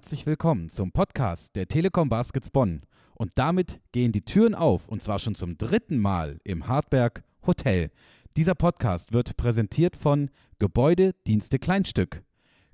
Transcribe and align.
Herzlich 0.00 0.24
willkommen 0.24 0.70
zum 0.70 0.92
Podcast 0.92 1.54
der 1.56 1.68
Telekom 1.68 2.08
Baskets 2.08 2.50
Bonn. 2.50 2.80
Und 3.16 3.32
damit 3.34 3.82
gehen 3.92 4.12
die 4.12 4.24
Türen 4.24 4.54
auf, 4.54 4.88
und 4.88 5.02
zwar 5.02 5.18
schon 5.18 5.34
zum 5.34 5.58
dritten 5.58 5.98
Mal 5.98 6.38
im 6.42 6.66
Hartberg 6.66 7.22
Hotel. 7.46 7.90
Dieser 8.34 8.54
Podcast 8.54 9.12
wird 9.12 9.36
präsentiert 9.36 9.96
von 9.96 10.30
Gebäudedienste 10.58 11.58
Kleinstück. 11.58 12.22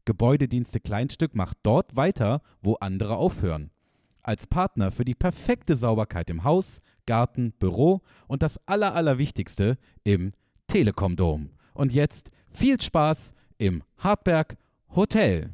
Gebäudedienste 0.05 0.79
Kleinstück 0.79 1.35
macht 1.35 1.59
dort 1.65 1.97
weiter, 1.97 2.43
wo 2.63 2.75
andere 2.75 3.17
aufhören. 3.17 3.73
Als 4.23 4.47
Partner 4.47 4.93
für 4.93 5.05
die 5.05 5.17
perfekte 5.17 5.77
Sauberkeit 5.77 6.31
im 6.31 6.45
Haus, 6.45 6.79
Garten, 7.07 7.53
Büro 7.59 8.03
und 8.29 8.45
das 8.45 8.61
Aller, 8.69 8.95
Allerwichtigste 8.95 9.79
im 10.05 10.31
Telekom 10.69 11.17
Dom. 11.17 11.51
Und 11.75 11.93
jetzt 11.93 12.31
viel 12.47 12.81
Spaß 12.81 13.35
im 13.59 13.83
Hartberg 13.99 14.57
Hotel. 14.95 15.51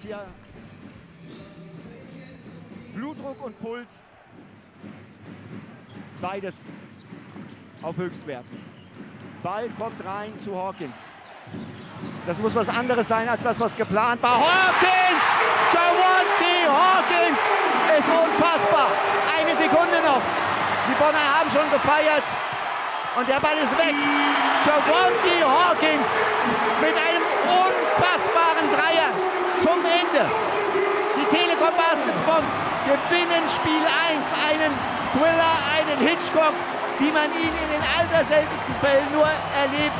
Ist 0.00 0.06
hier 0.06 0.20
Blutdruck 2.94 3.44
und 3.44 3.60
Puls 3.60 4.08
beides 6.22 6.64
auf 7.82 7.96
Höchstwerten. 7.96 8.64
Ball 9.42 9.68
kommt 9.78 10.02
rein 10.04 10.32
zu 10.42 10.56
Hawkins. 10.56 11.10
Das 12.26 12.38
muss 12.38 12.54
was 12.54 12.68
anderes 12.68 13.08
sein 13.08 13.28
als 13.28 13.42
das, 13.42 13.60
was 13.60 13.76
geplant 13.76 14.22
war. 14.22 14.36
Hawkins! 14.36 15.24
Jawanti 15.72 16.56
Hawkins 16.66 17.38
ist 17.98 18.08
unfassbar. 18.08 18.88
Eine 19.38 19.54
Sekunde 19.54 20.00
noch. 20.04 20.22
Die 20.88 20.94
Bonner 20.94 21.38
haben 21.38 21.50
schon 21.50 21.70
gefeiert. 21.70 22.24
Und 23.16 23.28
der 23.28 23.40
Ball 23.40 23.56
ist 23.62 23.76
weg. 23.76 23.94
Jawanti 24.64 25.40
Hawkins 25.42 26.06
mit 26.80 26.94
einem 26.94 27.22
unfassbaren 27.44 28.70
Dreier 28.70 29.39
zum 29.60 29.76
Ende. 29.84 30.24
Die 31.16 31.36
Telekom 31.36 31.74
Baskets 31.76 32.20
Bonn 32.24 32.44
gewinnen 32.88 33.44
Spiel 33.44 33.84
1. 33.84 34.32
Einen 34.48 34.72
Thriller, 35.12 35.54
einen 35.76 35.98
Hitchcock, 36.00 36.54
wie 36.98 37.12
man 37.12 37.28
ihn 37.36 37.52
in 37.52 37.68
den 37.68 37.84
allerseltensten 37.98 38.74
Fällen 38.76 39.12
nur 39.12 39.28
erlebt. 39.60 39.94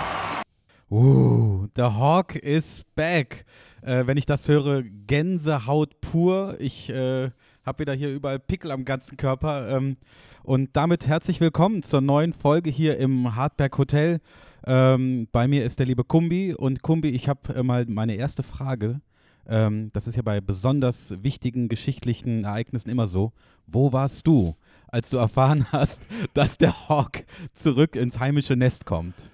Uh, 0.90 1.66
the 1.76 1.82
Hawk 1.82 2.36
is 2.36 2.84
back. 2.94 3.44
Äh, 3.82 4.06
wenn 4.06 4.16
ich 4.16 4.24
das 4.24 4.48
höre, 4.48 4.82
Gänsehaut 4.82 6.00
pur. 6.00 6.56
Ich 6.58 6.88
äh, 6.88 7.30
habe 7.64 7.80
wieder 7.80 7.92
hier 7.92 8.12
überall 8.12 8.38
Pickel 8.38 8.70
am 8.70 8.86
ganzen 8.86 9.18
Körper. 9.18 9.68
Ähm, 9.76 9.98
und 10.42 10.70
damit 10.74 11.06
herzlich 11.06 11.38
willkommen 11.40 11.82
zur 11.82 12.00
neuen 12.00 12.32
Folge 12.32 12.70
hier 12.70 12.96
im 12.96 13.36
Hartberg 13.36 13.76
Hotel. 13.76 14.20
Ähm, 14.66 15.28
bei 15.32 15.46
mir 15.48 15.64
ist 15.64 15.78
der 15.80 15.86
liebe 15.86 16.02
Kumbi. 16.02 16.54
Und 16.54 16.82
Kumbi, 16.82 17.10
ich 17.10 17.28
habe 17.28 17.54
äh, 17.54 17.62
mal 17.62 17.84
meine 17.88 18.14
erste 18.14 18.42
Frage. 18.42 19.02
Ähm, 19.50 19.90
das 19.92 20.06
ist 20.06 20.14
ja 20.14 20.22
bei 20.22 20.40
besonders 20.40 21.12
wichtigen 21.24 21.68
geschichtlichen 21.68 22.44
Ereignissen 22.44 22.88
immer 22.88 23.08
so. 23.08 23.32
Wo 23.66 23.92
warst 23.92 24.28
du, 24.28 24.54
als 24.86 25.10
du 25.10 25.16
erfahren 25.16 25.66
hast, 25.72 26.06
dass 26.34 26.56
der 26.56 26.88
Hawk 26.88 27.24
zurück 27.52 27.96
ins 27.96 28.20
heimische 28.20 28.54
Nest 28.54 28.86
kommt? 28.86 29.32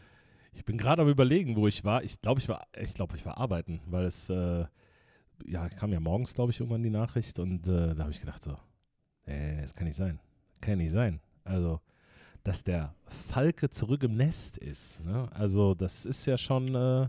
Ich 0.54 0.64
bin 0.64 0.78
gerade 0.78 1.02
am 1.02 1.08
überlegen, 1.08 1.54
wo 1.54 1.68
ich 1.68 1.84
war. 1.84 2.02
Ich 2.02 2.18
glaube, 2.22 2.40
ich 2.40 2.48
war, 2.48 2.66
ich 2.80 2.94
glaube, 2.94 3.14
ich 3.14 3.26
war 3.26 3.36
arbeiten, 3.36 3.82
weil 3.86 4.06
es, 4.06 4.30
äh, 4.30 4.64
ja, 5.44 5.68
kam 5.68 5.92
ja 5.92 6.00
morgens, 6.00 6.32
glaube 6.32 6.50
ich, 6.50 6.60
irgendwann 6.60 6.82
die 6.82 6.88
Nachricht 6.88 7.38
und 7.38 7.68
äh, 7.68 7.94
da 7.94 8.04
habe 8.04 8.10
ich 8.10 8.20
gedacht 8.20 8.42
so, 8.42 8.56
äh, 9.26 9.60
das 9.60 9.74
kann 9.74 9.86
nicht 9.86 9.96
sein, 9.96 10.18
kann 10.62 10.78
nicht 10.78 10.92
sein. 10.92 11.20
Also, 11.44 11.80
dass 12.42 12.64
der 12.64 12.94
Falke 13.04 13.68
zurück 13.68 14.02
im 14.02 14.16
Nest 14.16 14.56
ist. 14.56 15.04
Ne? 15.04 15.28
Also, 15.34 15.74
das 15.74 16.06
ist 16.06 16.24
ja 16.24 16.38
schon, 16.38 16.74
äh, 16.74 17.08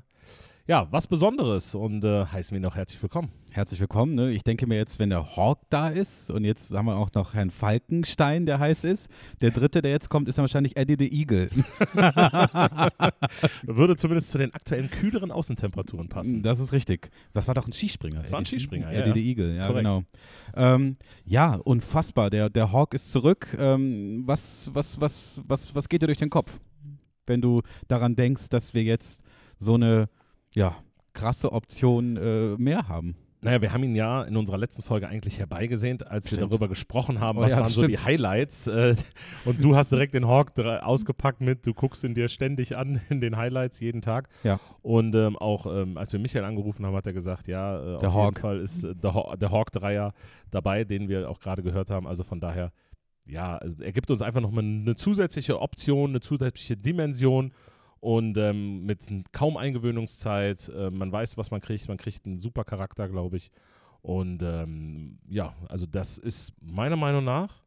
ja, 0.67 0.85
was 0.91 1.07
Besonderes 1.07 1.73
und 1.75 2.03
äh, 2.03 2.25
heißen 2.25 2.53
wir 2.53 2.59
noch 2.59 2.75
herzlich 2.75 3.01
willkommen. 3.01 3.29
Herzlich 3.51 3.79
willkommen. 3.79 4.15
Ne? 4.15 4.31
Ich 4.31 4.43
denke 4.43 4.67
mir 4.67 4.75
jetzt, 4.75 4.99
wenn 4.99 5.09
der 5.09 5.37
Hawk 5.37 5.61
da 5.69 5.87
ist 5.87 6.29
und 6.29 6.43
jetzt 6.43 6.73
haben 6.73 6.87
wir 6.87 6.97
auch 6.97 7.09
noch 7.15 7.33
Herrn 7.33 7.51
Falkenstein, 7.51 8.45
der 8.45 8.59
heiß 8.59 8.83
ist. 8.83 9.09
Der 9.39 9.51
dritte, 9.51 9.81
der 9.81 9.91
jetzt 9.91 10.09
kommt, 10.09 10.27
ist 10.27 10.37
dann 10.37 10.43
wahrscheinlich 10.43 10.75
Eddie 10.75 10.97
the 10.99 11.09
Eagle. 11.09 11.49
Würde 13.63 13.95
zumindest 13.95 14.31
zu 14.31 14.39
den 14.39 14.53
aktuellen 14.53 14.91
kühleren 14.91 15.31
Außentemperaturen 15.31 16.09
passen. 16.09 16.43
Das 16.43 16.59
ist 16.59 16.73
richtig. 16.73 17.11
Das 17.31 17.47
war 17.47 17.55
doch 17.55 17.65
ein 17.65 17.71
Skispringer. 17.71 18.19
Das 18.19 18.33
war 18.33 18.39
ein 18.39 18.43
Eddie- 18.43 18.59
Skispringer, 18.59 18.91
ja, 18.91 18.99
Eddie 18.99 19.07
ja. 19.09 19.15
the 19.15 19.29
Eagle, 19.29 19.55
ja, 19.55 19.67
Korrekt. 19.67 19.85
genau. 19.85 20.03
Ähm, 20.53 20.97
ja, 21.23 21.55
unfassbar. 21.63 22.29
Der, 22.29 22.49
der 22.49 22.73
Hawk 22.73 22.93
ist 22.93 23.09
zurück. 23.11 23.55
Ähm, 23.57 24.23
was, 24.25 24.69
was, 24.73 24.99
was, 24.99 25.41
was, 25.47 25.73
was 25.73 25.87
geht 25.87 26.01
dir 26.01 26.07
durch 26.07 26.17
den 26.17 26.29
Kopf, 26.29 26.59
wenn 27.25 27.39
du 27.39 27.61
daran 27.87 28.17
denkst, 28.17 28.49
dass 28.49 28.73
wir 28.73 28.83
jetzt 28.83 29.21
so 29.59 29.75
eine 29.75 30.09
ja, 30.57 30.75
krasse 31.13 31.51
Option 31.51 32.17
äh, 32.17 32.55
mehr 32.57 32.87
haben? 32.87 33.15
Naja, 33.39 33.61
wir 33.61 33.71
haben 33.71 33.83
ihn 33.83 33.95
ja 33.95 34.23
in 34.23 34.35
unserer 34.35 34.57
letzten 34.57 34.81
Folge 34.81 35.07
eigentlich 35.07 35.37
herbeigesehnt, 35.37 36.07
als 36.07 36.25
wir 36.31 36.37
Stimmt. 36.37 36.51
darüber 36.51 36.67
gesprochen 36.67 37.19
haben, 37.19 37.37
Oh 37.37 37.41
was 37.41 37.51
ja, 37.51 37.57
waren 37.57 37.63
das 37.65 37.73
so 37.75 37.81
die 37.85 37.93
stimmt. 37.93 38.05
Highlights. 38.07 38.65
Äh, 38.65 38.95
und 39.45 39.63
du 39.63 39.75
hast 39.75 39.91
direkt 39.91 40.15
den 40.15 40.27
Hawk 40.27 40.57
ausgepackt 40.59 41.41
mit, 41.41 41.65
du 41.67 41.73
guckst 41.75 42.03
ihn 42.03 42.15
dir 42.15 42.29
ständig 42.29 42.75
an 42.75 42.99
in 43.09 43.21
den 43.21 43.37
Highlights 43.37 43.79
jeden 43.79 44.01
Tag. 44.01 44.27
Ja. 44.43 44.59
Und 44.81 45.13
ähm, 45.13 45.37
auch 45.37 45.67
ähm, 45.67 45.97
als 45.97 46.11
wir 46.13 46.19
Michael 46.19 46.45
angerufen 46.45 46.83
haben, 46.85 46.95
hat 46.95 47.05
er 47.05 47.13
gesagt, 47.13 47.47
ja, 47.47 47.77
äh, 47.77 47.95
auf 47.95 48.01
Der 48.01 48.09
jeden 48.09 48.21
Hawk. 48.23 48.39
Fall 48.39 48.59
ist 48.59 48.83
äh, 48.83 48.95
der, 48.95 49.13
Haw- 49.13 49.35
der 49.37 49.51
Hawk-Dreier 49.51 50.13
dabei, 50.49 50.83
den 50.83 51.07
wir 51.07 51.29
auch 51.29 51.39
gerade 51.39 51.61
gehört 51.61 51.91
haben. 51.91 52.07
Also 52.07 52.23
von 52.23 52.39
daher, 52.39 52.71
ja, 53.29 53.55
also 53.57 53.77
er 53.83 53.91
gibt 53.91 54.09
uns 54.09 54.23
einfach 54.23 54.41
nochmal 54.41 54.63
eine 54.63 54.95
zusätzliche 54.95 55.61
Option, 55.61 56.09
eine 56.09 56.21
zusätzliche 56.21 56.75
Dimension 56.75 57.53
und 57.99 58.37
ähm, 58.37 58.85
mit 58.85 59.05
kaum 59.31 59.57
Eingewöhnungszeit. 59.57 60.69
Äh, 60.69 60.91
man 60.91 61.11
weiß, 61.11 61.37
was 61.37 61.51
man 61.51 61.61
kriegt. 61.61 61.87
Man 61.87 61.97
kriegt 61.97 62.25
einen 62.25 62.39
super 62.39 62.63
Charakter, 62.63 63.07
glaube 63.09 63.37
ich. 63.37 63.51
Und 64.01 64.41
ähm, 64.43 65.19
ja, 65.27 65.55
also 65.67 65.85
das 65.85 66.17
ist 66.17 66.53
meiner 66.61 66.95
Meinung 66.95 67.23
nach, 67.23 67.63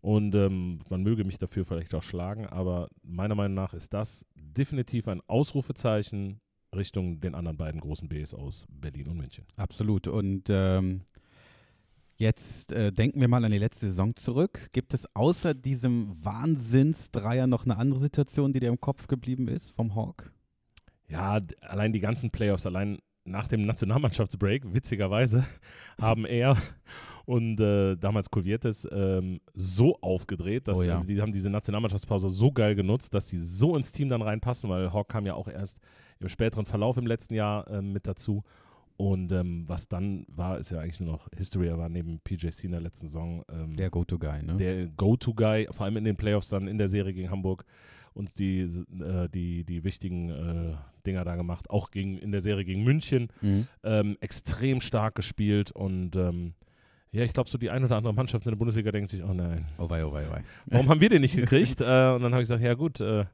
und 0.00 0.34
ähm, 0.36 0.78
man 0.90 1.02
möge 1.02 1.24
mich 1.24 1.38
dafür 1.38 1.64
vielleicht 1.64 1.94
auch 1.94 2.02
schlagen, 2.02 2.46
aber 2.46 2.88
meiner 3.02 3.34
Meinung 3.34 3.54
nach 3.54 3.74
ist 3.74 3.92
das 3.94 4.26
definitiv 4.34 5.08
ein 5.08 5.20
Ausrufezeichen 5.26 6.40
Richtung 6.74 7.20
den 7.20 7.34
anderen 7.34 7.56
beiden 7.56 7.80
großen 7.80 8.08
Bs 8.08 8.34
aus 8.34 8.66
Berlin 8.70 9.08
und 9.08 9.16
München. 9.16 9.44
Absolut. 9.56 10.06
Und 10.06 10.44
ähm, 10.50 11.02
jetzt 12.18 12.72
äh, 12.72 12.92
denken 12.92 13.20
wir 13.20 13.28
mal 13.28 13.44
an 13.44 13.52
die 13.52 13.58
letzte 13.58 13.86
Saison 13.86 14.14
zurück. 14.14 14.68
Gibt 14.72 14.94
es 14.94 15.06
außer 15.14 15.54
diesem 15.54 16.12
Wahnsinnsdreier 16.24 17.46
noch 17.46 17.64
eine 17.64 17.76
andere 17.76 18.00
Situation, 18.00 18.52
die 18.52 18.60
dir 18.60 18.68
im 18.68 18.80
Kopf 18.80 19.06
geblieben 19.06 19.48
ist 19.48 19.70
vom 19.70 19.94
Hawk? 19.94 20.32
Ja, 21.08 21.40
allein 21.62 21.92
die 21.92 22.00
ganzen 22.00 22.30
Playoffs, 22.30 22.66
allein 22.66 22.98
nach 23.24 23.46
dem 23.46 23.66
Nationalmannschaftsbreak, 23.66 24.72
witzigerweise, 24.72 25.46
haben 26.00 26.24
er 26.24 26.56
und 27.24 27.60
äh, 27.60 27.94
damals 27.96 28.30
Kulviertes 28.30 28.88
ähm, 28.90 29.40
so 29.52 29.98
aufgedreht, 30.00 30.66
dass 30.66 30.78
Oh 30.78 30.82
ja. 30.82 30.94
also 30.94 31.06
die 31.06 31.20
haben 31.20 31.32
diese 31.32 31.50
Nationalmannschaftspause 31.50 32.28
so 32.28 32.50
geil 32.50 32.74
genutzt, 32.74 33.12
dass 33.14 33.26
die 33.26 33.36
so 33.36 33.76
ins 33.76 33.92
Team 33.92 34.08
dann 34.08 34.22
reinpassen, 34.22 34.70
weil 34.70 34.92
Hawk 34.92 35.08
kam 35.08 35.26
ja 35.26 35.34
auch 35.34 35.48
erst 35.48 35.78
im 36.20 36.28
späteren 36.28 36.64
Verlauf 36.64 36.96
im 36.96 37.06
letzten 37.06 37.34
Jahr 37.34 37.70
ähm, 37.70 37.92
mit 37.92 38.06
dazu. 38.06 38.42
Und 39.00 39.30
ähm, 39.30 39.62
was 39.68 39.86
dann 39.88 40.26
war, 40.28 40.58
ist 40.58 40.70
ja 40.70 40.80
eigentlich 40.80 40.98
nur 40.98 41.12
noch 41.12 41.28
History. 41.36 41.68
Er 41.68 41.78
war 41.78 41.88
neben 41.88 42.18
PJC 42.18 42.64
in 42.64 42.72
der 42.72 42.80
letzten 42.80 43.06
Saison 43.06 43.44
ähm, 43.50 43.72
Der 43.74 43.90
Go-To-Guy, 43.90 44.42
ne? 44.42 44.56
der 44.56 44.86
Go-To-Guy, 44.88 45.68
vor 45.70 45.86
allem 45.86 45.96
in 45.98 46.04
den 46.04 46.16
Playoffs 46.16 46.48
dann 46.48 46.66
in 46.66 46.78
der 46.78 46.88
Serie 46.88 47.12
gegen 47.14 47.30
Hamburg, 47.30 47.64
uns 48.12 48.34
die, 48.34 48.58
äh, 48.62 49.28
die, 49.32 49.62
die 49.64 49.84
wichtigen 49.84 50.30
äh, 50.30 50.74
Dinger 51.06 51.24
da 51.24 51.36
gemacht. 51.36 51.70
Auch 51.70 51.92
gegen, 51.92 52.18
in 52.18 52.32
der 52.32 52.40
Serie 52.40 52.64
gegen 52.64 52.82
München 52.82 53.28
Mhm. 53.40 53.68
ähm, 53.84 54.16
extrem 54.20 54.80
stark 54.80 55.14
gespielt 55.14 55.70
und 55.70 56.16
ähm, 56.16 56.54
ja, 57.12 57.22
ich 57.24 57.32
glaube, 57.32 57.48
so 57.48 57.58
die 57.58 57.70
ein 57.70 57.84
oder 57.84 57.96
andere 57.96 58.12
Mannschaft 58.14 58.44
in 58.46 58.50
der 58.52 58.56
Bundesliga 58.58 58.90
denkt 58.92 59.10
sich, 59.10 59.22
oh 59.22 59.32
nein, 59.32 59.64
Oh 59.78 59.88
wei, 59.88 60.04
oh 60.04 60.12
wei, 60.12 60.24
oh 60.28 60.34
wei. 60.34 60.42
warum 60.66 60.88
haben 60.88 61.00
wir 61.00 61.08
den 61.08 61.22
nicht 61.22 61.36
gekriegt? 61.36 61.80
äh, 61.80 61.84
und 61.84 62.22
dann 62.22 62.32
habe 62.32 62.42
ich 62.42 62.48
gesagt, 62.48 62.62
ja 62.62 62.74
gut, 62.74 63.00
äh, 63.00 63.24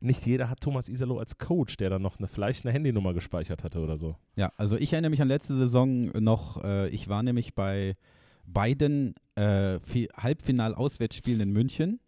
nicht 0.00 0.26
jeder 0.26 0.48
hat 0.50 0.60
Thomas 0.60 0.88
Isalo 0.88 1.18
als 1.18 1.38
Coach, 1.38 1.76
der 1.76 1.90
dann 1.90 2.02
noch 2.02 2.18
eine, 2.18 2.26
vielleicht 2.28 2.64
eine 2.64 2.72
Handynummer 2.72 3.14
gespeichert 3.14 3.62
hatte 3.64 3.80
oder 3.80 3.96
so. 3.96 4.16
Ja, 4.36 4.50
also 4.56 4.76
ich 4.76 4.92
erinnere 4.92 5.10
mich 5.10 5.22
an 5.22 5.28
letzte 5.28 5.54
Saison 5.56 6.06
noch, 6.20 6.62
äh, 6.64 6.88
ich 6.88 7.08
war 7.08 7.22
nämlich 7.22 7.54
bei 7.54 7.94
beiden 8.46 9.14
äh, 9.36 9.78
Fi- 9.80 10.08
Halbfinal-Auswärtsspielen 10.16 11.40
in 11.40 11.52
München 11.52 12.00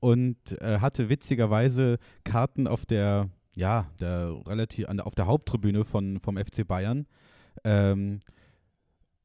und 0.00 0.36
äh, 0.60 0.78
hatte 0.80 1.08
witzigerweise 1.08 1.98
Karten 2.24 2.66
auf 2.66 2.86
der, 2.86 3.28
ja, 3.56 3.86
der 4.00 4.34
relativ, 4.46 4.86
auf 4.88 5.14
der 5.14 5.26
Haupttribüne 5.26 5.84
von, 5.84 6.20
vom 6.20 6.36
FC 6.36 6.66
Bayern. 6.66 7.06
Ähm, 7.64 8.20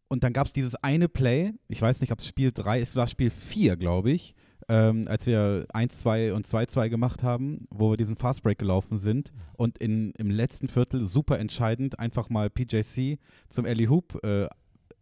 und 0.10 0.24
dann 0.24 0.34
gab 0.34 0.48
es 0.48 0.54
dieses 0.54 0.76
eine 0.76 1.08
Play, 1.08 1.54
ich 1.68 1.82
weiß 1.82 2.02
nicht, 2.02 2.12
ob 2.12 2.20
es 2.20 2.28
Spiel 2.28 2.52
3 2.52 2.80
ist, 2.80 2.90
es 2.90 2.96
war 2.96 3.08
Spiel 3.08 3.30
4, 3.30 3.78
glaube 3.78 4.12
ich, 4.12 4.36
ähm, 4.68 5.08
als 5.08 5.26
wir 5.28 5.66
1-2 5.74 6.34
und 6.34 6.46
2-2 6.46 6.90
gemacht 6.90 7.24
haben, 7.24 7.68
wo 7.70 7.92
wir 7.92 7.98
diesen 7.98 8.18
Fastbreak 8.18 8.58
gelaufen 8.58 8.98
sind 8.98 9.32
und 9.54 9.78
in, 9.78 10.12
im 10.18 10.30
letzten 10.30 10.68
Viertel 10.68 11.06
super 11.06 11.40
entscheidend 11.40 12.00
einfach 12.00 12.30
mal 12.30 12.50
PJC 12.50 13.20
zum 13.50 13.66
Ellie 13.66 13.90
Hoop 13.90 14.24
äh, 14.24 14.48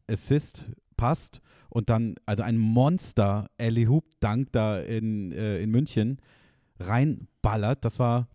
Assist 0.10 0.72
passt 0.98 1.42
und 1.70 1.90
dann 1.90 2.16
also 2.26 2.44
ein 2.44 2.58
Monster 2.58 3.50
Ellie 3.58 3.88
Hoop 3.88 4.06
Dank 4.20 4.52
da 4.52 4.80
in, 4.80 5.32
äh, 5.32 5.60
in 5.60 5.70
München 5.72 6.20
reinballert. 6.80 7.84
Das 7.86 8.00
war, 8.00 8.28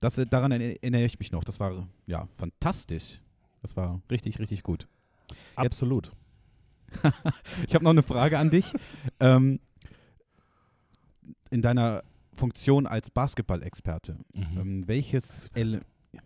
das, 0.00 0.20
daran 0.30 0.52
erinnere 0.52 1.04
ich 1.04 1.18
mich 1.18 1.30
noch. 1.32 1.44
Das 1.44 1.60
war 1.60 1.86
ja 2.06 2.26
fantastisch. 2.36 3.20
Das 3.62 3.76
war 3.76 4.00
richtig, 4.10 4.38
richtig 4.38 4.62
gut. 4.62 4.88
Absolut. 5.54 6.12
ich 7.66 7.74
habe 7.74 7.84
noch 7.84 7.90
eine 7.90 8.02
Frage 8.02 8.38
an 8.38 8.50
dich. 8.50 8.72
ähm, 9.20 9.60
in 11.50 11.62
deiner 11.62 12.02
Funktion 12.34 12.86
als 12.86 13.10
Basketball-Experte, 13.10 14.18
Mhm. 14.34 14.58
ähm, 14.60 14.88
welches 14.88 15.48
Ele 15.54 15.80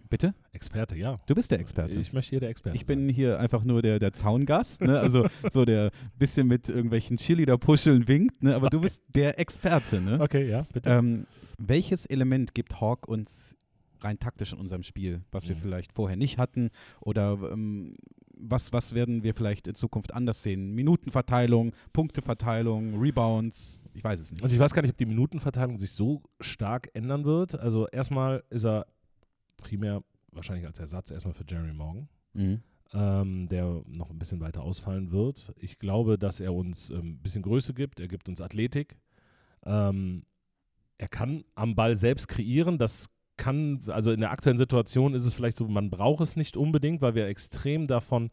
Bitte? 0.08 0.34
Experte, 0.52 0.96
ja. 0.96 1.18
Du 1.26 1.34
bist 1.34 1.50
der 1.50 1.58
Experte. 1.60 1.98
Ich 1.98 2.12
möchte 2.12 2.30
hier 2.30 2.40
der 2.40 2.48
Experte 2.50 2.76
Ich 2.76 2.86
bin 2.86 3.08
hier 3.08 3.40
einfach 3.40 3.64
nur 3.64 3.82
der, 3.82 3.98
der 3.98 4.12
Zaungast, 4.12 4.82
ne? 4.82 5.00
also 5.00 5.26
so 5.50 5.64
der 5.64 5.90
bisschen 6.16 6.46
mit 6.46 6.68
irgendwelchen 6.68 7.16
Cheerleader-Puscheln 7.16 8.06
winkt, 8.06 8.40
ne? 8.42 8.54
aber 8.54 8.70
du 8.70 8.80
bist 8.80 9.02
der 9.08 9.38
Experte. 9.40 10.00
Ne? 10.00 10.10
sein. 10.12 10.20
Okay, 10.20 10.48
ja, 10.48 10.64
bitte. 10.72 10.90
Ähm, 10.90 11.26
welches 11.58 12.06
Element 12.06 12.54
gibt 12.54 12.80
Hawk 12.80 13.08
uns 13.08 13.56
rein 14.00 14.18
taktisch 14.18 14.52
in 14.52 14.58
unserem 14.60 14.82
Spiel, 14.84 15.22
was 15.32 15.48
wir 15.48 15.56
Mhm. 15.56 15.60
vielleicht 15.60 15.92
vorher 15.92 16.16
nicht 16.16 16.38
hatten? 16.38 16.70
Oder 17.00 17.38
ähm, 17.52 17.96
was, 18.42 18.72
was 18.72 18.94
werden 18.94 19.22
wir 19.22 19.34
vielleicht 19.34 19.66
in 19.68 19.74
Zukunft 19.74 20.14
anders 20.14 20.42
sehen? 20.42 20.74
Minutenverteilung, 20.74 21.72
Punkteverteilung, 21.92 23.00
Rebounds? 23.00 23.80
Ich 23.94 24.04
weiß 24.04 24.20
es 24.20 24.32
nicht. 24.32 24.42
Also 24.42 24.54
ich 24.54 24.60
weiß 24.60 24.72
gar 24.74 24.82
nicht, 24.82 24.92
ob 24.92 24.96
die 24.96 25.06
Minutenverteilung 25.06 25.78
sich 25.78 25.92
so 25.92 26.22
stark 26.40 26.90
ändern 26.94 27.24
wird. 27.24 27.58
Also 27.58 27.88
erstmal 27.88 28.42
ist 28.50 28.64
er 28.64 28.86
primär 29.56 30.02
wahrscheinlich 30.32 30.66
als 30.66 30.78
Ersatz 30.78 31.10
erstmal 31.10 31.34
für 31.34 31.44
Jeremy 31.48 31.72
Morgan, 31.72 32.08
Mhm. 32.34 32.60
ähm, 32.92 33.46
der 33.48 33.82
noch 33.86 34.10
ein 34.10 34.18
bisschen 34.18 34.40
weiter 34.40 34.62
ausfallen 34.62 35.10
wird. 35.10 35.52
Ich 35.58 35.78
glaube, 35.78 36.18
dass 36.18 36.38
er 36.40 36.54
uns 36.54 36.90
ähm, 36.90 36.98
ein 37.10 37.18
bisschen 37.18 37.42
Größe 37.42 37.74
gibt, 37.74 37.98
er 38.00 38.08
gibt 38.08 38.28
uns 38.28 38.40
Athletik. 38.40 38.96
Ähm, 39.64 40.24
er 40.98 41.08
kann 41.08 41.44
am 41.54 41.74
Ball 41.74 41.96
selbst 41.96 42.28
kreieren, 42.28 42.78
das 42.78 43.08
kann, 43.40 43.80
also 43.88 44.12
in 44.12 44.20
der 44.20 44.30
aktuellen 44.30 44.58
Situation 44.58 45.14
ist 45.14 45.24
es 45.24 45.34
vielleicht 45.34 45.56
so, 45.56 45.66
man 45.66 45.90
braucht 45.90 46.20
es 46.20 46.36
nicht 46.36 46.56
unbedingt, 46.56 47.00
weil 47.00 47.14
wir 47.14 47.26
extrem 47.26 47.86
davon, 47.86 48.30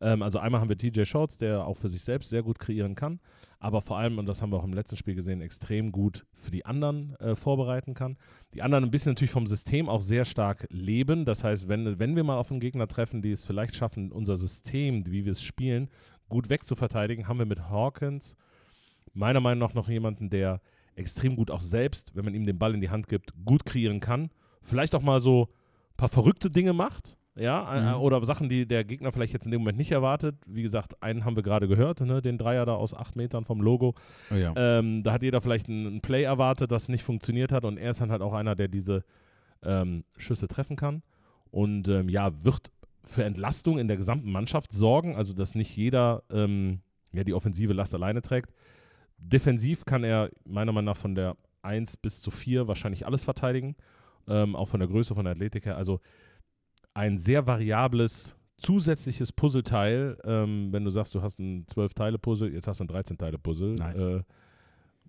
ähm, 0.00 0.22
also 0.22 0.38
einmal 0.38 0.60
haben 0.60 0.68
wir 0.68 0.76
TJ 0.76 1.04
Shorts, 1.04 1.38
der 1.38 1.66
auch 1.66 1.78
für 1.78 1.88
sich 1.88 2.04
selbst 2.04 2.28
sehr 2.28 2.42
gut 2.42 2.58
kreieren 2.58 2.94
kann, 2.94 3.20
aber 3.58 3.80
vor 3.80 3.98
allem, 3.98 4.18
und 4.18 4.26
das 4.26 4.42
haben 4.42 4.52
wir 4.52 4.58
auch 4.58 4.64
im 4.64 4.74
letzten 4.74 4.96
Spiel 4.96 5.14
gesehen, 5.14 5.40
extrem 5.40 5.92
gut 5.92 6.26
für 6.34 6.50
die 6.50 6.66
anderen 6.66 7.16
äh, 7.16 7.34
vorbereiten 7.34 7.94
kann. 7.94 8.18
Die 8.52 8.60
anderen 8.60 8.84
ein 8.84 8.90
bisschen 8.90 9.12
natürlich 9.12 9.30
vom 9.30 9.46
System 9.46 9.88
auch 9.88 10.02
sehr 10.02 10.26
stark 10.26 10.66
leben. 10.70 11.24
Das 11.24 11.42
heißt, 11.42 11.68
wenn, 11.68 11.98
wenn 11.98 12.14
wir 12.14 12.24
mal 12.24 12.36
auf 12.36 12.50
einen 12.50 12.60
Gegner 12.60 12.86
treffen, 12.86 13.22
die 13.22 13.32
es 13.32 13.44
vielleicht 13.44 13.74
schaffen, 13.74 14.12
unser 14.12 14.36
System, 14.36 15.06
wie 15.06 15.24
wir 15.24 15.32
es 15.32 15.42
spielen, 15.42 15.88
gut 16.28 16.50
wegzuverteidigen, 16.50 17.28
haben 17.28 17.38
wir 17.38 17.46
mit 17.46 17.70
Hawkins 17.70 18.36
meiner 19.12 19.40
Meinung 19.40 19.66
nach 19.66 19.74
noch 19.74 19.88
jemanden, 19.88 20.30
der 20.30 20.60
extrem 20.94 21.36
gut 21.36 21.50
auch 21.50 21.60
selbst, 21.60 22.14
wenn 22.14 22.24
man 22.24 22.34
ihm 22.34 22.44
den 22.44 22.58
Ball 22.58 22.74
in 22.74 22.80
die 22.80 22.90
Hand 22.90 23.08
gibt, 23.08 23.32
gut 23.44 23.64
kreieren 23.64 24.00
kann. 24.00 24.30
Vielleicht 24.62 24.94
auch 24.94 25.02
mal 25.02 25.20
so 25.20 25.44
ein 25.92 25.96
paar 25.96 26.08
verrückte 26.08 26.50
Dinge 26.50 26.72
macht. 26.72 27.16
Ja, 27.36 27.76
äh, 27.76 27.94
Mhm. 27.96 28.00
oder 28.02 28.24
Sachen, 28.24 28.48
die 28.48 28.66
der 28.66 28.84
Gegner 28.84 29.12
vielleicht 29.12 29.32
jetzt 29.32 29.44
in 29.46 29.52
dem 29.52 29.60
Moment 29.60 29.78
nicht 29.78 29.92
erwartet. 29.92 30.36
Wie 30.46 30.62
gesagt, 30.62 31.02
einen 31.02 31.24
haben 31.24 31.36
wir 31.36 31.42
gerade 31.44 31.68
gehört, 31.68 32.00
ne? 32.00 32.20
den 32.20 32.36
Dreier 32.38 32.66
da 32.66 32.74
aus 32.74 32.92
acht 32.92 33.14
Metern 33.16 33.44
vom 33.44 33.60
Logo. 33.62 33.94
Oh 34.30 34.34
ja. 34.34 34.52
Ähm, 34.56 35.02
da 35.04 35.12
hat 35.12 35.22
jeder 35.22 35.40
vielleicht 35.40 35.68
ein, 35.68 36.00
Play 36.00 36.24
erwartet, 36.24 36.72
das 36.72 36.88
nicht 36.88 37.04
funktioniert 37.04 37.52
hat 37.52 37.64
und 37.64 37.78
er 37.78 37.92
ist 37.92 38.00
dann 38.00 38.10
halt 38.10 38.20
auch 38.20 38.32
einer, 38.34 38.56
der 38.56 38.66
diese 38.68 39.04
ähm, 39.62 40.04
Schüsse 40.18 40.48
treffen 40.48 40.74
kann 40.76 41.02
und 41.50 41.88
ähm, 41.88 42.08
ja, 42.08 42.30
wird 42.44 42.72
für 43.04 43.24
Entlastung 43.24 43.78
in 43.78 43.86
der 43.88 43.96
gesamten 43.96 44.30
Mannschaft 44.30 44.72
sorgen, 44.72 45.14
also 45.16 45.32
dass 45.32 45.54
nicht 45.54 45.74
jeder 45.76 46.24
ähm, 46.30 46.80
ja, 47.12 47.24
die 47.24 47.32
offensive 47.32 47.72
Last 47.72 47.94
alleine 47.94 48.22
trägt. 48.22 48.50
Defensiv 49.18 49.84
kann 49.84 50.04
er 50.04 50.30
meiner 50.44 50.72
Meinung 50.72 50.86
nach 50.86 50.96
von 50.96 51.14
der 51.14 51.36
1 51.62 51.96
bis 51.98 52.20
zu 52.20 52.30
4 52.30 52.68
wahrscheinlich 52.68 53.06
alles 53.06 53.24
verteidigen, 53.24 53.76
ähm, 54.28 54.56
auch 54.56 54.66
von 54.66 54.80
der 54.80 54.88
Größe, 54.88 55.14
von 55.14 55.24
der 55.24 55.32
Athletik 55.32 55.66
her. 55.66 55.76
Also 55.76 56.00
ein 56.94 57.18
sehr 57.18 57.46
variables 57.46 58.36
zusätzliches 58.60 59.32
Puzzleteil, 59.32 60.18
ähm, 60.24 60.68
wenn 60.72 60.84
du 60.84 60.90
sagst, 60.90 61.14
du 61.14 61.22
hast 61.22 61.38
ein 61.38 61.64
12-Teile-Puzzle, 61.66 62.52
jetzt 62.52 62.68
hast 62.68 62.80
du 62.80 62.84
ein 62.84 62.88
13-Teile-Puzzle. 62.88 63.74
Nice. 63.74 63.98
Äh, 63.98 64.22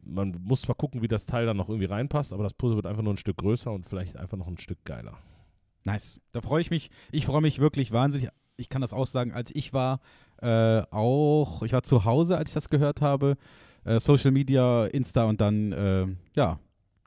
man 0.04 0.36
muss 0.42 0.62
zwar 0.62 0.76
gucken, 0.76 1.02
wie 1.02 1.08
das 1.08 1.26
Teil 1.26 1.46
dann 1.46 1.58
noch 1.58 1.70
irgendwie 1.70 1.86
reinpasst, 1.86 2.34
aber 2.34 2.44
das 2.44 2.54
Puzzle 2.54 2.78
wird 2.78 2.88
einfach 2.88 3.04
nur 3.04 3.14
ein 3.14 3.18
Stück 3.18 3.38
größer 3.38 3.72
und 3.72 3.86
vielleicht 3.86 4.18
einfach 4.18 4.38
noch 4.38 4.48
ein 4.48 4.58
Stück 4.58 4.84
geiler. 4.86 5.18
Nice. 5.86 6.22
Da 6.32 6.42
freue 6.42 6.62
ich 6.62 6.72
mich. 6.72 6.90
Ich 7.12 7.26
freue 7.26 7.42
mich 7.42 7.60
wirklich 7.60 7.92
wahnsinnig. 7.92 8.30
Ich 8.58 8.70
kann 8.70 8.82
das 8.82 8.94
auch 8.94 9.08
sagen, 9.08 9.32
als 9.32 9.54
ich 9.56 9.74
war, 9.74 10.00
äh, 10.42 10.82
auch, 10.92 11.64
ich 11.64 11.74
war 11.74 11.84
zu 11.84 12.06
Hause, 12.06 12.38
als 12.38 12.52
ich 12.52 12.54
das 12.54 12.70
gehört 12.70 13.02
habe. 13.02 13.38
Äh, 13.84 14.00
Social 14.00 14.32
Media, 14.32 14.86
Insta 14.86 15.26
und 15.26 15.42
dann, 15.42 15.72
äh, 15.72 16.08
ja, 16.36 16.60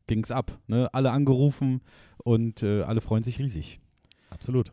ging 0.06 0.22
es 0.22 0.30
ab. 0.30 0.58
Ne? 0.66 0.88
Alle 0.92 1.10
angerufen 1.10 1.80
und 2.24 2.62
äh, 2.62 2.82
alle 2.82 3.00
freuen 3.00 3.22
sich 3.22 3.38
riesig. 3.38 3.80
Absolut. 4.30 4.72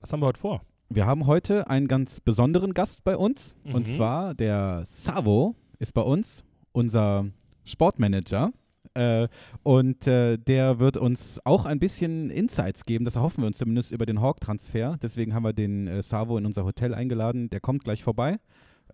Was 0.00 0.12
haben 0.12 0.20
wir 0.20 0.26
heute 0.26 0.40
vor? 0.40 0.62
Wir 0.88 1.06
haben 1.06 1.26
heute 1.26 1.68
einen 1.68 1.86
ganz 1.86 2.20
besonderen 2.20 2.74
Gast 2.74 3.04
bei 3.04 3.16
uns. 3.16 3.56
Mhm. 3.64 3.74
Und 3.74 3.88
zwar 3.88 4.34
der 4.34 4.82
Savo 4.84 5.54
ist 5.78 5.94
bei 5.94 6.02
uns, 6.02 6.44
unser 6.72 7.26
Sportmanager. 7.64 8.50
Äh, 8.94 9.28
und 9.62 10.06
äh, 10.06 10.36
der 10.36 10.80
wird 10.80 10.96
uns 10.96 11.38
auch 11.44 11.64
ein 11.64 11.78
bisschen 11.78 12.30
Insights 12.30 12.84
geben. 12.84 13.04
Das 13.04 13.16
erhoffen 13.16 13.42
wir 13.42 13.46
uns 13.46 13.58
zumindest 13.58 13.92
über 13.92 14.04
den 14.04 14.20
Hawk-Transfer. 14.20 14.96
Deswegen 15.00 15.32
haben 15.34 15.44
wir 15.44 15.52
den 15.52 15.86
äh, 15.86 16.02
Savo 16.02 16.36
in 16.38 16.46
unser 16.46 16.64
Hotel 16.64 16.94
eingeladen. 16.94 17.50
Der 17.50 17.60
kommt 17.60 17.84
gleich 17.84 18.02
vorbei. 18.02 18.38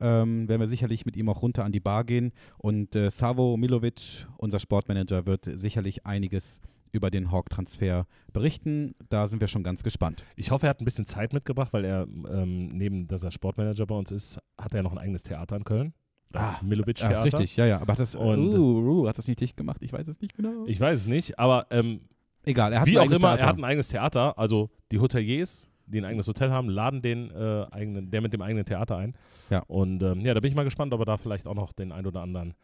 Ähm, 0.00 0.48
werden 0.48 0.60
wir 0.60 0.68
sicherlich 0.68 1.06
mit 1.06 1.16
ihm 1.16 1.28
auch 1.28 1.42
runter 1.42 1.64
an 1.64 1.72
die 1.72 1.80
Bar 1.80 2.04
gehen. 2.04 2.32
Und 2.58 2.94
äh, 2.96 3.10
Savo 3.10 3.56
Milovic, 3.56 4.26
unser 4.38 4.58
Sportmanager, 4.60 5.26
wird 5.26 5.44
sicherlich 5.44 6.06
einiges 6.06 6.60
über 6.92 7.10
den 7.10 7.30
Hawk-Transfer 7.30 8.06
berichten. 8.32 8.94
Da 9.08 9.26
sind 9.26 9.40
wir 9.40 9.48
schon 9.48 9.62
ganz 9.62 9.82
gespannt. 9.82 10.24
Ich 10.36 10.50
hoffe, 10.50 10.66
er 10.66 10.70
hat 10.70 10.80
ein 10.80 10.84
bisschen 10.84 11.04
Zeit 11.06 11.32
mitgebracht, 11.32 11.72
weil 11.72 11.84
er 11.84 12.06
ähm, 12.30 12.68
neben, 12.68 13.06
dass 13.06 13.22
er 13.22 13.30
Sportmanager 13.30 13.86
bei 13.86 13.94
uns 13.94 14.10
ist, 14.10 14.38
hat 14.58 14.74
er 14.74 14.82
noch 14.82 14.92
ein 14.92 14.98
eigenes 14.98 15.22
Theater 15.22 15.56
in 15.56 15.64
Köln. 15.64 15.92
Das 16.32 16.58
Ah, 16.58 16.64
Milovic-Theater. 16.64 17.14
Ja, 17.14 17.24
ist 17.24 17.34
richtig, 17.34 17.56
ja, 17.56 17.66
ja. 17.66 17.80
Aber 17.80 17.92
hat 17.92 18.00
das, 18.00 18.14
Und- 18.14 18.54
uh, 18.54 19.02
uh, 19.02 19.08
hat 19.08 19.16
das 19.18 19.28
nicht 19.28 19.40
dicht 19.40 19.56
gemacht? 19.56 19.82
Ich 19.82 19.92
weiß 19.92 20.08
es 20.08 20.20
nicht 20.20 20.34
genau. 20.34 20.64
Ich 20.66 20.80
weiß 20.80 21.00
es 21.00 21.06
nicht, 21.06 21.38
aber 21.38 21.66
ähm, 21.70 22.00
Egal, 22.44 22.72
er 22.72 22.80
hat 22.80 22.86
wie 22.86 22.98
auch 22.98 23.10
immer, 23.10 23.38
er 23.38 23.46
hat 23.46 23.58
ein 23.58 23.64
eigenes 23.64 23.88
Theater. 23.88 24.38
Also 24.38 24.70
die 24.92 24.98
Hoteliers, 25.00 25.68
die 25.86 25.98
ein 25.98 26.04
eigenes 26.04 26.26
Hotel 26.28 26.50
haben, 26.50 26.68
laden 26.68 27.02
den 27.02 27.30
äh, 27.30 27.66
eigenen, 27.70 28.10
der 28.10 28.20
mit 28.20 28.32
dem 28.32 28.42
eigenen 28.42 28.64
Theater 28.64 28.96
ein. 28.96 29.14
Ja. 29.50 29.60
Und 29.68 30.02
ähm, 30.02 30.20
ja, 30.20 30.34
da 30.34 30.40
bin 30.40 30.50
ich 30.50 30.56
mal 30.56 30.64
gespannt, 30.64 30.92
ob 30.92 31.00
er 31.00 31.06
da 31.06 31.16
vielleicht 31.16 31.46
auch 31.46 31.54
noch 31.54 31.72
den 31.72 31.92
ein 31.92 32.06
oder 32.06 32.20
anderen 32.22 32.54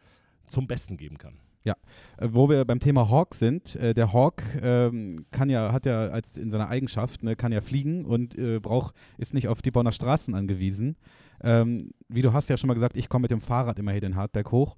zum 0.47 0.67
Besten 0.67 0.97
geben 0.97 1.17
kann. 1.17 1.35
Äh, 1.65 2.27
Wo 2.31 2.49
wir 2.49 2.65
beim 2.65 2.79
Thema 2.79 3.09
Hawk 3.09 3.33
sind, 3.35 3.75
äh, 3.77 3.93
der 3.93 4.11
Hawk 4.11 4.43
ähm, 4.61 5.25
kann 5.31 5.49
ja, 5.49 5.71
hat 5.71 5.85
ja 5.85 6.07
als 6.09 6.37
in 6.37 6.51
seiner 6.51 6.67
Eigenschaft, 6.69 7.23
ne, 7.23 7.35
kann 7.35 7.51
ja 7.51 7.61
fliegen 7.61 8.05
und 8.05 8.37
äh, 8.37 8.59
braucht, 8.59 8.93
ist 9.17 9.33
nicht 9.33 9.47
auf 9.47 9.61
die 9.61 9.71
Bonner 9.71 9.91
Straßen 9.93 10.35
angewiesen. 10.35 10.97
Ähm, 11.41 11.91
wie 12.09 12.21
du 12.21 12.33
hast 12.33 12.49
ja 12.49 12.57
schon 12.57 12.67
mal 12.67 12.73
gesagt, 12.73 12.97
ich 12.97 13.09
komme 13.09 13.23
mit 13.23 13.31
dem 13.31 13.41
Fahrrad 13.41 13.79
immer 13.79 13.91
hier 13.91 14.01
den 14.01 14.15
Hartberg 14.15 14.51
hoch. 14.51 14.75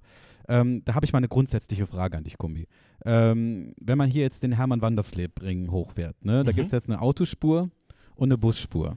Ähm, 0.48 0.82
da 0.84 0.94
habe 0.94 1.04
ich 1.04 1.12
mal 1.12 1.18
eine 1.18 1.28
grundsätzliche 1.28 1.86
Frage 1.86 2.16
an 2.16 2.24
dich, 2.24 2.38
Kumbi. 2.38 2.68
Ähm, 3.04 3.72
wenn 3.80 3.98
man 3.98 4.08
hier 4.08 4.22
jetzt 4.22 4.42
den 4.44 4.52
Hermann 4.52 4.80
Wandersleb-Ring 4.80 5.70
hochfährt, 5.70 6.24
ne, 6.24 6.44
da 6.44 6.52
Mhm. 6.52 6.56
gibt 6.56 6.66
es 6.66 6.72
jetzt 6.72 6.88
eine 6.88 7.02
Autospur 7.02 7.68
und 8.16 8.28
eine 8.28 8.38
Busspur. 8.38 8.96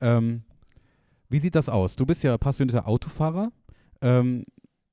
Ähm, 0.00 0.44
wie 1.28 1.38
sieht 1.38 1.54
das 1.54 1.68
aus? 1.68 1.96
Du 1.96 2.06
bist 2.06 2.22
ja 2.22 2.38
passionierter 2.38 2.86
Autofahrer. 2.86 3.50
Ähm, 4.00 4.44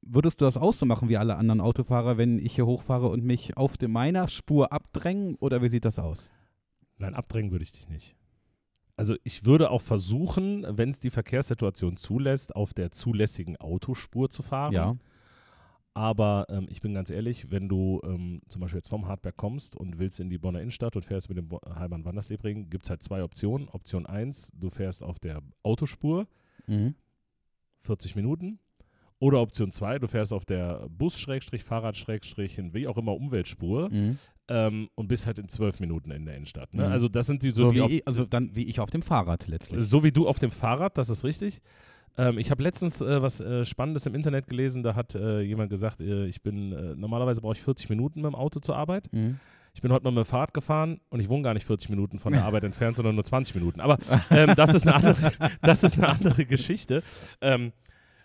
würdest 0.01 0.41
du 0.41 0.45
das 0.45 0.57
auch 0.57 0.73
so 0.73 0.85
machen 0.85 1.09
wie 1.09 1.17
alle 1.17 1.35
anderen 1.35 1.61
Autofahrer, 1.61 2.17
wenn 2.17 2.39
ich 2.39 2.55
hier 2.55 2.65
hochfahre 2.65 3.09
und 3.09 3.23
mich 3.23 3.57
auf 3.57 3.77
de 3.77 3.87
meiner 3.87 4.27
Spur 4.27 4.73
abdrängen? 4.73 5.35
Oder 5.35 5.61
wie 5.61 5.69
sieht 5.69 5.85
das 5.85 5.99
aus? 5.99 6.31
Nein, 6.97 7.13
abdrängen 7.13 7.51
würde 7.51 7.63
ich 7.63 7.71
dich 7.71 7.89
nicht. 7.89 8.15
Also 8.97 9.15
ich 9.23 9.45
würde 9.45 9.71
auch 9.71 9.81
versuchen, 9.81 10.65
wenn 10.67 10.89
es 10.89 10.99
die 10.99 11.09
Verkehrssituation 11.09 11.97
zulässt, 11.97 12.55
auf 12.55 12.73
der 12.73 12.91
zulässigen 12.91 13.57
Autospur 13.57 14.29
zu 14.29 14.43
fahren. 14.43 14.73
Ja. 14.73 14.95
Aber 15.93 16.45
ähm, 16.49 16.67
ich 16.69 16.79
bin 16.79 16.93
ganz 16.93 17.09
ehrlich, 17.09 17.51
wenn 17.51 17.67
du 17.67 17.99
ähm, 18.05 18.41
zum 18.47 18.61
Beispiel 18.61 18.77
jetzt 18.77 18.87
vom 18.87 19.07
Hartberg 19.07 19.35
kommst 19.35 19.75
und 19.75 19.99
willst 19.99 20.19
in 20.21 20.29
die 20.29 20.37
Bonner 20.37 20.59
Innenstadt 20.61 20.95
und 20.95 21.03
fährst 21.03 21.27
mit 21.27 21.37
dem 21.37 21.49
Bo- 21.49 21.59
Heilmann 21.75 22.05
Wanderslebring, 22.05 22.69
gibt 22.69 22.85
es 22.85 22.89
halt 22.89 23.03
zwei 23.03 23.23
Optionen. 23.23 23.67
Option 23.69 24.05
1, 24.05 24.51
du 24.55 24.69
fährst 24.69 25.03
auf 25.03 25.19
der 25.19 25.41
Autospur, 25.63 26.27
Mhm. 26.67 26.95
40 27.81 28.15
Minuten. 28.15 28.59
Oder 29.19 29.39
Option 29.41 29.69
2, 29.69 29.99
du 29.99 30.07
fährst 30.07 30.33
auf 30.33 30.45
der 30.45 30.87
Bus-Fahrrad- 30.89 32.73
wie 32.73 32.87
auch 32.87 32.97
immer 32.97 33.13
Umweltspur 33.13 33.89
Mhm. 33.91 34.17
ähm, 34.47 34.89
und 34.95 35.07
bist 35.07 35.27
halt 35.27 35.37
in 35.39 35.47
12 35.47 35.79
Minuten 35.79 36.09
in 36.11 36.25
der 36.25 36.35
Innenstadt. 36.35 36.73
Ne? 36.73 36.85
Mhm. 36.87 36.91
Also 36.91 37.07
das 37.07 37.27
sind 37.27 37.43
die 37.43 37.49
so, 37.51 37.63
So, 37.63 37.71
die 37.71 37.81
wie 37.81 37.95
ich, 37.97 38.07
also 38.07 38.25
dann 38.25 38.55
wie 38.55 38.63
ich 38.67 38.79
auf 38.79 38.89
dem 38.89 39.03
Fahrrad 39.03 39.47
letztlich. 39.47 39.83
so 39.85 40.03
wie 40.03 40.11
du 40.11 40.27
auf 40.27 40.39
dem 40.39 40.49
Fahrrad, 40.51 40.97
das 40.97 41.09
ist 41.09 41.23
richtig. 41.23 41.61
Ähm, 42.17 42.37
ich 42.37 42.51
habe 42.51 42.63
letztens 42.63 43.01
äh, 43.01 43.21
was 43.21 43.39
äh, 43.39 43.65
Spannendes 43.65 44.05
im 44.05 44.15
Internet 44.15 44.47
gelesen. 44.47 44.83
Da 44.83 44.95
hat 44.95 45.15
äh, 45.15 45.41
jemand 45.41 45.69
gesagt, 45.69 46.01
äh, 46.01 46.25
ich 46.25 46.41
bin, 46.41 46.71
äh, 46.71 46.95
normalerweise 46.95 47.41
brauche 47.41 47.53
ich 47.53 47.61
40 47.61 47.89
Minuten 47.89 48.21
mit 48.21 48.31
dem 48.31 48.35
Auto 48.35 48.59
zur 48.59 48.75
Arbeit. 48.75 49.11
Mhm. 49.11 49.39
Ich 49.73 49.81
bin 49.81 49.91
heute 49.91 50.03
mal 50.03 50.11
mit 50.11 50.25
dem 50.25 50.29
Fahrrad 50.29 50.53
gefahren 50.53 50.99
und 51.09 51.21
ich 51.21 51.29
wohne 51.29 51.43
gar 51.43 51.53
nicht 51.53 51.65
40 51.65 51.89
Minuten 51.89 52.19
von 52.19 52.33
der 52.33 52.43
Arbeit 52.45 52.63
entfernt, 52.63 52.97
sondern 52.97 53.15
nur 53.15 53.23
20 53.23 53.55
Minuten. 53.55 53.79
Aber 53.79 53.97
ähm, 54.29 54.53
das, 54.55 54.73
ist 54.73 54.85
eine 54.85 54.95
andere, 54.95 55.31
das 55.61 55.83
ist 55.83 55.97
eine 55.97 56.09
andere 56.09 56.45
Geschichte. 56.45 57.03
Ähm, 57.39 57.71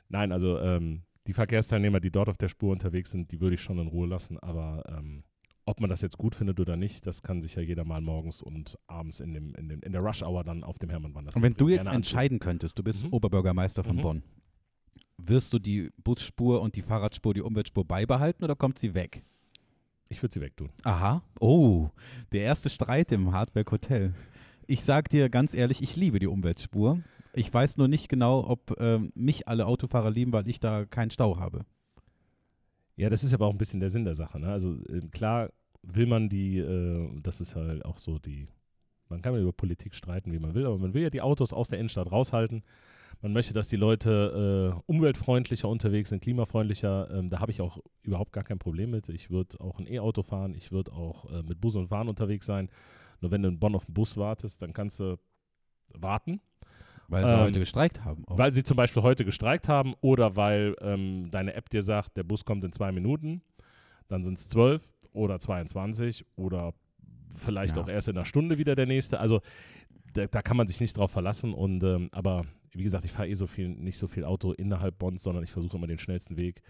nein, 0.09 0.33
also 0.33 0.59
ähm, 0.59 1.03
die 1.27 1.33
Verkehrsteilnehmer, 1.33 2.01
die 2.01 2.11
dort 2.11 2.29
auf 2.29 2.37
der 2.37 2.49
Spur 2.49 2.73
unterwegs 2.73 3.11
sind, 3.11 3.31
die 3.33 3.41
würde 3.41 3.55
ich 3.55 3.61
schon 3.61 3.79
in 3.79 3.89
Ruhe 3.89 4.09
lassen. 4.09 4.39
Aber 4.41 4.83
ähm, 4.89 5.23
ob 5.67 5.81
man 5.81 5.91
das 5.91 6.01
jetzt 6.01 6.17
gut 6.17 6.35
findet 6.35 6.59
oder 6.61 6.77
nicht, 6.77 7.07
das 7.07 7.23
kann 7.23 7.43
sich 7.43 7.57
ja 7.57 7.63
jeder 7.63 7.85
mal 7.85 8.01
morgens 8.01 8.41
und 8.41 8.79
abends 8.87 9.21
in, 9.21 9.33
dem, 9.33 9.55
in, 9.57 9.69
dem, 9.69 9.81
in 9.81 9.93
der 9.93 10.01
Rush-Hour 10.01 10.45
dann 10.45 10.65
auf 10.65 10.79
dem 10.79 10.89
Hermann 10.91 11.15
wandern. 11.15 11.35
Und 11.35 11.43
wenn 11.43 11.55
du 11.55 11.69
jetzt 11.69 11.89
entscheiden 11.89 12.39
könntest, 12.39 12.79
du 12.79 12.83
bist 12.85 13.05
Mhm. 13.05 13.13
Oberbürgermeister 13.13 13.83
von 13.85 13.97
Mhm. 13.97 14.01
Bonn, 14.01 14.23
wirst 15.19 15.53
du 15.53 15.59
die 15.59 15.91
Busspur 16.03 16.61
und 16.63 16.77
die 16.77 16.83
Fahrradspur, 16.83 17.35
die 17.35 17.43
Umweltspur 17.43 17.85
beibehalten 17.85 18.45
oder 18.45 18.55
kommt 18.55 18.79
sie 18.79 18.95
weg? 18.95 19.25
Ich 20.09 20.23
würde 20.23 20.33
sie 20.35 20.41
wegtun. 20.41 20.71
Aha. 20.85 21.23
Oh, 21.41 21.89
der 22.31 22.43
erste 22.43 22.71
Streit 22.71 23.11
im 23.11 23.33
Hardback 23.33 23.73
Hotel. 23.73 24.15
Ich 24.69 24.85
sag 24.85 25.09
dir 25.09 25.29
ganz 25.29 25.53
ehrlich, 25.53 25.83
ich 25.83 25.97
liebe 25.97 26.21
die 26.21 26.29
Umweltspur. 26.29 27.01
Ich 27.33 27.53
weiß 27.53 27.77
nur 27.77 27.89
nicht 27.89 28.09
genau, 28.09 28.49
ob 28.49 28.81
ähm, 28.81 29.11
mich 29.15 29.49
alle 29.49 29.67
Autofahrer 29.67 30.11
lieben, 30.11 30.33
weil 30.33 30.49
ich 30.49 30.61
da 30.61 30.85
keinen 30.87 31.11
Stau 31.11 31.39
habe. 31.39 31.67
Ja, 32.97 33.11
das 33.11 33.25
ist 33.25 33.35
aber 33.35 33.47
auch 33.47 33.53
ein 33.53 33.59
bisschen 33.59 33.81
der 33.81 33.91
Sinn 33.91 34.05
der 34.05 34.15
Sache. 34.15 34.41
Ne? 34.41 34.49
Also 34.49 34.75
äh, 34.89 35.01
klar 35.11 35.51
will 35.83 36.07
man 36.07 36.29
die, 36.29 36.59
äh, 36.59 37.21
das 37.21 37.41
ist 37.41 37.55
halt 37.55 37.85
auch 37.85 37.99
so 37.99 38.19
die, 38.19 38.49
man 39.09 39.23
kann 39.23 39.35
ja 39.35 39.41
über 39.41 39.53
Politik 39.53 39.95
streiten, 39.95 40.33
wie 40.33 40.39
man 40.39 40.55
will, 40.55 40.67
aber 40.67 40.79
man 40.79 40.95
will 40.95 41.03
ja 41.03 41.11
die 41.11 41.21
Autos 41.21 41.53
aus 41.53 41.69
der 41.69 41.79
Innenstadt 41.79 42.11
raushalten. 42.11 42.65
Man 43.23 43.33
möchte, 43.33 43.55
dass 43.55 43.69
die 43.69 43.77
Leute 43.77 44.75
äh, 44.77 44.83
umweltfreundlicher 44.87 45.69
unterwegs 45.69 46.11
sind, 46.11 46.23
klimafreundlicher. 46.23 47.11
Ähm, 47.11 47.31
da 47.31 47.41
habe 47.41 47.51
ich 47.51 47.61
auch 47.61 47.79
überhaupt 48.03 48.33
gar 48.33 48.45
kein 48.45 48.59
Problem 48.59 48.91
mit. 48.91 49.09
Ich 49.09 49.31
würde 49.31 49.61
auch 49.61 49.79
ein 49.79 49.87
E-Auto 49.87 50.23
fahren, 50.23 50.55
ich 50.55 50.73
würde 50.73 50.93
auch 50.93 51.31
äh, 51.31 51.43
mit 51.43 51.61
Bus 51.61 51.77
und 51.77 51.89
Bahn 51.89 52.09
unterwegs 52.09 52.47
sein. 52.47 52.69
Nur 53.21 53.31
wenn 53.31 53.43
du 53.43 53.49
in 53.49 53.59
Bonn 53.59 53.75
auf 53.75 53.87
den 53.87 53.95
Bus 53.95 54.17
wartest, 54.17 54.61
dann 54.63 54.73
kannst 54.73 55.01
du 55.01 55.19
warten. 55.95 56.41
Weil 57.09 57.25
sie 57.25 57.33
Ähm, 57.33 57.41
heute 57.41 57.59
gestreikt 57.59 58.05
haben. 58.05 58.25
auch. 58.27 58.37
Weil 58.39 58.53
sie 58.53 58.63
zum 58.63 58.77
Beispiel 58.77 59.03
heute 59.03 59.25
gestreikt 59.25 59.69
haben 59.69 59.95
oder 60.01 60.37
weil 60.37 60.75
ähm, 60.81 61.31
deine 61.31 61.55
App 61.55 61.69
dir 61.71 61.83
sagt, 61.83 62.17
der 62.17 62.25
Bus 62.25 62.45
kommt 62.45 62.65
in 62.65 62.73
zwei 62.73 62.93
Minuten, 62.93 63.43
dann 64.09 64.23
sind 64.23 64.39
es 64.39 64.49
zwölf 64.49 64.93
oder 65.13 65.39
22 65.39 66.25
oder 66.37 66.73
vielleicht 67.35 67.77
Ja. 67.77 67.83
auch 67.83 67.89
erst 67.89 68.09
in 68.09 68.17
einer 68.17 68.25
Stunde 68.25 68.59
wieder 68.59 68.75
der 68.75 68.87
nächste. 68.87 69.21
Also 69.21 69.41
da, 70.15 70.27
da 70.27 70.43
kann 70.43 70.57
man 70.57 70.67
sich 70.67 70.81
nicht 70.81 70.97
drauf 70.97 71.11
verlassen. 71.11 71.53
Und 71.55 71.83
ähm, 71.85 72.09
aber 72.13 72.45
wie 72.73 72.83
gesagt, 72.83 73.05
ich 73.05 73.13
fahre 73.13 73.29
eh 73.29 73.35
so 73.35 73.47
viel, 73.47 73.69
nicht 73.69 73.97
so 73.97 74.07
viel 74.07 74.25
Auto 74.25 74.53
innerhalb 74.53 74.99
Bonns, 74.99 75.23
sondern 75.23 75.43
ich 75.45 75.51
versuche 75.51 75.77
immer 75.79 75.87
den 75.87 75.99
schnellsten 75.99 76.37
Weg 76.37 76.61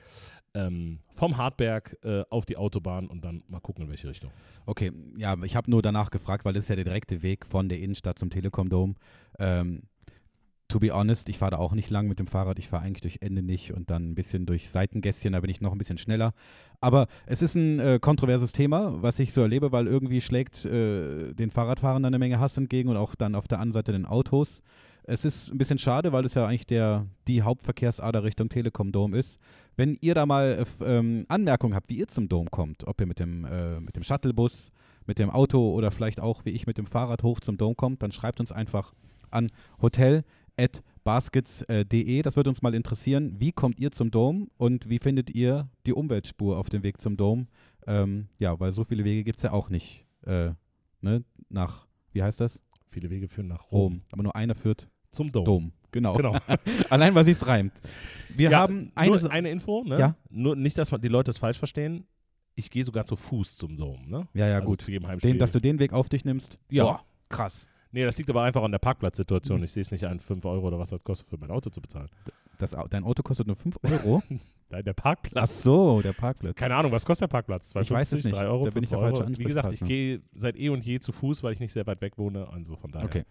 ähm, 0.54 1.00
vom 1.10 1.36
Hartberg 1.36 1.96
äh, 2.04 2.22
auf 2.30 2.46
die 2.46 2.56
Autobahn 2.56 3.08
und 3.08 3.24
dann 3.24 3.42
mal 3.48 3.58
gucken, 3.60 3.84
in 3.84 3.90
welche 3.90 4.08
Richtung. 4.08 4.30
Okay, 4.66 4.92
ja, 5.16 5.36
ich 5.42 5.56
habe 5.56 5.68
nur 5.70 5.82
danach 5.82 6.10
gefragt, 6.10 6.44
weil 6.44 6.52
das 6.52 6.64
ist 6.64 6.68
ja 6.68 6.76
der 6.76 6.84
direkte 6.84 7.22
Weg 7.22 7.44
von 7.44 7.68
der 7.68 7.80
Innenstadt 7.80 8.18
zum 8.20 8.30
Telekom 8.30 8.68
Dome. 8.68 8.94
Ähm, 9.40 9.82
to 10.68 10.78
be 10.78 10.92
honest, 10.92 11.28
ich 11.28 11.38
fahre 11.38 11.52
da 11.52 11.58
auch 11.58 11.72
nicht 11.72 11.90
lang 11.90 12.08
mit 12.08 12.18
dem 12.18 12.26
Fahrrad. 12.26 12.58
Ich 12.58 12.68
fahre 12.68 12.84
eigentlich 12.84 13.02
durch 13.02 13.18
Ende 13.20 13.42
nicht 13.42 13.72
und 13.72 13.90
dann 13.90 14.10
ein 14.10 14.14
bisschen 14.14 14.46
durch 14.46 14.68
Seitengässchen, 14.68 15.32
da 15.32 15.40
bin 15.40 15.50
ich 15.50 15.60
noch 15.60 15.72
ein 15.72 15.78
bisschen 15.78 15.98
schneller. 15.98 16.32
Aber 16.80 17.06
es 17.26 17.42
ist 17.42 17.54
ein 17.54 17.78
äh, 17.78 17.98
kontroverses 18.00 18.52
Thema, 18.52 19.00
was 19.02 19.18
ich 19.18 19.32
so 19.32 19.42
erlebe, 19.42 19.72
weil 19.72 19.86
irgendwie 19.86 20.20
schlägt 20.20 20.64
äh, 20.64 21.32
den 21.34 21.50
Fahrradfahrern 21.50 22.04
eine 22.04 22.18
Menge 22.18 22.40
Hass 22.40 22.58
entgegen 22.58 22.88
und 22.88 22.96
auch 22.96 23.14
dann 23.14 23.34
auf 23.34 23.48
der 23.48 23.58
anderen 23.58 23.72
Seite 23.72 23.92
den 23.92 24.06
Autos. 24.06 24.60
Es 25.08 25.24
ist 25.24 25.52
ein 25.52 25.58
bisschen 25.58 25.78
schade, 25.78 26.12
weil 26.12 26.24
es 26.24 26.34
ja 26.34 26.46
eigentlich 26.46 26.66
der, 26.66 27.06
die 27.28 27.42
Hauptverkehrsader 27.42 28.24
Richtung 28.24 28.48
Telekom 28.48 28.90
Dome 28.90 29.16
ist. 29.16 29.38
Wenn 29.76 29.96
ihr 30.00 30.14
da 30.14 30.26
mal 30.26 30.64
äh, 30.80 30.84
ähm, 30.84 31.24
Anmerkungen 31.28 31.74
habt, 31.74 31.88
wie 31.90 31.98
ihr 31.98 32.08
zum 32.08 32.28
Dom 32.28 32.50
kommt, 32.50 32.86
ob 32.88 33.00
ihr 33.00 33.06
mit 33.06 33.20
dem, 33.20 33.44
äh, 33.44 33.78
mit 33.78 33.94
dem 33.94 34.02
Shuttlebus, 34.02 34.72
mit 35.06 35.20
dem 35.20 35.30
Auto 35.30 35.72
oder 35.72 35.92
vielleicht 35.92 36.18
auch 36.18 36.44
wie 36.44 36.50
ich 36.50 36.66
mit 36.66 36.76
dem 36.76 36.86
Fahrrad 36.86 37.22
hoch 37.22 37.38
zum 37.38 37.56
Dom 37.56 37.76
kommt, 37.76 38.02
dann 38.02 38.10
schreibt 38.10 38.40
uns 38.40 38.50
einfach 38.50 38.92
an 39.30 39.50
hotel.baskets.de. 40.58 42.22
Das 42.22 42.36
würde 42.36 42.50
uns 42.50 42.62
mal 42.62 42.74
interessieren. 42.74 43.36
Wie 43.38 43.52
kommt 43.52 43.80
ihr 43.80 43.90
zum 43.90 44.10
Dom 44.10 44.50
und 44.56 44.88
wie 44.88 44.98
findet 44.98 45.34
ihr 45.34 45.68
die 45.86 45.92
Umweltspur 45.92 46.58
auf 46.58 46.68
dem 46.68 46.82
Weg 46.82 47.00
zum 47.00 47.16
Dom? 47.16 47.48
Ähm, 47.86 48.28
ja, 48.38 48.58
weil 48.58 48.72
so 48.72 48.84
viele 48.84 49.04
Wege 49.04 49.24
gibt 49.24 49.38
es 49.38 49.44
ja 49.44 49.52
auch 49.52 49.70
nicht 49.70 50.06
äh, 50.24 50.50
ne, 51.00 51.24
nach, 51.48 51.86
wie 52.12 52.22
heißt 52.22 52.40
das? 52.40 52.62
Viele 52.90 53.10
Wege 53.10 53.28
führen 53.28 53.48
nach 53.48 53.70
Rom. 53.70 53.92
Rom. 53.92 54.02
Aber 54.12 54.22
nur 54.22 54.34
einer 54.36 54.54
führt 54.54 54.88
Zum 55.10 55.30
Dom. 55.30 55.44
Dom. 55.44 55.72
Genau. 55.92 56.14
Genau. 56.14 56.36
Allein, 56.90 57.14
weil 57.14 57.24
sie 57.24 57.30
es 57.30 57.46
reimt. 57.46 57.72
Wir 58.34 58.50
Ja, 58.50 58.58
haben 58.60 58.90
eine, 58.94 59.10
Nur 59.10 59.30
eine 59.30 59.50
Info, 59.50 59.84
ne? 59.84 59.98
Ja. 59.98 60.16
Nur 60.30 60.56
nicht, 60.56 60.76
dass 60.76 60.90
man 60.90 61.00
die 61.00 61.08
Leute 61.08 61.30
es 61.30 61.38
falsch 61.38 61.58
verstehen. 61.58 62.06
Ich 62.54 62.70
gehe 62.70 62.84
sogar 62.84 63.04
zu 63.04 63.16
Fuß 63.16 63.56
zum 63.56 63.76
Dom, 63.76 64.08
ne? 64.08 64.28
Ja, 64.34 64.48
ja, 64.48 64.56
also 64.56 64.68
gut. 64.68 64.86
Den, 65.22 65.38
dass 65.38 65.52
du 65.52 65.60
den 65.60 65.78
Weg 65.78 65.92
auf 65.92 66.08
dich 66.08 66.24
nimmst? 66.24 66.58
Ja. 66.70 66.84
Boah, 66.84 67.04
krass. 67.28 67.68
Nee, 67.96 68.04
das 68.04 68.18
liegt 68.18 68.28
aber 68.28 68.42
einfach 68.42 68.62
an 68.62 68.72
der 68.72 68.78
Parkplatzsituation. 68.78 69.62
Ich 69.62 69.72
sehe 69.72 69.80
es 69.80 69.90
nicht 69.90 70.04
an, 70.04 70.20
5 70.20 70.44
Euro 70.44 70.66
oder 70.66 70.78
was 70.78 70.90
das 70.90 71.02
kostet, 71.02 71.30
für 71.30 71.38
mein 71.38 71.50
Auto 71.50 71.70
zu 71.70 71.80
bezahlen. 71.80 72.10
Das, 72.58 72.76
dein 72.90 73.04
Auto 73.04 73.22
kostet 73.22 73.46
nur 73.46 73.56
5 73.56 73.78
Euro. 73.84 74.22
Nein, 74.68 74.84
der 74.84 74.92
Ach 74.98 75.02
Parkplatz. 75.02 75.62
so, 75.62 76.02
der 76.02 76.12
Parkplatz. 76.12 76.56
Keine 76.56 76.76
Ahnung, 76.76 76.92
was 76.92 77.06
kostet 77.06 77.22
der 77.22 77.32
Parkplatz? 77.32 77.74
2,50, 77.74 77.80
Ich 77.80 77.90
weiß 77.90 78.12
es 78.12 78.24
nicht. 78.24 78.36
3 78.36 78.48
Euro, 78.48 78.64
Da 78.66 78.70
bin 78.70 78.82
ich 78.82 78.90
5 78.90 79.00
der 79.00 79.10
falsche. 79.10 79.38
Wie 79.38 79.44
gesagt, 79.44 79.72
ich 79.72 79.80
gehe 79.80 80.20
seit 80.34 80.58
eh 80.58 80.68
und 80.68 80.84
je 80.84 81.00
zu 81.00 81.10
Fuß, 81.10 81.42
weil 81.42 81.54
ich 81.54 81.60
nicht 81.60 81.72
sehr 81.72 81.86
weit 81.86 82.02
weg 82.02 82.18
wohne. 82.18 82.46
Also 82.52 82.76
von 82.76 82.92
daher. 82.92 83.06
Okay. 83.06 83.24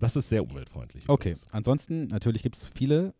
Das 0.00 0.16
ist 0.16 0.28
sehr 0.28 0.42
umweltfreundlich. 0.42 1.08
Okay, 1.08 1.28
übrigens. 1.28 1.46
ansonsten 1.52 2.08
natürlich 2.08 2.42
gibt 2.42 2.56
es 2.56 2.66
viele 2.66 3.14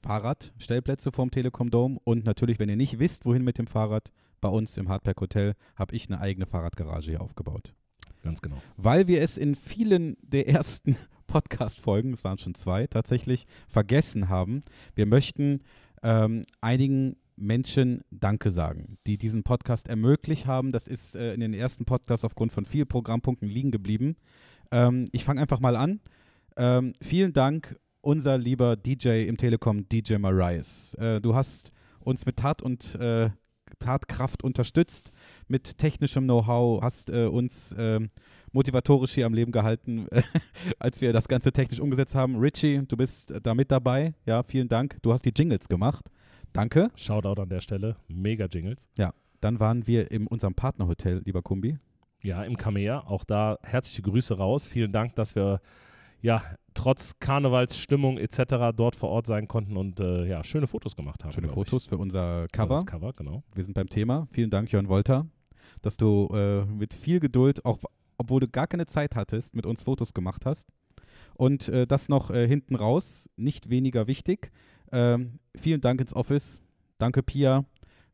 Fahrradstellplätze 0.00 1.10
vorm 1.10 1.32
Telekom 1.32 1.72
Dome 1.72 1.98
und 2.04 2.24
natürlich, 2.24 2.60
wenn 2.60 2.68
ihr 2.68 2.76
nicht 2.76 3.00
wisst, 3.00 3.24
wohin 3.24 3.42
mit 3.42 3.58
dem 3.58 3.66
Fahrrad, 3.66 4.12
bei 4.40 4.48
uns 4.48 4.76
im 4.76 4.88
Hardpack 4.88 5.20
Hotel 5.20 5.54
habe 5.74 5.96
ich 5.96 6.08
eine 6.08 6.20
eigene 6.20 6.46
Fahrradgarage 6.46 7.10
hier 7.10 7.20
aufgebaut. 7.20 7.74
Ganz 8.22 8.42
genau. 8.42 8.56
Weil 8.76 9.08
wir 9.08 9.22
es 9.22 9.38
in 9.38 9.54
vielen 9.54 10.16
der 10.22 10.48
ersten 10.48 10.96
Podcast-Folgen, 11.26 12.12
es 12.12 12.24
waren 12.24 12.38
schon 12.38 12.54
zwei 12.54 12.86
tatsächlich, 12.86 13.46
vergessen 13.68 14.28
haben. 14.28 14.62
Wir 14.94 15.06
möchten 15.06 15.60
ähm, 16.02 16.42
einigen 16.60 17.16
Menschen 17.36 18.02
Danke 18.10 18.50
sagen, 18.50 18.98
die 19.06 19.16
diesen 19.16 19.42
Podcast 19.42 19.88
ermöglicht 19.88 20.46
haben. 20.46 20.72
Das 20.72 20.86
ist 20.86 21.16
äh, 21.16 21.34
in 21.34 21.40
den 21.40 21.54
ersten 21.54 21.84
Podcasts 21.84 22.24
aufgrund 22.24 22.52
von 22.52 22.64
vielen 22.64 22.86
Programmpunkten 22.86 23.48
liegen 23.48 23.70
geblieben. 23.70 24.16
Ähm, 24.70 25.06
ich 25.12 25.24
fange 25.24 25.40
einfach 25.40 25.60
mal 25.60 25.76
an. 25.76 26.00
Ähm, 26.56 26.92
vielen 27.00 27.32
Dank, 27.32 27.78
unser 28.02 28.38
lieber 28.38 28.76
DJ 28.76 29.24
im 29.26 29.36
Telekom, 29.36 29.88
DJ 29.88 30.16
Marias. 30.18 30.94
Äh, 30.94 31.20
du 31.20 31.34
hast 31.34 31.72
uns 32.00 32.26
mit 32.26 32.36
Tat 32.36 32.62
und 32.62 32.94
äh, 32.96 33.30
Tatkraft 33.80 34.44
unterstützt, 34.44 35.10
mit 35.48 35.78
technischem 35.78 36.24
Know-how, 36.24 36.80
hast 36.82 37.10
äh, 37.10 37.26
uns 37.26 37.74
ähm, 37.76 38.08
motivatorisch 38.52 39.14
hier 39.14 39.26
am 39.26 39.34
Leben 39.34 39.50
gehalten, 39.50 40.06
als 40.78 41.00
wir 41.00 41.12
das 41.12 41.26
Ganze 41.26 41.52
technisch 41.52 41.80
umgesetzt 41.80 42.14
haben. 42.14 42.36
Richie, 42.36 42.82
du 42.86 42.96
bist 42.96 43.32
äh, 43.32 43.40
da 43.40 43.54
mit 43.54 43.72
dabei. 43.72 44.14
Ja, 44.26 44.42
vielen 44.44 44.68
Dank. 44.68 44.96
Du 45.02 45.12
hast 45.12 45.24
die 45.24 45.32
Jingles 45.36 45.68
gemacht. 45.68 46.06
Danke. 46.52 46.90
Shoutout 46.94 47.40
an 47.40 47.48
der 47.48 47.60
Stelle. 47.60 47.96
Mega 48.08 48.46
Jingles. 48.46 48.88
Dann 49.40 49.58
waren 49.58 49.86
wir 49.86 50.10
in 50.10 50.26
unserem 50.26 50.54
Partnerhotel, 50.54 51.22
lieber 51.24 51.42
Kumbi. 51.42 51.78
Ja, 52.22 52.44
im 52.44 52.56
Kamea. 52.56 53.06
Auch 53.06 53.24
da 53.24 53.58
herzliche 53.62 54.02
Grüße 54.02 54.36
raus. 54.36 54.68
Vielen 54.68 54.92
Dank, 54.92 55.14
dass 55.14 55.34
wir 55.34 55.60
ja 56.22 56.42
trotz 56.74 57.18
Karnevalsstimmung 57.18 58.18
etc. 58.18 58.74
dort 58.74 58.96
vor 58.96 59.10
Ort 59.10 59.26
sein 59.26 59.48
konnten 59.48 59.76
und 59.76 60.00
äh, 60.00 60.26
ja, 60.26 60.44
schöne 60.44 60.66
Fotos 60.66 60.96
gemacht 60.96 61.24
haben. 61.24 61.32
Schöne 61.32 61.48
glaub 61.48 61.64
ich. 61.64 61.70
Fotos 61.70 61.86
für 61.86 61.98
unser 61.98 62.42
Für 62.42 62.48
Cover. 62.48 62.74
Das 62.76 62.86
Cover, 62.86 63.12
genau. 63.12 63.42
Wir 63.54 63.64
sind 63.64 63.74
beim 63.74 63.88
Thema. 63.88 64.28
Vielen 64.30 64.50
Dank, 64.50 64.70
Jörn 64.72 64.88
Wolter, 64.88 65.26
dass 65.82 65.96
du 65.96 66.28
äh, 66.32 66.64
mit 66.64 66.94
viel 66.94 67.20
Geduld, 67.20 67.64
auch 67.64 67.78
obwohl 68.18 68.40
du 68.40 68.48
gar 68.48 68.66
keine 68.66 68.86
Zeit 68.86 69.16
hattest, 69.16 69.54
mit 69.54 69.66
uns 69.66 69.82
Fotos 69.82 70.14
gemacht 70.14 70.44
hast. 70.44 70.68
Und 71.34 71.68
äh, 71.68 71.86
das 71.86 72.08
noch 72.08 72.30
äh, 72.30 72.46
hinten 72.46 72.76
raus, 72.76 73.28
nicht 73.36 73.70
weniger 73.70 74.06
wichtig. 74.06 74.52
Ähm, 74.92 75.38
vielen 75.56 75.80
Dank 75.80 76.00
ins 76.00 76.14
Office. 76.14 76.62
Danke, 76.98 77.22
Pia. 77.22 77.64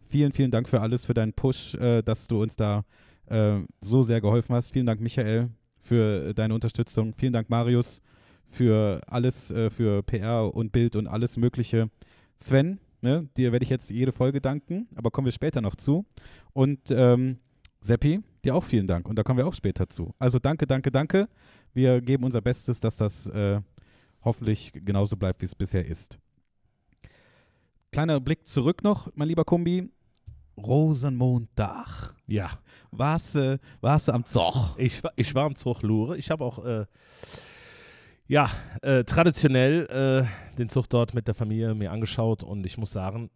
Vielen, 0.08 0.32
vielen 0.32 0.52
Dank 0.52 0.68
für 0.68 0.80
alles, 0.80 1.04
für 1.04 1.14
deinen 1.14 1.32
Push, 1.32 1.74
äh, 1.74 2.02
dass 2.02 2.28
du 2.28 2.40
uns 2.40 2.54
da 2.54 2.84
äh, 3.26 3.56
so 3.80 4.02
sehr 4.04 4.20
geholfen 4.20 4.54
hast. 4.54 4.70
Vielen 4.70 4.86
Dank, 4.86 5.00
Michael, 5.00 5.50
für 5.86 6.34
deine 6.34 6.54
Unterstützung. 6.54 7.14
Vielen 7.14 7.32
Dank, 7.32 7.48
Marius, 7.48 8.02
für 8.44 9.00
alles, 9.06 9.50
äh, 9.50 9.70
für 9.70 10.02
PR 10.02 10.54
und 10.54 10.72
Bild 10.72 10.96
und 10.96 11.06
alles 11.06 11.36
Mögliche. 11.36 11.88
Sven, 12.36 12.80
ne, 13.00 13.28
dir 13.36 13.52
werde 13.52 13.64
ich 13.64 13.70
jetzt 13.70 13.90
jede 13.90 14.12
Folge 14.12 14.40
danken, 14.40 14.88
aber 14.94 15.10
kommen 15.10 15.26
wir 15.26 15.32
später 15.32 15.60
noch 15.60 15.76
zu. 15.76 16.04
Und 16.52 16.90
ähm, 16.90 17.38
Seppi, 17.80 18.20
dir 18.44 18.54
auch 18.54 18.64
vielen 18.64 18.86
Dank 18.86 19.08
und 19.08 19.16
da 19.16 19.22
kommen 19.22 19.38
wir 19.38 19.46
auch 19.46 19.54
später 19.54 19.88
zu. 19.88 20.12
Also 20.18 20.38
danke, 20.38 20.66
danke, 20.66 20.90
danke. 20.90 21.28
Wir 21.72 22.00
geben 22.00 22.24
unser 22.24 22.40
Bestes, 22.40 22.80
dass 22.80 22.96
das 22.96 23.28
äh, 23.28 23.60
hoffentlich 24.22 24.72
genauso 24.72 25.16
bleibt, 25.16 25.40
wie 25.40 25.46
es 25.46 25.54
bisher 25.54 25.86
ist. 25.86 26.18
Kleiner 27.92 28.20
Blick 28.20 28.46
zurück 28.46 28.82
noch, 28.82 29.08
mein 29.14 29.28
lieber 29.28 29.44
Kumbi. 29.44 29.90
Rosenmontag. 30.56 32.14
Ja, 32.26 32.50
Warst 32.90 33.34
du 33.34 33.58
warst 33.80 34.08
du 34.08 34.12
am 34.12 34.24
Zoch? 34.24 34.76
ich, 34.78 35.02
war- 35.04 35.12
ich 35.16 35.34
war 35.34 35.44
am 35.44 35.54
Zug 35.54 35.82
Lure. 35.82 36.16
Ich 36.16 36.30
habe 36.30 36.44
auch, 36.44 36.64
äh, 36.64 36.86
Ja, 38.28 38.50
äh, 38.82 39.04
traditionell 39.04 39.86
äh, 40.26 40.56
den 40.56 40.68
Zug 40.68 40.88
dort 40.88 41.14
mit 41.14 41.28
der 41.28 41.34
Familie 41.34 41.74
mir 41.74 41.92
angeschaut 41.92 42.42
und 42.42 42.64
ich 42.66 42.76
muss 42.78 42.90
sagen, 42.90 43.30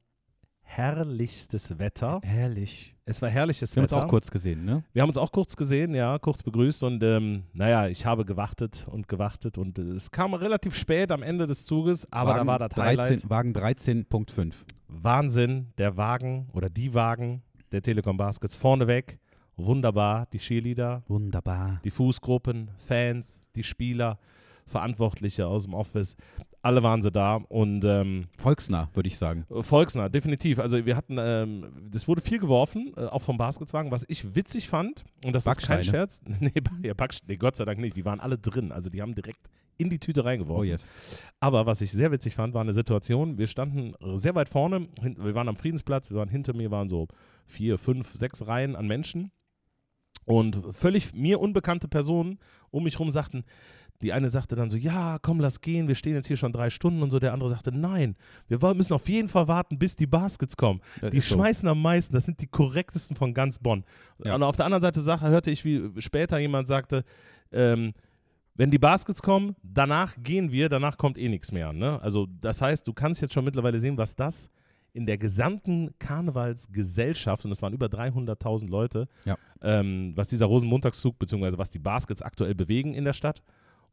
herrlichstes 0.76 1.78
Wetter. 1.78 2.20
Herrlich. 2.22 2.94
Es 3.04 3.20
war 3.22 3.28
herrliches 3.28 3.74
Wir 3.74 3.80
haben 3.80 3.84
uns 3.86 3.92
Wetter. 3.92 4.04
auch 4.04 4.08
kurz 4.08 4.30
gesehen, 4.30 4.64
ne? 4.64 4.84
Wir 4.92 5.02
haben 5.02 5.08
uns 5.08 5.16
auch 5.16 5.32
kurz 5.32 5.56
gesehen, 5.56 5.94
ja, 5.94 6.16
kurz 6.18 6.42
begrüßt 6.44 6.84
und 6.84 7.02
ähm, 7.02 7.42
naja, 7.52 7.88
ich 7.88 8.06
habe 8.06 8.24
gewartet 8.24 8.86
und 8.88 9.08
gewartet 9.08 9.58
und 9.58 9.78
äh, 9.78 9.82
es 9.82 10.10
kam 10.10 10.32
relativ 10.34 10.76
spät 10.76 11.10
am 11.10 11.22
Ende 11.22 11.46
des 11.48 11.64
Zuges, 11.64 12.10
aber 12.12 12.34
da 12.34 12.46
war 12.46 12.58
das 12.60 12.76
Highlight. 12.76 13.10
13, 13.24 13.30
Wagen 13.30 13.52
13.5. 13.52 14.54
Wahnsinn, 14.86 15.72
der 15.78 15.96
Wagen 15.96 16.48
oder 16.52 16.70
die 16.70 16.94
Wagen 16.94 17.42
der 17.72 17.82
Telekom 17.82 18.16
Baskets 18.16 18.54
vorneweg. 18.54 19.18
Wunderbar, 19.56 20.26
die 20.32 20.38
Cheerleader, 20.38 21.02
Wunderbar. 21.08 21.80
die 21.84 21.90
Fußgruppen, 21.90 22.70
Fans, 22.76 23.42
die 23.56 23.62
Spieler, 23.64 24.18
Verantwortliche 24.66 25.46
aus 25.48 25.64
dem 25.64 25.74
Office, 25.74 26.16
alle 26.62 26.82
waren 26.82 27.00
sie 27.02 27.10
da 27.10 27.36
und 27.36 27.84
ähm, 27.84 28.28
Volksnah, 28.36 28.90
würde 28.94 29.06
ich 29.06 29.16
sagen. 29.16 29.46
Volksnah, 29.48 30.08
definitiv. 30.08 30.58
Also 30.58 30.84
wir 30.84 30.96
hatten, 30.96 31.16
ähm, 31.18 31.88
das 31.90 32.06
wurde 32.06 32.20
viel 32.20 32.38
geworfen, 32.38 32.92
äh, 32.96 33.06
auch 33.06 33.22
vom 33.22 33.38
Basketswagen, 33.38 33.90
was 33.90 34.04
ich 34.08 34.34
witzig 34.34 34.68
fand 34.68 35.04
und 35.24 35.34
das 35.34 35.46
ist 35.46 35.66
kein 35.66 35.78
Backsteine? 35.78 35.84
Scherz. 35.84 36.20
Nee, 36.40 36.52
ja, 36.82 36.94
nee, 37.26 37.36
Gott 37.36 37.56
sei 37.56 37.64
Dank 37.64 37.80
nicht, 37.80 37.96
die 37.96 38.04
waren 38.04 38.20
alle 38.20 38.38
drin, 38.38 38.72
also 38.72 38.88
die 38.88 39.02
haben 39.02 39.14
direkt 39.14 39.50
in 39.76 39.90
die 39.90 39.98
Tüte 39.98 40.24
reingeworfen. 40.24 40.60
Oh 40.60 40.64
yes. 40.64 40.88
Aber 41.38 41.66
was 41.66 41.80
ich 41.80 41.90
sehr 41.90 42.12
witzig 42.12 42.34
fand, 42.34 42.54
war 42.54 42.60
eine 42.60 42.72
Situation, 42.72 43.38
wir 43.38 43.46
standen 43.46 43.94
sehr 44.16 44.34
weit 44.34 44.48
vorne, 44.48 44.88
wir 45.00 45.34
waren 45.34 45.48
am 45.48 45.56
Friedensplatz, 45.56 46.10
wir 46.10 46.18
waren 46.18 46.28
hinter 46.28 46.54
mir, 46.54 46.70
waren 46.70 46.88
so 46.88 47.08
vier, 47.46 47.78
fünf, 47.78 48.10
sechs 48.12 48.46
Reihen 48.46 48.76
an 48.76 48.86
Menschen 48.86 49.32
und 50.24 50.56
völlig 50.70 51.14
mir 51.14 51.40
unbekannte 51.40 51.88
Personen 51.88 52.38
um 52.70 52.84
mich 52.84 52.98
rum 53.00 53.10
sagten, 53.10 53.44
die 54.02 54.12
eine 54.12 54.30
sagte 54.30 54.57
dann 54.57 54.71
so, 54.71 54.76
ja, 54.76 55.19
komm, 55.21 55.40
lass 55.40 55.61
gehen, 55.61 55.87
wir 55.88 55.95
stehen 55.95 56.14
jetzt 56.14 56.26
hier 56.26 56.37
schon 56.37 56.52
drei 56.52 56.71
Stunden 56.71 57.02
und 57.02 57.11
so. 57.11 57.19
Der 57.19 57.33
andere 57.33 57.50
sagte, 57.50 57.71
nein, 57.71 58.16
wir 58.49 58.59
müssen 58.75 58.95
auf 58.95 59.09
jeden 59.09 59.28
Fall 59.28 59.47
warten, 59.49 59.78
bis 59.78 59.97
die 59.97 60.07
Baskets 60.07 60.57
kommen. 60.57 60.80
Das 61.00 61.11
Die 61.11 61.19
ist 61.19 61.28
so. 61.28 61.35
schmeißen 61.37 61.69
am 61.69 61.83
meisten, 61.83 62.14
das 62.14 62.25
sind 62.25 62.40
die 62.40 62.47
korrektesten 62.47 63.16
von 63.16 63.35
ganz 63.35 63.59
Bonn. 63.59 63.85
Ja. 64.25 64.35
Und 64.35 64.42
auf 64.42 64.57
der 64.57 64.64
anderen 64.66 64.83
Seite 64.83 65.00
Sache 65.00 65.28
hörte 65.28 65.50
ich, 65.50 65.64
wie 65.64 65.90
später 66.00 66.38
jemand 66.38 66.66
sagte, 66.66 67.04
ähm, 67.52 67.92
wenn 68.54 68.71
die 68.71 68.78
Baskets 68.78 69.23
kommen, 69.23 69.54
danach 69.62 70.16
gehen 70.23 70.50
wir, 70.52 70.69
danach 70.69 70.97
kommt 70.99 71.16
eh 71.19 71.28
nichts 71.28 71.52
mehr. 71.52 71.73
Ne? 71.73 72.00
Also 72.02 72.26
das 72.40 72.61
heißt, 72.61 72.87
du 72.87 72.92
kannst 72.92 73.21
jetzt 73.23 73.33
schon 73.35 73.45
mittlerweile 73.45 73.80
sehen, 73.80 73.97
was 73.97 74.16
das 74.16 74.50
in 74.92 75.07
der 75.07 75.19
gesamten 75.19 75.90
Karnevalsgesellschaft, 75.99 77.45
und 77.45 77.52
es 77.52 77.62
waren 77.62 77.73
über 77.73 77.87
300.000 77.87 78.69
Leute, 78.69 79.09
Ja. 79.25 79.37
ähm, 79.62 80.12
was 80.16 80.28
dieser 80.28 80.47
Rosenmontagszug, 80.47 81.19
beziehungsweise 81.19 81.59
was 81.59 81.71
die 81.71 81.78
Baskets 81.78 82.23
aktuell 82.23 82.54
bewegen 82.54 82.95
in 82.95 83.04
der 83.04 83.12
Stadt. 83.12 83.42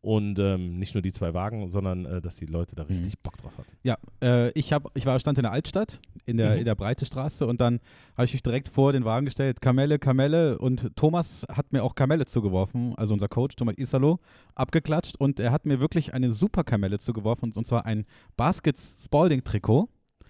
Und 0.02 0.40
ähm, 0.40 0.78
nicht 0.80 0.94
nur 0.94 1.02
die 1.02 1.12
zwei 1.12 1.34
Wagen, 1.34 1.68
sondern 1.70 2.06
äh, 2.06 2.22
dass 2.22 2.38
die 2.38 2.46
Leute 2.46 2.76
da 2.76 2.84
richtig 2.84 3.18
Bock 3.24 3.36
drauf 3.38 3.58
hatten. 3.58 3.70
Ja, 3.84 3.98
äh, 4.24 4.52
ich, 4.52 4.72
hab, 4.72 4.90
ich 4.96 5.06
war 5.06 5.20
stand 5.20 5.38
in 5.38 5.42
der 5.44 5.52
Altstadt, 5.52 6.00
in 6.26 6.38
der, 6.38 6.52
Mhm. 6.54 6.60
in 6.60 6.66
der 6.66 6.76
Breite 6.76 7.06
Straße 7.06 7.46
und 7.48 7.60
dann 7.60 7.80
habe 8.16 8.26
ich 8.26 8.34
mich 8.34 8.44
direkt 8.44 8.68
vor 8.70 8.94
den 8.94 9.04
Wagen 9.06 9.26
gestellt, 9.26 9.60
Kamelle, 9.62 10.00
Kamelle 10.00 10.60
und 10.60 10.96
Thomas 10.96 11.46
hat 11.52 11.74
mir 11.74 11.84
auch 11.84 11.96
Kamelle 11.96 12.26
zugeworfen, 12.26 12.94
also 12.96 13.14
unser 13.14 13.28
Coach 13.28 13.56
Thomas 13.56 13.76
Isalo, 13.78 14.20
abgeklatscht 14.56 15.18
und 15.20 15.40
er 15.40 15.52
hat 15.52 15.66
mir 15.66 15.80
wirklich 15.80 16.14
eine 16.14 16.32
super 16.32 16.64
Kamelle 16.64 17.00
zugeworfen 17.00 17.52
und 17.54 17.66
zwar 17.68 17.86
ein 17.86 18.06
Baskets 18.38 19.04
Spalding 19.06 19.44
Trikot 19.44 19.90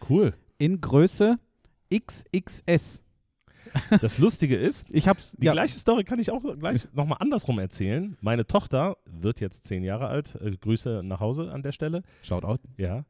Cool. 0.10 0.34
in 0.58 0.80
Größe 0.82 1.36
XXS. 1.94 3.04
Das 4.02 4.18
Lustige 4.18 4.56
ist, 4.56 4.88
Ich 4.90 5.08
hab's, 5.08 5.34
Die 5.40 5.46
ja, 5.46 5.54
gleiche 5.54 5.78
Story 5.78 6.04
kann 6.04 6.20
ich 6.20 6.32
auch 6.32 6.44
gleich 6.60 6.88
nochmal 6.94 7.18
andersrum 7.22 7.60
erzählen. 7.60 8.18
Meine 8.22 8.46
Tochter 8.46 8.98
wird 9.06 9.40
jetzt 9.40 9.66
zehn 9.66 9.84
Jahre 9.84 10.08
alt. 10.08 10.36
Äh, 10.42 10.52
Grüße 10.58 11.02
nach 11.04 11.20
Hause 11.20 11.52
an 11.52 11.64
der 11.64 11.72
Stelle. 11.72 12.04
Shoutout. 12.24 12.58
Ja. 12.78 13.04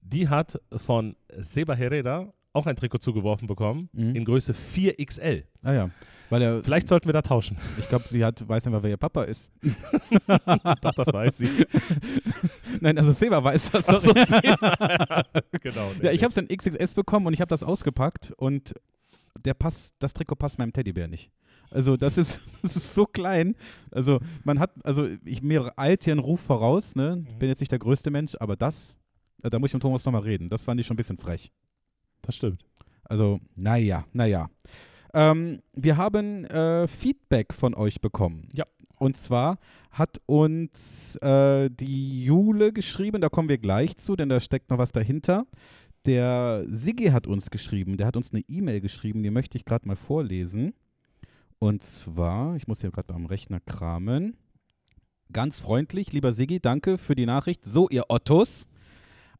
Die 0.00 0.28
hat 0.28 0.60
von 0.76 1.14
Seba 1.38 1.74
Herrera 1.74 2.32
auch 2.54 2.66
ein 2.66 2.76
Trikot 2.76 2.98
zugeworfen 2.98 3.46
bekommen 3.48 3.88
Mhm. 3.94 4.14
in 4.14 4.24
Größe 4.26 4.52
4XL. 4.52 5.44
Ah 5.62 5.72
ja, 5.72 5.90
weil 6.28 6.42
er, 6.42 6.62
Vielleicht 6.62 6.86
sollten 6.86 7.06
wir 7.08 7.14
da 7.14 7.22
tauschen. 7.22 7.56
ich 7.78 7.88
glaube, 7.88 8.04
sie 8.08 8.22
hat, 8.22 8.46
weiß 8.46 8.66
einfach, 8.66 8.82
wer 8.82 8.90
ihr 8.90 8.96
Papa 8.98 9.22
ist. 9.22 9.52
Doch, 10.82 10.92
das 10.92 11.10
weiß 11.12 11.38
sie. 11.38 11.48
Nein, 12.80 12.98
also 12.98 13.10
Seba 13.12 13.42
weiß 13.42 13.70
das. 13.70 13.88
Ach 13.88 13.98
so, 13.98 14.12
genau. 15.60 15.90
Ja, 16.02 16.10
ich 16.10 16.22
habe 16.24 16.30
es 16.30 16.36
in 16.36 16.48
XXS 16.48 16.94
bekommen 16.94 17.26
und 17.26 17.32
ich 17.32 17.40
habe 17.40 17.48
das 17.48 17.62
ausgepackt 17.62 18.32
und 18.36 18.74
der 19.38 19.54
Pass, 19.54 19.92
das 19.98 20.12
Trikot 20.12 20.36
passt 20.36 20.58
meinem 20.58 20.72
Teddybär 20.72 21.08
nicht. 21.08 21.30
Also 21.70 21.96
das 21.96 22.18
ist, 22.18 22.42
das 22.62 22.76
ist 22.76 22.94
so 22.94 23.06
klein. 23.06 23.54
Also 23.90 24.20
man 24.44 24.58
hat, 24.58 24.72
also 24.84 25.08
ich 25.24 25.42
mir 25.42 25.72
eilt 25.76 26.04
hier 26.04 26.12
einen 26.12 26.20
Ruf 26.20 26.40
voraus, 26.40 26.94
ne? 26.94 27.16
Mhm. 27.16 27.38
Bin 27.38 27.48
jetzt 27.48 27.60
nicht 27.60 27.72
der 27.72 27.78
größte 27.78 28.10
Mensch, 28.10 28.34
aber 28.40 28.56
das, 28.56 28.96
äh, 29.42 29.50
da 29.50 29.58
muss 29.58 29.70
ich 29.70 29.74
mit 29.74 29.82
Thomas 29.82 30.04
nochmal 30.04 30.22
reden. 30.22 30.48
Das 30.48 30.64
fand 30.64 30.80
ich 30.80 30.86
schon 30.86 30.94
ein 30.94 30.98
bisschen 30.98 31.18
frech. 31.18 31.50
Das 32.22 32.36
stimmt. 32.36 32.64
Also, 33.04 33.40
naja, 33.56 34.04
naja. 34.12 34.48
Ähm, 35.14 35.60
wir 35.74 35.96
haben 35.96 36.44
äh, 36.46 36.86
Feedback 36.86 37.52
von 37.52 37.74
euch 37.74 38.00
bekommen. 38.00 38.48
Ja. 38.54 38.64
Und 38.98 39.16
zwar 39.16 39.58
hat 39.90 40.20
uns 40.26 41.16
äh, 41.16 41.68
die 41.68 42.24
Jule 42.24 42.72
geschrieben, 42.72 43.20
da 43.20 43.28
kommen 43.28 43.48
wir 43.48 43.58
gleich 43.58 43.96
zu, 43.96 44.14
denn 44.14 44.28
da 44.28 44.38
steckt 44.38 44.70
noch 44.70 44.78
was 44.78 44.92
dahinter. 44.92 45.44
Der 46.06 46.64
Siggi 46.66 47.06
hat 47.06 47.26
uns 47.26 47.50
geschrieben, 47.50 47.96
der 47.96 48.08
hat 48.08 48.16
uns 48.16 48.32
eine 48.32 48.42
E-Mail 48.48 48.80
geschrieben, 48.80 49.22
die 49.22 49.30
möchte 49.30 49.56
ich 49.56 49.64
gerade 49.64 49.86
mal 49.86 49.96
vorlesen. 49.96 50.74
Und 51.60 51.84
zwar, 51.84 52.56
ich 52.56 52.66
muss 52.66 52.80
hier 52.80 52.90
gerade 52.90 53.14
am 53.14 53.26
Rechner 53.26 53.60
kramen. 53.60 54.36
Ganz 55.32 55.60
freundlich, 55.60 56.12
lieber 56.12 56.32
Siggi, 56.32 56.58
danke 56.60 56.98
für 56.98 57.14
die 57.14 57.26
Nachricht. 57.26 57.64
So, 57.64 57.88
ihr 57.88 58.04
Ottos. 58.08 58.68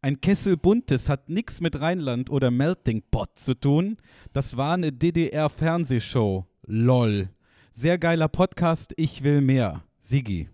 Ein 0.03 0.20
Kessel 0.20 0.57
Buntes 0.57 1.09
hat 1.09 1.29
nichts 1.29 1.61
mit 1.61 1.81
Rheinland 1.81 2.31
oder 2.31 2.51
Melting 2.51 3.03
Pot 3.11 3.38
zu 3.38 3.55
tun. 3.55 3.96
Das 4.33 4.57
war 4.57 4.75
eine 4.75 4.92
DDR-Fernsehshow. 4.92 6.46
LOL. 6.66 7.29
Sehr 7.72 7.98
geiler 7.98 8.29
Podcast, 8.29 8.94
ich 8.96 9.25
will 9.25 9.40
mehr. 9.40 9.83
Sigi. 9.98 10.48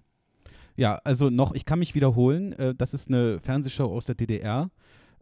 Ja, 0.76 1.00
also 1.04 1.28
noch, 1.28 1.54
ich 1.54 1.64
kann 1.64 1.80
mich 1.80 1.94
wiederholen, 1.94 2.52
äh, 2.54 2.74
das 2.74 2.94
ist 2.94 3.08
eine 3.08 3.40
Fernsehshow 3.40 3.86
aus 3.86 4.06
der 4.06 4.14
DDR. 4.14 4.70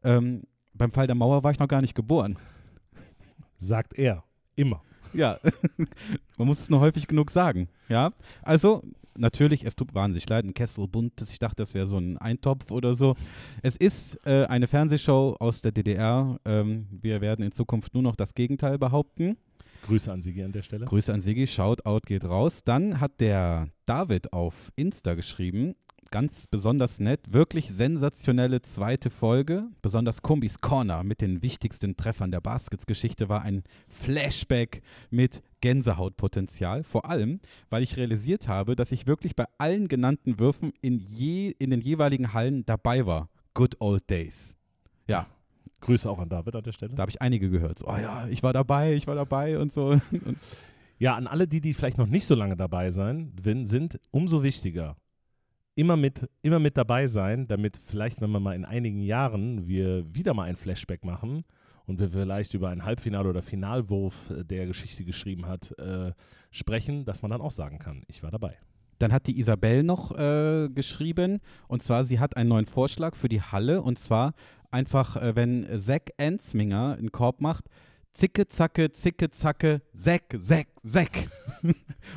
Ähm, 0.05 0.43
beim 0.77 0.91
Fall 0.91 1.07
der 1.07 1.17
Mauer 1.17 1.43
war 1.43 1.51
ich 1.51 1.59
noch 1.59 1.69
gar 1.69 1.81
nicht 1.81 1.95
geboren. 1.95 2.39
Sagt 3.59 3.99
er. 3.99 4.25
Immer. 4.55 4.83
Ja, 5.13 5.39
man 6.39 6.47
muss 6.47 6.61
es 6.61 6.71
nur 6.71 6.81
häufig 6.81 7.07
genug 7.07 7.31
sagen. 7.31 7.69
Ja, 7.89 8.13
also 8.43 8.83
natürlich, 9.19 9.65
es 9.65 9.77
tut 9.77 9.95
wahnsinnig 9.95 10.29
leid, 10.29 10.45
ein 10.45 10.55
Kessel 10.55 10.89
buntes. 10.89 11.31
Ich 11.31 11.39
dachte, 11.39 11.57
das 11.57 11.75
wäre 11.75 11.87
so 11.87 11.99
ein 11.99 12.19
Eintopf 12.19 12.71
oder 12.71 12.95
so. 12.95 13.15
Es 13.63 13.77
ist 13.77 14.19
äh, 14.27 14.47
eine 14.47 14.67
Fernsehshow 14.67 15.37
aus 15.39 15.63
der 15.63 15.73
DDR. 15.73 16.39
Ähm, 16.45 16.87
wir 16.91 17.21
werden 17.21 17.45
in 17.45 17.53
Zukunft 17.53 17.95
nur 17.95 18.03
noch 18.03 18.17
das 18.17 18.35
Gegenteil 18.35 18.79
behaupten. 18.79 19.37
Grüße 19.87 20.11
an 20.11 20.23
Sigi 20.23 20.43
an 20.43 20.53
der 20.53 20.63
Stelle. 20.63 20.87
Grüße 20.87 21.13
an 21.13 21.21
Sigi, 21.21 21.47
Shoutout 21.47 22.01
geht 22.07 22.25
raus. 22.25 22.63
Dann 22.65 23.01
hat 23.01 23.21
der 23.21 23.69
David 23.85 24.33
auf 24.33 24.73
Insta 24.75 25.15
geschrieben, 25.15 25.75
ganz 26.11 26.47
besonders 26.47 27.01
nett, 27.01 27.21
wirklich 27.33 27.69
sensationelle 27.69 28.63
zweite 28.63 29.11
Folge. 29.11 29.69
Besonders 29.83 30.23
Kumbis 30.23 30.61
Corner 30.61 31.05
mit 31.05 31.21
den 31.21 31.43
wichtigsten 31.43 31.97
Treffern 31.97 32.31
der 32.31 32.41
Baskets-Geschichte 32.41 33.29
war 33.29 33.43
ein 33.43 33.63
Flashback 33.89 34.83
mit 35.11 35.43
Gänsehautpotenzial. 35.61 36.85
Vor 36.85 37.09
allem, 37.09 37.41
weil 37.71 37.83
ich 37.83 37.97
realisiert 37.97 38.49
habe, 38.49 38.77
dass 38.77 38.93
ich 38.93 39.07
wirklich 39.07 39.37
bei 39.37 39.45
allen 39.59 39.89
genannten 39.89 40.39
Würfen 40.39 40.73
in, 40.81 40.99
je, 40.99 41.53
in 41.59 41.71
den 41.71 41.81
jeweiligen 41.81 42.33
Hallen 42.33 42.65
dabei 42.67 43.07
war. 43.07 43.29
Good 43.55 43.77
old 43.81 44.09
days. 44.11 44.57
Ja, 45.09 45.27
Grüße 45.81 46.11
auch 46.11 46.19
an 46.19 46.29
David 46.29 46.57
an 46.57 46.63
der 46.63 46.73
Stelle. 46.73 46.95
da 46.95 47.03
habe 47.03 47.11
ich 47.11 47.21
einige 47.21 47.51
gehört. 47.51 47.79
So, 47.79 47.87
oh 47.87 47.97
ja, 47.97 48.27
ich 48.29 48.43
war 48.43 48.53
dabei, 48.53 48.95
ich 48.95 49.07
war 49.07 49.15
dabei 49.15 49.59
und 49.59 49.71
so. 49.71 49.89
Und 50.11 50.39
Ja, 50.99 51.15
an 51.15 51.27
alle 51.27 51.47
die, 51.47 51.61
die 51.61 51.75
vielleicht 51.75 51.99
noch 51.99 52.07
nicht 52.07 52.25
so 52.25 52.35
lange 52.35 52.57
dabei 52.57 52.91
sein, 52.91 53.33
sind 53.63 54.01
umso 54.11 54.43
wichtiger. 54.43 54.97
Immer 55.79 55.97
mit, 55.99 56.29
immer 56.41 56.59
mit 56.59 56.77
dabei 56.79 57.07
sein, 57.07 57.47
damit 57.47 57.77
vielleicht, 57.77 58.23
wenn 58.23 58.31
wir 58.31 58.41
mal 58.41 58.55
in 58.55 58.65
einigen 58.65 58.99
Jahren 58.99 59.69
wir 59.69 60.05
wieder 60.15 60.33
mal 60.33 60.45
ein 60.45 60.57
Flashback 60.57 61.05
machen 61.05 61.45
und 61.85 62.01
wir 62.01 62.09
vielleicht 62.09 62.55
über 62.55 62.71
ein 62.71 62.83
Halbfinale 62.83 63.29
oder 63.29 63.43
Finalwurf, 63.43 64.31
äh, 64.31 64.43
der 64.43 64.67
Geschichte 64.67 65.05
geschrieben 65.05 65.47
hat, 65.47 65.79
äh, 65.79 66.13
sprechen, 66.51 67.05
dass 67.05 67.21
man 67.21 67.31
dann 67.31 67.43
auch 67.43 67.51
sagen 67.51 67.79
kann, 67.79 68.05
ich 68.09 68.23
war 68.23 68.31
dabei. 68.31 68.57
Dann 68.99 69.13
hat 69.13 69.27
die 69.27 69.39
Isabel 69.39 69.83
noch 69.83 70.17
äh, 70.19 70.71
geschrieben 70.71 71.41
und 71.69 71.83
zwar, 71.83 72.05
sie 72.05 72.19
hat 72.19 72.39
einen 72.39 72.49
neuen 72.49 72.67
Vorschlag 72.67 73.15
für 73.15 73.29
die 73.29 73.43
Halle 73.43 73.83
und 73.83 73.99
zwar 73.99 74.33
einfach, 74.71 75.17
äh, 75.17 75.37
wenn 75.37 75.67
Zack 75.79 76.11
Ensminger 76.17 76.97
einen 76.99 77.13
Korb 77.13 77.43
macht, 77.43 77.67
Zicke, 78.17 78.49
Zacke, 78.49 78.91
Zicke, 78.93 79.31
Zacke, 79.31 79.83
Zack, 79.93 80.39
Zack, 80.41 80.69
Zack. 80.83 81.29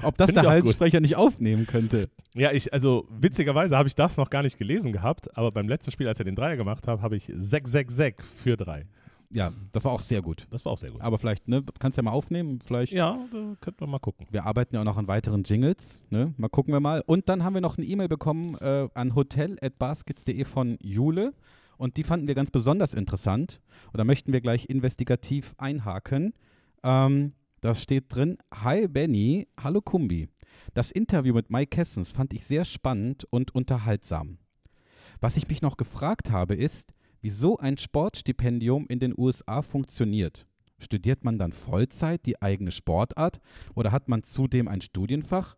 Ob 0.01 0.15
das 0.17 0.27
Find 0.29 0.41
der. 0.41 0.49
Hallensprecher 0.49 1.01
nicht 1.01 1.17
aufnehmen 1.17 1.67
könnte. 1.67 2.09
Ja, 2.35 2.53
ich, 2.53 2.71
also 2.71 3.05
witzigerweise 3.09 3.77
habe 3.77 3.89
ich 3.89 3.95
das 3.95 4.15
noch 4.15 4.29
gar 4.29 4.43
nicht 4.43 4.57
gelesen 4.57 4.93
gehabt, 4.93 5.35
aber 5.37 5.51
beim 5.51 5.67
letzten 5.67 5.91
Spiel, 5.91 6.07
als 6.07 6.17
er 6.19 6.23
den 6.23 6.35
Dreier 6.35 6.55
gemacht 6.55 6.87
hat, 6.87 7.01
habe 7.01 7.17
ich 7.17 7.29
6, 7.35 7.69
6, 7.69 7.93
6 7.95 8.33
für 8.43 8.55
drei. 8.55 8.85
ja, 9.29 9.51
das 9.73 9.83
war 9.83 9.91
auch 9.91 9.99
sehr 9.99 10.21
gut. 10.21 10.47
Das 10.51 10.63
war 10.63 10.71
auch 10.71 10.77
sehr 10.77 10.91
gut. 10.91 11.01
Aber 11.01 11.17
vielleicht, 11.17 11.49
ne, 11.49 11.63
kannst 11.79 11.97
ja 11.97 12.03
mal 12.03 12.11
aufnehmen, 12.11 12.59
vielleicht. 12.63 12.93
Ja, 12.93 13.17
da 13.33 13.55
könnten 13.59 13.81
wir 13.81 13.87
mal 13.87 13.99
gucken. 13.99 14.25
Wir 14.31 14.45
arbeiten 14.45 14.75
ja 14.75 14.81
auch 14.81 14.85
noch 14.85 14.97
an 14.97 15.09
weiteren 15.09 15.43
Jingles, 15.43 16.01
ne? 16.09 16.33
Mal 16.37 16.47
gucken 16.47 16.73
wir 16.73 16.79
mal. 16.79 17.03
Und 17.07 17.27
dann 17.27 17.43
haben 17.43 17.55
wir 17.55 17.61
noch 17.61 17.77
eine 17.77 17.85
E-Mail 17.85 18.07
bekommen 18.07 18.55
äh, 18.61 18.87
an 18.93 19.15
hotel.baskets.de 19.15 20.45
von 20.45 20.77
Jule. 20.81 21.33
Und 21.79 21.95
die 21.95 22.03
fanden 22.03 22.27
wir 22.27 22.35
ganz 22.35 22.51
besonders 22.51 22.93
interessant. 22.93 23.61
Und 23.93 23.99
da 23.99 24.03
möchten 24.03 24.33
wir 24.33 24.41
gleich 24.41 24.65
investigativ 24.65 25.55
einhaken. 25.57 26.33
Ähm, 26.83 27.31
da 27.61 27.73
steht 27.73 28.13
drin: 28.13 28.37
Hi 28.53 28.89
Benny, 28.89 29.47
hallo 29.57 29.79
Kumbi. 29.79 30.27
Das 30.73 30.91
Interview 30.91 31.33
mit 31.33 31.49
Mike 31.49 31.69
Kessens 31.69 32.11
fand 32.11 32.33
ich 32.33 32.43
sehr 32.43 32.65
spannend 32.65 33.23
und 33.29 33.55
unterhaltsam. 33.55 34.39
Was 35.21 35.37
ich 35.37 35.47
mich 35.47 35.61
noch 35.61 35.77
gefragt 35.77 36.31
habe, 36.31 36.53
ist, 36.53 36.91
wieso 37.21 37.57
ein 37.57 37.77
Sportstipendium 37.77 38.85
in 38.89 38.99
den 38.99 39.17
USA 39.17 39.61
funktioniert. 39.61 40.45
Studiert 40.79 41.23
man 41.23 41.39
dann 41.39 41.53
Vollzeit 41.53 42.25
die 42.25 42.41
eigene 42.41 42.73
Sportart 42.73 43.39
oder 43.73 43.93
hat 43.93 44.09
man 44.09 44.23
zudem 44.23 44.67
ein 44.67 44.81
Studienfach? 44.81 45.55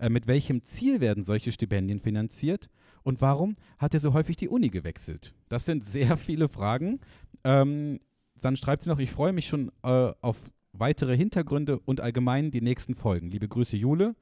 Äh, 0.00 0.08
mit 0.08 0.26
welchem 0.26 0.64
Ziel 0.64 1.00
werden 1.00 1.22
solche 1.22 1.52
Stipendien 1.52 2.00
finanziert? 2.00 2.68
Und 3.02 3.20
warum 3.22 3.56
hat 3.78 3.94
er 3.94 4.00
so 4.00 4.12
häufig 4.12 4.36
die 4.36 4.48
Uni 4.48 4.68
gewechselt? 4.68 5.34
Das 5.48 5.64
sind 5.64 5.84
sehr 5.84 6.16
viele 6.16 6.48
Fragen. 6.48 7.00
Ähm, 7.44 7.98
dann 8.40 8.56
schreibt 8.56 8.82
sie 8.82 8.90
noch, 8.90 8.98
ich 8.98 9.10
freue 9.10 9.32
mich 9.32 9.46
schon 9.46 9.70
äh, 9.82 10.12
auf 10.20 10.52
weitere 10.72 11.16
Hintergründe 11.16 11.78
und 11.80 12.00
allgemein 12.00 12.50
die 12.50 12.60
nächsten 12.60 12.94
Folgen. 12.94 13.30
Liebe 13.30 13.48
Grüße, 13.48 13.76
Jule. 13.76 14.14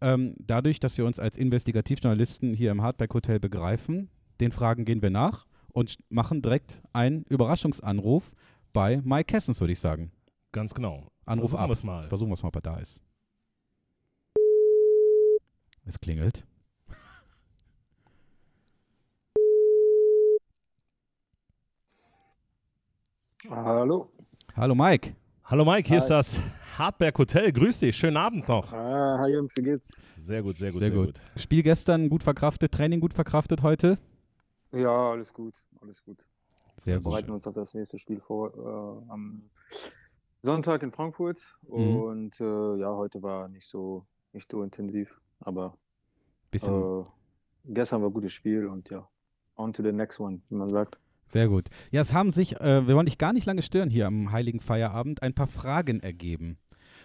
Ähm, 0.00 0.34
dadurch, 0.46 0.80
dass 0.80 0.96
wir 0.96 1.04
uns 1.04 1.18
als 1.18 1.36
Investigativjournalisten 1.36 2.54
hier 2.54 2.70
im 2.70 2.82
Hardback 2.82 3.12
Hotel 3.12 3.38
begreifen, 3.38 4.08
den 4.40 4.52
Fragen 4.52 4.84
gehen 4.84 5.02
wir 5.02 5.10
nach 5.10 5.46
und 5.72 5.96
machen 6.08 6.42
direkt 6.42 6.80
einen 6.92 7.22
Überraschungsanruf 7.24 8.32
bei 8.72 9.02
Mike 9.04 9.24
Kessens, 9.24 9.60
würde 9.60 9.72
ich 9.72 9.80
sagen. 9.80 10.10
Ganz 10.52 10.74
genau. 10.74 11.08
Anruf 11.26 11.50
Versuchen 11.50 11.62
ab. 11.62 11.68
wir's 11.70 11.82
mal. 11.84 12.08
Versuchen 12.08 12.30
wir 12.30 12.34
es 12.34 12.42
mal, 12.42 12.48
ob 12.48 12.56
er 12.56 12.62
da 12.62 12.76
ist. 12.76 13.02
Es 15.84 16.00
klingelt. 16.00 16.46
Hallo. 23.48 24.04
Hallo 24.56 24.74
Mike. 24.74 25.14
Hallo 25.44 25.64
Mike, 25.64 25.88
hier 25.88 25.96
Hi. 25.96 26.02
ist 26.02 26.08
das 26.08 26.40
Hardberg 26.78 27.18
Hotel. 27.18 27.50
Grüß 27.52 27.78
dich, 27.78 27.96
schönen 27.96 28.18
Abend 28.18 28.46
noch. 28.48 28.70
Ah, 28.72 29.18
hi 29.18 29.32
Jungs, 29.32 29.56
wie 29.56 29.62
geht's? 29.62 30.04
Sehr 30.18 30.42
gut, 30.42 30.58
sehr 30.58 30.72
gut, 30.72 30.80
Sehr, 30.80 30.90
gut. 30.90 31.20
Spiel 31.36 31.62
gestern 31.62 32.10
gut 32.10 32.22
verkraftet, 32.22 32.72
Training 32.72 33.00
gut 33.00 33.14
verkraftet 33.14 33.62
heute. 33.62 33.96
Ja, 34.72 35.12
alles 35.12 35.32
gut, 35.32 35.54
alles 35.80 36.04
gut. 36.04 36.26
Sehr 36.76 36.96
Wir 36.96 37.00
gut. 37.00 37.12
bereiten 37.12 37.30
uns 37.30 37.46
auf 37.46 37.54
das 37.54 37.72
nächste 37.72 37.98
Spiel 37.98 38.20
vor 38.20 38.52
äh, 38.54 39.10
am 39.10 39.48
Sonntag 40.42 40.82
in 40.82 40.90
Frankfurt. 40.90 41.40
Mhm. 41.66 41.96
Und 41.96 42.40
äh, 42.40 42.76
ja, 42.76 42.94
heute 42.94 43.22
war 43.22 43.48
nicht 43.48 43.66
so 43.66 44.04
nicht 44.32 44.50
so 44.50 44.62
intensiv, 44.62 45.18
aber 45.40 45.78
Bisschen, 46.50 46.74
äh, 46.74 47.04
gestern 47.64 48.02
war 48.02 48.10
ein 48.10 48.12
gutes 48.12 48.32
Spiel 48.34 48.66
und 48.66 48.90
ja, 48.90 49.08
on 49.56 49.72
to 49.72 49.82
the 49.82 49.92
next 49.92 50.20
one, 50.20 50.38
wie 50.50 50.54
man 50.54 50.68
sagt. 50.68 50.98
Sehr 51.30 51.48
gut. 51.48 51.66
Ja, 51.90 52.00
es 52.00 52.12
haben 52.12 52.30
sich, 52.30 52.60
äh, 52.60 52.86
wir 52.86 52.96
wollen 52.96 53.06
dich 53.06 53.18
gar 53.18 53.32
nicht 53.32 53.46
lange 53.46 53.62
stören 53.62 53.88
hier 53.88 54.06
am 54.06 54.32
Heiligen 54.32 54.60
Feierabend, 54.60 55.22
ein 55.22 55.32
paar 55.32 55.46
Fragen 55.46 56.00
ergeben. 56.00 56.54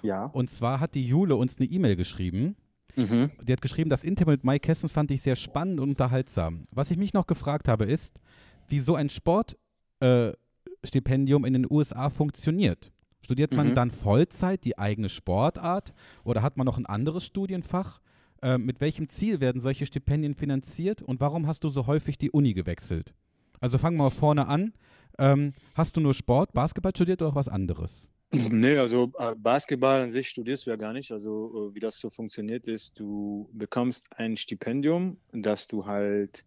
Ja. 0.01 0.25
Und 0.25 0.51
zwar 0.51 0.79
hat 0.79 0.95
die 0.95 1.05
Jule 1.05 1.35
uns 1.35 1.59
eine 1.59 1.69
E-Mail 1.69 1.95
geschrieben. 1.95 2.55
Mhm. 2.95 3.31
Die 3.43 3.53
hat 3.53 3.61
geschrieben, 3.61 3.89
das 3.89 4.03
Interview 4.03 4.31
mit 4.31 4.43
Mike 4.43 4.67
Kessens 4.67 4.91
fand 4.91 5.11
ich 5.11 5.21
sehr 5.21 5.35
spannend 5.35 5.79
und 5.79 5.89
unterhaltsam. 5.89 6.63
Was 6.71 6.91
ich 6.91 6.97
mich 6.97 7.13
noch 7.13 7.27
gefragt 7.27 7.67
habe, 7.67 7.85
ist, 7.85 8.21
wie 8.67 8.79
so 8.79 8.95
ein 8.95 9.09
Sportstipendium 9.09 11.43
äh, 11.43 11.47
in 11.47 11.53
den 11.53 11.67
USA 11.69 12.09
funktioniert. 12.09 12.91
Studiert 13.21 13.53
man 13.53 13.69
Mhm. 13.69 13.75
dann 13.75 13.91
Vollzeit 13.91 14.65
die 14.65 14.77
eigene 14.77 15.09
Sportart 15.09 15.93
oder 16.23 16.41
hat 16.41 16.57
man 16.57 16.65
noch 16.65 16.77
ein 16.77 16.85
anderes 16.85 17.25
Studienfach? 17.25 17.99
Äh, 18.41 18.57
mit 18.57 18.81
welchem 18.81 19.09
Ziel 19.09 19.39
werden 19.39 19.61
solche 19.61 19.85
Stipendien 19.85 20.35
finanziert 20.35 21.01
und 21.01 21.19
warum 21.19 21.47
hast 21.47 21.63
du 21.63 21.69
so 21.69 21.87
häufig 21.87 22.17
die 22.17 22.31
Uni 22.31 22.53
gewechselt? 22.53 23.13
Also 23.59 23.77
fangen 23.77 23.97
wir 23.97 24.03
mal 24.03 24.09
vorne 24.09 24.47
an. 24.47 24.73
Ähm, 25.17 25.53
hast 25.75 25.95
du 25.95 26.01
nur 26.01 26.13
Sport, 26.13 26.53
Basketball 26.53 26.91
studiert 26.95 27.21
oder 27.21 27.31
auch 27.31 27.35
was 27.35 27.47
anderes? 27.47 28.11
Nee, 28.51 28.77
also 28.77 29.11
äh, 29.17 29.35
Basketball 29.35 30.03
an 30.03 30.09
sich 30.09 30.29
studierst 30.29 30.65
du 30.65 30.71
ja 30.71 30.75
gar 30.75 30.93
nicht. 30.93 31.11
Also 31.11 31.69
äh, 31.69 31.75
wie 31.75 31.79
das 31.79 31.99
so 31.99 32.09
funktioniert 32.09 32.67
ist, 32.67 32.99
du 32.99 33.49
bekommst 33.53 34.09
ein 34.17 34.35
Stipendium, 34.35 35.17
das 35.31 35.67
du 35.67 35.85
halt 35.85 36.45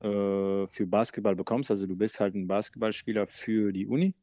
äh, 0.00 0.66
für 0.66 0.86
Basketball 0.86 1.36
bekommst. 1.36 1.70
Also 1.70 1.86
du 1.86 1.96
bist 1.96 2.20
halt 2.20 2.34
ein 2.34 2.46
Basketballspieler 2.46 3.26
für 3.26 3.72
die 3.72 3.86
Uni. 3.86 4.14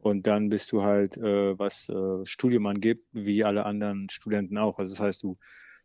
Und 0.00 0.26
dann 0.26 0.48
bist 0.48 0.72
du 0.72 0.82
halt, 0.82 1.18
äh, 1.18 1.58
was 1.58 1.88
äh, 1.88 2.24
Studium 2.24 2.66
angeht, 2.66 3.02
wie 3.12 3.44
alle 3.44 3.66
anderen 3.66 4.08
Studenten 4.08 4.56
auch. 4.56 4.78
Also 4.78 4.94
das 4.94 5.00
heißt, 5.00 5.22
du, 5.22 5.36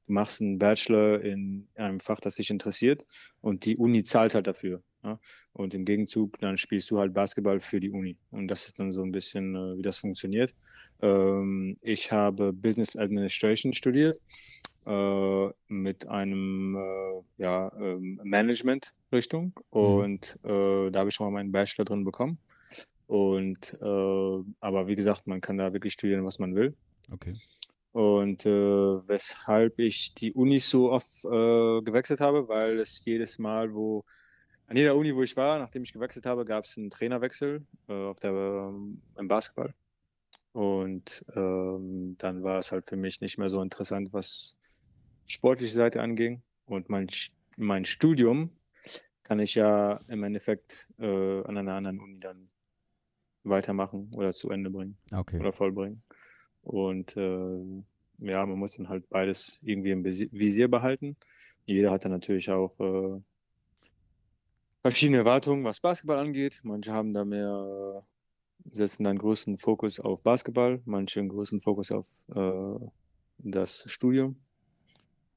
du 0.08 0.14
machst 0.14 0.42
einen 0.42 0.58
Bachelor 0.58 1.22
in 1.22 1.68
einem 1.76 2.00
Fach, 2.00 2.20
das 2.20 2.36
dich 2.36 2.50
interessiert 2.50 3.06
und 3.42 3.66
die 3.66 3.78
Uni 3.78 4.04
zahlt 4.04 4.36
halt 4.36 4.48
dafür. 4.48 4.82
Ja? 5.06 5.20
Und 5.54 5.74
im 5.74 5.86
Gegenzug, 5.86 6.40
dann 6.40 6.58
spielst 6.58 6.90
du 6.92 7.00
halt 7.00 7.14
Basketball 7.14 7.60
für 7.60 7.80
die 7.80 7.92
Uni. 7.92 8.18
Und 8.32 8.48
das 8.48 8.66
ist 8.66 8.80
dann 8.80 8.92
so 8.92 9.04
ein 9.04 9.12
bisschen, 9.12 9.56
äh, 9.56 9.78
wie 9.78 9.84
das 9.84 10.00
funktioniert. 10.00 10.54
Ähm, 11.02 11.78
ich 11.82 12.12
habe 12.12 12.52
Business 12.52 12.96
Administration 12.96 13.72
studiert 13.74 14.20
äh, 14.86 15.48
mit 15.68 16.08
einem 16.08 16.76
äh, 16.76 17.42
ja, 17.42 17.72
ähm, 17.80 18.20
Management-Richtung. 18.24 19.54
Und 19.70 20.40
äh, 20.44 20.90
da 20.90 21.00
habe 21.00 21.10
ich 21.10 21.16
schon 21.16 21.28
mal 21.28 21.40
meinen 21.40 21.52
Bachelor 21.52 21.86
drin 21.86 22.04
bekommen. 22.04 22.40
Und 23.08 23.78
äh, 23.82 24.44
aber 24.60 24.88
wie 24.88 24.96
gesagt, 24.96 25.28
man 25.28 25.40
kann 25.40 25.58
da 25.58 25.72
wirklich 25.72 25.94
studieren, 25.94 26.26
was 26.26 26.40
man 26.40 26.56
will. 26.56 26.76
Okay. 27.12 27.36
Und 27.92 28.46
äh, 28.46 28.50
weshalb 29.08 29.80
ich 29.80 30.16
die 30.16 30.34
Unis 30.34 30.70
so 30.70 30.92
oft 30.92 31.24
äh, 31.26 31.82
gewechselt 31.82 32.20
habe, 32.20 32.48
weil 32.48 32.80
es 32.80 33.06
jedes 33.06 33.40
Mal, 33.40 33.74
wo 33.74 34.04
an 34.68 34.78
jeder 34.78 34.96
Uni, 34.96 35.16
wo 35.16 35.24
ich 35.24 35.38
war, 35.38 35.60
nachdem 35.60 35.84
ich 35.84 35.94
gewechselt 35.94 36.26
habe, 36.26 36.46
gab 36.46 36.64
es 36.64 36.78
einen 36.78 36.90
Trainerwechsel 36.90 37.66
äh, 37.88 37.94
auf 37.94 38.20
der, 38.20 38.32
ähm, 38.32 39.02
im 39.18 39.28
Basketball. 39.28 39.74
Und 40.54 41.26
ähm, 41.36 42.16
dann 42.18 42.44
war 42.44 42.60
es 42.60 42.72
halt 42.72 42.88
für 42.88 42.96
mich 42.96 43.22
nicht 43.22 43.38
mehr 43.38 43.50
so 43.50 43.62
interessant, 43.62 44.14
was 44.14 44.58
sportliche 45.28 45.74
Seite 45.74 46.02
anging. 46.02 46.42
Und 46.66 46.90
mein, 46.90 47.08
mein 47.58 47.86
Studium 47.86 48.52
kann 49.24 49.40
ich 49.40 49.56
ja 49.56 50.00
im 50.08 50.24
Endeffekt 50.24 50.90
äh, 50.98 51.44
an 51.44 51.58
einer 51.58 51.74
anderen 51.74 52.00
Uni 52.00 52.20
dann 52.20 52.50
weitermachen 53.44 54.10
oder 54.14 54.32
zu 54.32 54.50
Ende 54.50 54.70
bringen 54.70 54.98
Okay. 55.12 55.40
oder 55.40 55.54
vollbringen. 55.54 56.02
Und 56.62 57.16
äh, 57.18 57.84
ja, 58.20 58.46
man 58.46 58.58
muss 58.58 58.78
dann 58.78 58.90
halt 58.90 59.08
beides 59.10 59.60
irgendwie 59.64 59.92
im 59.92 60.04
Visi- 60.04 60.30
Visier 60.32 60.68
behalten. 60.68 61.16
Jeder 61.66 61.92
hat 61.92 62.06
dann 62.06 62.12
natürlich 62.12 62.50
auch 62.50 62.80
äh, 62.80 63.22
verschiedene 64.92 65.18
Erwartungen, 65.18 65.64
was 65.64 65.80
Basketball 65.80 66.20
angeht. 66.20 66.62
Manche 66.64 66.94
haben 66.94 67.12
da 67.12 67.26
mehr, 67.26 68.04
äh, 68.70 68.72
setzen 68.72 69.04
dann 69.04 69.18
größten 69.18 69.58
Fokus 69.58 70.00
auf 70.00 70.22
Basketball, 70.22 70.80
manche 70.86 71.20
einen 71.22 71.30
größten 71.30 71.60
Fokus 71.60 71.92
auf 71.92 72.22
äh, 72.36 72.86
das 73.40 73.86
Studium. 73.90 74.36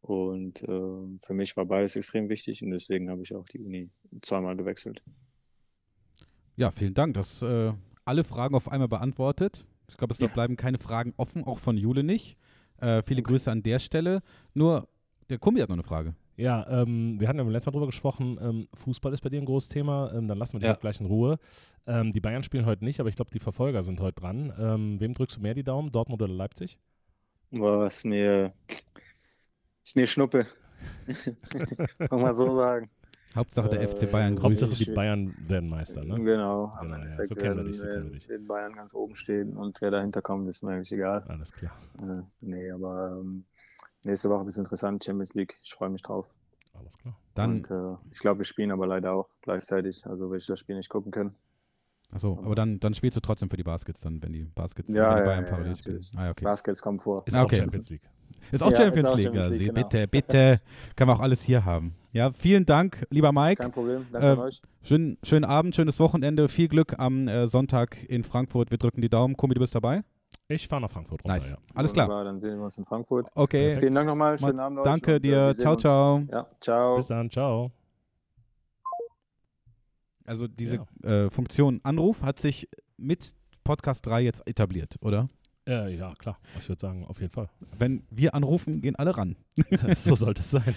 Und 0.02 0.62
äh, 0.64 1.18
für 1.18 1.32
mich 1.34 1.56
war 1.56 1.64
beides 1.64 1.96
extrem 1.96 2.28
wichtig 2.28 2.62
und 2.62 2.70
deswegen 2.72 3.08
habe 3.10 3.22
ich 3.22 3.34
auch 3.34 3.46
die 3.48 3.60
Uni 3.60 3.90
zweimal 4.20 4.54
gewechselt. 4.54 5.02
Ja, 6.56 6.70
vielen 6.70 6.92
Dank. 6.92 7.14
Das 7.14 7.40
äh, 7.40 7.72
alle 8.04 8.24
Fragen 8.24 8.54
auf 8.54 8.68
einmal 8.70 8.88
beantwortet. 8.88 9.66
Ich 9.88 9.96
glaube, 9.96 10.12
es 10.12 10.18
Ja. 10.18 10.26
bleiben 10.26 10.56
keine 10.56 10.78
Fragen 10.78 11.14
offen, 11.16 11.44
auch 11.44 11.58
von 11.58 11.78
Jule 11.78 12.02
nicht. 12.04 12.36
Äh, 12.80 13.02
viele 13.02 13.22
Grüße 13.22 13.50
an 13.50 13.62
der 13.62 13.78
Stelle. 13.78 14.20
Nur, 14.52 14.88
der 15.30 15.38
Kumbi 15.38 15.60
hat 15.60 15.70
noch 15.70 15.76
eine 15.76 15.82
Frage. 15.82 16.14
Ja, 16.38 16.64
ähm, 16.70 17.18
wir 17.18 17.26
hatten 17.26 17.38
ja 17.38 17.42
beim 17.44 17.52
letzten 17.52 17.70
Mal 17.70 17.72
drüber 17.72 17.86
gesprochen, 17.86 18.38
ähm, 18.40 18.68
Fußball 18.72 19.12
ist 19.12 19.22
bei 19.22 19.28
dir 19.28 19.40
ein 19.40 19.44
großes 19.44 19.70
Thema, 19.70 20.12
ähm, 20.14 20.28
dann 20.28 20.38
lassen 20.38 20.52
wir 20.54 20.60
dich 20.60 20.66
Ja. 20.66 20.72
halt 20.74 20.80
gleich 20.80 21.00
in 21.00 21.06
Ruhe. 21.06 21.38
Ähm, 21.84 22.12
die 22.12 22.20
Bayern 22.20 22.44
spielen 22.44 22.64
heute 22.64 22.84
nicht, 22.84 23.00
aber 23.00 23.08
ich 23.08 23.16
glaube, 23.16 23.32
die 23.32 23.40
Verfolger 23.40 23.82
sind 23.82 24.00
heute 24.00 24.20
dran. 24.22 24.52
Ähm, 24.56 25.00
wem 25.00 25.14
drückst 25.14 25.38
du 25.38 25.40
mehr 25.40 25.54
die 25.54 25.64
Daumen, 25.64 25.90
Dortmund 25.90 26.22
oder 26.22 26.32
Leipzig? 26.32 26.78
Was 27.50 28.04
mir, 28.04 28.52
ist 29.82 29.96
mir 29.96 30.06
Schnuppe. 30.06 30.46
Kann 32.08 32.20
man 32.20 32.32
so 32.32 32.52
sagen. 32.52 32.88
Hauptsache 33.34 33.68
der 33.68 33.82
Äh, 33.82 33.88
FC 33.88 34.10
Bayern 34.10 34.36
grüßt. 34.36 34.62
Hauptsache 34.62 34.84
die 34.84 34.92
Bayern 34.92 35.34
werden 35.48 35.68
Meister, 35.68 36.04
ne? 36.04 36.14
Genau. 36.22 36.70
Genau, 36.80 36.96
ja, 36.98 37.24
so 37.24 37.34
kennen 37.34 37.56
wir 37.56 37.64
dich, 37.64 37.78
so 37.78 37.82
kennen 37.86 37.94
wir 37.96 38.02
werden- 38.04 38.12
dich. 38.12 38.28
werden 38.28 38.46
Bayern 38.46 38.72
ganz 38.74 38.94
oben 38.94 39.16
stehen 39.16 39.56
und 39.56 39.80
wer 39.80 39.90
dahinter 39.90 40.22
kommt, 40.22 40.48
ist 40.48 40.62
mir 40.62 40.70
eigentlich 40.74 40.92
egal. 40.92 41.24
Alles 41.26 41.52
klar. 41.52 41.72
Äh, 42.00 42.22
nee, 42.40 42.70
aber 42.70 43.18
ähm, 43.20 43.44
nächste 44.02 44.30
Woche 44.30 44.46
ist 44.46 44.58
interessant, 44.58 45.04
Champions 45.04 45.34
League. 45.34 45.58
Ich 45.62 45.74
freue 45.74 45.90
mich 45.90 46.02
drauf. 46.02 46.26
Alles 46.74 46.96
klar. 46.98 47.16
Dann, 47.34 47.56
und 47.56 47.70
äh, 47.70 47.96
ich 48.12 48.18
glaube, 48.20 48.38
wir 48.40 48.44
spielen 48.44 48.70
aber 48.70 48.86
leider 48.86 49.12
auch 49.12 49.28
gleichzeitig. 49.42 50.06
Also 50.06 50.30
will 50.30 50.38
ich 50.38 50.46
das 50.46 50.60
Spiel 50.60 50.76
nicht 50.76 50.88
gucken 50.88 51.10
können. 51.10 51.34
achso, 52.12 52.38
aber 52.44 52.54
dann, 52.54 52.78
dann 52.80 52.94
spielst 52.94 53.16
du 53.16 53.20
trotzdem 53.20 53.50
für 53.50 53.56
die 53.56 53.64
Baskets, 53.64 54.00
dann, 54.00 54.22
wenn 54.22 54.32
die 54.32 54.44
Baskets, 54.44 54.88
Ja, 54.90 55.08
wenn 55.10 55.16
die 55.16 55.20
ja, 55.20 55.24
Bayern 55.26 55.44
ja, 55.44 55.50
parallel 55.50 55.72
ja, 55.72 55.76
spielen. 55.76 56.06
Ah, 56.16 56.30
okay. 56.30 56.44
Baskets 56.44 56.80
kommen 56.82 57.00
vor. 57.00 57.22
Ist 57.26 57.36
auch 57.36 57.44
okay. 57.44 57.56
Champions 57.56 57.90
League. 57.90 58.08
Ist 58.52 58.62
auch 58.62 58.70
Ja, 58.70 58.76
Champions 58.76 59.08
ist 59.08 59.12
auch 59.12 59.16
League, 59.16 59.24
Champions 59.26 59.46
ja, 59.46 59.50
League, 59.52 59.74
genau. 59.74 59.88
bitte, 59.88 60.08
bitte. 60.08 60.60
Können 60.94 61.10
wir 61.10 61.14
auch 61.14 61.20
alles 61.20 61.42
hier 61.42 61.64
haben. 61.64 61.94
Ja, 62.12 62.30
vielen 62.30 62.64
Dank, 62.64 63.04
lieber 63.10 63.32
Mike. 63.32 63.62
Kein 63.62 63.72
Problem, 63.72 64.06
danke 64.12 64.26
Äh, 64.26 64.30
an 64.30 64.38
euch. 64.38 64.62
Schönen, 64.82 65.18
schönen 65.24 65.44
Abend, 65.44 65.74
schönes 65.74 65.98
Wochenende. 66.00 66.48
Viel 66.48 66.68
Glück 66.68 66.98
am 66.98 67.26
äh, 67.28 67.48
Sonntag 67.48 68.02
in 68.08 68.22
Frankfurt. 68.24 68.70
Wir 68.70 68.78
drücken 68.78 69.00
die 69.02 69.08
Daumen. 69.10 69.36
Kumi, 69.36 69.54
du 69.54 69.60
bist 69.60 69.74
dabei? 69.74 70.02
Ich 70.50 70.66
fahre 70.66 70.80
nach 70.80 70.90
Frankfurt 70.90 71.22
runter, 71.22 71.34
Nice. 71.34 71.50
ja. 71.52 71.58
Alles 71.74 71.92
klar. 71.92 72.06
Wunderbar, 72.06 72.24
dann 72.24 72.40
sehen 72.40 72.56
wir 72.56 72.64
uns 72.64 72.78
in 72.78 72.86
Frankfurt. 72.86 73.30
Okay. 73.34 73.76
Vielen 73.78 73.94
Dank 73.94 74.06
nochmal, 74.06 74.38
schönen 74.38 74.58
Abend 74.58 74.78
euch. 74.78 74.84
Danke 74.84 75.16
und, 75.16 75.16
äh, 75.16 75.20
dir. 75.20 75.54
Ciao, 75.54 75.72
uns. 75.74 75.82
ciao. 75.82 76.22
Ja, 76.30 76.46
ciao. 76.58 76.96
Bis 76.96 77.06
dann, 77.06 77.30
ciao. 77.30 77.70
Also 80.24 80.48
diese 80.48 80.86
äh, 81.02 81.28
Funktion 81.28 81.80
Anruf 81.82 82.22
hat 82.22 82.38
sich 82.38 82.66
mit 82.96 83.34
Podcast 83.62 84.06
3 84.06 84.22
jetzt 84.22 84.48
etabliert, 84.48 84.96
oder? 85.02 85.28
Äh, 85.68 85.94
ja, 85.94 86.14
klar. 86.14 86.38
Ich 86.58 86.66
würde 86.66 86.80
sagen, 86.80 87.04
auf 87.04 87.20
jeden 87.20 87.30
Fall. 87.32 87.50
Wenn 87.78 88.06
wir 88.10 88.34
anrufen, 88.34 88.80
gehen 88.80 88.96
alle 88.96 89.18
ran. 89.18 89.36
so 89.94 90.14
sollte 90.14 90.40
es 90.40 90.50
sein. 90.50 90.74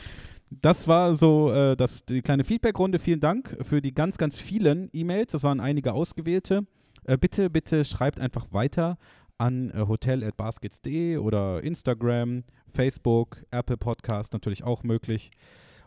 Das 0.50 0.90
war 0.90 1.16
so 1.16 1.50
äh, 1.54 1.78
das, 1.78 2.04
die 2.04 2.22
kleine 2.22 2.44
Feedbackrunde. 2.44 3.00
Vielen 3.00 3.22
Dank 3.22 3.58
für 3.62 3.82
die 3.82 3.94
ganz, 3.94 4.18
ganz 4.18 4.38
vielen 4.38 4.90
E-Mails. 4.92 5.32
Das 5.32 5.44
waren 5.44 5.62
einige 5.62 5.94
ausgewählte. 5.94 6.66
Äh, 7.06 7.18
bitte, 7.18 7.50
bitte 7.50 7.84
schreibt 7.86 8.20
einfach 8.20 8.48
weiter 8.52 8.98
an 9.42 9.72
äh, 9.72 9.80
hotel.baskets.de 9.88 11.18
oder 11.18 11.64
Instagram, 11.64 12.44
Facebook, 12.68 13.44
Apple 13.52 13.78
Podcast 13.78 14.34
natürlich 14.34 14.64
auch 14.64 14.84
möglich. 14.84 15.32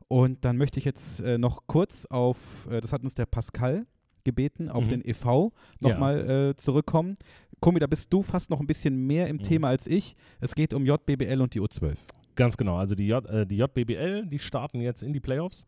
Und 0.08 0.44
dann 0.44 0.56
möchte 0.56 0.78
ich 0.78 0.84
jetzt 0.84 1.20
äh, 1.20 1.38
noch 1.38 1.60
kurz 1.66 2.04
auf, 2.06 2.66
äh, 2.70 2.80
das 2.80 2.92
hat 2.92 3.02
uns 3.04 3.14
der 3.14 3.26
Pascal 3.26 3.86
gebeten, 4.24 4.68
auf 4.68 4.84
Mhm. 4.86 4.88
den 4.90 5.04
EV 5.04 5.52
nochmal 5.80 6.50
äh, 6.50 6.56
zurückkommen. 6.56 7.14
Kumi, 7.60 7.78
da 7.78 7.86
bist 7.86 8.12
du 8.12 8.22
fast 8.22 8.50
noch 8.50 8.60
ein 8.60 8.66
bisschen 8.66 9.06
mehr 9.06 9.28
im 9.28 9.36
Mhm. 9.36 9.42
Thema 9.42 9.68
als 9.68 9.86
ich. 9.86 10.16
Es 10.40 10.54
geht 10.54 10.74
um 10.74 10.84
JBBL 10.84 11.40
und 11.40 11.54
die 11.54 11.60
U12. 11.60 11.96
Ganz 12.34 12.56
genau. 12.56 12.76
Also 12.76 12.94
die, 12.94 13.06
J, 13.06 13.24
äh, 13.26 13.46
die 13.46 13.56
JBBL, 13.56 14.26
die 14.26 14.38
starten 14.38 14.80
jetzt 14.80 15.02
in 15.02 15.12
die 15.12 15.20
Playoffs. 15.20 15.66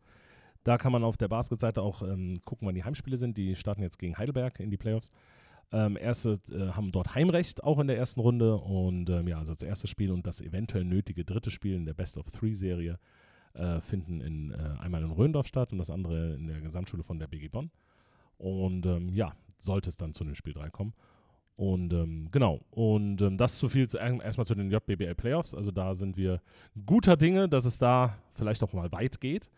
Da 0.65 0.77
kann 0.79 0.91
man 0.91 1.05
auf 1.05 1.17
der 1.17 1.29
Basketseite 1.29 1.81
auch 1.81 2.03
ähm, 2.03 2.41
gucken, 2.45 2.67
wann 2.67 2.75
die 2.75 2.83
Heimspiele 2.83 3.17
sind. 3.17 3.37
Die 3.39 3.55
starten 3.55 3.83
jetzt 3.83 3.99
gegen 4.01 4.19
Heidelberg 4.19 4.59
in 4.59 4.71
die 4.71 4.77
Playoffs. 4.77 5.11
Ähm, 5.73 5.97
erste 5.97 6.39
äh, 6.53 6.73
haben 6.73 6.93
dort 6.93 7.15
Heimrecht 7.15 7.65
auch 7.65 7.79
in 7.81 7.89
der 7.89 7.99
ersten 7.99 8.21
Runde 8.21 8.57
und 8.57 9.11
ähm, 9.11 9.27
ja, 9.27 9.39
also 9.39 9.53
das 9.53 9.63
erste 9.63 9.89
Spiel 9.89 10.13
und 10.13 10.27
das 10.27 10.41
eventuell 10.41 10.85
nötige 10.85 11.25
dritte 11.25 11.51
Spiel 11.51 11.75
in 11.75 11.87
der 11.87 11.95
Best 11.95 12.19
of 12.19 12.31
Three 12.31 12.53
Serie 12.53 12.99
äh, 13.55 13.81
finden 13.81 14.21
in, 14.21 14.53
äh, 14.53 14.75
einmal 14.79 15.03
in 15.03 15.11
Röndorf 15.11 15.47
statt 15.47 15.73
und 15.73 15.79
das 15.79 15.91
andere 15.91 16.35
in 16.35 16.47
der 16.47 16.61
Gesamtschule 16.61 17.03
von 17.03 17.19
der 17.19 17.27
BG 17.27 17.49
Bonn. 17.49 17.71
Und 18.39 18.87
ähm, 18.87 19.11
ja, 19.13 19.35
sollte 19.59 19.89
es 19.89 19.97
dann 19.97 20.13
zu 20.13 20.25
dem 20.25 20.35
Spiel 20.35 20.53
3 20.53 20.71
kommen. 20.71 20.95
Und 21.57 21.95
ähm, 21.95 22.29
genau, 22.33 22.61
und 22.71 23.23
ähm, 23.23 23.39
das 23.39 23.57
zu 23.57 23.71
viel 23.71 23.89
zu, 23.89 23.97
erstmal 23.97 24.47
zu 24.47 24.55
den 24.55 24.71
JBBL 24.71 25.15
Playoffs. 25.15 25.55
Also 25.55 25.71
da 25.71 25.95
sind 25.95 26.17
wir 26.19 26.43
guter 26.85 27.17
Dinge, 27.17 27.49
dass 27.49 27.65
es 27.65 27.79
da 27.79 28.19
vielleicht 28.31 28.63
auch 28.63 28.75
mal 28.75 28.93
weit 28.93 29.21
geht. 29.21 29.51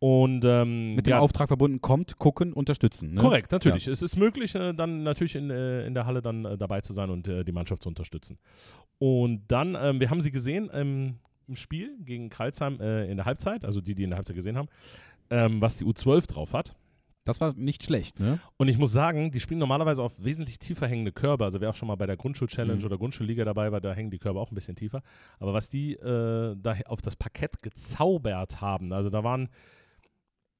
Und 0.00 0.44
ähm, 0.46 0.94
Mit 0.94 1.06
dem 1.06 1.12
ja, 1.12 1.18
Auftrag 1.18 1.48
verbunden, 1.48 1.80
kommt, 1.80 2.18
gucken, 2.18 2.52
unterstützen. 2.52 3.14
Ne? 3.14 3.20
Korrekt, 3.20 3.52
natürlich. 3.52 3.86
Es 3.86 4.00
ist 4.00 4.16
möglich, 4.16 4.54
äh, 4.54 4.72
dann 4.72 5.02
natürlich 5.02 5.36
in, 5.36 5.50
äh, 5.50 5.86
in 5.86 5.92
der 5.92 6.06
Halle 6.06 6.22
dann 6.22 6.44
äh, 6.44 6.58
dabei 6.58 6.80
zu 6.80 6.92
sein 6.92 7.10
und 7.10 7.28
äh, 7.28 7.44
die 7.44 7.52
Mannschaft 7.52 7.82
zu 7.82 7.88
unterstützen. 7.88 8.38
Und 8.98 9.42
dann, 9.48 9.76
ähm, 9.80 10.00
wir 10.00 10.08
haben 10.08 10.22
sie 10.22 10.30
gesehen 10.30 10.70
ähm, 10.72 11.16
im 11.48 11.56
Spiel 11.56 11.98
gegen 12.02 12.30
Kreilsheim 12.30 12.80
äh, 12.80 13.10
in 13.10 13.16
der 13.16 13.26
Halbzeit, 13.26 13.64
also 13.64 13.82
die, 13.82 13.94
die 13.94 14.04
in 14.04 14.10
der 14.10 14.16
Halbzeit 14.16 14.36
gesehen 14.36 14.56
haben, 14.56 14.68
ähm, 15.28 15.60
was 15.60 15.76
die 15.76 15.84
U12 15.84 16.28
drauf 16.28 16.54
hat. 16.54 16.76
Das 17.24 17.40
war 17.40 17.52
nicht 17.54 17.82
schlecht, 17.84 18.18
ne? 18.18 18.38
Und 18.56 18.68
ich 18.68 18.78
muss 18.78 18.92
sagen, 18.92 19.30
die 19.30 19.40
spielen 19.40 19.60
normalerweise 19.60 20.02
auf 20.02 20.24
wesentlich 20.24 20.58
tiefer 20.58 20.86
hängende 20.88 21.12
Körbe. 21.12 21.44
Also 21.44 21.60
wer 21.60 21.68
auch 21.70 21.74
schon 21.74 21.88
mal 21.88 21.96
bei 21.96 22.06
der 22.06 22.16
Grundschul-Challenge 22.16 22.78
Mhm. 22.80 22.84
oder 22.86 22.96
Grundschulliga 22.98 23.44
dabei 23.44 23.70
war, 23.70 23.80
da 23.82 23.92
hängen 23.92 24.10
die 24.10 24.18
Körbe 24.18 24.40
auch 24.40 24.50
ein 24.50 24.54
bisschen 24.54 24.74
tiefer. 24.74 25.02
Aber 25.38 25.52
was 25.52 25.68
die 25.68 25.92
äh, 25.94 26.56
da 26.58 26.76
auf 26.86 27.02
das 27.02 27.16
Parkett 27.16 27.62
gezaubert 27.62 28.62
haben, 28.62 28.92
also 28.94 29.10
da 29.10 29.22
waren, 29.22 29.50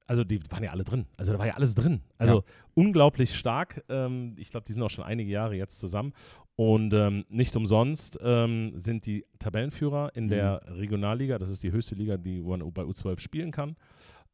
also 0.07 0.23
die 0.23 0.39
waren 0.51 0.63
ja 0.65 0.71
alle 0.73 0.85
drin. 0.85 1.07
Also 1.17 1.33
da 1.33 1.39
war 1.39 1.47
ja 1.47 1.55
alles 1.55 1.75
drin. 1.75 2.03
Also 2.19 2.35
Ja. 2.39 2.43
unglaublich 2.75 3.35
stark. 3.35 3.83
Ähm, 3.89 4.35
ich 4.37 4.51
glaube, 4.51 4.65
die 4.67 4.73
sind 4.75 4.83
auch 4.83 4.91
schon 4.91 5.05
einige 5.05 5.31
Jahre 5.31 5.55
jetzt 5.57 5.79
zusammen. 5.81 6.13
Und 6.57 6.93
ähm, 6.93 7.25
nicht 7.31 7.57
umsonst 7.57 8.19
ähm, 8.23 8.73
sind 8.77 9.07
die 9.07 9.25
Tabellenführer 9.39 10.11
in 10.15 10.29
der 10.29 10.61
Regionalliga, 10.67 11.39
das 11.39 11.49
ist 11.49 11.63
die 11.63 11.73
höchste 11.73 11.95
Liga, 11.95 12.19
die 12.19 12.43
man 12.43 12.61
bei 12.75 12.83
U12 12.83 13.19
spielen 13.19 13.51
kann, 13.51 13.77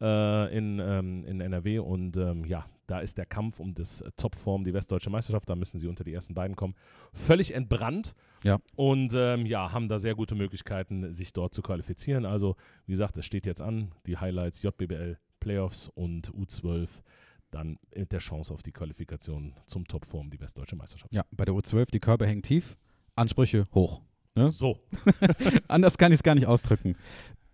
äh, 0.00 0.56
in, 0.56 0.78
ähm, 0.78 1.24
in 1.24 1.40
NRW. 1.40 1.78
Und 1.78 2.16
ähm, 2.16 2.44
ja, 2.44 2.64
da 2.86 3.00
ist 3.00 3.18
der 3.18 3.26
Kampf 3.26 3.60
um 3.60 3.74
das 3.74 4.00
äh, 4.00 4.10
Topform, 4.16 4.64
die 4.64 4.74
Westdeutsche 4.74 5.10
Meisterschaft, 5.10 5.48
da 5.48 5.56
müssen 5.56 5.78
sie 5.78 5.88
unter 5.88 6.04
die 6.04 6.12
ersten 6.12 6.34
beiden 6.34 6.56
kommen. 6.56 6.74
Völlig 7.12 7.54
entbrannt. 7.54 8.14
Ja. 8.44 8.58
Und 8.76 9.14
ähm, 9.14 9.46
ja, 9.46 9.72
haben 9.72 9.88
da 9.88 9.98
sehr 9.98 10.14
gute 10.14 10.34
Möglichkeiten, 10.34 11.10
sich 11.12 11.32
dort 11.32 11.54
zu 11.54 11.62
qualifizieren. 11.62 12.24
Also, 12.24 12.56
wie 12.86 12.92
gesagt, 12.92 13.16
es 13.16 13.26
steht 13.26 13.46
jetzt 13.46 13.60
an, 13.60 13.92
die 14.06 14.18
Highlights 14.18 14.62
JBBL 14.62 15.18
Playoffs 15.40 15.88
und 15.94 16.32
U12 16.32 17.02
dann 17.50 17.78
mit 17.94 18.12
der 18.12 18.18
Chance 18.18 18.52
auf 18.52 18.62
die 18.62 18.72
Qualifikation 18.72 19.54
zum 19.66 19.86
Topform, 19.86 20.30
die 20.30 20.40
Westdeutsche 20.40 20.76
Meisterschaft. 20.76 21.12
Ja, 21.12 21.24
bei 21.30 21.44
der 21.44 21.54
U12, 21.54 21.90
die 21.90 22.00
Körbe 22.00 22.26
hängen 22.26 22.42
tief, 22.42 22.76
Ansprüche 23.14 23.66
hoch. 23.72 24.02
Ne? 24.34 24.50
So, 24.50 24.80
Anders 25.68 25.96
kann 25.96 26.12
ich 26.12 26.16
es 26.16 26.22
gar 26.22 26.34
nicht 26.34 26.46
ausdrücken. 26.46 26.96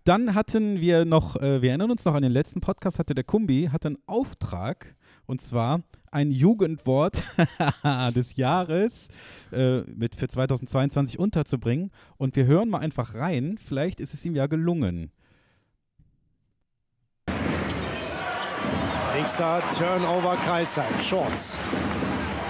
Dann 0.03 0.35
hatten 0.35 0.81
wir 0.81 1.05
noch, 1.05 1.37
äh, 1.37 1.61
wir 1.61 1.69
erinnern 1.69 1.89
uns 1.89 2.03
noch 2.03 2.13
an 2.13 2.23
den 2.23 2.33
letzten 2.33 2.59
Podcast, 2.59 2.99
hatte 2.99 3.15
der 3.15 3.23
Kumbi, 3.23 3.69
hatte 3.71 3.87
einen 3.87 3.97
Auftrag 4.05 4.95
und 5.27 5.39
zwar 5.39 5.81
ein 6.11 6.29
Jugendwort 6.29 7.23
des 8.13 8.35
Jahres 8.35 9.07
äh, 9.53 9.79
mit 9.83 10.15
für 10.15 10.27
2022 10.27 11.17
unterzubringen 11.19 11.89
und 12.17 12.35
wir 12.35 12.45
hören 12.45 12.69
mal 12.69 12.79
einfach 12.79 13.15
rein, 13.15 13.57
vielleicht 13.57 14.01
ist 14.01 14.13
es 14.13 14.25
ihm 14.25 14.35
ja 14.35 14.47
gelungen. 14.47 15.09
Nächster 19.15 19.61
Turnover 19.77 20.35
Kreilsheim. 20.35 20.99
Shorts. 20.99 21.57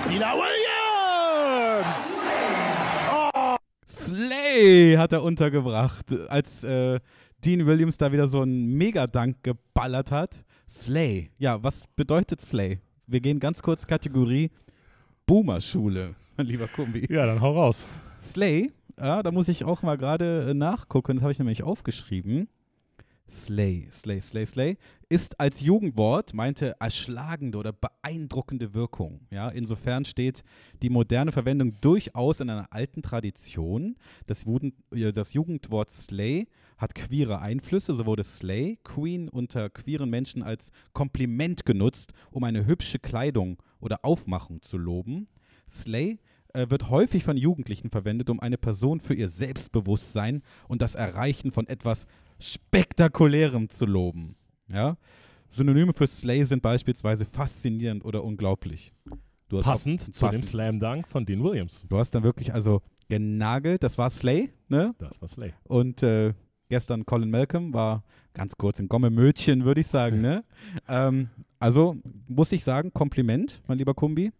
Wieder 0.09 0.33
Williams! 0.33 0.63
Slay 3.93 4.95
hat 4.97 5.13
er 5.13 5.23
untergebracht, 5.23 6.11
als 6.29 6.63
äh, 6.63 6.99
Dean 7.43 7.65
Williams 7.65 7.97
da 7.97 8.12
wieder 8.12 8.27
so 8.27 8.41
einen 8.41 8.77
Megadank 8.77 9.43
geballert 9.43 10.12
hat. 10.12 10.45
Slay. 10.67 11.29
Ja, 11.38 11.62
was 11.62 11.88
bedeutet 11.88 12.39
Slay? 12.39 12.79
Wir 13.06 13.19
gehen 13.19 13.39
ganz 13.39 13.62
kurz 13.62 13.86
Kategorie 13.86 14.49
Boomer-Schule, 15.25 16.15
mein 16.38 16.47
lieber 16.47 16.67
Kumbi. 16.67 17.06
ja, 17.10 17.25
dann 17.25 17.41
hau 17.41 17.51
raus. 17.51 17.86
Slay, 18.21 18.71
ja, 18.97 19.21
da 19.21 19.32
muss 19.32 19.49
ich 19.49 19.65
auch 19.65 19.84
mal 19.84 19.97
gerade 19.97 20.51
äh, 20.51 20.53
nachgucken, 20.53 21.15
das 21.15 21.23
habe 21.23 21.34
ich 21.34 21.39
nämlich 21.39 21.63
aufgeschrieben. 21.63 22.47
Slay, 23.33 23.87
Slay, 23.91 24.21
Slay, 24.21 24.45
Slay 24.45 24.77
ist 25.09 25.39
als 25.39 25.61
Jugendwort 25.61 26.33
meinte 26.33 26.75
erschlagende 26.79 27.57
oder 27.57 27.73
beeindruckende 27.73 28.73
Wirkung. 28.73 29.21
Ja, 29.31 29.49
insofern 29.49 30.05
steht 30.05 30.43
die 30.81 30.89
moderne 30.89 31.31
Verwendung 31.31 31.73
durchaus 31.81 32.39
in 32.39 32.49
einer 32.49 32.67
alten 32.71 33.01
Tradition. 33.01 33.95
Das, 34.27 34.45
das 34.91 35.33
Jugendwort 35.33 35.89
Slay 35.89 36.47
hat 36.77 36.95
queere 36.95 37.39
Einflüsse. 37.41 37.95
So 37.95 38.05
wurde 38.05 38.23
Slay 38.23 38.77
Queen 38.83 39.29
unter 39.29 39.69
queeren 39.69 40.09
Menschen 40.09 40.43
als 40.43 40.69
Kompliment 40.93 41.65
genutzt, 41.65 42.13
um 42.31 42.43
eine 42.43 42.65
hübsche 42.65 42.99
Kleidung 42.99 43.61
oder 43.79 43.99
Aufmachung 44.03 44.61
zu 44.61 44.77
loben. 44.77 45.27
Slay 45.67 46.19
äh, 46.53 46.69
wird 46.69 46.89
häufig 46.89 47.23
von 47.23 47.37
Jugendlichen 47.37 47.89
verwendet, 47.89 48.29
um 48.29 48.39
eine 48.39 48.57
Person 48.57 48.99
für 49.01 49.13
ihr 49.13 49.27
Selbstbewusstsein 49.27 50.41
und 50.67 50.81
das 50.81 50.95
Erreichen 50.95 51.51
von 51.51 51.67
etwas 51.67 52.07
Spektakulärem 52.39 53.69
zu 53.69 53.85
loben. 53.85 54.35
Ja? 54.67 54.97
Synonyme 55.49 55.93
für 55.93 56.07
Slay 56.07 56.45
sind 56.45 56.61
beispielsweise 56.61 57.25
faszinierend 57.25 58.03
oder 58.05 58.23
unglaublich. 58.23 58.91
Du 59.49 59.57
hast 59.59 59.65
Passend 59.65 60.01
auch- 60.01 60.09
zu 60.09 60.27
dem. 60.29 60.43
Slam 60.43 60.79
Dunk 60.79 61.07
von 61.07 61.25
Dean 61.25 61.43
Williams. 61.43 61.85
Du 61.87 61.97
hast 61.97 62.11
dann 62.15 62.23
wirklich 62.23 62.53
also 62.53 62.81
genagelt, 63.09 63.83
das 63.83 63.97
war 63.97 64.09
Slay, 64.09 64.49
ne? 64.69 64.95
Das 64.97 65.21
war 65.21 65.27
Slay. 65.27 65.53
Und 65.63 66.01
äh, 66.01 66.33
gestern 66.69 67.05
Colin 67.05 67.29
Malcolm 67.29 67.73
war 67.73 68.03
ganz 68.33 68.57
kurz 68.57 68.79
im 68.79 68.87
Gomme-Mötchen, 68.87 69.63
würde 69.65 69.81
ich 69.81 69.87
sagen, 69.87 70.21
ne? 70.21 70.43
ähm, 70.87 71.29
also 71.59 71.95
muss 72.27 72.51
ich 72.51 72.63
sagen, 72.63 72.91
Kompliment, 72.93 73.61
mein 73.67 73.77
lieber 73.77 73.93
Kumbi. 73.93 74.31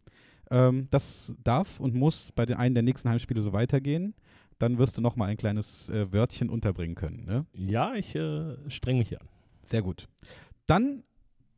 Ähm, 0.54 0.88
das 0.92 1.34
darf 1.44 1.80
und 1.80 1.96
muss 1.96 2.32
bei 2.32 2.46
den 2.46 2.58
einen 2.58 2.76
der 2.76 2.84
nächsten 2.84 3.10
Heimspiele 3.10 3.42
so 3.42 3.54
weitergehen. 3.54 4.14
Dann 4.60 4.78
wirst 4.78 4.96
du 4.96 5.02
noch 5.02 5.16
mal 5.16 5.26
ein 5.26 5.36
kleines 5.36 5.90
äh, 5.90 6.14
Wörtchen 6.14 6.50
unterbringen 6.50 6.94
können, 6.94 7.26
ne? 7.26 7.46
Ja, 7.54 7.96
ich 7.96 8.16
äh, 8.16 8.56
streng 8.70 9.00
mich 9.00 9.10
hier 9.10 9.20
an. 9.20 9.28
Sehr 9.64 9.82
gut. 9.82 10.08
Dann 10.68 11.04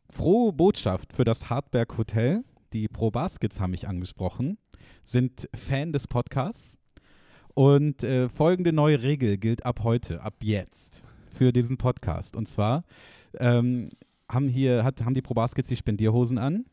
frohe 0.10 0.54
Botschaft 0.54 1.12
für 1.12 1.26
das 1.26 1.50
Hartberg 1.50 1.98
Hotel. 1.98 2.44
Die 2.72 2.88
Pro 2.88 3.12
Baskets 3.12 3.60
haben 3.60 3.72
mich 3.72 3.88
angesprochen, 3.88 4.58
sind 5.04 5.50
Fan 5.54 5.92
des 5.94 6.08
Podcasts. 6.08 6.78
Und 7.54 8.04
äh, 8.04 8.28
folgende 8.30 8.74
neue 8.74 9.02
Regel 9.02 9.38
gilt 9.38 9.66
ab 9.66 9.82
heute, 9.84 10.22
ab 10.22 10.36
jetzt 10.42 11.06
für 11.30 11.52
diesen 11.52 11.78
Podcast. 11.78 12.36
Und 12.36 12.48
zwar 12.48 12.84
ähm, 13.40 13.92
haben 14.30 14.48
hier 14.48 14.84
hat, 14.84 15.04
haben 15.04 15.14
die 15.14 15.22
Pro 15.22 15.34
Baskets 15.34 15.68
die 15.68 15.76
Spendierhosen 15.76 16.38
an. 16.38 16.66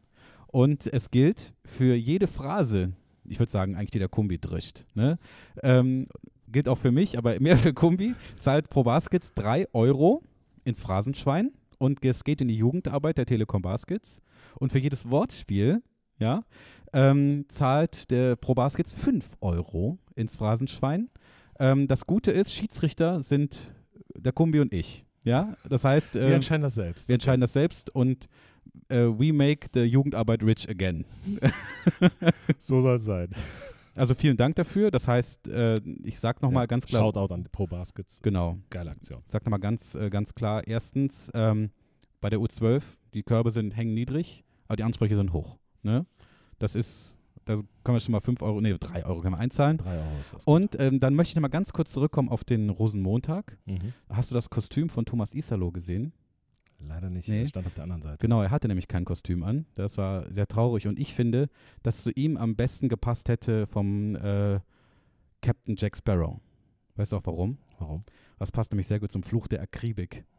Und 0.52 0.86
es 0.86 1.10
gilt 1.10 1.54
für 1.64 1.94
jede 1.94 2.28
Phrase, 2.28 2.92
ich 3.24 3.38
würde 3.40 3.50
sagen, 3.50 3.74
eigentlich 3.74 3.90
die 3.90 3.98
der 3.98 4.08
Kumbi 4.08 4.38
drischt, 4.38 4.84
ne? 4.94 5.18
ähm, 5.62 6.06
gilt 6.46 6.68
auch 6.68 6.78
für 6.78 6.92
mich, 6.92 7.16
aber 7.18 7.40
mehr 7.40 7.56
für 7.56 7.72
Kumbi, 7.72 8.14
zahlt 8.36 8.68
Pro 8.68 8.84
Baskets 8.84 9.32
3 9.34 9.68
Euro 9.72 10.22
ins 10.64 10.82
Phrasenschwein 10.82 11.52
und 11.78 12.04
es 12.04 12.22
geht 12.22 12.40
in 12.42 12.48
die 12.48 12.56
Jugendarbeit 12.56 13.18
der 13.18 13.26
Telekom 13.26 13.62
Baskets. 13.62 14.20
Und 14.60 14.70
für 14.70 14.78
jedes 14.78 15.10
Wortspiel, 15.10 15.82
ja, 16.20 16.44
ähm, 16.92 17.46
zahlt 17.48 18.10
der 18.10 18.36
Pro 18.36 18.54
Baskets 18.54 18.92
5 18.92 19.38
Euro 19.40 19.98
ins 20.14 20.36
Phrasenschwein. 20.36 21.08
Ähm, 21.58 21.88
das 21.88 22.06
Gute 22.06 22.30
ist, 22.30 22.52
Schiedsrichter 22.52 23.22
sind 23.22 23.72
der 24.14 24.32
Kumbi 24.32 24.60
und 24.60 24.72
ich. 24.74 25.06
Ja, 25.24 25.56
das 25.68 25.84
heißt, 25.84 26.14
Wir 26.16 26.22
äh, 26.22 26.34
entscheiden 26.34 26.62
das 26.62 26.74
selbst. 26.74 27.08
wir 27.08 27.14
entscheiden 27.14 27.40
das 27.40 27.52
selbst 27.52 27.90
und 27.94 28.28
äh, 28.88 29.06
we 29.06 29.32
make 29.32 29.68
the 29.74 29.80
Jugendarbeit 29.82 30.42
rich 30.42 30.68
again. 30.68 31.04
So 32.58 32.80
soll 32.80 32.96
es 32.96 33.04
sein. 33.04 33.28
Also 33.94 34.14
vielen 34.14 34.36
Dank 34.36 34.54
dafür. 34.56 34.90
Das 34.90 35.06
heißt, 35.06 35.48
äh, 35.48 35.80
ich 36.04 36.18
sag 36.18 36.40
nochmal 36.42 36.62
Ja, 36.62 36.66
ganz 36.66 36.86
klar. 36.86 37.02
Shoutout 37.02 37.34
an 37.34 37.48
Pro 37.50 37.66
Baskets. 37.66 38.20
Genau. 38.22 38.58
Geile 38.70 38.90
Aktion. 38.90 39.20
Ich 39.24 39.30
sag 39.30 39.44
nochmal 39.44 39.60
ganz, 39.60 39.94
äh, 39.94 40.08
ganz 40.10 40.34
klar. 40.34 40.66
Erstens, 40.66 41.30
ähm, 41.34 41.70
bei 42.20 42.30
der 42.30 42.38
U12, 42.38 42.82
die 43.14 43.22
Körbe 43.22 43.50
sind 43.50 43.76
hängen 43.76 43.94
niedrig, 43.94 44.44
aber 44.68 44.76
die 44.76 44.84
Ansprüche 44.84 45.16
sind 45.16 45.32
hoch. 45.32 45.58
Ne? 45.82 46.06
Das 46.58 46.74
ist, 46.74 47.18
da 47.44 47.54
können 47.84 47.96
wir 47.96 48.00
schon 48.00 48.12
mal 48.12 48.20
5 48.20 48.40
Euro, 48.42 48.60
nee, 48.60 48.74
3 48.78 49.04
Euro 49.04 49.20
können 49.20 49.34
wir 49.34 49.40
einzahlen. 49.40 49.78
Drei 49.78 49.98
Euro 49.98 50.20
ist 50.20 50.32
das. 50.32 50.44
Und 50.46 50.78
ähm, 50.80 51.00
dann 51.00 51.14
möchte 51.14 51.32
ich 51.32 51.36
nochmal 51.36 51.50
ganz 51.50 51.72
kurz 51.72 51.92
zurückkommen 51.92 52.28
auf 52.28 52.44
den 52.44 52.70
Rosenmontag. 52.70 53.58
Mhm. 53.66 53.92
Hast 54.08 54.30
du 54.30 54.34
das 54.34 54.48
Kostüm 54.48 54.88
von 54.88 55.04
Thomas 55.04 55.34
Isalo 55.34 55.72
gesehen? 55.72 56.12
Leider 56.88 57.10
nicht. 57.10 57.28
Nee. 57.28 57.42
Es 57.42 57.50
stand 57.50 57.66
auf 57.66 57.74
der 57.74 57.84
anderen 57.84 58.02
Seite. 58.02 58.18
Genau, 58.18 58.42
er 58.42 58.50
hatte 58.50 58.68
nämlich 58.68 58.88
kein 58.88 59.04
Kostüm 59.04 59.42
an. 59.42 59.66
Das 59.74 59.98
war 59.98 60.30
sehr 60.32 60.46
traurig. 60.46 60.86
Und 60.86 60.98
ich 60.98 61.14
finde, 61.14 61.48
dass 61.82 62.02
zu 62.02 62.10
ihm 62.12 62.36
am 62.36 62.56
besten 62.56 62.88
gepasst 62.88 63.28
hätte 63.28 63.66
vom 63.66 64.16
äh, 64.16 64.60
Captain 65.40 65.74
Jack 65.76 65.96
Sparrow. 65.96 66.40
Weißt 66.96 67.12
du 67.12 67.16
auch 67.16 67.22
warum? 67.24 67.58
Warum? 67.78 68.02
Das 68.38 68.52
passt 68.52 68.72
nämlich 68.72 68.86
sehr 68.86 69.00
gut 69.00 69.10
zum 69.10 69.22
Fluch 69.22 69.48
der 69.48 69.62
Akribik. 69.62 70.24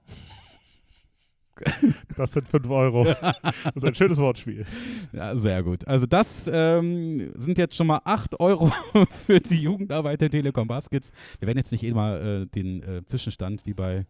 Das 2.17 2.34
sind 2.34 2.47
5 2.47 2.67
Euro. 2.69 3.03
Das 3.03 3.75
ist 3.75 3.86
ein 3.86 3.93
schönes 3.95 4.17
Wortspiel. 4.17 4.65
Ja, 5.12 5.36
sehr 5.36 5.62
gut. 5.62 5.88
Also 5.88 6.08
das 6.08 6.49
ähm, 6.51 7.32
sind 7.36 7.60
jetzt 7.60 7.75
schon 7.75 7.88
mal 7.88 8.01
8 8.03 8.39
Euro 8.39 8.71
für 9.27 9.39
die 9.39 9.62
Jugendarbeit 9.62 10.21
der 10.21 10.32
Telekom 10.32 10.67
Baskets. 10.67 11.12
Wir 11.39 11.47
werden 11.47 11.60
jetzt 11.60 11.71
nicht 11.71 11.84
immer 11.84 12.19
äh, 12.19 12.45
den 12.47 12.82
äh, 12.82 13.06
Zwischenstand 13.06 13.67
wie 13.67 13.75
bei 13.75 14.06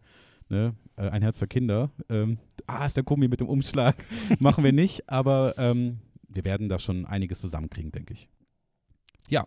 ne, 0.48 0.74
äh, 0.96 1.08
Ein 1.08 1.22
Herz 1.22 1.38
für 1.38 1.46
Kinder. 1.46 1.90
Ähm, 2.08 2.38
ah, 2.66 2.86
ist 2.86 2.96
der 2.96 3.04
Kombi 3.04 3.28
mit 3.28 3.40
dem 3.40 3.48
Umschlag. 3.48 3.96
Machen 4.38 4.64
wir 4.64 4.72
nicht, 4.72 5.08
aber 5.08 5.54
ähm, 5.58 5.98
wir 6.28 6.44
werden 6.44 6.68
da 6.68 6.78
schon 6.78 7.04
einiges 7.06 7.40
zusammenkriegen, 7.40 7.92
denke 7.92 8.14
ich. 8.14 8.28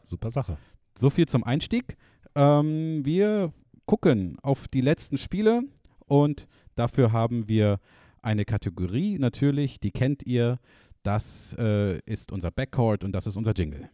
Super 0.03 0.29
Sache. 0.29 0.57
So 0.97 1.09
viel 1.09 1.27
zum 1.27 1.43
Einstieg. 1.43 1.97
Ähm, 2.35 3.05
wir 3.05 3.51
gucken 3.85 4.37
auf 4.41 4.67
die 4.67 4.81
letzten 4.81 5.17
Spiele 5.17 5.63
und 6.05 6.47
dafür 6.75 7.11
haben 7.11 7.47
wir 7.47 7.79
eine 8.21 8.45
Kategorie 8.45 9.17
natürlich, 9.19 9.79
die 9.79 9.91
kennt 9.91 10.25
ihr. 10.25 10.59
Das 11.03 11.55
äh, 11.57 11.99
ist 12.05 12.31
unser 12.31 12.51
Backcourt 12.51 13.03
und 13.03 13.11
das 13.13 13.27
ist 13.27 13.37
unser 13.37 13.53
Jingle. 13.53 13.89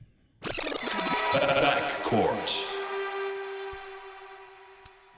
Backcourt. 1.33 2.63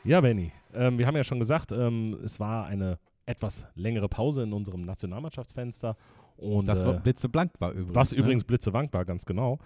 Ja, 0.04 0.22
Benny, 0.22 0.52
ähm, 0.78 0.98
wir 0.98 1.08
haben 1.08 1.16
ja 1.16 1.24
schon 1.24 1.40
gesagt, 1.40 1.72
ähm, 1.72 2.18
es 2.24 2.40
war 2.40 2.66
eine 2.68 3.00
etwas 3.26 3.68
längere 3.76 4.08
Pause 4.08 4.44
in 4.44 4.54
unserem 4.54 4.82
Nationalmannschaftsfenster. 4.86 5.96
Und, 6.38 6.68
Das 6.68 6.86
war 6.86 6.96
äh, 6.96 7.00
blitzeblank 7.00 7.52
war 7.60 7.72
übrigens. 7.72 7.96
was 7.96 8.12
ne? 8.12 8.20
übrigens 8.20 8.44
blitzeblank 8.44 8.94
war, 8.94 9.06
ganz 9.06 9.26
genau. 9.26 9.60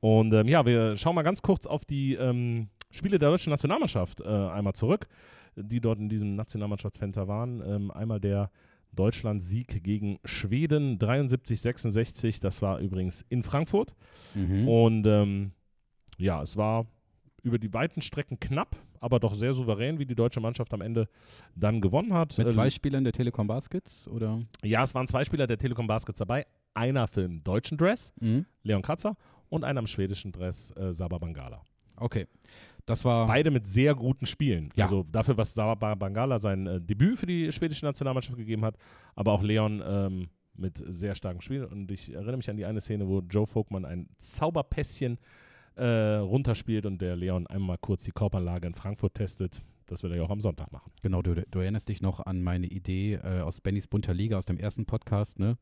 Und 0.00 0.32
ähm, 0.32 0.48
ja, 0.48 0.64
wir 0.64 0.96
schauen 0.96 1.14
mal 1.14 1.22
ganz 1.22 1.42
kurz 1.42 1.66
auf 1.66 1.84
die 1.84 2.14
ähm, 2.14 2.68
Spiele 2.90 3.18
der 3.18 3.30
deutschen 3.30 3.50
Nationalmannschaft 3.50 4.20
äh, 4.20 4.24
einmal 4.24 4.72
zurück, 4.74 5.06
die 5.56 5.80
dort 5.80 5.98
in 5.98 6.08
diesem 6.08 6.34
Nationalmannschaftsfenster 6.34 7.28
waren. 7.28 7.62
Ähm, 7.64 7.90
einmal 7.90 8.20
der 8.20 8.50
Deutschland-Sieg 8.92 9.82
gegen 9.82 10.18
Schweden 10.24 10.98
73-66, 10.98 12.40
das 12.40 12.62
war 12.62 12.78
übrigens 12.78 13.24
in 13.28 13.42
Frankfurt. 13.42 13.94
Mhm. 14.34 14.68
Und 14.68 15.06
ähm, 15.06 15.52
ja, 16.18 16.42
es 16.42 16.56
war 16.56 16.86
über 17.42 17.58
die 17.58 17.72
weiten 17.72 18.02
Strecken 18.02 18.38
knapp, 18.38 18.76
aber 19.02 19.18
doch 19.18 19.34
sehr 19.34 19.52
souverän, 19.52 19.98
wie 19.98 20.06
die 20.06 20.14
deutsche 20.14 20.40
Mannschaft 20.40 20.72
am 20.72 20.80
Ende 20.80 21.08
dann 21.56 21.80
gewonnen 21.80 22.14
hat. 22.14 22.38
Mit 22.38 22.52
zwei 22.52 22.70
Spielern 22.70 23.02
der 23.02 23.12
Telekom 23.12 23.48
Baskets 23.48 24.06
oder? 24.06 24.40
ja, 24.62 24.84
es 24.84 24.94
waren 24.94 25.08
zwei 25.08 25.24
Spieler 25.24 25.46
der 25.46 25.58
Telekom 25.58 25.88
Baskets 25.88 26.20
dabei. 26.20 26.46
Einer 26.72 27.08
für 27.08 27.22
den 27.22 27.42
deutschen 27.42 27.76
Dress, 27.76 28.12
Mhm. 28.20 28.46
Leon 28.62 28.80
Kratzer, 28.80 29.16
und 29.48 29.64
einer 29.64 29.80
im 29.80 29.86
schwedischen 29.88 30.30
Dress, 30.30 30.72
äh, 30.76 30.92
Saba 30.92 31.18
Bangala. 31.18 31.62
Okay. 31.96 32.26
Das 32.86 33.04
war. 33.04 33.26
Beide 33.26 33.50
mit 33.50 33.66
sehr 33.66 33.94
guten 33.94 34.24
Spielen. 34.24 34.70
Ja. 34.76 34.84
Also 34.84 35.04
dafür, 35.10 35.36
was 35.36 35.52
Saba 35.52 35.94
Bangala 35.96 36.38
sein 36.38 36.66
äh, 36.66 36.80
Debüt 36.80 37.18
für 37.18 37.26
die 37.26 37.50
schwedische 37.52 37.84
Nationalmannschaft 37.84 38.36
gegeben 38.36 38.64
hat, 38.64 38.76
aber 39.16 39.32
auch 39.32 39.42
Leon 39.42 39.82
ähm, 39.84 40.28
mit 40.54 40.82
sehr 40.86 41.14
starkem 41.16 41.40
Spiel. 41.40 41.64
Und 41.64 41.90
ich 41.90 42.12
erinnere 42.14 42.36
mich 42.36 42.48
an 42.48 42.56
die 42.56 42.64
eine 42.64 42.80
Szene, 42.80 43.06
wo 43.08 43.20
Joe 43.20 43.46
Vogtmann 43.46 43.84
ein 43.84 44.08
Zauberpässchen 44.16 45.14
äh, 45.14 45.18
runterspielt 45.80 46.86
und 46.86 47.00
der 47.00 47.16
Leon 47.16 47.46
einmal 47.46 47.78
kurz 47.80 48.04
die 48.04 48.10
Korbanlage 48.12 48.66
in 48.66 48.74
Frankfurt 48.74 49.14
testet. 49.14 49.62
Das 49.86 50.02
wird 50.02 50.12
er 50.12 50.18
ja 50.18 50.22
auch 50.22 50.30
am 50.30 50.40
Sonntag 50.40 50.72
machen. 50.72 50.90
Genau, 51.02 51.22
du, 51.22 51.34
du 51.34 51.58
erinnerst 51.58 51.88
dich 51.88 52.00
noch 52.00 52.20
an 52.24 52.42
meine 52.42 52.66
Idee 52.66 53.14
äh, 53.14 53.40
aus 53.40 53.60
Bennys 53.60 53.88
bunter 53.88 54.14
Liga 54.14 54.38
aus 54.38 54.46
dem 54.46 54.58
ersten 54.58 54.86
Podcast, 54.86 55.38
ne? 55.38 55.58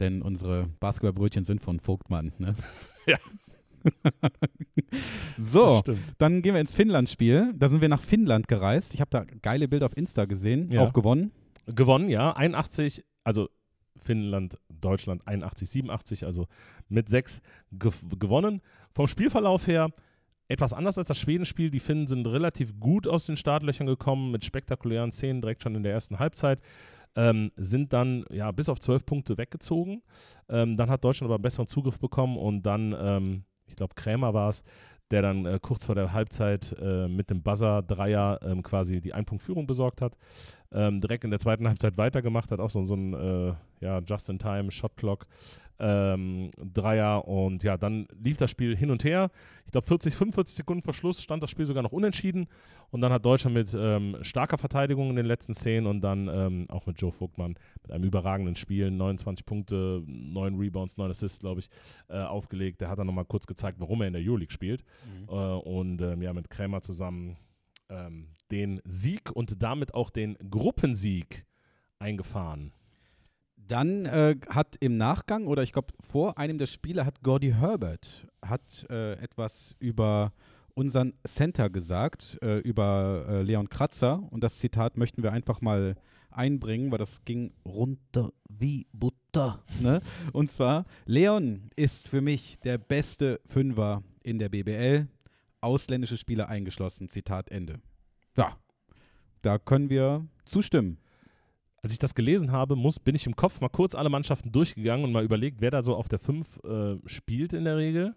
Denn 0.00 0.20
unsere 0.22 0.66
Basketballbrötchen 0.80 1.44
sind 1.44 1.60
von 1.62 1.80
Vogtmann, 1.80 2.32
ne? 2.38 2.54
Ja. 3.06 3.16
so, 5.38 5.82
dann 6.18 6.42
gehen 6.42 6.54
wir 6.54 6.60
ins 6.60 6.74
Finnland-Spiel. 6.74 7.54
Da 7.56 7.68
sind 7.68 7.80
wir 7.80 7.88
nach 7.88 8.00
Finnland 8.00 8.48
gereist. 8.48 8.94
Ich 8.94 9.00
habe 9.00 9.10
da 9.10 9.24
geile 9.24 9.68
Bilder 9.68 9.86
auf 9.86 9.96
Insta 9.96 10.24
gesehen, 10.26 10.68
Ja. 10.70 10.82
auch 10.82 10.92
gewonnen. 10.92 11.32
Gewonnen, 11.66 12.08
ja. 12.10 12.32
81, 12.36 13.04
also 13.24 13.48
Finnland, 13.96 14.58
Deutschland 14.80 15.26
81, 15.26 15.68
87, 15.70 16.24
also 16.24 16.46
mit 16.88 17.08
sechs 17.08 17.42
gew 17.72 17.92
gewonnen. 18.18 18.60
Vom 18.92 19.06
Spielverlauf 19.06 19.66
her 19.66 19.90
etwas 20.50 20.72
anders 20.72 20.98
als 20.98 21.06
das 21.06 21.18
Schwedenspiel. 21.18 21.70
Die 21.70 21.80
Finnen 21.80 22.08
sind 22.08 22.26
relativ 22.26 22.78
gut 22.80 23.06
aus 23.06 23.26
den 23.26 23.36
Startlöchern 23.36 23.86
gekommen 23.86 24.32
mit 24.32 24.44
spektakulären 24.44 25.12
Szenen 25.12 25.40
direkt 25.40 25.62
schon 25.62 25.76
in 25.76 25.84
der 25.84 25.92
ersten 25.92 26.18
Halbzeit. 26.18 26.60
Ähm, 27.16 27.48
sind 27.56 27.92
dann 27.92 28.24
ja 28.30 28.50
bis 28.50 28.68
auf 28.68 28.80
zwölf 28.80 29.06
Punkte 29.06 29.38
weggezogen. 29.38 30.02
Ähm, 30.48 30.76
dann 30.76 30.90
hat 30.90 31.04
Deutschland 31.04 31.28
aber 31.28 31.36
einen 31.36 31.42
besseren 31.42 31.66
Zugriff 31.66 31.98
bekommen 31.98 32.36
und 32.36 32.62
dann, 32.62 32.96
ähm, 32.98 33.44
ich 33.66 33.76
glaube, 33.76 33.94
Krämer 33.94 34.34
war 34.34 34.48
es, 34.48 34.64
der 35.10 35.22
dann 35.22 35.46
äh, 35.46 35.58
kurz 35.60 35.86
vor 35.86 35.94
der 35.94 36.12
Halbzeit 36.12 36.74
äh, 36.80 37.08
mit 37.08 37.30
dem 37.30 37.42
Buzzer-Dreier 37.42 38.40
ähm, 38.42 38.62
quasi 38.62 39.00
die 39.00 39.12
Einpunktführung 39.12 39.66
besorgt 39.66 40.02
hat. 40.02 40.16
Ähm, 40.72 40.98
direkt 40.98 41.24
in 41.24 41.30
der 41.30 41.40
zweiten 41.40 41.66
Halbzeit 41.68 41.98
weitergemacht 41.98 42.50
hat, 42.50 42.60
auch 42.60 42.70
so, 42.70 42.84
so 42.84 42.94
ein 42.94 43.14
äh, 43.14 43.54
ja, 43.80 43.98
Just-in-Time, 44.00 44.70
Shot-Clock, 44.70 45.26
ähm, 45.80 46.50
Dreier 46.58 47.26
und 47.26 47.62
ja, 47.62 47.76
dann 47.76 48.06
lief 48.22 48.36
das 48.36 48.50
Spiel 48.50 48.76
hin 48.76 48.90
und 48.90 49.02
her. 49.02 49.30
Ich 49.64 49.72
glaube, 49.72 49.86
40, 49.86 50.14
45 50.14 50.56
Sekunden 50.56 50.82
vor 50.82 50.92
Schluss 50.92 51.22
stand 51.22 51.42
das 51.42 51.50
Spiel 51.50 51.64
sogar 51.64 51.82
noch 51.82 51.92
unentschieden 51.92 52.48
und 52.90 53.00
dann 53.00 53.12
hat 53.12 53.24
Deutschland 53.24 53.54
mit 53.54 53.74
ähm, 53.78 54.16
starker 54.20 54.58
Verteidigung 54.58 55.10
in 55.10 55.16
den 55.16 55.26
letzten 55.26 55.54
Szenen 55.54 55.86
und 55.86 56.02
dann 56.02 56.28
ähm, 56.28 56.64
auch 56.68 56.86
mit 56.86 57.00
Joe 57.00 57.10
Vogtmann 57.10 57.54
mit 57.82 57.92
einem 57.92 58.04
überragenden 58.04 58.54
Spiel, 58.56 58.90
29 58.90 59.46
Punkte, 59.46 60.02
9 60.06 60.56
Rebounds, 60.56 60.98
9 60.98 61.10
Assists, 61.10 61.40
glaube 61.40 61.60
ich, 61.60 61.70
äh, 62.08 62.18
aufgelegt. 62.18 62.82
Der 62.82 62.90
hat 62.90 62.98
dann 62.98 63.06
nochmal 63.06 63.24
kurz 63.24 63.46
gezeigt, 63.46 63.80
warum 63.80 64.02
er 64.02 64.08
in 64.08 64.12
der 64.12 64.22
Euroleague 64.22 64.52
spielt 64.52 64.84
äh, 65.28 65.32
und 65.32 66.02
ähm, 66.02 66.20
ja, 66.20 66.34
mit 66.34 66.50
Krämer 66.50 66.82
zusammen 66.82 67.38
ähm, 67.88 68.28
den 68.50 68.80
Sieg 68.84 69.30
und 69.32 69.62
damit 69.62 69.94
auch 69.94 70.10
den 70.10 70.36
Gruppensieg 70.50 71.44
eingefahren. 71.98 72.72
Dann 73.56 74.06
äh, 74.06 74.36
hat 74.48 74.76
im 74.80 74.96
Nachgang 74.96 75.46
oder 75.46 75.62
ich 75.62 75.72
glaube 75.72 75.92
vor 76.00 76.38
einem 76.38 76.58
der 76.58 76.66
Spiele 76.66 77.06
hat 77.06 77.22
Gordy 77.22 77.52
Herbert 77.52 78.26
hat 78.44 78.86
äh, 78.90 79.12
etwas 79.14 79.76
über 79.78 80.32
unseren 80.74 81.12
Center 81.26 81.70
gesagt, 81.70 82.38
äh, 82.42 82.58
über 82.58 83.26
äh, 83.28 83.42
Leon 83.42 83.68
Kratzer 83.68 84.26
und 84.30 84.42
das 84.42 84.58
Zitat 84.58 84.96
möchten 84.96 85.22
wir 85.22 85.32
einfach 85.32 85.60
mal 85.60 85.94
einbringen, 86.30 86.90
weil 86.90 86.98
das 86.98 87.24
ging 87.24 87.52
runter 87.64 88.30
wie 88.48 88.86
Butter. 88.92 89.62
Ne? 89.80 90.02
Und 90.32 90.50
zwar, 90.50 90.84
Leon 91.06 91.70
ist 91.76 92.08
für 92.08 92.20
mich 92.20 92.58
der 92.60 92.76
beste 92.76 93.40
Fünfer 93.46 94.02
in 94.22 94.38
der 94.38 94.48
BBL, 94.48 95.06
ausländische 95.60 96.18
Spieler 96.18 96.48
eingeschlossen, 96.48 97.08
Zitat 97.08 97.50
Ende. 97.50 97.80
Ja, 98.36 98.56
da 99.42 99.58
können 99.58 99.90
wir 99.90 100.26
zustimmen. 100.44 100.98
Als 101.82 101.92
ich 101.92 101.98
das 101.98 102.14
gelesen 102.14 102.52
habe, 102.52 102.76
muss, 102.76 102.98
bin 103.00 103.14
ich 103.14 103.26
im 103.26 103.34
Kopf 103.34 103.60
mal 103.60 103.70
kurz 103.70 103.94
alle 103.94 104.10
Mannschaften 104.10 104.52
durchgegangen 104.52 105.04
und 105.04 105.12
mal 105.12 105.24
überlegt, 105.24 105.60
wer 105.60 105.70
da 105.70 105.82
so 105.82 105.96
auf 105.96 106.08
der 106.08 106.18
5 106.18 106.60
äh, 106.64 106.96
spielt 107.06 107.54
in 107.54 107.64
der 107.64 107.76
Regel. 107.78 108.14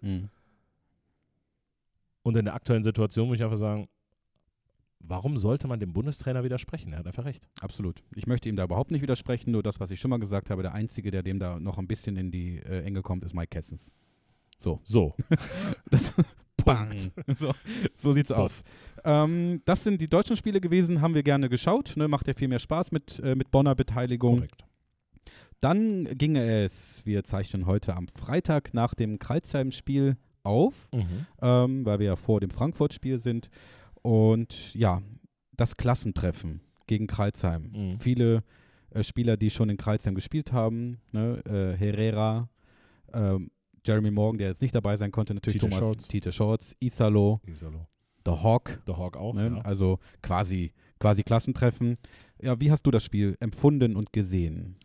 Und 2.22 2.36
in 2.36 2.44
der 2.44 2.54
aktuellen 2.54 2.82
Situation 2.82 3.28
muss 3.28 3.38
ich 3.38 3.44
einfach 3.44 3.56
sagen, 3.56 3.88
warum 5.00 5.36
sollte 5.36 5.66
man 5.66 5.80
dem 5.80 5.92
Bundestrainer 5.92 6.44
widersprechen? 6.44 6.92
Er 6.92 7.00
hat 7.00 7.06
einfach 7.06 7.24
recht. 7.24 7.48
Absolut. 7.60 8.02
Ich 8.14 8.26
möchte 8.26 8.48
ihm 8.48 8.56
da 8.56 8.64
überhaupt 8.64 8.90
nicht 8.90 9.02
widersprechen, 9.02 9.50
nur 9.50 9.62
das, 9.62 9.80
was 9.80 9.90
ich 9.90 10.00
schon 10.00 10.10
mal 10.10 10.18
gesagt 10.18 10.50
habe, 10.50 10.62
der 10.62 10.74
Einzige, 10.74 11.10
der 11.10 11.22
dem 11.22 11.38
da 11.38 11.58
noch 11.58 11.78
ein 11.78 11.86
bisschen 11.86 12.16
in 12.16 12.30
die 12.30 12.58
äh, 12.58 12.82
Enge 12.84 13.02
kommt, 13.02 13.24
ist 13.24 13.34
Mike 13.34 13.48
Kessens. 13.48 13.92
So. 14.58 14.80
So, 14.84 15.14
Das, 15.90 16.14
Punkt. 16.56 17.10
So, 17.34 17.52
so 17.94 18.12
sieht's 18.12 18.30
aus. 18.32 18.62
Ähm, 19.04 19.60
das 19.64 19.84
sind 19.84 20.00
die 20.00 20.08
deutschen 20.08 20.36
Spiele 20.36 20.60
gewesen, 20.60 21.00
haben 21.00 21.14
wir 21.14 21.22
gerne 21.22 21.48
geschaut. 21.48 21.94
Ne? 21.96 22.08
Macht 22.08 22.26
ja 22.28 22.34
viel 22.34 22.48
mehr 22.48 22.58
Spaß 22.58 22.92
mit, 22.92 23.18
äh, 23.20 23.34
mit 23.34 23.50
Bonner 23.50 23.74
Beteiligung. 23.74 24.36
Korrekt. 24.36 24.64
Dann 25.60 26.04
ging 26.16 26.36
es, 26.36 27.02
wir 27.06 27.24
zeichnen 27.24 27.66
heute 27.66 27.96
am 27.96 28.06
Freitag 28.08 28.74
nach 28.74 28.94
dem 28.94 29.18
Kreuzheim-Spiel 29.18 30.16
auf, 30.42 30.88
Mhm. 30.92 31.26
ähm, 31.40 31.86
weil 31.86 31.98
wir 32.00 32.06
ja 32.06 32.16
vor 32.16 32.40
dem 32.40 32.50
Frankfurt-Spiel 32.50 33.18
sind. 33.18 33.48
Und 34.02 34.74
ja, 34.74 35.00
das 35.56 35.76
Klassentreffen 35.76 36.60
gegen 36.86 37.06
Kreuzheim. 37.06 37.70
Mhm. 37.74 38.00
Viele 38.00 38.42
äh, 38.90 39.02
Spieler, 39.02 39.36
die 39.38 39.50
schon 39.50 39.70
in 39.70 39.78
Kreuzheim 39.78 40.14
gespielt 40.14 40.52
haben, 40.52 40.98
ne? 41.12 41.40
äh, 41.46 41.76
Herrera, 41.78 42.50
ähm, 43.14 43.50
Jeremy 43.86 44.10
Morgan, 44.10 44.38
der 44.38 44.48
jetzt 44.48 44.62
nicht 44.62 44.74
dabei 44.74 44.96
sein 44.96 45.10
konnte, 45.10 45.34
natürlich 45.34 45.60
Tite 45.60 45.70
Thomas 45.70 45.84
Schultz. 45.84 46.08
Tite 46.08 46.32
Shorts, 46.32 46.74
Isalo, 46.80 47.40
Isalo. 47.46 47.86
The 48.26 48.32
Hawk, 48.32 48.80
Der 48.88 48.96
Hawk 48.96 49.16
auch. 49.18 49.34
ne? 49.34 49.52
Ja. 49.56 49.62
also 49.64 49.98
quasi, 50.22 50.72
quasi 50.98 51.22
Klassentreffen. 51.22 51.98
Ja, 52.40 52.58
wie 52.58 52.70
hast 52.70 52.86
du 52.86 52.90
das 52.90 53.04
Spiel 53.04 53.36
empfunden 53.40 53.96
und 53.96 54.12
gesehen? 54.12 54.76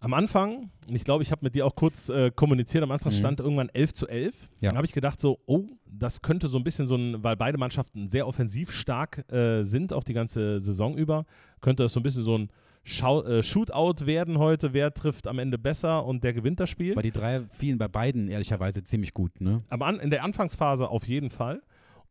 Am 0.00 0.14
Anfang, 0.14 0.70
und 0.88 0.94
ich 0.94 1.02
glaube, 1.04 1.24
ich 1.24 1.32
habe 1.32 1.40
mit 1.44 1.54
dir 1.56 1.66
auch 1.66 1.74
kurz 1.74 2.08
äh, 2.08 2.30
kommuniziert, 2.30 2.84
am 2.84 2.90
Anfang 2.92 3.10
Mhm. 3.12 3.16
stand 3.16 3.40
irgendwann 3.40 3.68
11 3.70 3.92
zu 3.94 4.06
11. 4.06 4.48
Ja. 4.60 4.68
Dann 4.68 4.76
habe 4.76 4.86
ich 4.86 4.92
gedacht 4.92 5.20
so, 5.20 5.40
oh, 5.46 5.64
das 5.86 6.22
könnte 6.22 6.46
so 6.46 6.56
ein 6.58 6.62
bisschen 6.64 6.86
so 6.86 6.94
ein, 6.96 7.24
weil 7.24 7.34
beide 7.36 7.58
Mannschaften 7.58 8.08
sehr 8.08 8.28
offensiv 8.28 8.70
stark 8.70 9.24
äh, 9.32 9.64
sind, 9.64 9.92
auch 9.92 10.04
die 10.04 10.12
ganze 10.12 10.60
Saison 10.60 10.96
über, 10.96 11.24
könnte 11.60 11.82
das 11.82 11.94
so 11.94 11.98
ein 12.00 12.04
bisschen 12.04 12.22
so 12.22 12.36
ein 12.38 12.48
Schau 12.90 13.22
äh, 13.22 13.42
Shootout 13.42 14.06
werden 14.06 14.38
heute, 14.38 14.72
wer 14.72 14.94
trifft 14.94 15.26
am 15.26 15.38
Ende 15.38 15.58
besser 15.58 16.06
und 16.06 16.24
der 16.24 16.32
gewinnt 16.32 16.58
das 16.58 16.70
Spiel. 16.70 16.96
Weil 16.96 17.02
die 17.02 17.10
drei 17.10 17.42
fielen 17.46 17.76
bei 17.76 17.86
beiden 17.86 18.28
ehrlicherweise 18.28 18.82
ziemlich 18.82 19.12
gut, 19.12 19.42
ne? 19.42 19.58
Aber 19.68 19.84
an, 19.84 20.00
in 20.00 20.08
der 20.08 20.24
Anfangsphase 20.24 20.88
auf 20.88 21.06
jeden 21.06 21.28
Fall. 21.28 21.60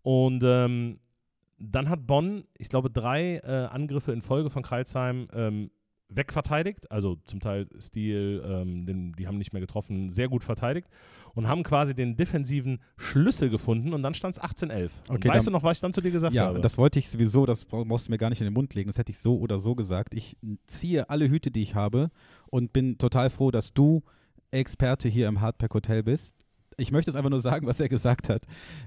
Und 0.04 0.44
ähm, 0.46 1.00
dann 1.58 1.90
hat 1.90 2.06
Bonn, 2.06 2.44
ich 2.60 2.70
glaube, 2.70 2.92
drei 2.92 3.38
äh, 3.38 3.68
Angriffe 3.72 4.12
in 4.12 4.22
Folge 4.22 4.52
von 4.52 4.62
Kreilsheim 4.62 5.28
ähm, 5.34 5.72
wegverteidigt. 6.10 6.91
Also 6.91 7.18
zum 7.26 7.39
Teil 7.39 7.68
Stil, 7.80 8.41
ähm, 8.45 8.86
den, 8.86 9.14
die 9.14 9.28
haben 9.28 9.38
nicht 9.38 9.53
mehr 9.53 9.60
getroffen, 9.62 10.10
sehr 10.10 10.28
gut 10.30 10.43
verteidigt. 10.43 10.88
Und 11.36 11.47
haben 11.47 11.64
quasi 11.64 11.93
den 11.93 12.18
defensiven 12.18 12.80
Schlüssel 12.97 13.49
gefunden. 13.49 13.93
Und 13.93 14.03
dann 14.03 14.14
stand 14.14 14.36
es 14.38 14.41
18-11. 14.41 15.10
Und 15.10 15.18
Okay, 15.18 15.30
weißt 15.30 15.47
du 15.47 15.51
noch, 15.51 15.64
was 15.64 15.78
ich 15.78 15.82
dann 15.82 15.93
zu 15.93 16.01
dir 16.01 16.12
gesagt 16.12 16.34
Ja, 16.34 16.45
habe? 16.47 16.62
das 16.62 16.78
wollte 16.78 16.99
ich 16.99 17.10
sowieso, 17.10 17.45
das 17.45 17.66
bra- 17.66 17.84
brauchst 17.84 18.08
du 18.08 18.12
mir 18.12 18.18
gar 18.18 18.30
nicht 18.30 18.41
in 18.41 18.45
den 18.47 18.53
Mund 18.53 18.74
legen, 18.74 18.88
das 18.88 18.97
hätte 18.97 19.12
ich 19.12 19.20
so 19.20 19.38
oder 19.38 19.60
so 19.60 19.76
gesagt. 19.76 20.14
Ich 20.14 20.38
ziehe 20.66 21.10
alle 21.10 21.30
Hüte, 21.30 21.51
die 21.51 21.62
ich 21.62 21.76
habe 21.76 22.10
und 22.49 22.74
bin 22.74 22.97
total 22.97 23.30
froh, 23.30 23.51
dass 23.51 23.74
du 23.74 24.01
Experte 24.51 25.10
hier 25.10 25.28
im 25.28 25.41
Hardpack 25.41 25.74
Hotel 25.74 26.03
bist. 26.03 26.36
Ich 26.78 26.91
möchte 26.91 27.12
jetzt 27.12 27.18
einfach 27.18 27.30
nur 27.32 27.41
sagen, 27.41 27.66
was 27.68 27.80
er 27.80 27.89
gesagt 27.89 28.30
hat. 28.30 28.43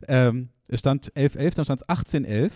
Ähm, 0.09 0.49
es 0.69 0.79
stand 0.79 1.13
11-11, 1.15 1.55
dann 1.57 1.65
stand 1.65 1.81
es 1.83 1.89
18-11 1.89 2.53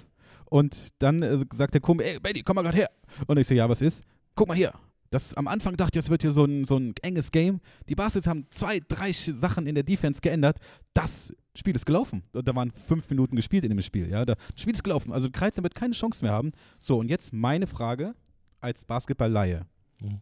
und 0.46 0.88
dann 1.00 1.22
äh, 1.22 1.38
sagt 1.52 1.74
der 1.74 1.80
Kumpel, 1.80 2.06
ey, 2.06 2.18
Benny, 2.20 2.42
komm 2.42 2.54
mal 2.56 2.62
gerade 2.62 2.78
her. 2.78 2.90
Und 3.26 3.38
ich 3.38 3.46
so, 3.46 3.54
ja, 3.54 3.68
was 3.68 3.80
ist? 3.82 4.04
Guck 4.34 4.48
mal 4.48 4.56
hier. 4.56 4.72
Das, 5.10 5.34
am 5.34 5.46
Anfang 5.46 5.76
dachte 5.76 5.98
ich, 5.98 6.06
es 6.06 6.10
wird 6.10 6.22
hier 6.22 6.32
so 6.32 6.44
ein, 6.44 6.64
so 6.64 6.76
ein 6.76 6.92
enges 7.02 7.30
Game. 7.30 7.60
Die 7.88 7.94
Baskets 7.94 8.26
haben 8.26 8.46
zwei, 8.50 8.80
drei 8.88 9.12
Sachen 9.12 9.66
in 9.66 9.76
der 9.76 9.84
Defense 9.84 10.20
geändert. 10.20 10.58
Das 10.92 11.32
Spiel 11.56 11.76
ist 11.76 11.86
gelaufen. 11.86 12.24
Da 12.32 12.54
waren 12.54 12.72
fünf 12.72 13.08
Minuten 13.10 13.36
gespielt 13.36 13.64
in 13.64 13.70
dem 13.70 13.80
Spiel. 13.80 14.10
Ja? 14.10 14.24
Das 14.24 14.36
Spiel 14.56 14.72
ist 14.72 14.82
gelaufen. 14.82 15.12
Also 15.12 15.30
Kreuzheim 15.30 15.62
wird 15.62 15.76
keine 15.76 15.94
Chance 15.94 16.24
mehr 16.24 16.32
haben. 16.32 16.50
So, 16.80 16.98
und 16.98 17.08
jetzt 17.08 17.32
meine 17.32 17.68
Frage 17.68 18.14
als 18.60 18.84
Basketball-Laie. 18.84 19.66
Mhm. 20.02 20.20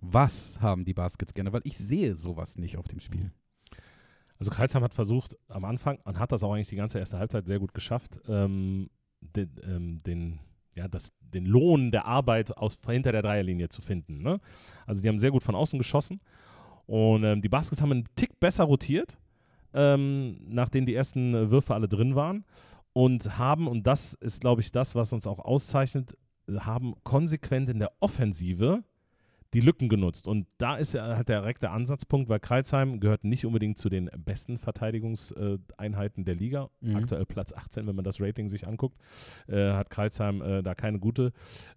Was 0.00 0.58
haben 0.60 0.84
die 0.84 0.94
Baskets 0.94 1.34
gerne? 1.34 1.52
Weil 1.52 1.62
ich 1.64 1.76
sehe 1.76 2.16
sowas 2.16 2.56
nicht 2.56 2.78
auf 2.78 2.88
dem 2.88 3.00
Spiel. 3.00 3.32
Also 4.38 4.50
Kreuzheim 4.50 4.82
hat 4.82 4.94
versucht 4.94 5.36
am 5.48 5.64
Anfang 5.64 5.98
und 6.04 6.18
hat 6.18 6.32
das 6.32 6.42
auch 6.42 6.52
eigentlich 6.52 6.68
die 6.68 6.76
ganze 6.76 6.98
erste 6.98 7.18
Halbzeit 7.18 7.46
sehr 7.46 7.58
gut 7.58 7.74
geschafft, 7.74 8.20
ähm, 8.28 8.88
den, 9.20 9.50
ähm, 9.64 10.02
den, 10.02 10.40
ja, 10.76 10.88
das, 10.88 11.12
den 11.20 11.46
Lohn 11.46 11.90
der 11.90 12.06
Arbeit 12.06 12.56
aus, 12.56 12.78
hinter 12.86 13.12
der 13.12 13.22
Dreierlinie 13.22 13.68
zu 13.68 13.82
finden. 13.82 14.22
Ne? 14.22 14.38
Also 14.86 15.02
die 15.02 15.08
haben 15.08 15.18
sehr 15.18 15.30
gut 15.30 15.42
von 15.42 15.54
außen 15.54 15.78
geschossen 15.78 16.20
und 16.86 17.24
ähm, 17.24 17.42
die 17.42 17.48
Baskets 17.48 17.80
haben 17.80 17.92
einen 17.92 18.08
Tick 18.14 18.38
besser 18.38 18.64
rotiert, 18.64 19.18
ähm, 19.72 20.38
nachdem 20.46 20.86
die 20.86 20.94
ersten 20.94 21.34
äh, 21.34 21.50
Würfe 21.50 21.74
alle 21.74 21.88
drin 21.88 22.14
waren 22.14 22.44
und 22.92 23.38
haben, 23.38 23.66
und 23.66 23.86
das 23.86 24.14
ist 24.14 24.42
glaube 24.42 24.60
ich 24.60 24.70
das, 24.70 24.94
was 24.94 25.12
uns 25.12 25.26
auch 25.26 25.38
auszeichnet, 25.38 26.16
haben 26.58 26.94
konsequent 27.02 27.68
in 27.70 27.78
der 27.78 27.90
Offensive 28.00 28.84
die 29.54 29.60
Lücken 29.60 29.88
genutzt. 29.88 30.26
Und 30.26 30.46
da 30.58 30.76
ist 30.76 30.94
ja 30.94 31.16
halt 31.16 31.28
der 31.28 31.40
direkte 31.40 31.70
Ansatzpunkt, 31.70 32.28
weil 32.28 32.40
Kreilsheim 32.40 33.00
gehört 33.00 33.24
nicht 33.24 33.46
unbedingt 33.46 33.78
zu 33.78 33.88
den 33.88 34.10
besten 34.16 34.58
Verteidigungseinheiten 34.58 36.24
der 36.24 36.34
Liga. 36.34 36.70
Mhm. 36.80 36.96
Aktuell 36.96 37.26
Platz 37.26 37.52
18, 37.52 37.86
wenn 37.86 37.96
man 37.96 38.04
das 38.04 38.20
Rating 38.20 38.48
sich 38.48 38.66
anguckt, 38.66 38.98
äh, 39.48 39.72
hat 39.72 39.90
Kreilsheim 39.90 40.42
äh, 40.42 40.62
da 40.62 40.74
keine 40.74 40.98
gute 40.98 41.32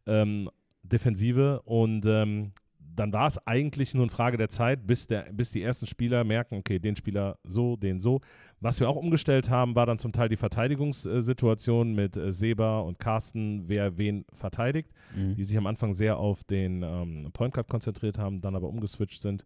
ähm, 0.05 0.49
Defensive. 0.83 1.61
Und 1.63 2.05
ähm, 2.05 2.51
dann 2.99 3.13
war 3.13 3.27
es 3.27 3.37
eigentlich 3.47 3.93
nur 3.93 4.03
eine 4.03 4.11
Frage 4.11 4.37
der 4.37 4.49
Zeit, 4.49 4.85
bis, 4.85 5.07
der, 5.07 5.31
bis 5.31 5.51
die 5.51 5.63
ersten 5.63 5.87
Spieler 5.87 6.23
merken, 6.23 6.55
okay, 6.55 6.79
den 6.79 6.95
Spieler 6.95 7.39
so, 7.43 7.77
den 7.77 7.99
so. 7.99 8.19
Was 8.59 8.79
wir 8.79 8.89
auch 8.89 8.97
umgestellt 8.97 9.49
haben, 9.49 9.75
war 9.75 9.85
dann 9.85 9.99
zum 9.99 10.11
Teil 10.11 10.27
die 10.27 10.35
Verteidigungssituation 10.35 11.93
mit 11.95 12.17
äh, 12.17 12.31
Seba 12.31 12.79
und 12.79 12.99
Carsten, 12.99 13.67
wer 13.67 13.97
wen 13.97 14.25
verteidigt 14.33 14.91
Mhm. 15.15 15.35
die 15.35 15.43
sich 15.43 15.57
am 15.57 15.65
Anfang 15.67 15.93
sehr 15.93 16.17
auf 16.17 16.43
den 16.43 16.83
ähm, 16.83 17.29
Point 17.33 17.53
Guard 17.53 17.67
konzentriert 17.67 18.17
haben, 18.17 18.39
dann 18.41 18.55
aber 18.55 18.67
umgeswitcht 18.67 19.21
sind. 19.21 19.45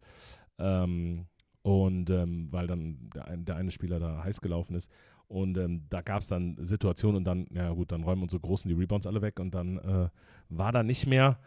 Ähm, 0.57 1.27
und 1.61 2.09
ähm, 2.09 2.47
weil 2.51 2.67
dann 2.67 3.09
der, 3.15 3.27
ein, 3.27 3.45
der 3.45 3.55
eine 3.55 3.71
Spieler 3.71 3.99
da 3.99 4.23
heiß 4.23 4.41
gelaufen 4.41 4.75
ist. 4.75 4.91
Und 5.27 5.57
ähm, 5.57 5.85
da 5.89 6.01
gab 6.01 6.21
es 6.21 6.27
dann 6.27 6.57
Situationen 6.59 7.17
und 7.17 7.23
dann, 7.23 7.47
ja 7.53 7.71
gut, 7.71 7.91
dann 7.91 8.03
räumen 8.03 8.23
unsere 8.23 8.41
Großen 8.41 8.67
die 8.67 8.75
Rebounds 8.75 9.07
alle 9.07 9.21
weg 9.21 9.39
und 9.39 9.55
dann 9.55 9.77
äh, 9.77 10.09
war 10.49 10.71
da 10.71 10.83
nicht 10.83 11.07
mehr 11.07 11.39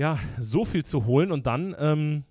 ja, 0.00 0.18
so 0.38 0.64
viel 0.64 0.82
zu 0.82 1.04
holen. 1.04 1.30
Und 1.30 1.46
dann, 1.46 1.76
ähm, 1.78 2.24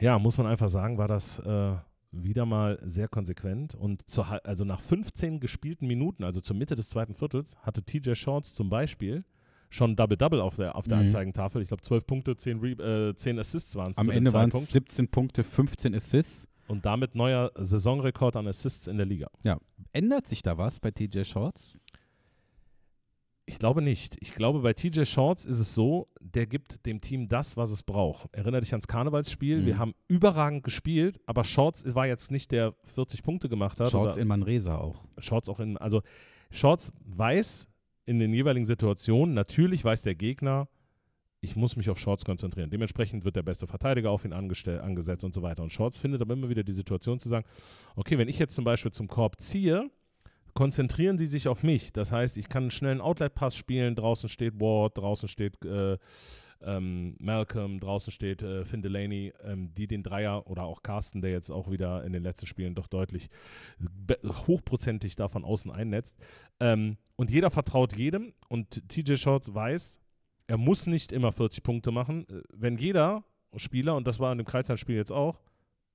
ja, 0.00 0.18
muss 0.18 0.36
man 0.36 0.48
einfach 0.48 0.68
sagen, 0.68 0.98
war 0.98 1.06
das 1.06 1.38
äh, 1.38 1.76
wieder 2.10 2.44
mal 2.44 2.76
sehr 2.82 3.06
konsequent. 3.06 3.76
Und 3.76 4.08
zur, 4.10 4.26
also 4.44 4.64
nach 4.64 4.80
15 4.80 5.38
gespielten 5.38 5.86
Minuten, 5.86 6.24
also 6.24 6.40
zur 6.40 6.56
Mitte 6.56 6.74
des 6.74 6.88
zweiten 6.90 7.14
Viertels, 7.14 7.56
hatte 7.62 7.84
TJ 7.84 8.14
Shorts 8.14 8.54
zum 8.54 8.68
Beispiel 8.68 9.24
schon 9.70 9.94
Double-Double 9.94 10.40
auf 10.40 10.56
der, 10.56 10.74
auf 10.74 10.88
der 10.88 10.96
Mhm. 10.96 11.04
Anzeigentafel. 11.04 11.62
Ich 11.62 11.68
glaube, 11.68 11.82
12 11.82 12.04
Punkte, 12.04 12.34
10, 12.34 12.58
Re 12.58 13.10
äh, 13.10 13.14
10 13.14 13.38
Assists 13.38 13.76
waren 13.76 13.92
es 13.92 13.98
Am 13.98 14.10
Ende 14.10 14.32
waren 14.32 14.48
es 14.48 14.54
Zeitpunkt. 14.54 14.72
17 14.72 15.08
Punkte, 15.08 15.44
15 15.44 15.94
Assists. 15.94 16.48
Und 16.66 16.84
damit 16.84 17.14
neuer 17.14 17.50
Saisonrekord 17.54 18.36
an 18.36 18.46
Assists 18.48 18.88
in 18.88 18.96
der 18.98 19.06
Liga. 19.06 19.28
Ändert 19.92 20.26
sich 20.26 20.42
da 20.42 20.58
was 20.58 20.80
bei 20.80 20.90
TJ 20.90 21.22
Shorts? 21.24 21.78
Ich 23.48 23.58
glaube 23.58 23.80
nicht. 23.80 24.18
Ich 24.20 24.34
glaube, 24.34 24.60
bei 24.60 24.74
TJ 24.74 25.04
Shorts 25.04 25.46
ist 25.46 25.58
es 25.58 25.74
so, 25.74 26.08
der 26.20 26.46
gibt 26.46 26.84
dem 26.84 27.00
Team 27.00 27.28
das, 27.28 27.56
was 27.56 27.70
es 27.70 27.82
braucht. 27.82 28.28
Erinnere 28.32 28.60
dich 28.60 28.72
ans 28.72 28.86
Karnevalsspiel. 28.86 29.62
Mhm. 29.62 29.66
Wir 29.66 29.78
haben 29.78 29.94
überragend 30.06 30.64
gespielt, 30.64 31.18
aber 31.24 31.44
Shorts 31.44 31.94
war 31.94 32.06
jetzt 32.06 32.30
nicht 32.30 32.52
der 32.52 32.74
40 32.84 33.22
Punkte 33.22 33.48
gemacht 33.48 33.80
hat. 33.80 33.90
Shorts 33.90 34.14
oder 34.14 34.22
in 34.22 34.28
Manresa 34.28 34.76
auch. 34.76 35.06
Shorts 35.16 35.48
auch 35.48 35.60
in, 35.60 35.78
also 35.78 36.02
Shorts 36.50 36.92
weiß 37.06 37.68
in 38.04 38.18
den 38.18 38.34
jeweiligen 38.34 38.66
Situationen, 38.66 39.34
natürlich 39.34 39.82
weiß 39.82 40.02
der 40.02 40.14
Gegner, 40.14 40.68
ich 41.40 41.56
muss 41.56 41.76
mich 41.76 41.88
auf 41.88 41.98
Shorts 41.98 42.26
konzentrieren. 42.26 42.68
Dementsprechend 42.68 43.24
wird 43.24 43.36
der 43.36 43.42
beste 43.42 43.66
Verteidiger 43.66 44.10
auf 44.10 44.26
ihn 44.26 44.34
angesetzt 44.34 45.24
und 45.24 45.32
so 45.32 45.40
weiter. 45.40 45.62
Und 45.62 45.72
Shorts 45.72 45.96
findet 45.96 46.20
aber 46.20 46.34
immer 46.34 46.50
wieder 46.50 46.64
die 46.64 46.72
Situation 46.72 47.18
zu 47.18 47.30
sagen, 47.30 47.46
okay, 47.96 48.18
wenn 48.18 48.28
ich 48.28 48.38
jetzt 48.38 48.54
zum 48.54 48.64
Beispiel 48.64 48.92
zum 48.92 49.06
Korb 49.06 49.40
ziehe, 49.40 49.88
konzentrieren 50.58 51.18
sie 51.18 51.28
sich 51.28 51.46
auf 51.46 51.62
mich. 51.62 51.92
Das 51.92 52.10
heißt, 52.10 52.36
ich 52.36 52.48
kann 52.48 52.64
einen 52.64 52.70
schnellen 52.72 53.00
Outlet-Pass 53.00 53.54
spielen, 53.54 53.94
draußen 53.94 54.28
steht 54.28 54.60
Ward, 54.60 54.98
draußen 54.98 55.28
steht 55.28 55.64
äh, 55.64 55.96
ähm, 56.60 57.14
Malcolm, 57.20 57.78
draußen 57.78 58.12
steht 58.12 58.42
äh, 58.42 58.64
Finn 58.64 58.82
Delaney, 58.82 59.32
ähm, 59.44 59.72
die 59.72 59.86
den 59.86 60.02
Dreier 60.02 60.48
oder 60.48 60.64
auch 60.64 60.82
Carsten, 60.82 61.22
der 61.22 61.30
jetzt 61.30 61.50
auch 61.50 61.70
wieder 61.70 62.02
in 62.02 62.12
den 62.12 62.24
letzten 62.24 62.46
Spielen 62.46 62.74
doch 62.74 62.88
deutlich 62.88 63.28
hochprozentig 64.48 65.14
da 65.14 65.28
von 65.28 65.44
außen 65.44 65.70
einnetzt. 65.70 66.18
Ähm, 66.58 66.96
und 67.14 67.30
jeder 67.30 67.52
vertraut 67.52 67.96
jedem 67.96 68.32
und 68.48 68.88
TJ 68.88 69.14
Shorts 69.14 69.54
weiß, 69.54 70.00
er 70.48 70.56
muss 70.56 70.88
nicht 70.88 71.12
immer 71.12 71.30
40 71.30 71.62
Punkte 71.62 71.92
machen. 71.92 72.26
Äh, 72.28 72.42
Wenn 72.52 72.78
jeder 72.78 73.22
Spieler, 73.54 73.94
und 73.94 74.08
das 74.08 74.18
war 74.18 74.32
in 74.32 74.38
dem 74.38 74.46
Kreisheim-Spiel 74.48 74.96
jetzt 74.96 75.12
auch, 75.12 75.38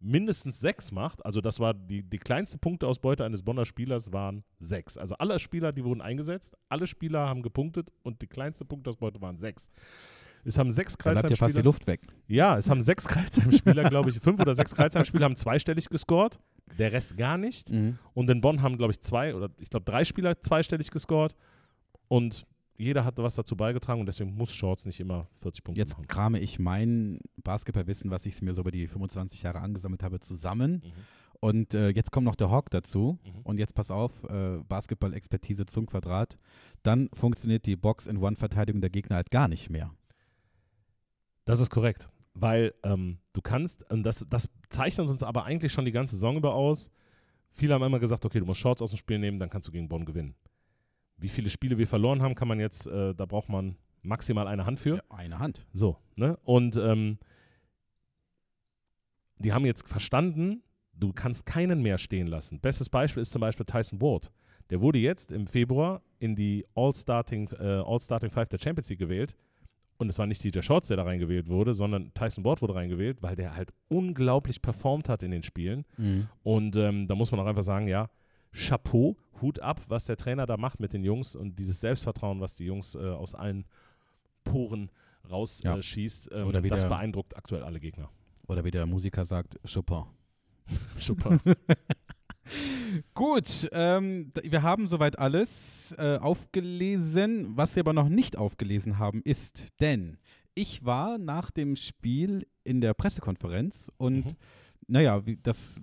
mindestens 0.03 0.59
sechs 0.59 0.91
macht, 0.91 1.25
also 1.25 1.41
das 1.41 1.59
war 1.59 1.73
die, 1.73 2.03
die 2.03 2.17
kleinste 2.17 2.57
Punkteausbeute 2.57 3.23
eines 3.23 3.41
Bonner 3.41 3.65
Spielers 3.65 4.11
waren 4.11 4.43
sechs. 4.57 4.97
Also 4.97 5.15
alle 5.15 5.39
Spieler, 5.39 5.71
die 5.71 5.83
wurden 5.83 6.01
eingesetzt, 6.01 6.55
alle 6.69 6.87
Spieler 6.87 7.27
haben 7.27 7.41
gepunktet 7.41 7.91
und 8.03 8.21
die 8.21 8.27
kleinste 8.27 8.65
Punktausbeute 8.65 9.21
waren 9.21 9.37
sechs. 9.37 9.71
Es 10.45 10.57
haben 10.57 10.69
sechs 10.69 10.97
Da 10.97 11.11
bleibt 11.11 11.29
ja 11.29 11.37
fast 11.37 11.57
die 11.57 11.61
Kreisheim-Spieler. 11.61 11.63
Luft 11.63 11.87
weg. 11.87 12.01
Ja, 12.27 12.57
es 12.57 12.69
haben 12.69 12.81
sechs 12.81 13.07
Kreisheim-Spieler, 13.07 13.83
glaube 13.83 14.09
ich, 14.09 14.19
fünf 14.19 14.41
oder 14.41 14.53
sechs 14.53 14.75
Kreisheim-Spieler 14.75 15.25
haben 15.25 15.37
zweistellig 15.37 15.87
gescored, 15.87 16.37
der 16.77 16.91
Rest 16.91 17.17
gar 17.17 17.37
nicht. 17.37 17.71
Mhm. 17.71 17.97
Und 18.13 18.29
in 18.29 18.41
Bonn 18.41 18.61
haben, 18.61 18.77
glaube 18.77 18.91
ich, 18.91 18.99
zwei 18.99 19.33
oder 19.33 19.49
ich 19.57 19.69
glaube 19.69 19.85
drei 19.85 20.03
Spieler 20.03 20.41
zweistellig 20.41 20.91
gescored 20.91 21.33
und 22.09 22.45
jeder 22.77 23.05
hat 23.05 23.17
was 23.17 23.35
dazu 23.35 23.55
beigetragen 23.55 23.99
und 23.99 24.05
deswegen 24.07 24.33
muss 24.33 24.53
Shorts 24.53 24.85
nicht 24.85 24.99
immer 24.99 25.21
40 25.33 25.63
Punkte 25.63 25.81
Jetzt 25.81 25.93
machen. 25.93 26.07
krame 26.07 26.39
ich 26.39 26.59
mein 26.59 27.19
Basketballwissen, 27.43 28.09
was 28.11 28.25
ich 28.25 28.41
mir 28.41 28.53
so 28.53 28.61
über 28.61 28.71
die 28.71 28.87
25 28.87 29.43
Jahre 29.43 29.59
angesammelt 29.59 30.03
habe, 30.03 30.19
zusammen. 30.19 30.83
Mhm. 30.83 30.91
Und 31.39 31.73
äh, 31.73 31.89
jetzt 31.89 32.11
kommt 32.11 32.25
noch 32.25 32.35
der 32.35 32.49
Hawk 32.49 32.69
dazu. 32.69 33.19
Mhm. 33.23 33.41
Und 33.43 33.59
jetzt 33.59 33.75
pass 33.75 33.91
auf, 33.91 34.23
äh, 34.29 34.59
Basketball-Expertise 34.67 35.65
zum 35.65 35.85
Quadrat. 35.85 36.37
Dann 36.83 37.09
funktioniert 37.13 37.65
die 37.65 37.75
Box-and-One-Verteidigung 37.75 38.81
der 38.81 38.89
Gegner 38.89 39.17
halt 39.17 39.29
gar 39.29 39.47
nicht 39.47 39.69
mehr. 39.69 39.91
Das 41.45 41.59
ist 41.59 41.69
korrekt, 41.69 42.09
weil 42.33 42.73
ähm, 42.83 43.17
du 43.33 43.41
kannst, 43.41 43.89
und 43.91 44.03
das, 44.03 44.25
das 44.29 44.49
zeichnet 44.69 45.09
uns 45.09 45.21
aber 45.21 45.43
eigentlich 45.43 45.73
schon 45.73 45.83
die 45.83 45.91
ganze 45.91 46.15
Saison 46.15 46.37
über 46.37 46.55
aus. 46.55 46.91
Viele 47.49 47.73
haben 47.73 47.83
immer 47.83 47.99
gesagt, 47.99 48.25
okay, 48.25 48.39
du 48.39 48.45
musst 48.45 48.61
Shorts 48.61 48.81
aus 48.81 48.91
dem 48.91 48.97
Spiel 48.97 49.19
nehmen, 49.19 49.37
dann 49.37 49.49
kannst 49.49 49.67
du 49.67 49.73
gegen 49.73 49.89
Bonn 49.89 50.05
gewinnen. 50.05 50.35
Wie 51.23 51.29
viele 51.29 51.49
Spiele 51.49 51.77
wir 51.77 51.87
verloren 51.87 52.21
haben, 52.21 52.35
kann 52.35 52.47
man 52.47 52.59
jetzt, 52.59 52.85
äh, 52.85 53.15
da 53.15 53.25
braucht 53.25 53.49
man 53.49 53.77
maximal 54.01 54.47
eine 54.47 54.65
Hand 54.65 54.79
für. 54.79 54.97
Ja, 54.97 55.03
eine 55.09 55.39
Hand. 55.39 55.65
So, 55.73 55.97
ne? 56.15 56.37
Und 56.43 56.75
ähm, 56.77 57.17
die 59.37 59.53
haben 59.53 59.65
jetzt 59.65 59.87
verstanden, 59.87 60.63
du 60.93 61.13
kannst 61.13 61.45
keinen 61.45 61.81
mehr 61.81 61.97
stehen 61.97 62.27
lassen. 62.27 62.59
Bestes 62.59 62.89
Beispiel 62.89 63.21
ist 63.21 63.31
zum 63.31 63.39
Beispiel 63.39 63.65
Tyson 63.65 64.01
Ward. 64.01 64.31
Der 64.69 64.81
wurde 64.81 64.99
jetzt 64.99 65.31
im 65.31 65.47
Februar 65.47 66.01
in 66.19 66.35
die 66.35 66.65
All-Starting 66.75 67.49
äh, 67.59 67.63
All 67.63 67.97
-Starting 67.97 68.29
Five 68.29 68.49
der 68.49 68.59
Champions 68.59 68.89
League 68.89 68.99
gewählt. 68.99 69.35
Und 69.97 70.09
es 70.09 70.19
war 70.19 70.25
nicht 70.25 70.43
DJ 70.43 70.61
Shorts, 70.61 70.87
der 70.89 70.97
da 70.97 71.03
reingewählt 71.03 71.47
wurde, 71.47 71.73
sondern 71.73 72.13
Tyson 72.13 72.43
Ward 72.43 72.61
wurde 72.61 72.75
reingewählt, 72.75 73.21
weil 73.21 73.35
der 73.35 73.55
halt 73.55 73.71
unglaublich 73.87 74.61
performt 74.61 75.07
hat 75.07 75.23
in 75.23 75.31
den 75.31 75.43
Spielen. 75.43 75.85
Und 76.41 76.75
ähm, 76.75 77.07
da 77.07 77.15
muss 77.15 77.31
man 77.31 77.39
auch 77.39 77.45
einfach 77.45 77.63
sagen, 77.63 77.87
ja, 77.87 78.09
Chapeau, 78.53 79.15
Hut 79.41 79.59
ab, 79.59 79.81
was 79.87 80.05
der 80.05 80.15
Trainer 80.17 80.45
da 80.45 80.57
macht 80.57 80.79
mit 80.79 80.93
den 80.93 81.03
Jungs 81.03 81.35
und 81.35 81.57
dieses 81.59 81.79
Selbstvertrauen, 81.81 82.39
was 82.39 82.55
die 82.55 82.65
Jungs 82.65 82.95
äh, 82.95 82.99
aus 82.99 83.35
allen 83.35 83.65
Poren 84.43 84.89
rausschießt, 85.29 86.31
Ja. 86.31 86.37
äh, 86.49 86.57
ähm, 86.57 86.69
das 86.69 86.87
beeindruckt 86.87 87.35
aktuell 87.35 87.63
alle 87.63 87.79
Gegner. 87.79 88.09
Oder 88.47 88.63
wie 88.63 88.71
der 88.71 88.85
Musiker 88.85 89.25
sagt, 89.25 89.59
Chopin. 89.71 90.03
Super. 90.99 91.39
Gut, 93.13 93.69
ähm, 93.71 94.29
wir 94.43 94.61
haben 94.63 94.87
soweit 94.87 95.17
alles 95.17 95.95
äh, 95.97 96.17
aufgelesen. 96.17 97.53
Was 97.55 97.75
wir 97.75 97.81
aber 97.81 97.93
noch 97.93 98.09
nicht 98.09 98.37
aufgelesen 98.37 98.99
haben, 98.99 99.21
ist, 99.23 99.69
denn 99.79 100.17
ich 100.53 100.83
war 100.85 101.17
nach 101.17 101.49
dem 101.51 101.75
Spiel 101.75 102.45
in 102.63 102.81
der 102.81 102.93
Pressekonferenz 102.93 103.91
und 103.97 104.25
Mhm. 104.25 104.35
naja, 104.87 105.25
wie, 105.25 105.37
das 105.41 105.81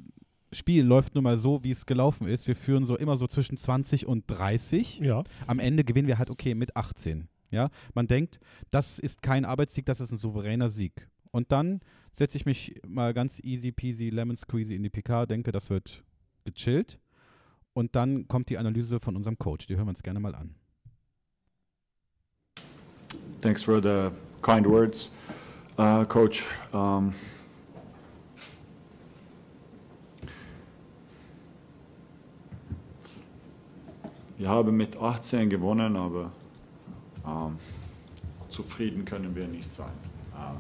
Spiel 0.53 0.85
läuft 0.85 1.15
nun 1.15 1.25
mal 1.25 1.39
so, 1.39 1.63
wie 1.63 1.71
es 1.71 1.87
gelaufen 1.87 2.27
ist. 2.27 2.49
Wir 2.49 2.57
führen 2.57 2.85
so 2.85 2.97
immer 2.97 3.17
so 3.17 3.27
zwischen 3.27 3.57
20 3.57 4.07
und 4.07 4.25
30. 4.27 4.99
ja. 4.99 5.23
Am 5.47 5.59
Ende 5.59 5.85
gewinnen 5.85 6.09
wir 6.09 6.19
halt 6.19 6.31
okay 6.31 6.55
mit 6.55 6.77
18. 6.77 7.29
Ja, 7.53 7.69
man 7.95 8.07
denkt, 8.07 8.39
das 8.71 8.99
ist 8.99 9.23
kein 9.23 9.45
Arbeitssieg, 9.45 9.85
das 9.87 10.01
ist 10.01 10.13
ein 10.13 10.19
souveräner 10.19 10.69
Sieg. 10.69 11.09
Und 11.33 11.53
dann 11.53 11.81
setze 12.13 12.37
ich 12.37 12.47
mich 12.47 12.75
mal 12.87 13.13
ganz 13.13 13.41
easy 13.43 13.73
peasy 13.73 14.11
lemon 14.11 14.37
squeezy 14.37 14.75
in 14.75 14.83
die 14.83 14.91
PK, 14.91 15.27
denke, 15.27 15.53
das 15.53 15.71
wird 15.71 16.05
gechillt. 16.45 17.01
Und 17.73 17.95
dann 17.95 18.27
kommt 18.29 18.51
die 18.51 18.59
Analyse 18.59 19.01
von 19.01 19.17
unserem 19.17 19.39
Coach. 19.39 19.67
Die 19.67 19.77
hören 19.77 19.87
wir 19.87 19.91
uns 19.91 20.03
gerne 20.03 20.21
mal 20.21 20.35
an. 20.35 20.55
Thanks 23.41 23.65
for 23.65 23.81
the 23.83 24.11
kind 24.43 24.67
words, 24.67 25.11
uh, 25.79 26.05
Coach. 26.05 26.59
Um, 26.73 27.15
wir 34.41 34.49
haben 34.49 34.75
mit 34.75 34.97
18 34.97 35.51
gewonnen, 35.51 35.97
aber 35.99 36.33
ähm, 37.27 37.59
zufrieden 38.49 39.05
können 39.05 39.37
wir 39.37 39.47
nicht 39.47 39.71
sein. 39.71 39.93
Ähm, 40.35 40.57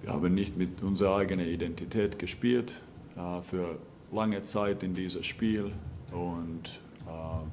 wir 0.00 0.12
haben 0.14 0.34
nicht 0.34 0.56
mit 0.56 0.82
unserer 0.82 1.16
eigenen 1.16 1.46
Identität 1.46 2.18
gespielt 2.18 2.80
äh, 3.18 3.42
für 3.42 3.78
lange 4.10 4.42
Zeit 4.44 4.82
in 4.82 4.94
diesem 4.94 5.22
Spiel 5.22 5.70
und 6.12 6.80
äh, 7.06 7.44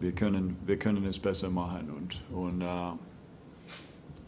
wir 0.00 0.12
können, 0.12 0.56
wir 0.64 0.78
können 0.78 1.04
es 1.04 1.18
besser 1.18 1.50
machen 1.50 1.90
und, 1.90 2.22
und 2.34 2.62
äh, 2.62 2.92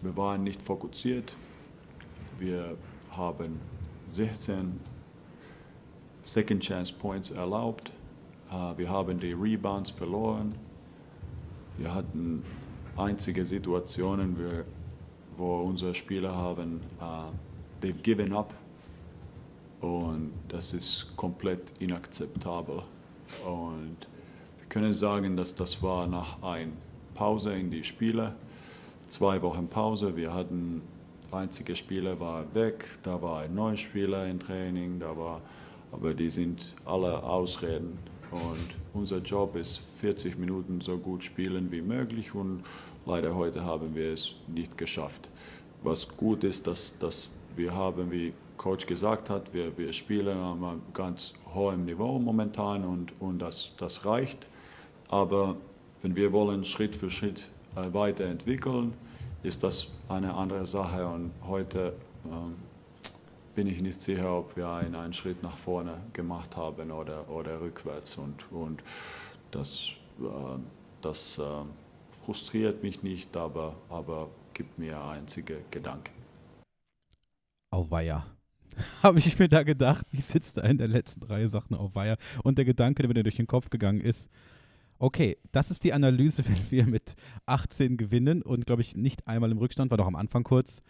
wir 0.03 0.16
waren 0.18 0.43
nicht 0.43 0.61
fokussiert. 0.61 1.39
Wir 2.39 2.76
haben 3.12 3.59
16 4.09 4.80
Second 6.22 6.62
Chance 6.62 6.94
Points 6.94 7.30
erlaubt. 7.30 7.92
Äh, 8.50 8.78
wir 8.78 8.88
haben 8.88 9.18
die 9.18 9.32
Rebounds 9.32 9.90
verloren. 9.90 10.54
Wir 11.76 11.94
hatten 11.94 12.42
einzige 12.96 13.44
Situationen, 13.44 14.36
wo 15.36 15.61
unsere 15.61 15.94
Spieler 15.94 16.34
haben, 16.34 16.80
äh, 17.00 17.84
they've 17.86 18.02
given 18.02 18.32
up. 18.32 18.52
Und 19.80 20.32
das 20.48 20.72
ist 20.72 21.12
komplett 21.16 21.72
inakzeptabel. 21.78 22.82
Und 23.46 23.96
wir 24.59 24.68
können 24.68 24.92
sagen, 24.92 25.36
dass 25.36 25.54
das 25.54 25.82
war 25.82 26.09
nach 26.09 26.42
einer 26.42 26.72
Pause 27.14 27.54
in 27.54 27.70
die 27.70 27.84
Spiele, 27.84 28.34
zwei 29.06 29.40
Wochen 29.42 29.68
Pause. 29.68 30.16
Wir 30.16 30.34
hatten 30.34 30.82
einzige 31.33 31.76
Spieler 31.76 32.18
war 32.20 32.45
weg, 32.55 32.85
da 33.03 33.20
war 33.20 33.41
ein 33.41 33.55
neuer 33.55 33.76
Spieler 33.76 34.26
im 34.26 34.39
Training, 34.39 34.99
da 34.99 35.16
war, 35.16 35.41
aber 35.93 36.14
die 36.14 36.31
sind 36.31 36.74
alle 36.85 37.22
Ausreden. 37.22 37.99
Und 38.31 38.76
unser 38.93 39.18
Job 39.18 39.57
ist 39.57 39.81
40 40.01 40.39
Minuten 40.39 40.81
so 40.81 40.99
gut 40.99 41.24
spielen 41.24 41.70
wie 41.70 41.81
möglich 41.81 42.35
und 42.35 42.62
leider 43.07 43.35
heute 43.35 43.64
haben 43.64 43.95
wir 43.95 44.12
es 44.12 44.37
nicht 44.49 44.76
geschafft. 44.76 45.31
Was 45.83 46.16
gut 46.16 46.45
ist, 46.45 46.66
dass, 46.66 46.99
dass 46.99 47.31
wir 47.57 47.74
haben, 47.74 48.11
wie 48.11 48.33
Coach 48.57 48.87
gesagt 48.87 49.31
hat, 49.31 49.55
wir, 49.55 49.76
wir 49.79 49.93
spielen 49.93 50.39
auf 50.39 50.62
einem 50.62 50.83
ganz 50.93 51.35
hohem 51.55 51.85
Niveau 51.85 52.18
momentan 52.18 52.85
und, 52.85 53.12
und 53.20 53.39
das, 53.39 53.72
das 53.79 54.05
reicht. 54.05 54.51
Aber 55.09 55.57
wenn 56.03 56.16
wir 56.16 56.33
wollen 56.33 56.64
Schritt 56.64 56.95
für 56.95 57.11
Schritt 57.11 57.49
äh, 57.76 57.93
weiterentwickeln, 57.95 58.93
ist 59.43 59.62
das 59.62 59.97
eine 60.09 60.34
andere 60.34 60.66
Sache. 60.66 61.06
Und 61.06 61.32
heute 61.46 61.94
ähm, 62.26 62.54
bin 63.54 63.66
ich 63.66 63.80
nicht 63.80 64.00
sicher, 64.00 64.38
ob 64.38 64.56
wir 64.56 64.68
einen, 64.68 64.94
einen 64.94 65.12
Schritt 65.12 65.42
nach 65.42 65.56
vorne 65.56 65.94
gemacht 66.12 66.56
haben 66.56 66.90
oder, 66.90 67.28
oder 67.28 67.61
rückwärts. 67.61 68.16
Und, 68.16 68.50
und 68.52 68.82
das, 69.50 69.92
äh, 70.20 70.59
das 71.02 71.38
äh, 71.38 71.42
frustriert 72.12 72.82
mich 72.82 73.02
nicht, 73.02 73.36
aber, 73.36 73.74
aber 73.88 74.28
gibt 74.54 74.78
mir 74.78 75.02
einzige 75.02 75.59
Gedanken. 75.70 76.12
Auweia. 77.70 78.26
Habe 79.02 79.18
ich 79.18 79.38
mir 79.38 79.48
da 79.48 79.62
gedacht, 79.62 80.06
ich 80.12 80.24
sitze 80.24 80.61
da 80.61 80.68
in 80.68 80.78
der 80.78 80.88
letzten 80.88 81.24
Reihe, 81.24 81.48
sagt 81.48 81.70
eine 81.70 81.80
Auweia. 81.80 82.16
Und 82.42 82.59
der 82.59 82.64
Gedanke, 82.64 83.02
der 83.02 83.09
mir 83.09 83.22
durch 83.22 83.36
den 83.36 83.46
Kopf 83.46 83.70
gegangen 83.70 84.00
ist, 84.00 84.30
okay, 84.99 85.36
das 85.53 85.70
ist 85.70 85.84
die 85.84 85.92
Analyse, 85.92 86.44
wenn 86.49 86.70
wir 86.70 86.86
mit 86.86 87.14
18 87.46 87.96
gewinnen 87.96 88.42
und, 88.42 88.66
glaube 88.66 88.82
ich, 88.82 88.96
nicht 88.96 89.26
einmal 89.26 89.51
im 89.51 89.59
Rückstand, 89.59 89.90
war 89.90 89.99
doch 89.99 90.07
am 90.07 90.16
Anfang 90.16 90.44
kurz. 90.44 90.82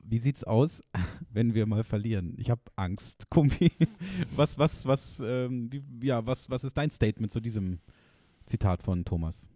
Wie 0.00 0.18
sieht's 0.18 0.44
aus, 0.44 0.82
wenn 1.30 1.54
wir 1.54 1.66
mal 1.66 1.84
verlieren? 1.84 2.34
Ich 2.38 2.50
habe 2.50 2.62
Angst. 2.76 3.26
Kumbi, 3.30 3.70
was, 4.34 4.58
was, 4.58 4.86
was, 4.86 5.22
ähm, 5.24 5.70
ja, 6.02 6.24
was, 6.26 6.50
was 6.50 6.64
ist 6.64 6.76
dein 6.76 6.90
Statement 6.90 7.32
zu 7.32 7.40
diesem 7.40 7.80
Zitat 8.46 8.82
von 8.82 9.04
Thomas? 9.04 9.50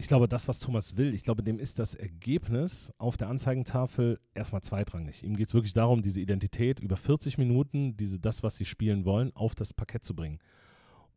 Ich 0.00 0.06
glaube, 0.06 0.28
das, 0.28 0.46
was 0.46 0.60
Thomas 0.60 0.96
will, 0.96 1.12
ich 1.12 1.24
glaube, 1.24 1.42
dem 1.42 1.58
ist 1.58 1.80
das 1.80 1.96
Ergebnis 1.96 2.92
auf 2.98 3.16
der 3.16 3.28
Anzeigentafel 3.28 4.20
erstmal 4.32 4.62
zweitrangig. 4.62 5.24
Ihm 5.24 5.36
geht 5.36 5.48
es 5.48 5.54
wirklich 5.54 5.72
darum, 5.72 6.02
diese 6.02 6.20
Identität 6.20 6.78
über 6.78 6.96
40 6.96 7.36
Minuten, 7.36 7.96
diese, 7.96 8.20
das, 8.20 8.44
was 8.44 8.56
sie 8.56 8.64
spielen 8.64 9.04
wollen, 9.04 9.34
auf 9.34 9.56
das 9.56 9.74
Parkett 9.74 10.04
zu 10.04 10.14
bringen. 10.14 10.38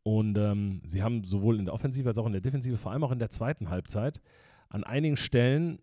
Und 0.03 0.37
ähm, 0.37 0.79
sie 0.83 1.03
haben 1.03 1.23
sowohl 1.23 1.59
in 1.59 1.65
der 1.65 1.73
Offensive 1.73 2.09
als 2.09 2.17
auch 2.17 2.25
in 2.25 2.31
der 2.31 2.41
Defensive, 2.41 2.77
vor 2.77 2.91
allem 2.91 3.03
auch 3.03 3.11
in 3.11 3.19
der 3.19 3.29
zweiten 3.29 3.69
Halbzeit, 3.69 4.21
an 4.69 4.83
einigen 4.83 5.17
Stellen 5.17 5.79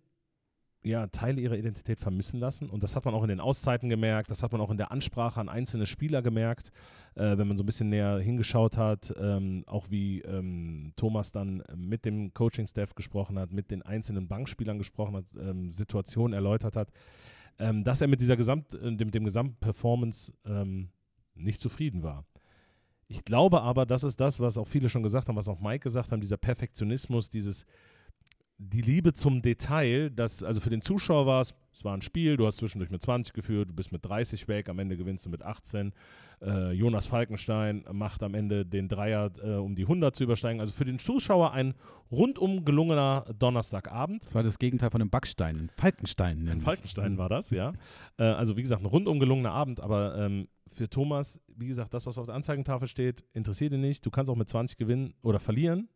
ja, 0.85 1.07
Teile 1.09 1.41
ihrer 1.41 1.57
Identität 1.57 2.01
vermissen 2.01 2.41
lassen. 2.41 2.71
Und 2.71 2.83
das 2.83 2.97
hat 2.97 3.05
man 3.05 3.14
auch 3.14 3.23
in 3.23 3.29
den 3.29 3.41
Auszeiten 3.41 3.89
gemerkt, 3.89 4.31
das 4.31 4.43
hat 4.43 4.53
man 4.53 4.61
auch 4.61 4.71
in 4.71 4.77
der 4.77 4.93
Ansprache 4.93 5.41
an 5.41 5.49
einzelne 5.49 5.87
Spieler 5.87 6.23
gemerkt, 6.23 6.71
äh, 7.14 7.37
wenn 7.37 7.49
man 7.49 7.57
so 7.57 7.62
ein 7.62 7.66
bisschen 7.66 7.89
näher 7.89 8.19
hingeschaut 8.19 8.77
hat, 8.77 9.12
ähm, 9.21 9.64
auch 9.66 9.91
wie 9.91 10.21
ähm, 10.23 10.93
Thomas 10.97 11.33
dann 11.33 11.62
mit 11.77 12.05
dem 12.05 12.33
Coaching-Staff 12.33 12.95
gesprochen 12.95 13.39
hat, 13.39 13.53
mit 13.53 13.71
den 13.71 13.83
einzelnen 13.83 14.29
Bankspielern 14.29 14.79
gesprochen 14.79 15.16
hat, 15.16 15.35
ähm, 15.41 15.71
Situationen 15.71 16.33
erläutert 16.33 16.77
hat, 16.77 16.91
ähm, 17.59 17.83
dass 17.83 18.01
er 18.01 18.09
mit 18.09 18.21
dieser 18.21 18.37
Gesamt, 18.37 18.75
äh, 18.75 18.97
dem, 18.97 19.11
dem 19.11 19.25
Gesamtperformance 19.25 20.33
ähm, 20.47 20.91
nicht 21.35 21.61
zufrieden 21.61 22.03
war. 22.03 22.25
Ich 23.09 23.25
glaube 23.25 23.63
aber, 23.63 23.87
das 23.87 24.05
ist 24.05 24.21
das, 24.21 24.39
was 24.39 24.59
auch 24.59 24.67
viele 24.67 24.91
schon 24.91 25.03
gesagt 25.03 25.29
haben, 25.29 25.37
was 25.37 25.49
auch 25.49 25.61
Mike 25.61 25.85
gesagt 25.85 26.13
haben, 26.13 26.21
dieser 26.21 26.37
Perfektionismus, 26.37 27.31
dieses 27.31 27.65
die 28.59 28.81
Liebe 28.81 29.13
zum 29.13 29.41
Detail, 29.41 30.11
das, 30.11 30.43
also 30.43 30.61
für 30.61 30.71
den 30.71 30.83
Zuschauer 30.83 31.27
war 31.27 31.41
es 31.41 31.55
Es 31.73 31.85
war 31.85 31.97
ein 31.97 32.03
Spiel, 32.03 32.37
du 32.37 32.45
hast 32.45 32.57
zwischendurch 32.57 32.91
mit 32.91 33.01
20 33.01 33.33
geführt, 33.33 33.71
du 33.71 33.75
bist 33.75 33.93
mit 33.93 34.05
30 34.05 34.49
weg, 34.49 34.69
am 34.69 34.81
Ende 34.81 34.97
gewinnst 34.97 35.27
du 35.27 35.31
mit 35.31 35.45
18. 35.45 35.93
Äh, 36.43 36.73
Jonas 36.73 37.07
Falkenstein 37.07 37.85
macht 37.93 38.23
am 38.25 38.35
Ende 38.35 38.67
den 38.67 38.89
Dreier, 38.89 39.31
äh, 39.43 39.55
um 39.55 39.77
die 39.77 39.83
100 39.83 40.15
zu 40.15 40.25
übersteigen. 40.25 40.61
Also 40.61 40.73
für 40.73 40.85
den 40.85 40.99
Zuschauer 40.99 41.53
ein 41.53 41.75
rundum 42.11 42.65
gelungener 42.65 43.25
Donnerstagabend. 43.39 44.25
Das 44.25 44.35
war 44.35 44.43
das 44.43 44.59
Gegenteil 44.59 44.91
von 44.91 45.01
einem 45.01 45.11
Backstein. 45.11 45.57
Ein 45.57 45.71
Falkenstein. 45.77 46.49
Ein 46.49 46.61
Falkenstein 46.61 47.17
war 47.17 47.29
das, 47.29 47.51
ja. 47.51 47.73
Äh, 48.19 48.25
also 48.25 48.57
wie 48.57 48.63
gesagt, 48.63 48.83
ein 48.83 48.87
rundum 48.87 49.21
gelungener 49.21 49.53
Abend, 49.53 49.81
aber 49.81 50.19
ähm, 50.19 50.49
für 50.67 50.91
Thomas, 50.91 51.41
wie 51.57 51.69
gesagt, 51.69 51.95
das, 51.95 52.07
was 52.07 52.19
auf 52.19 52.27
der 52.27 52.35
Anzeigentafel 52.35 52.89
steht, 52.89 53.25
interessiert 53.35 53.73
ihn 53.73 53.81
nicht. 53.81 54.05
Du 54.05 54.11
kannst 54.11 54.31
auch 54.31 54.37
mit 54.37 54.49
20 54.49 54.77
gewinnen 54.77 55.15
oder 55.23 55.39
verlieren. 55.39 55.89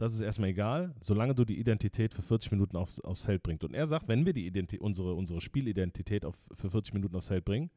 Das 0.00 0.14
ist 0.14 0.22
erstmal 0.22 0.48
egal, 0.48 0.94
solange 1.02 1.34
du 1.34 1.44
die 1.44 1.60
Identität 1.60 2.14
für 2.14 2.22
40 2.22 2.52
Minuten 2.52 2.74
aufs, 2.74 3.00
aufs 3.00 3.20
Feld 3.20 3.42
bringst. 3.42 3.64
Und 3.64 3.74
er 3.74 3.86
sagt, 3.86 4.08
wenn 4.08 4.24
wir 4.24 4.32
die 4.32 4.46
Identi 4.46 4.78
unsere, 4.78 5.12
unsere 5.12 5.42
Spielidentität 5.42 6.24
auf, 6.24 6.48
für 6.54 6.70
40 6.70 6.94
Minuten 6.94 7.16
aufs 7.16 7.28
Feld 7.28 7.44
bringen, 7.44 7.70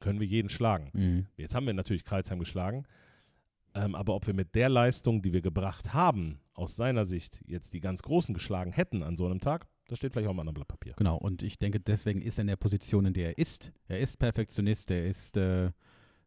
können 0.00 0.18
wir 0.18 0.26
jeden 0.26 0.48
schlagen. 0.48 0.90
Mhm. 0.94 1.26
Jetzt 1.36 1.54
haben 1.54 1.64
wir 1.64 1.74
natürlich 1.74 2.04
Kreuzheim 2.04 2.40
geschlagen, 2.40 2.86
ähm, 3.76 3.94
aber 3.94 4.16
ob 4.16 4.26
wir 4.26 4.34
mit 4.34 4.56
der 4.56 4.68
Leistung, 4.68 5.22
die 5.22 5.32
wir 5.32 5.40
gebracht 5.40 5.94
haben, 5.94 6.40
aus 6.54 6.74
seiner 6.74 7.04
Sicht 7.04 7.44
jetzt 7.46 7.72
die 7.72 7.78
ganz 7.78 8.02
Großen 8.02 8.34
geschlagen 8.34 8.72
hätten 8.72 9.04
an 9.04 9.16
so 9.16 9.24
einem 9.24 9.38
Tag, 9.38 9.68
das 9.86 9.98
steht 9.98 10.14
vielleicht 10.14 10.28
auch 10.28 10.34
mal 10.34 10.42
an 10.42 10.48
einem 10.48 10.54
Blatt 10.54 10.66
Papier. 10.66 10.94
Genau, 10.96 11.18
und 11.18 11.44
ich 11.44 11.56
denke, 11.56 11.78
deswegen 11.78 12.20
ist 12.20 12.38
er 12.38 12.42
in 12.42 12.48
der 12.48 12.56
Position, 12.56 13.06
in 13.06 13.12
der 13.12 13.28
er 13.28 13.38
ist. 13.38 13.72
Er 13.86 14.00
ist 14.00 14.18
Perfektionist, 14.18 14.90
er 14.90 15.06
ist 15.06 15.36
äh, 15.36 15.70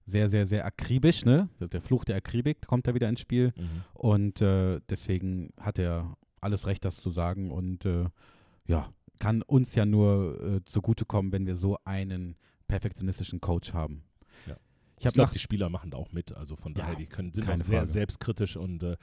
sehr, 0.06 0.30
sehr, 0.30 0.46
sehr 0.46 0.66
akribisch, 0.66 1.26
ne? 1.26 1.50
Der 1.60 1.82
Fluch 1.82 2.04
der 2.06 2.18
Akribik 2.18 2.66
kommt 2.68 2.88
da 2.88 2.94
wieder 2.94 3.08
ins 3.10 3.22
Spiel. 3.22 3.54
Mhm. 3.56 3.70
Und 3.94 4.42
äh, 4.42 4.80
deswegen 4.90 5.50
hat 5.60 5.80
er 5.80 6.16
alles 6.42 6.68
Recht, 6.68 6.84
das 6.86 6.98
zu 6.98 7.10
sagen. 7.10 7.52
Und 7.52 7.86
äh, 7.86 8.06
ja, 8.68 8.90
kann 9.20 9.42
uns 9.44 9.76
ja 9.76 9.86
nur 9.86 10.40
äh, 10.44 10.66
zugutekommen, 10.66 11.32
wenn 11.32 11.46
wir 11.46 11.56
so 11.56 11.78
einen 11.86 12.36
perfektionistischen 12.68 13.40
Coach 13.42 13.74
haben. 13.74 14.04
Ja. 14.48 14.54
Ich 14.54 15.00
Ich 15.00 15.06
habe 15.06 15.14
glaube, 15.14 15.32
die 15.34 15.40
Spieler 15.40 15.70
machen 15.70 15.92
da 15.92 15.98
auch 15.98 16.12
mit. 16.12 16.36
Also 16.36 16.56
von 16.56 16.74
Ja, 16.74 16.82
daher, 16.84 16.96
die 16.96 17.06
können, 17.06 17.34
sind 17.34 17.48
auch 17.50 17.58
sehr 17.58 17.80
Frage. 17.80 17.86
selbstkritisch 17.86 18.58
und 18.58 18.84
äh, 18.84 18.98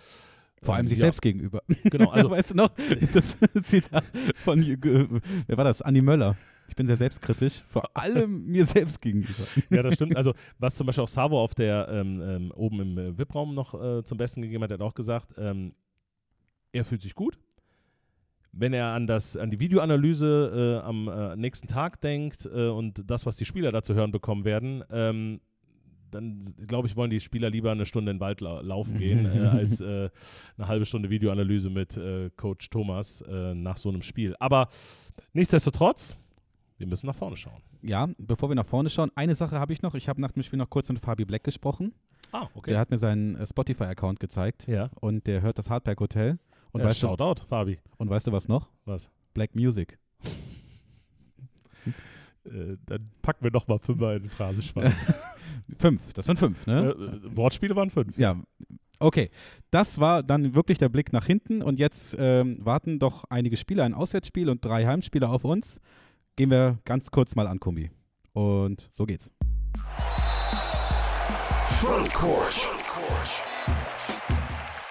vor 0.62 0.74
allem 0.74 0.86
ähm, 0.86 0.88
sich 0.88 0.98
ja, 0.98 1.04
selbst 1.04 1.22
gegenüber. 1.22 1.62
Genau, 1.84 2.10
also 2.10 2.30
weißt 2.30 2.50
du 2.50 2.54
noch, 2.56 2.70
das 3.12 3.36
Zitat 3.62 4.04
von, 4.42 4.60
äh, 4.62 4.76
wer 5.46 5.56
war 5.56 5.64
das? 5.64 5.82
Anni 5.82 6.02
Möller. 6.02 6.36
Ich 6.68 6.76
bin 6.76 6.86
sehr 6.86 6.96
selbstkritisch, 6.96 7.62
vor 7.66 7.90
allem 7.94 8.46
mir 8.46 8.66
selbst 8.66 9.00
gegenüber. 9.00 9.32
Ja, 9.70 9.82
das 9.82 9.94
stimmt. 9.94 10.16
Also, 10.16 10.34
was 10.58 10.76
zum 10.76 10.86
Beispiel 10.86 11.04
auch 11.04 11.08
Savo 11.08 11.42
auf 11.42 11.54
der 11.54 11.88
ähm, 11.90 12.20
ähm, 12.22 12.52
oben 12.52 12.80
im 12.80 12.98
äh, 12.98 13.18
VIP-Raum 13.18 13.54
noch 13.54 13.74
äh, 13.74 14.04
zum 14.04 14.18
Besten 14.18 14.42
gegeben 14.42 14.62
hat, 14.62 14.70
hat 14.70 14.82
auch 14.82 14.94
gesagt, 14.94 15.34
ähm, 15.38 15.72
er 16.72 16.84
fühlt 16.84 17.02
sich 17.02 17.14
gut. 17.14 17.38
Wenn 18.52 18.72
er 18.72 18.88
an, 18.88 19.06
das, 19.06 19.36
an 19.36 19.50
die 19.50 19.60
Videoanalyse 19.60 20.80
äh, 20.82 20.86
am 20.86 21.08
äh, 21.08 21.36
nächsten 21.36 21.68
Tag 21.68 22.00
denkt 22.00 22.46
äh, 22.46 22.68
und 22.68 23.08
das, 23.10 23.26
was 23.26 23.36
die 23.36 23.44
Spieler 23.44 23.72
da 23.72 23.82
zu 23.82 23.94
hören 23.94 24.10
bekommen 24.10 24.44
werden, 24.44 24.84
ähm, 24.90 25.40
dann 26.10 26.38
glaube 26.66 26.88
ich, 26.88 26.96
wollen 26.96 27.10
die 27.10 27.20
Spieler 27.20 27.50
lieber 27.50 27.70
eine 27.70 27.86
Stunde 27.86 28.10
in 28.10 28.16
den 28.16 28.20
Wald 28.20 28.40
lau 28.40 28.60
laufen 28.62 28.98
gehen, 28.98 29.26
äh, 29.26 29.46
als 29.52 29.80
äh, 29.80 30.10
eine 30.56 30.68
halbe 30.68 30.86
Stunde 30.86 31.10
Videoanalyse 31.10 31.70
mit 31.70 31.96
äh, 31.96 32.30
Coach 32.36 32.70
Thomas 32.70 33.20
äh, 33.22 33.54
nach 33.54 33.76
so 33.76 33.88
einem 33.88 34.02
Spiel. 34.02 34.34
Aber 34.40 34.68
nichtsdestotrotz, 35.32 36.16
wir 36.78 36.86
müssen 36.86 37.06
nach 37.06 37.14
vorne 37.14 37.36
schauen. 37.36 37.60
Ja, 37.82 38.08
bevor 38.18 38.48
wir 38.48 38.54
nach 38.54 38.66
vorne 38.66 38.88
schauen, 38.88 39.10
eine 39.14 39.34
Sache 39.34 39.58
habe 39.58 39.72
ich 39.72 39.82
noch. 39.82 39.94
Ich 39.94 40.08
habe 40.08 40.20
nach 40.20 40.32
dem 40.32 40.42
Spiel 40.42 40.58
noch 40.58 40.70
kurz 40.70 40.88
mit 40.88 40.98
Fabi 40.98 41.24
Black 41.24 41.44
gesprochen. 41.44 41.92
Ah, 42.32 42.46
okay. 42.54 42.70
Der 42.70 42.80
hat 42.80 42.90
mir 42.90 42.98
seinen 42.98 43.36
äh, 43.36 43.46
Spotify-Account 43.46 44.20
gezeigt 44.20 44.66
ja. 44.66 44.90
und 45.00 45.26
der 45.26 45.42
hört 45.42 45.58
das 45.58 45.70
Hardback 45.70 46.00
Hotel. 46.00 46.38
Und, 46.72 46.80
ja, 46.80 46.86
weißt 46.86 47.02
du, 47.02 47.08
Shoutout, 47.08 47.42
Fabi. 47.46 47.78
und 47.96 48.10
weißt 48.10 48.26
du 48.26 48.32
was 48.32 48.48
noch? 48.48 48.70
Was? 48.84 49.10
Black 49.34 49.54
Music. 49.54 49.98
Äh, 52.44 52.78
dann 52.86 53.00
packen 53.20 53.44
wir 53.44 53.50
nochmal 53.50 53.78
Fünfer 53.78 54.16
in 54.16 54.22
den 54.22 54.30
Phrasenschwein. 54.30 54.90
Fünf, 55.76 56.14
das 56.14 56.24
sind 56.24 56.38
fünf, 56.38 56.66
äh, 56.66 56.70
ne? 56.70 56.90
äh, 56.90 57.36
Wortspiele 57.36 57.76
waren 57.76 57.90
fünf. 57.90 58.16
Ja. 58.16 58.36
Okay, 59.00 59.30
das 59.70 60.00
war 60.00 60.22
dann 60.22 60.54
wirklich 60.54 60.78
der 60.78 60.88
Blick 60.88 61.12
nach 61.12 61.26
hinten 61.26 61.62
und 61.62 61.78
jetzt 61.78 62.16
ähm, 62.18 62.58
warten 62.64 62.98
doch 62.98 63.24
einige 63.28 63.56
Spieler, 63.56 63.84
ein 63.84 63.92
Auswärtsspiel 63.92 64.48
und 64.48 64.64
drei 64.64 64.86
Heimspiele 64.86 65.28
auf 65.28 65.44
uns. 65.44 65.80
Gehen 66.38 66.50
wir 66.52 66.78
ganz 66.84 67.10
kurz 67.10 67.34
mal 67.34 67.48
an, 67.48 67.58
Kumbi. 67.58 67.90
Und 68.32 68.88
so 68.92 69.06
geht's. 69.06 69.32
Frontcourt. 71.66 72.68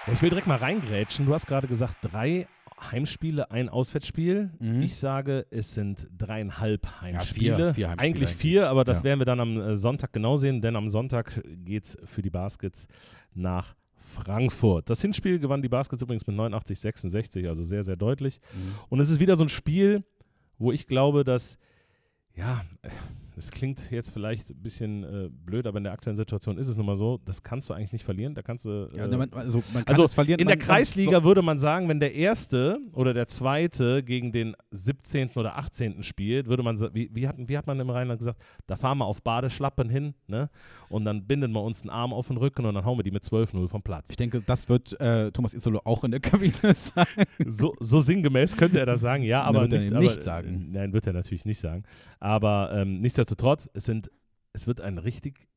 Ja, 0.06 0.12
Ich 0.12 0.20
will 0.20 0.28
direkt 0.28 0.46
mal 0.46 0.56
reingrätschen. 0.58 1.24
Du 1.24 1.32
hast 1.32 1.46
gerade 1.46 1.66
gesagt, 1.66 1.94
drei 2.02 2.46
Heimspiele, 2.92 3.50
ein 3.50 3.70
Auswärtsspiel. 3.70 4.50
Mhm. 4.60 4.82
Ich 4.82 4.96
sage, 4.96 5.46
es 5.50 5.72
sind 5.72 6.06
dreieinhalb 6.18 6.84
vier- 6.86 7.00
Heimspiele. 7.00 7.56
vier 7.72 7.88
Heimspiele 7.88 7.88
eigentlich 7.88 8.28
eigentlich. 8.28 8.36
vier, 8.36 8.68
aber 8.68 8.84
das 8.84 8.98
Ja. 8.98 9.04
werden 9.04 9.20
wir 9.20 9.24
dann 9.24 9.40
am 9.40 9.58
äh, 9.58 9.74
Sonntag 9.74 10.12
genau 10.12 10.36
sehen, 10.36 10.60
denn 10.60 10.76
am 10.76 10.90
Sonntag 10.90 11.40
geht 11.64 11.84
es 11.84 11.96
für 12.04 12.20
die 12.20 12.28
Baskets 12.28 12.88
nach 13.32 13.74
Frankfurt. 13.96 14.90
Das 14.90 15.00
Hinspiel 15.00 15.38
gewann 15.38 15.62
die 15.62 15.70
Baskets 15.70 16.02
übrigens 16.02 16.26
mit 16.26 16.36
89, 16.36 16.78
66, 16.78 17.48
also 17.48 17.62
sehr, 17.64 17.82
sehr 17.82 17.96
deutlich. 17.96 18.38
Mhm. 18.54 18.74
Und 18.90 19.00
es 19.00 19.08
ist 19.08 19.18
wieder 19.18 19.34
so 19.34 19.44
ein 19.44 19.48
Spiel, 19.48 20.04
wo 20.58 20.72
ich 20.72 20.86
glaube, 20.86 21.24
dass, 21.24 21.58
ja, 22.34 22.64
es 23.38 23.50
klingt 23.50 23.90
jetzt 23.90 24.10
vielleicht 24.10 24.50
ein 24.50 24.60
bisschen 24.60 25.04
äh, 25.04 25.28
blöd, 25.30 25.66
aber 25.66 25.78
in 25.78 25.84
der 25.84 25.92
aktuellen 25.92 26.16
Situation 26.16 26.58
ist 26.58 26.68
es 26.68 26.76
nun 26.76 26.86
mal 26.86 26.96
so, 26.96 27.20
das 27.24 27.42
kannst 27.42 27.70
du 27.70 27.74
eigentlich 27.74 27.92
nicht 27.92 28.04
verlieren. 28.04 28.34
Da 28.34 28.42
kannst 28.42 28.64
du. 28.64 28.86
Ja, 28.94 29.04
äh, 29.04 29.16
man, 29.16 29.32
also 29.32 29.62
man 29.72 29.84
kann 29.84 29.94
also 29.94 30.04
es 30.04 30.14
verlieren. 30.14 30.40
in 30.40 30.48
der 30.48 30.56
Kreisliga 30.56 31.22
würde 31.22 31.42
man 31.42 31.58
sagen, 31.58 31.88
wenn 31.88 32.00
der 32.00 32.14
Erste 32.14 32.78
oder 32.94 33.14
der 33.14 33.26
Zweite 33.26 34.02
gegen 34.02 34.32
den 34.32 34.54
17. 34.70 35.30
oder 35.36 35.56
18. 35.56 36.02
spielt, 36.02 36.48
würde 36.48 36.62
man 36.62 36.78
wie, 36.92 37.10
wie, 37.12 37.28
hat, 37.28 37.36
wie 37.38 37.56
hat 37.56 37.66
man 37.66 37.78
im 37.80 37.90
Rheinland 37.90 38.18
gesagt, 38.18 38.40
da 38.66 38.76
fahren 38.76 38.98
wir 38.98 39.06
auf 39.06 39.22
Badeschlappen 39.22 39.88
hin 39.88 40.14
ne? 40.26 40.50
und 40.88 41.04
dann 41.04 41.26
binden 41.26 41.52
wir 41.52 41.62
uns 41.62 41.82
einen 41.82 41.90
Arm 41.90 42.12
auf 42.12 42.28
den 42.28 42.36
Rücken 42.36 42.66
und 42.66 42.74
dann 42.74 42.84
hauen 42.84 42.98
wir 42.98 43.02
die 43.02 43.10
mit 43.10 43.22
12-0 43.22 43.68
vom 43.68 43.82
Platz. 43.82 44.10
Ich 44.10 44.16
denke, 44.16 44.42
das 44.44 44.68
wird 44.68 45.00
äh, 45.00 45.30
Thomas 45.30 45.54
Isolo 45.54 45.80
auch 45.84 46.04
in 46.04 46.10
der 46.10 46.20
Kabine 46.20 46.52
sein. 46.74 47.06
So, 47.46 47.74
so 47.80 48.00
sinngemäß 48.00 48.56
könnte 48.56 48.78
er 48.78 48.86
das 48.86 49.00
sagen, 49.00 49.22
ja, 49.22 49.42
aber 49.42 49.62
er 49.62 49.68
nicht, 49.68 49.90
nicht 49.90 50.12
aber, 50.12 50.22
sagen. 50.22 50.68
Nein, 50.72 50.92
wird 50.92 51.06
er 51.06 51.12
natürlich 51.12 51.44
nicht 51.44 51.58
sagen. 51.58 51.84
Aber 52.20 52.70
ähm, 52.74 52.94
nichtsdestotrotz, 52.94 53.27
es, 53.72 53.84
sind, 53.84 54.10
es 54.52 54.66
wird 54.66 54.80
ein 54.80 54.98
richtig 54.98 55.48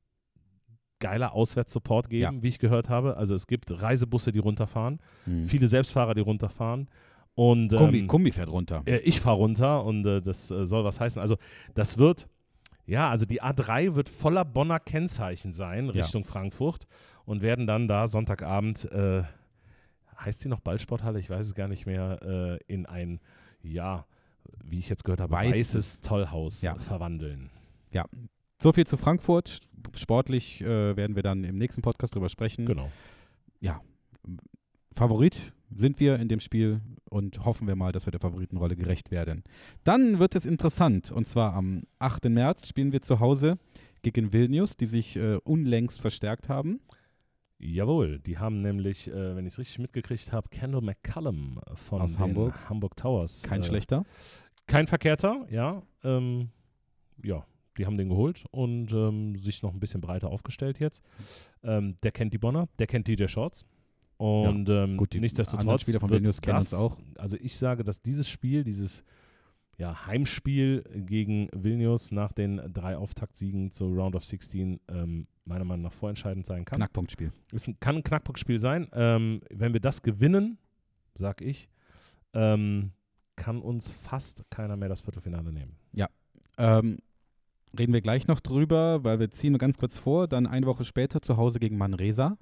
geiler 0.99 1.34
Auswärtssupport 1.34 2.09
geben, 2.09 2.43
wie 2.43 2.47
ich 2.49 2.59
gehört 2.59 2.89
habe. 2.89 3.17
Also 3.17 3.34
es 3.36 3.47
gibt 3.47 3.72
Reisebusse, 3.82 4.32
die 4.32 4.39
runterfahren, 4.39 4.99
viele 5.43 5.67
Selbstfahrer, 5.67 6.13
die 6.13 6.22
runterfahren. 6.22 6.89
Und, 7.34 7.74
Kumbi, 7.74 7.99
ähm, 7.99 8.07
Kumbi 8.07 8.32
fährt 8.32 8.51
runter. 8.51 8.84
äh, 8.86 8.97
ich 8.97 9.19
fahre 9.19 9.38
runter 9.38 9.84
und 9.86 10.05
äh, 10.05 10.22
das 10.22 10.51
äh, 10.51 10.65
soll 10.65 10.84
was 10.84 10.99
heißen. 10.99 11.19
Also 11.22 11.38
das 11.74 11.97
wird, 11.97 12.28
ja, 12.86 13.09
also 13.09 13.26
die 13.26 13.41
A3 13.41 13.95
wird 13.95 14.09
voller 14.09 14.43
Bonner 14.43 14.80
Kennzeichen 14.80 15.53
sein 15.53 15.89
Richtung 15.89 16.24
Frankfurt 16.26 16.86
und 17.26 17.41
werden 17.41 17.67
dann 17.67 17.88
da 17.88 18.07
Sonntagabend, 18.07 18.84
äh, 18.91 19.24
heißt 20.19 20.43
die 20.43 20.49
noch 20.49 20.59
Ballsporthalle? 20.59 21.19
Ich 21.19 21.30
weiß 21.30 21.45
es 21.45 21.55
gar 21.55 21.69
nicht 21.69 21.86
mehr, 21.86 22.19
äh, 22.22 22.59
in 22.67 22.86
ein, 22.86 23.22
ja, 23.63 24.05
wie 24.63 24.80
ich 24.80 24.89
jetzt 24.89 25.05
gehört 25.05 25.22
habe, 25.22 25.34
Weißes. 25.34 25.74
weißes, 25.76 26.01
Tollhaus 26.01 26.61
Ja. 26.61 26.76
verwandeln. 26.76 27.49
So 28.58 28.74
viel 28.74 28.86
zu 28.86 28.98
Frankfurt. 28.98 29.60
Sportlich 29.96 30.62
äh, 30.62 30.96
werden 30.96 31.16
wir 31.16 31.24
dann 31.24 31.44
im 31.44 31.56
nächsten 31.56 31.82
Podcast 31.82 32.16
drüber 32.16 32.30
sprechen. 32.30 32.66
Genau. 32.66 32.89
Favorit 34.94 35.54
sind 35.74 36.00
wir 36.00 36.20
in 36.20 36.28
dem 36.28 36.39
Spiel 36.39 36.82
und 37.10 37.46
hoffen 37.46 37.68
wir 37.68 37.76
mal, 37.76 37.92
dass 37.92 38.08
wir 38.08 38.12
der 38.12 38.20
Favoritenrolle 38.20 38.76
gerecht 38.76 39.12
werden. 39.12 39.44
Dann 39.84 40.20
wird 40.20 40.36
es 40.36 40.46
interessant 40.46 41.12
und 41.12 41.28
zwar 41.28 41.54
am 41.54 41.84
8. 42.00 42.26
März 42.26 42.68
spielen 42.68 42.92
wir 42.92 43.02
zu 43.02 43.20
Hause 43.20 43.58
gegen 44.02 44.34
Vilnius, 44.34 44.76
die 44.76 44.86
sich 44.86 45.16
äh, 45.16 45.36
unlängst 45.44 46.02
verstärkt 46.02 46.50
haben. 46.50 46.82
Jawohl, 47.58 48.20
die 48.20 48.38
haben 48.38 48.62
nämlich, 48.62 49.08
äh, 49.08 49.36
wenn 49.36 49.46
ich 49.46 49.54
es 49.54 49.60
richtig 49.60 49.80
mitgekriegt 49.80 50.34
habe, 50.34 50.50
Kendall 50.50 50.82
McCallum 50.82 51.62
von 51.76 52.02
Aus 52.02 52.20
Hamburg. 52.20 52.70
Hamburg 52.70 52.98
Towers. 52.98 53.44
Kein 53.44 53.62
äh, 53.62 53.64
schlechter. 53.64 54.04
Kein 54.68 54.88
verkehrter, 54.88 55.46
ja. 55.50 55.84
Ähm, 56.04 56.50
ja, 57.24 57.46
die 57.78 57.86
haben 57.86 57.97
den 57.97 58.09
geholt 58.09 58.45
und 58.51 58.91
ähm, 58.93 59.36
sich 59.36 59.63
noch 59.63 59.74
ein 59.74 59.80
bisschen 59.80 60.01
breiter 60.01 60.30
aufgestellt 60.30 60.80
jetzt. 60.80 61.03
Ähm, 61.63 61.95
der 62.03 62.11
kennt 62.11 62.34
die 62.34 62.38
Bonner, 62.38 62.67
der 62.80 62.88
kennt 62.88 63.07
DJ 63.07 63.28
Shorts. 63.28 63.65
Und 64.17 64.69
ähm, 64.69 64.97
gut, 64.97 65.13
die 65.13 65.19
nichtsdestotrotz 65.19 65.82
Spieler 65.82 65.99
von 65.99 66.09
wird 66.11 66.47
das, 66.47 66.74
auch. 66.76 66.99
Also 67.17 67.38
ich 67.39 67.57
sage, 67.57 67.84
dass 67.84 68.03
dieses 68.03 68.30
Spiel, 68.30 68.63
dieses 68.63 69.03
ja, 69.78 70.05
Heimspiel 70.05 70.84
gegen 71.07 71.49
Vilnius 71.53 72.11
nach 72.11 72.32
den 72.32 72.61
drei 72.72 72.97
Auftaktsiegen 72.97 73.72
zur 73.72 73.89
Round 73.95 74.15
of 74.15 74.24
16 74.24 74.80
ähm, 74.89 75.28
meiner 75.45 75.65
Meinung 75.65 75.84
nach 75.84 75.91
vorentscheidend 75.91 76.45
sein 76.45 76.65
kann. 76.65 76.78
Knackpunktspiel. 76.78 77.32
Es 77.51 77.67
kann 77.80 77.95
ein 77.95 78.03
Knackpunktspiel 78.03 78.59
sein. 78.59 78.88
Ähm, 78.93 79.41
wenn 79.49 79.74
wir 79.74 79.80
das 79.80 80.03
gewinnen, 80.03 80.59
sag 81.15 81.41
ich, 81.41 81.67
ähm, 82.34 82.91
kann 83.36 83.59
uns 83.59 83.89
fast 83.89 84.45
keiner 84.51 84.78
mehr 84.78 84.89
das 84.89 85.01
Viertelfinale 85.01 85.51
nehmen. 85.51 85.78
Ähm, 86.59 86.99
reden 87.78 87.93
wir 87.93 88.01
gleich 88.01 88.28
noch 88.28 88.39
drüber, 88.39 89.03
weil 89.03 89.19
wir 89.19 89.32
ziehen 89.32 89.51
nur 89.53 89.59
ganz 89.59 89.78
kurz 89.78 89.97
vor. 89.97 90.28
Dann 90.28 90.47
eine 90.47 90.65
Woche 90.65 90.84
später 90.84 91.22
zu 91.22 91.38
Hause 91.38 91.59
gegen 91.59 91.78
Manresa. 91.78 92.38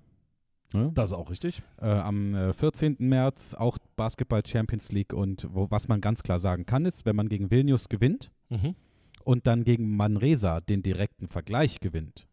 Ne? 0.74 0.92
Das 0.94 1.10
ist 1.12 1.14
auch 1.18 1.30
richtig. 1.32 1.64
Äh, 1.82 1.88
am 1.90 2.36
äh, 2.36 2.54
14. 2.54 2.98
März 3.00 3.56
auch 3.56 3.78
Basketball 3.96 4.46
Champions 4.46 4.92
League 4.92 5.14
und 5.14 5.48
wo, 5.52 5.68
was 5.72 5.88
man 5.88 6.00
ganz 6.02 6.22
klar 6.24 6.40
sagen 6.40 6.66
kann, 6.66 6.86
ist, 6.86 7.06
wenn 7.06 7.16
man 7.16 7.28
gegen 7.30 7.50
Vilnius 7.52 7.90
gewinnt 7.90 8.32
Mhm. 8.52 8.76
und 9.24 9.46
dann 9.46 9.64
gegen 9.64 9.96
Manresa 9.96 10.60
den 10.62 10.82
direkten 10.82 11.28
Vergleich 11.28 11.80
gewinnt, 11.80 12.28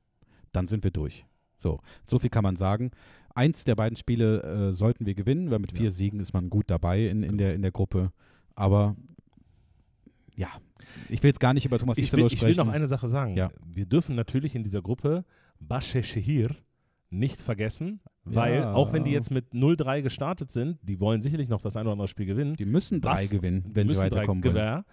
dann 0.52 0.66
sind 0.66 0.82
wir 0.84 0.90
durch. 0.90 1.26
So, 1.58 1.80
so 2.06 2.18
viel 2.18 2.30
kann 2.30 2.42
man 2.42 2.56
sagen. 2.56 2.90
Eins 3.34 3.64
der 3.64 3.74
beiden 3.74 3.96
Spiele 3.96 4.42
äh, 4.42 4.72
sollten 4.72 5.04
wir 5.04 5.14
gewinnen, 5.14 5.50
weil 5.50 5.58
mit 5.58 5.76
vier 5.76 5.90
Siegen 5.90 6.20
ist 6.20 6.32
man 6.32 6.48
gut 6.50 6.70
dabei 6.70 7.06
in, 7.06 7.22
in, 7.22 7.36
der, 7.38 7.54
in 7.54 7.60
der 7.62 7.70
Gruppe. 7.72 8.12
Aber 8.54 8.96
ja, 10.34 10.48
ich 11.08 11.22
will 11.22 11.28
jetzt 11.28 11.40
gar 11.40 11.54
nicht 11.54 11.64
über 11.66 11.78
Thomas 11.78 11.98
Ich 11.98 12.12
will, 12.12 12.20
ich 12.20 12.30
will 12.32 12.36
sprechen. 12.52 12.56
noch 12.66 12.68
eine 12.68 12.86
Sache 12.86 13.08
sagen. 13.08 13.34
Ja. 13.36 13.50
Wir 13.66 13.86
dürfen 13.86 14.14
natürlich 14.16 14.54
in 14.54 14.62
dieser 14.62 14.82
Gruppe 14.82 15.24
Bashe 15.60 16.02
Shehir 16.02 16.54
nicht 17.10 17.40
vergessen, 17.40 18.00
weil 18.24 18.60
Ja. 18.60 18.72
auch 18.72 18.92
wenn 18.92 19.04
die 19.04 19.12
jetzt 19.12 19.30
mit 19.30 19.52
0-3 19.54 20.02
gestartet 20.02 20.50
sind, 20.50 20.78
die 20.82 21.00
wollen 21.00 21.20
sicherlich 21.22 21.48
noch 21.48 21.62
das 21.62 21.76
ein 21.76 21.82
oder 21.82 21.92
andere 21.92 22.08
Spiel 22.08 22.26
gewinnen. 22.26 22.54
die 22.56 22.64
müssen 22.66 23.00
drei 23.00 23.22
Was? 23.24 23.30
gewinnen, 23.30 23.64
wenn 23.72 23.86
sie 23.88 23.92
müssen 23.94 24.10
drei 24.10 24.16
weiterkommen 24.16 24.44
wollen. 24.44 24.84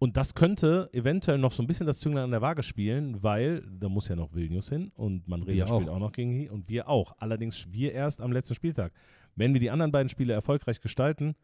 Und 0.00 0.16
das 0.16 0.34
könnte 0.34 0.88
eventuell 0.92 1.38
noch 1.38 1.50
so 1.50 1.60
ein 1.60 1.66
bisschen 1.66 1.84
das 1.86 1.98
Zünglein 1.98 2.22
an 2.24 2.30
der 2.30 2.40
Waage 2.40 2.62
spielen, 2.62 3.20
weil 3.20 3.62
da 3.68 3.88
muss 3.88 4.06
ja 4.06 4.14
noch 4.14 4.32
Vilnius 4.32 4.68
hin 4.68 4.92
und 4.94 5.26
Manresa 5.26 5.66
spielt 5.66 5.88
auch. 5.88 5.94
auch 5.94 5.98
noch 5.98 6.12
gegen 6.12 6.30
die 6.30 6.48
und 6.48 6.68
wir 6.68 6.88
auch. 6.88 7.14
Allerdings 7.18 7.66
wir 7.72 7.92
erst 7.92 8.20
am 8.20 8.30
letzten 8.30 8.54
Spieltag. 8.54 8.92
Wenn 9.34 9.54
wir 9.54 9.60
die 9.60 9.70
anderen 9.70 9.90
beiden 9.90 10.08
Spiele 10.08 10.32
erfolgreich 10.34 10.80
gestalten, 10.80 11.34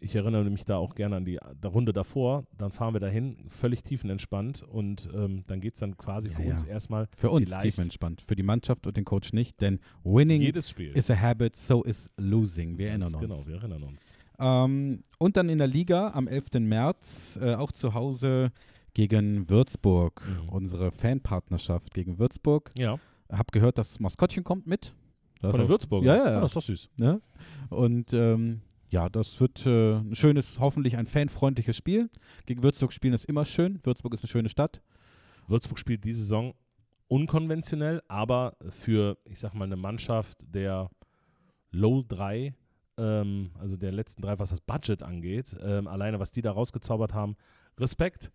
ich 0.00 0.14
erinnere 0.14 0.44
mich 0.48 0.64
da 0.64 0.76
auch 0.76 0.94
gerne 0.94 1.16
an 1.16 1.24
die 1.24 1.38
der 1.62 1.70
Runde 1.70 1.92
davor, 1.92 2.44
dann 2.56 2.70
fahren 2.70 2.94
wir 2.94 3.00
dahin, 3.00 3.36
völlig 3.48 3.82
tiefenentspannt 3.82 4.62
und 4.62 5.08
ähm, 5.12 5.42
dann 5.46 5.60
geht 5.60 5.74
es 5.74 5.80
dann 5.80 5.96
quasi 5.96 6.28
für 6.30 6.42
Ja, 6.42 6.50
uns 6.50 6.62
ja. 6.62 6.68
erstmal 6.68 7.08
Für 7.16 7.30
uns 7.30 7.50
tiefenentspannt, 7.58 8.22
für 8.22 8.36
die 8.36 8.42
Mannschaft 8.42 8.86
und 8.86 8.96
den 8.96 9.04
Coach 9.04 9.32
nicht, 9.32 9.60
denn 9.60 9.80
winning 10.04 10.40
jedes 10.40 10.70
Spiel. 10.70 10.92
is 10.96 11.10
a 11.10 11.20
habit, 11.20 11.56
so 11.56 11.82
is 11.82 12.12
losing. 12.16 12.78
Wir 12.78 12.90
Ganz 12.96 13.12
erinnern 13.12 13.30
uns. 13.30 13.44
Genau, 13.44 13.46
wir 13.48 13.54
erinnern 13.56 13.82
uns. 13.82 14.14
Ähm, 14.38 15.02
und 15.18 15.36
dann 15.36 15.48
in 15.48 15.58
der 15.58 15.66
Liga 15.66 16.12
am 16.12 16.28
11. 16.28 16.60
März 16.60 17.38
äh, 17.42 17.54
auch 17.54 17.72
zu 17.72 17.94
Hause 17.94 18.52
gegen 18.94 19.48
Würzburg. 19.50 20.22
Mhm. 20.44 20.48
Unsere 20.50 20.92
Fanpartnerschaft 20.92 21.92
gegen 21.92 22.18
Würzburg. 22.18 22.70
Ja, 22.78 22.98
Hab 23.30 23.50
gehört, 23.52 23.78
das 23.78 23.98
Maskottchen 24.00 24.44
kommt 24.44 24.66
mit. 24.68 24.94
Das 25.40 25.50
von 25.50 25.60
den 25.60 25.64
ist- 25.66 25.70
Würzburger. 25.70 26.06
Ja, 26.06 26.16
ja, 26.16 26.22
Oh, 26.22 26.26
ja. 26.26 26.40
das 26.40 26.46
ist 26.50 26.56
doch 26.56 26.62
süß. 26.62 26.88
Ne? 26.98 27.20
Und 27.70 28.12
ähm, 28.12 28.60
ja, 28.90 29.08
das 29.08 29.40
wird 29.40 29.66
äh, 29.66 29.96
ein 29.96 30.14
schönes, 30.14 30.60
hoffentlich 30.60 30.96
ein 30.96 31.06
fanfreundliches 31.06 31.76
Spiel. 31.76 32.10
Gegen 32.46 32.62
Würzburg 32.62 32.92
spielen 32.92 33.14
ist 33.14 33.26
immer 33.26 33.44
schön. 33.44 33.78
Würzburg 33.82 34.14
ist 34.14 34.22
eine 34.22 34.28
schöne 34.28 34.48
Stadt. 34.48 34.80
Würzburg 35.46 35.78
spielt 35.78 36.04
diese 36.04 36.20
Saison 36.20 36.54
unkonventionell, 37.08 38.02
aber 38.08 38.56
für, 38.68 39.18
ich 39.24 39.38
sag 39.38 39.54
mal, 39.54 39.64
eine 39.64 39.76
Mannschaft 39.76 40.38
der 40.54 40.90
Low 41.70 42.04
3, 42.06 42.54
ähm, 42.98 43.50
also 43.58 43.76
der 43.76 43.92
letzten 43.92 44.22
drei, 44.22 44.38
was 44.38 44.50
das 44.50 44.60
Budget 44.60 45.02
angeht, 45.02 45.56
ähm, 45.62 45.86
alleine 45.86 46.18
was 46.18 46.30
die 46.30 46.42
da 46.42 46.52
rausgezaubert 46.52 47.14
haben, 47.14 47.36
Respekt 47.78 48.30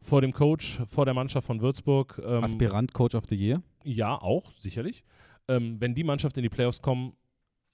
vor 0.00 0.20
dem 0.20 0.32
Coach, 0.32 0.80
vor 0.86 1.04
der 1.04 1.14
Mannschaft 1.14 1.46
von 1.46 1.60
Würzburg. 1.60 2.20
Ähm, 2.24 2.44
Aspirant 2.44 2.92
Coach 2.92 3.14
of 3.14 3.24
the 3.28 3.36
Year. 3.36 3.62
ja, 3.84 4.14
auch, 4.20 4.52
sicherlich. 4.54 5.02
Ähm, 5.48 5.80
wenn 5.80 5.94
die 5.94 6.04
Mannschaft 6.04 6.36
in 6.36 6.42
die 6.42 6.48
Playoffs 6.48 6.82
kommen 6.82 7.14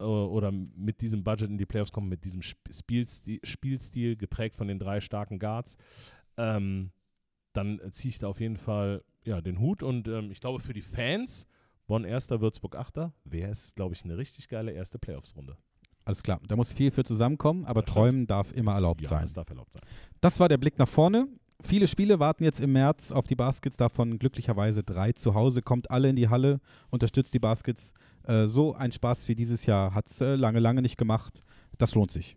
oder 0.09 0.53
mit 0.53 1.01
diesem 1.01 1.25
Budget 1.25 1.49
in 1.51 1.59
die 1.59 1.67
Playoffs 1.67 1.93
kommen, 1.93 2.09
mit 2.09 2.25
diesem 2.25 2.41
Sp 2.43 2.61
Spielstil, 2.71 3.41
Spielstil 3.43 4.17
geprägt 4.17 4.57
von 4.57 4.69
den 4.69 4.79
drei 4.79 5.01
starken 5.01 5.39
Guards, 5.39 5.77
ähm, 6.37 6.91
dann 7.53 7.81
ziehe 7.91 8.11
ich 8.11 8.19
da 8.19 8.29
auf 8.29 8.41
jeden 8.41 8.57
Fall 8.57 9.03
ja, 9.27 9.41
den 9.41 9.59
Hut. 9.61 9.83
Und 9.83 10.09
ähm, 10.09 10.31
ich 10.31 10.41
glaube, 10.41 10.59
für 10.61 10.73
die 10.75 10.83
Fans, 10.83 11.47
Bonn 11.87 12.05
Erster, 12.05 12.41
Würzburg 12.41 12.77
Achter, 12.77 13.13
wäre 13.25 13.51
es, 13.51 13.75
glaube 13.75 13.95
ich, 13.95 14.05
eine 14.05 14.17
richtig 14.17 14.49
geile 14.49 14.73
erste 14.73 14.99
Playoffs-Runde. 14.99 15.57
Alles 16.07 16.23
klar, 16.23 16.39
da 16.47 16.57
muss 16.57 16.73
viel 16.75 16.91
für 16.91 17.03
zusammenkommen, 17.05 17.65
aber 17.65 17.81
Das 17.81 17.91
stimmt. 17.91 18.11
träumen 18.11 18.27
darf 18.27 18.53
immer 18.53 18.75
erlaubt 18.75 19.01
Ja, 19.01 19.09
sein. 19.09 19.23
das 19.23 19.33
darf 19.33 19.49
erlaubt 19.49 19.73
sein. 19.73 19.83
Das 20.21 20.39
war 20.41 20.49
der 20.49 20.59
Blick 20.59 20.79
nach 20.79 20.89
vorne. 20.89 21.29
Viele 21.63 21.87
Spiele 21.89 22.19
warten 22.19 22.45
jetzt 22.45 22.61
im 22.61 22.73
März 22.73 23.11
auf 23.11 23.27
die 23.27 23.37
Baskets, 23.37 23.77
davon 23.79 24.19
glücklicherweise 24.19 24.83
drei 24.83 25.13
zu 25.13 25.35
Hause. 25.35 25.63
Kommt 25.63 25.91
alle 25.91 26.11
in 26.11 26.17
die 26.17 26.29
Halle, 26.29 26.61
unterstützt 26.91 27.33
die 27.33 27.39
Baskets. 27.39 27.95
Äh, 28.25 28.47
so 28.47 28.75
ein 28.75 28.93
Spaß 28.93 29.29
wie 29.29 29.35
dieses 29.35 29.67
Jahr 29.67 29.95
hat 29.95 30.09
es 30.09 30.21
äh, 30.21 30.37
lange, 30.37 30.61
lange 30.61 30.83
nicht 30.83 30.97
gemacht. 30.97 31.41
Das 31.79 31.95
lohnt 31.95 32.11
sich. 32.11 32.37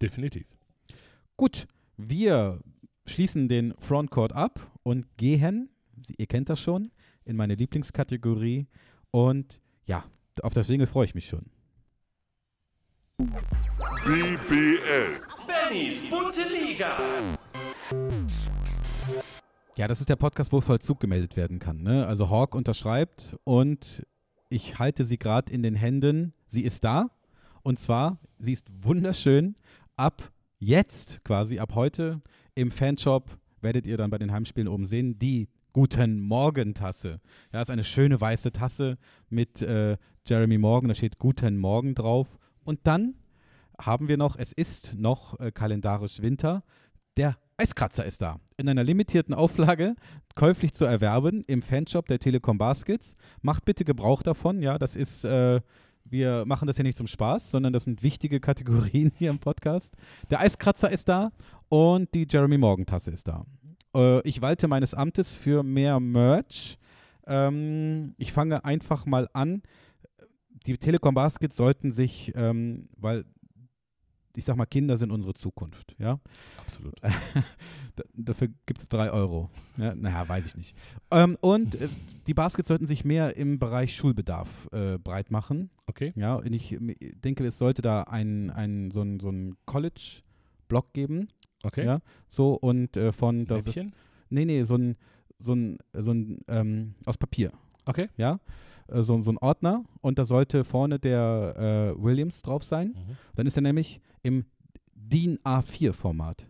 Definitiv. 0.00 0.56
Gut, 1.36 1.66
wir 1.96 2.60
schließen 3.06 3.48
den 3.48 3.74
Frontcourt 3.78 4.32
ab 4.32 4.70
und 4.82 5.16
gehen, 5.16 5.70
ihr 6.18 6.26
kennt 6.26 6.48
das 6.48 6.60
schon, 6.60 6.90
in 7.24 7.36
meine 7.36 7.54
Lieblingskategorie. 7.54 8.66
Und 9.10 9.60
ja, 9.84 10.04
auf 10.42 10.54
das 10.54 10.68
Jingle 10.68 10.86
freue 10.86 11.04
ich 11.04 11.14
mich 11.14 11.26
schon. 11.26 11.46
BBL. 13.18 15.20
Bennys 15.46 16.10
bunte 16.10 16.42
Liga. 16.52 16.96
Ja, 19.76 19.88
das 19.88 20.00
ist 20.00 20.08
der 20.08 20.16
Podcast, 20.16 20.52
wo 20.52 20.60
Vollzug 20.60 21.00
gemeldet 21.00 21.36
werden 21.36 21.58
kann. 21.58 21.82
Ne? 21.82 22.06
Also 22.06 22.30
Hawk 22.30 22.54
unterschreibt 22.54 23.36
und 23.44 24.02
ich 24.48 24.78
halte 24.78 25.04
sie 25.04 25.18
gerade 25.18 25.52
in 25.52 25.62
den 25.62 25.74
Händen. 25.74 26.32
Sie 26.46 26.62
ist 26.62 26.84
da 26.84 27.10
und 27.62 27.78
zwar, 27.78 28.18
sie 28.38 28.52
ist 28.52 28.70
wunderschön. 28.80 29.56
Ab 29.96 30.32
jetzt 30.58 31.24
quasi, 31.24 31.58
ab 31.58 31.74
heute 31.74 32.22
im 32.54 32.70
Fanshop 32.70 33.38
werdet 33.60 33.86
ihr 33.86 33.96
dann 33.96 34.10
bei 34.10 34.18
den 34.18 34.32
Heimspielen 34.32 34.68
oben 34.68 34.86
sehen, 34.86 35.18
die 35.18 35.48
Guten 35.72 36.20
Morgen-Tasse. 36.20 37.20
Ja, 37.52 37.60
ist 37.60 37.70
eine 37.70 37.84
schöne 37.84 38.18
weiße 38.18 38.50
Tasse 38.52 38.96
mit 39.28 39.60
äh, 39.60 39.98
Jeremy 40.26 40.56
Morgan, 40.56 40.88
da 40.88 40.94
steht 40.94 41.18
Guten 41.18 41.58
Morgen 41.58 41.94
drauf. 41.94 42.38
Und 42.64 42.86
dann 42.86 43.16
haben 43.78 44.08
wir 44.08 44.16
noch, 44.16 44.36
es 44.36 44.52
ist 44.52 44.94
noch 44.96 45.38
äh, 45.38 45.50
kalendarisch 45.52 46.22
Winter, 46.22 46.62
der 47.16 47.36
Eiskratzer 47.56 48.04
ist 48.04 48.20
da. 48.20 48.38
In 48.58 48.68
einer 48.68 48.84
limitierten 48.84 49.34
Auflage, 49.34 49.94
käuflich 50.34 50.74
zu 50.74 50.84
erwerben 50.84 51.42
im 51.46 51.62
Fanshop 51.62 52.06
der 52.06 52.18
Telekom 52.18 52.58
Baskets. 52.58 53.14
Macht 53.40 53.64
bitte 53.64 53.84
Gebrauch 53.84 54.22
davon. 54.22 54.60
Ja, 54.62 54.78
das 54.78 54.94
ist, 54.94 55.24
äh, 55.24 55.60
wir 56.04 56.44
machen 56.46 56.66
das 56.66 56.76
ja 56.76 56.84
nicht 56.84 56.98
zum 56.98 57.06
Spaß, 57.06 57.50
sondern 57.50 57.72
das 57.72 57.84
sind 57.84 58.02
wichtige 58.02 58.40
Kategorien 58.40 59.10
hier 59.18 59.30
im 59.30 59.38
Podcast. 59.38 59.94
Der 60.30 60.40
Eiskratzer 60.40 60.90
ist 60.90 61.08
da 61.08 61.32
und 61.68 62.12
die 62.14 62.26
Jeremy 62.28 62.58
Morgan 62.58 62.84
Tasse 62.84 63.10
ist 63.10 63.26
da. 63.28 63.44
Äh, 63.94 64.20
ich 64.28 64.42
walte 64.42 64.68
meines 64.68 64.92
Amtes 64.92 65.36
für 65.36 65.62
mehr 65.62 65.98
Merch. 65.98 66.76
Ähm, 67.26 68.14
ich 68.18 68.32
fange 68.32 68.64
einfach 68.64 69.06
mal 69.06 69.28
an. 69.32 69.62
Die 70.66 70.76
Telekom 70.76 71.14
Baskets 71.14 71.56
sollten 71.56 71.90
sich, 71.90 72.32
ähm, 72.36 72.84
weil 72.96 73.24
ich 74.36 74.44
sag 74.44 74.56
mal, 74.56 74.66
Kinder 74.66 74.96
sind 74.96 75.10
unsere 75.10 75.34
Zukunft, 75.34 75.96
ja. 75.98 76.18
Absolut. 76.58 76.94
Da- 77.96 78.04
Dafür 78.14 78.48
gibt 78.66 78.80
es 78.80 78.88
drei 78.88 79.10
Euro. 79.10 79.48
Ja, 79.78 79.94
naja, 79.94 80.28
weiß 80.28 80.44
ich 80.46 80.56
nicht. 80.56 80.76
Ähm, 81.10 81.36
und 81.40 81.76
äh, 81.76 81.88
die 82.26 82.34
Baskets 82.34 82.68
sollten 82.68 82.86
sich 82.86 83.04
mehr 83.04 83.36
im 83.36 83.58
Bereich 83.58 83.94
Schulbedarf 83.96 84.68
äh, 84.72 84.98
breit 84.98 85.30
machen. 85.30 85.70
Okay. 85.86 86.12
Ja, 86.16 86.34
und 86.34 86.52
ich 86.52 86.72
m- 86.72 86.94
denke, 87.24 87.44
es 87.46 87.58
sollte 87.58 87.80
da 87.82 88.02
ein, 88.02 88.50
ein, 88.50 88.90
so 88.90 89.00
ein, 89.02 89.18
so 89.20 89.30
ein 89.30 89.56
College-Block 89.64 90.92
geben. 90.92 91.26
Okay. 91.62 91.86
Ja, 91.86 92.00
so 92.28 92.54
und 92.54 92.96
äh, 92.96 93.12
von 93.12 93.46
das 93.46 93.66
ist? 93.66 93.76
Nee, 94.28 94.44
nee, 94.44 94.62
so 94.64 94.76
ein, 94.76 94.96
so 95.38 95.54
ein, 95.54 95.78
so 95.94 96.12
ein 96.12 96.38
ähm, 96.48 96.94
aus 97.06 97.16
Papier. 97.16 97.50
Okay. 97.86 98.08
Ja, 98.16 98.40
äh, 98.88 99.02
so, 99.02 99.20
so 99.20 99.30
ein 99.30 99.38
Ordner 99.38 99.84
und 100.02 100.18
da 100.18 100.24
sollte 100.24 100.64
vorne 100.64 100.98
der 100.98 101.94
äh, 101.96 102.02
Williams 102.02 102.42
drauf 102.42 102.62
sein. 102.64 102.88
Mhm. 102.88 103.16
Dann 103.36 103.46
ist 103.46 103.56
er 103.56 103.62
nämlich 103.62 104.00
im 104.26 104.44
DIN 104.92 105.38
A4-Format. 105.44 106.48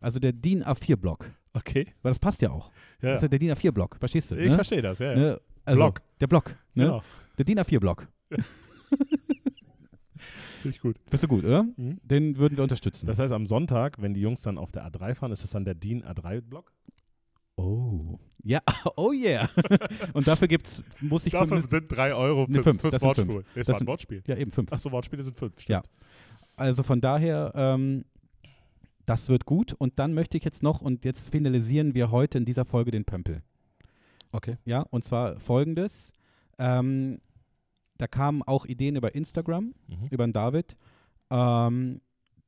Also 0.00 0.18
der 0.18 0.32
DIN 0.32 0.64
A4-Block. 0.64 1.30
Okay. 1.52 1.86
Weil 2.02 2.10
das 2.10 2.18
passt 2.18 2.42
ja 2.42 2.50
auch. 2.50 2.70
Ja. 3.00 3.10
Das 3.10 3.20
ist 3.20 3.22
ja 3.22 3.28
der 3.28 3.38
DIN 3.38 3.52
A4-Block, 3.52 3.96
verstehst 3.98 4.32
du? 4.32 4.34
ich 4.36 4.48
ne? 4.50 4.54
verstehe 4.56 4.82
das, 4.82 4.98
ja. 4.98 5.10
ja. 5.12 5.16
Ne? 5.16 5.40
Also, 5.64 5.82
Block. 5.82 6.02
Der 6.20 6.26
Block. 6.26 6.50
Ne? 6.74 6.84
Genau. 6.84 7.02
Der 7.38 7.44
DIN 7.44 7.58
A4-Block. 7.60 8.08
Finde 10.62 10.74
ich 10.76 10.80
gut. 10.80 10.96
Bist 11.10 11.22
du 11.22 11.28
gut, 11.28 11.44
oder? 11.44 11.62
Mhm. 11.76 12.00
Den 12.02 12.38
würden 12.38 12.56
wir 12.56 12.64
unterstützen. 12.64 13.06
Das 13.06 13.18
heißt, 13.20 13.32
am 13.32 13.46
Sonntag, 13.46 14.00
wenn 14.02 14.14
die 14.14 14.20
Jungs 14.20 14.40
dann 14.40 14.58
auf 14.58 14.72
der 14.72 14.84
A3 14.90 15.14
fahren, 15.14 15.30
ist 15.32 15.44
das 15.44 15.50
dann 15.50 15.64
der 15.64 15.74
DIN 15.74 16.02
A3-Block? 16.04 16.72
oh. 17.56 18.18
Ja, 18.48 18.60
oh 18.96 19.10
yeah. 19.12 19.50
und 20.12 20.28
dafür 20.28 20.46
gibt's, 20.46 20.84
muss 21.00 21.26
ich 21.26 21.32
Dafür 21.32 21.56
fünf- 21.56 21.68
sind 21.68 21.88
drei 21.90 22.14
Euro 22.14 22.46
Ne, 22.48 22.62
fürs, 22.62 22.76
fünf. 22.76 22.92
fürs. 22.92 23.02
Wortspiel. 23.02 23.42
Das 23.56 23.66
Das 23.66 23.74
war 23.74 23.80
ein 23.80 23.86
Wortspiel. 23.88 24.22
Ja, 24.24 24.36
eben 24.36 24.52
fünf. 24.52 24.72
Achso, 24.72 24.92
Wortspiele 24.92 25.24
sind 25.24 25.36
fünf, 25.36 25.66
Ja. 25.66 25.82
Also 26.56 26.82
von 26.82 27.00
daher, 27.00 27.52
ähm, 27.54 28.04
das 29.04 29.28
wird 29.28 29.44
gut. 29.44 29.72
Und 29.74 29.98
dann 29.98 30.14
möchte 30.14 30.36
ich 30.36 30.44
jetzt 30.44 30.62
noch, 30.62 30.82
und 30.82 31.04
jetzt 31.04 31.30
finalisieren 31.30 31.94
wir 31.94 32.10
heute 32.10 32.38
in 32.38 32.44
dieser 32.44 32.64
Folge 32.64 32.90
den 32.90 33.04
Pömpel. 33.04 33.42
Okay. 34.32 34.56
Ja, 34.64 34.80
und 34.82 35.04
zwar 35.04 35.38
folgendes. 35.38 36.12
Ähm, 36.58 37.18
da 37.98 38.06
kamen 38.06 38.42
auch 38.42 38.66
Ideen 38.66 38.96
über 38.96 39.14
Instagram, 39.14 39.74
Mhm. 39.86 40.08
über 40.10 40.26
den 40.26 40.32
David. 40.32 40.76
Ähm, 41.30 42.00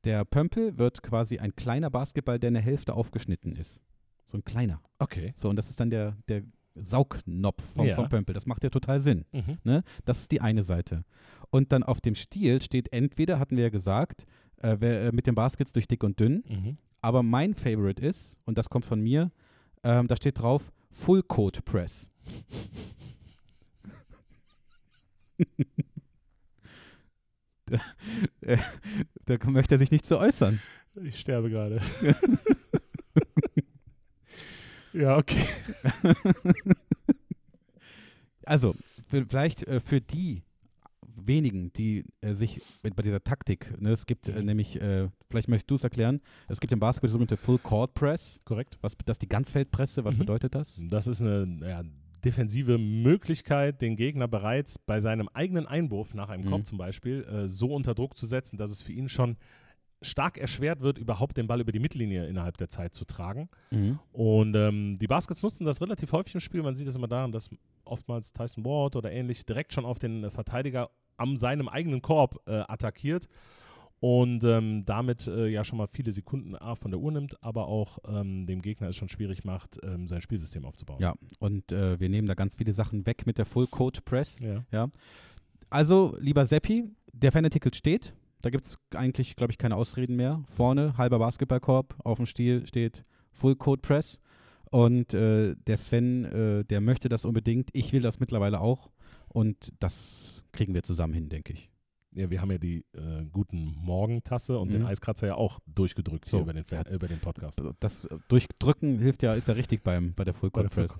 der 0.03 0.25
Pömpel 0.25 0.77
wird 0.77 1.01
quasi 1.01 1.39
ein 1.39 1.55
kleiner 1.55 1.89
Basketball, 1.89 2.39
der 2.39 2.49
in 2.49 2.53
der 2.55 2.63
Hälfte 2.63 2.93
aufgeschnitten 2.93 3.55
ist. 3.55 3.81
So 4.25 4.37
ein 4.37 4.43
kleiner. 4.43 4.81
Okay. 4.99 5.33
So, 5.35 5.49
und 5.49 5.55
das 5.55 5.69
ist 5.69 5.79
dann 5.79 5.89
der, 5.89 6.15
der 6.27 6.43
Saugnopf 6.81 7.63
vom, 7.75 7.85
Ja. 7.85 7.95
vom 7.95 8.09
Pömpel. 8.09 8.33
Das 8.33 8.45
macht 8.45 8.63
ja 8.63 8.69
total 8.69 8.99
Sinn. 8.99 9.25
Mhm. 9.31 9.57
Ne? 9.63 9.83
Das 10.05 10.19
ist 10.21 10.31
die 10.31 10.41
eine 10.41 10.63
Seite. 10.63 11.03
Und 11.49 11.71
dann 11.71 11.83
auf 11.83 12.01
dem 12.01 12.15
Stiel 12.15 12.61
steht 12.61 12.91
entweder, 12.93 13.39
hatten 13.39 13.55
wir 13.57 13.63
ja 13.63 13.69
gesagt, 13.69 14.25
äh, 14.57 14.77
wer, 14.79 15.05
äh, 15.05 15.11
mit 15.11 15.27
den 15.27 15.35
Baskets 15.35 15.71
durch 15.71 15.87
dick 15.87 16.03
und 16.03 16.19
dünn. 16.19 16.43
Mhm. 16.47 16.77
Aber 17.01 17.23
mein 17.23 17.55
Favorite 17.55 18.05
ist, 18.05 18.37
und 18.45 18.57
das 18.57 18.69
kommt 18.69 18.85
von 18.85 18.99
mir, 18.99 19.31
ähm, 19.83 20.07
da 20.07 20.15
steht 20.15 20.39
drauf 20.39 20.71
Full 20.91 21.23
Coat 21.23 21.63
Press. 21.65 22.09
da, 27.65 27.79
äh, 28.41 28.57
da 29.25 29.37
möchte 29.49 29.75
er 29.75 29.79
sich 29.79 29.91
nicht 29.91 30.05
zu 30.05 30.19
äußern. 30.19 30.59
Ich 31.03 31.19
sterbe 31.19 31.49
gerade. 31.49 31.79
ja, 34.93 35.17
okay. 35.17 35.43
Also, 38.45 38.75
vielleicht 39.07 39.63
äh, 39.67 39.79
für 39.79 40.01
die 40.01 40.41
wenigen, 41.21 41.71
die 41.73 42.03
äh, 42.21 42.33
sich 42.33 42.61
mit, 42.81 42.95
bei 42.95 43.03
dieser 43.03 43.23
Taktik, 43.23 43.79
ne, 43.79 43.91
es 43.91 44.05
gibt 44.05 44.27
Mhm. 44.33 44.45
nämlich, 44.45 44.79
vielleicht 45.29 45.49
möchtest 45.49 45.69
du 45.69 45.75
es 45.75 45.83
erklären, 45.83 46.21
es 46.47 46.59
gibt 46.59 46.71
im 46.73 46.79
Basketball 46.79 47.09
die 47.09 47.11
sogenannte 47.11 47.37
Full 47.37 47.59
Court 47.59 47.93
Press, 47.93 48.39
Korrekt. 48.45 48.77
was, 48.81 48.95
das 49.05 49.15
ist 49.15 49.21
die 49.21 49.29
Ganzfeldpresse, 49.29 50.03
was 50.03 50.15
Mhm. 50.15 50.19
bedeutet 50.19 50.55
das? 50.55 50.79
Das 50.89 51.05
ist 51.07 51.21
eine 51.21 51.57
ja, 51.61 51.83
defensive 52.25 52.77
Möglichkeit, 52.79 53.81
den 53.81 53.95
Gegner 53.95 54.27
bereits 54.27 54.79
bei 54.79 54.99
seinem 54.99 55.27
eigenen 55.29 55.67
Einwurf 55.67 56.15
nach 56.15 56.29
einem 56.29 56.43
Mhm. 56.45 56.49
Korb 56.49 56.65
zum 56.65 56.77
Beispiel 56.79 57.23
äh, 57.25 57.47
so 57.47 57.73
unter 57.75 57.93
Druck 57.93 58.17
zu 58.17 58.25
setzen, 58.25 58.57
dass 58.57 58.71
es 58.71 58.81
für 58.81 58.93
ihn 58.93 59.09
schon 59.09 59.37
stark 60.01 60.37
erschwert 60.37 60.81
wird, 60.81 60.97
überhaupt 60.97 61.37
den 61.37 61.47
Ball 61.47 61.61
über 61.61 61.71
die 61.71 61.79
Mittellinie 61.79 62.27
innerhalb 62.27 62.57
der 62.57 62.67
Zeit 62.67 62.95
zu 62.95 63.05
tragen. 63.05 63.49
Und 64.11 64.55
ähm, 64.55 64.95
die 64.97 65.07
Baskets 65.07 65.43
nutzen 65.43 65.65
das 65.65 65.81
relativ 65.81 66.11
häufig 66.13 66.33
im 66.33 66.39
Spiel. 66.39 66.63
Man 66.63 66.75
sieht 66.75 66.87
es 66.87 66.95
immer 66.95 67.07
daran, 67.07 67.31
dass 67.31 67.49
oftmals 67.83 68.33
Tyson 68.33 68.63
Ward 68.65 68.95
oder 68.95 69.11
ähnlich 69.11 69.45
direkt 69.45 69.73
schon 69.73 69.85
auf 69.85 69.99
den 69.99 70.23
äh, 70.23 70.29
Verteidiger 70.29 70.89
am 71.17 71.37
seinem 71.37 71.67
eigenen 71.67 72.01
Korb 72.01 72.39
äh, 72.47 72.63
attackiert 72.67 73.27
und 73.99 74.43
ähm, 74.45 74.85
damit 74.85 75.27
äh, 75.27 75.47
ja 75.47 75.63
schon 75.63 75.77
mal 75.77 75.87
viele 75.87 76.11
Sekunden 76.11 76.55
A 76.55 76.75
von 76.75 76.91
der 76.91 76.99
Uhr 76.99 77.11
nimmt, 77.11 77.41
aber 77.43 77.67
auch 77.67 77.99
ähm, 78.07 78.47
dem 78.47 78.61
Gegner 78.61 78.87
es 78.89 78.95
schon 78.95 79.09
schwierig 79.09 79.43
macht, 79.43 79.77
ähm, 79.83 80.07
sein 80.07 80.21
Spielsystem 80.21 80.65
aufzubauen. 80.65 81.01
Ja, 81.01 81.13
und 81.39 81.71
äh, 81.71 81.99
wir 81.99 82.09
nehmen 82.09 82.27
da 82.27 82.33
ganz 82.33 82.55
viele 82.55 82.71
Sachen 82.71 83.05
weg 83.05 83.25
mit 83.25 83.37
der 83.37 83.45
Full 83.45 83.67
Coat 83.67 84.05
Press. 84.05 84.39
Ja. 84.71 84.89
Also, 85.69 86.15
lieber 86.19 86.45
Seppi, 86.45 86.85
der 87.13 87.31
Fanartikel 87.31 87.73
steht. 87.73 88.15
Da 88.41 88.49
gibt 88.49 88.65
es 88.65 88.77
eigentlich, 88.95 89.35
glaube 89.35 89.51
ich, 89.51 89.57
keine 89.57 89.75
Ausreden 89.75 90.15
mehr. 90.15 90.43
Vorne, 90.47 90.97
halber 90.97 91.19
Basketballkorb, 91.19 91.95
auf 92.03 92.17
dem 92.17 92.25
Stiel 92.25 92.65
steht 92.67 93.03
Full 93.31 93.55
Coat 93.55 93.81
Press. 93.81 94.19
Und 94.71 95.13
äh, 95.13 95.55
der 95.67 95.77
Sven, 95.77 96.25
äh, 96.25 96.63
der 96.63 96.79
möchte 96.79 97.09
das 97.09 97.25
unbedingt. 97.25 97.69
Ich 97.73 97.91
will 97.91 98.01
das 98.01 98.19
mittlerweile 98.19 98.61
auch. 98.61 98.91
Und 99.27 99.73
das 99.79 100.43
kriegen 100.51 100.73
wir 100.73 100.83
zusammen 100.83 101.13
hin, 101.13 101.29
denke 101.29 101.53
ich. 101.53 101.69
Ja, 102.11 102.29
wir 102.29 102.41
haben 102.41 102.51
ja 102.51 102.57
die 102.57 102.85
äh, 102.93 103.25
guten 103.31 103.75
Morgentasse 103.77 104.57
und 104.57 104.71
den 104.71 104.81
Mhm. 104.81 104.87
Eiskratzer 104.87 105.27
ja 105.27 105.35
auch 105.35 105.59
durchgedrückt 105.67 106.27
So. 106.27 106.37
hier 106.37 106.43
über 106.43 106.53
den, 106.53 106.93
über 106.93 107.07
den 107.07 107.19
Podcast. 107.19 107.61
Das 107.79 108.07
Durchdrücken 108.29 108.97
hilft 108.99 109.21
ja, 109.21 109.33
ist 109.33 109.47
ja 109.47 109.53
richtig 109.53 109.83
beim, 109.83 110.13
bei 110.15 110.23
der 110.23 110.33
Full 110.33 110.49
der 110.49 110.63
Press. 110.63 110.95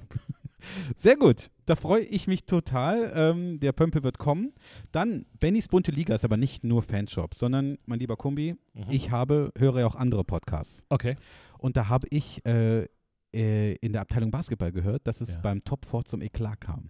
Sehr 0.95 1.15
gut. 1.15 1.49
Da 1.65 1.75
freue 1.75 2.01
ich 2.03 2.27
mich 2.27 2.45
total. 2.45 3.11
Ähm, 3.15 3.59
der 3.59 3.71
Pömpel 3.73 4.03
wird 4.03 4.17
kommen. 4.17 4.51
Dann, 4.91 5.25
Bennys 5.39 5.67
bunte 5.67 5.91
Liga 5.91 6.15
ist 6.15 6.25
aber 6.25 6.37
nicht 6.37 6.63
nur 6.63 6.81
Fanshop, 6.81 7.35
sondern, 7.35 7.77
mein 7.85 7.99
lieber 7.99 8.15
Kumbi, 8.17 8.55
Mhm. 8.73 8.85
ich 8.89 9.11
habe, 9.11 9.51
höre 9.57 9.79
ja 9.79 9.87
auch 9.87 9.95
andere 9.95 10.23
Podcasts. 10.23 10.85
Okay. 10.89 11.15
Und 11.57 11.77
da 11.77 11.87
habe 11.89 12.07
ich 12.11 12.43
äh, 12.45 12.85
äh, 13.35 13.73
in 13.81 13.93
der 13.93 14.01
Abteilung 14.01 14.31
Basketball 14.31 14.71
gehört, 14.71 15.05
dass 15.05 15.21
es 15.21 15.35
Ja. 15.35 15.41
beim 15.41 15.63
Top 15.63 15.85
4 15.85 16.03
zum 16.05 16.21
Eklat 16.21 16.59
kam. 16.61 16.89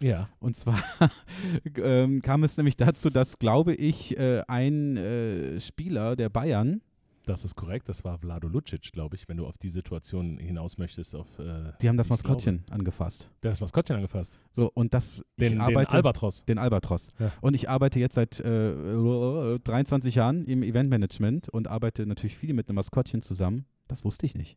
Ja. 0.00 0.28
Und 0.40 0.56
zwar 0.56 0.80
ähm, 1.76 2.20
kam 2.22 2.44
es 2.44 2.56
nämlich 2.56 2.76
dazu, 2.76 3.10
dass, 3.10 3.38
glaube 3.38 3.74
ich, 3.74 4.16
äh, 4.18 4.42
ein 4.48 4.96
äh, 4.96 5.60
Spieler 5.60 6.16
der 6.16 6.28
Bayern, 6.28 6.80
Das 7.28 7.44
ist 7.44 7.56
korrekt. 7.56 7.90
Das 7.90 8.04
war 8.04 8.18
Vlado 8.18 8.48
Lucic, 8.48 8.90
glaube 8.92 9.14
ich, 9.14 9.28
wenn 9.28 9.36
du 9.36 9.46
auf 9.46 9.58
die 9.58 9.68
Situation 9.68 10.38
hinaus 10.38 10.78
möchtest. 10.78 11.14
Auf, 11.14 11.38
äh, 11.38 11.72
die 11.82 11.88
haben 11.88 11.98
das 11.98 12.08
Maskottchen 12.08 12.64
angefasst. 12.70 13.24
Glaube, 13.24 13.34
der 13.42 13.50
hat 13.50 13.52
das 13.52 13.60
Maskottchen 13.60 13.96
angefasst. 13.96 14.40
So, 14.52 14.70
und 14.72 14.94
das, 14.94 15.22
Den, 15.38 15.44
ich 15.44 15.50
den 15.50 15.60
arbeite, 15.60 15.92
Albatros. 15.92 16.44
Den 16.46 16.58
Albatros. 16.58 17.10
Ja. 17.18 17.30
Und 17.42 17.52
ich 17.54 17.68
arbeite 17.68 18.00
jetzt 18.00 18.14
seit 18.14 18.40
äh, 18.40 19.58
23 19.58 20.14
Jahren 20.14 20.46
im 20.46 20.62
Eventmanagement 20.62 21.50
und 21.50 21.68
arbeite 21.68 22.06
natürlich 22.06 22.38
viel 22.38 22.54
mit 22.54 22.70
einem 22.70 22.76
Maskottchen 22.76 23.20
zusammen. 23.20 23.66
Das 23.88 24.06
wusste 24.06 24.24
ich 24.24 24.34
nicht. 24.34 24.56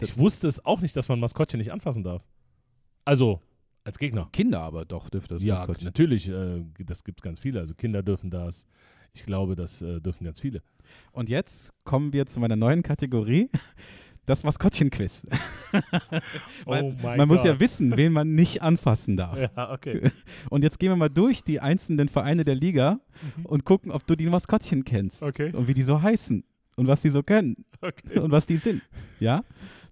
Ich 0.00 0.18
wusste 0.18 0.48
es 0.48 0.64
auch 0.64 0.80
nicht, 0.80 0.96
dass 0.96 1.08
man 1.08 1.20
Maskottchen 1.20 1.58
nicht 1.58 1.70
anfassen 1.70 2.02
darf. 2.02 2.26
Also, 3.04 3.40
als 3.84 3.98
Gegner. 3.98 4.28
Kinder 4.32 4.62
aber 4.62 4.84
doch 4.84 5.10
dürfte 5.10 5.34
das 5.34 5.44
ja, 5.44 5.58
Maskottchen. 5.58 5.84
natürlich. 5.84 6.28
Äh, 6.28 6.64
das 6.84 7.04
gibt 7.04 7.20
es 7.20 7.22
ganz 7.22 7.38
viele. 7.38 7.60
Also 7.60 7.74
Kinder 7.74 8.02
dürfen 8.02 8.30
das. 8.30 8.66
Ich 9.12 9.24
glaube, 9.24 9.54
das 9.54 9.80
äh, 9.82 10.00
dürfen 10.00 10.24
ganz 10.24 10.40
viele. 10.40 10.60
Und 11.12 11.28
jetzt 11.28 11.72
kommen 11.84 12.12
wir 12.12 12.26
zu 12.26 12.40
meiner 12.40 12.56
neuen 12.56 12.82
Kategorie. 12.82 13.48
Das 14.26 14.44
Maskottchen-Quiz. 14.44 15.26
Weil 16.64 16.84
Oh 17.02 17.16
man 17.16 17.26
muss 17.26 17.42
ja 17.42 17.58
wissen, 17.58 17.96
wen 17.96 18.12
man 18.12 18.32
nicht 18.34 18.62
anfassen 18.62 19.16
darf. 19.16 19.36
Ja, 19.56 19.72
okay. 19.72 20.08
Und 20.50 20.62
jetzt 20.62 20.78
gehen 20.78 20.90
wir 20.90 20.96
mal 20.96 21.08
durch 21.08 21.42
die 21.42 21.58
einzelnen 21.58 22.08
Vereine 22.08 22.44
der 22.44 22.54
Liga 22.54 23.00
und 23.42 23.64
gucken, 23.64 23.90
ob 23.90 24.06
du 24.06 24.14
die 24.14 24.26
Maskottchen 24.26 24.84
kennst. 24.84 25.22
Mhm. 25.22 25.28
Okay. 25.28 25.52
Und 25.52 25.66
wie 25.66 25.74
die 25.74 25.82
so 25.82 26.00
heißen. 26.00 26.44
Und 26.76 26.86
was 26.86 27.00
die 27.00 27.10
so 27.10 27.24
können. 27.24 27.56
okay. 27.80 28.20
und 28.20 28.30
was 28.30 28.46
die 28.46 28.56
sind. 28.56 28.82
Ja? 29.18 29.42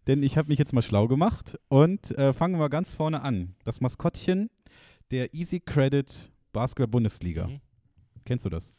Denn 0.07 0.23
ich 0.23 0.39
habe 0.39 0.49
mich 0.49 0.59
jetzt 0.59 0.73
mal 0.73 0.83
schlau 0.83 1.09
gemacht 1.09 1.59
und 1.69 2.17
äh, 2.17 2.33
fangen 2.33 2.61
wir 2.61 2.69
ganz 2.69 2.95
vorne 2.95 3.23
an. 3.23 3.57
Das 3.65 3.81
Maskottchen 3.81 4.51
der 5.11 5.35
Easy 5.35 5.59
Credit 5.59 6.31
Basketball 6.53 6.87
Bundesliga. 6.87 7.49
Mhm. 7.49 7.61
Kennst 8.25 8.45
du 8.45 8.51
das? 8.51 8.77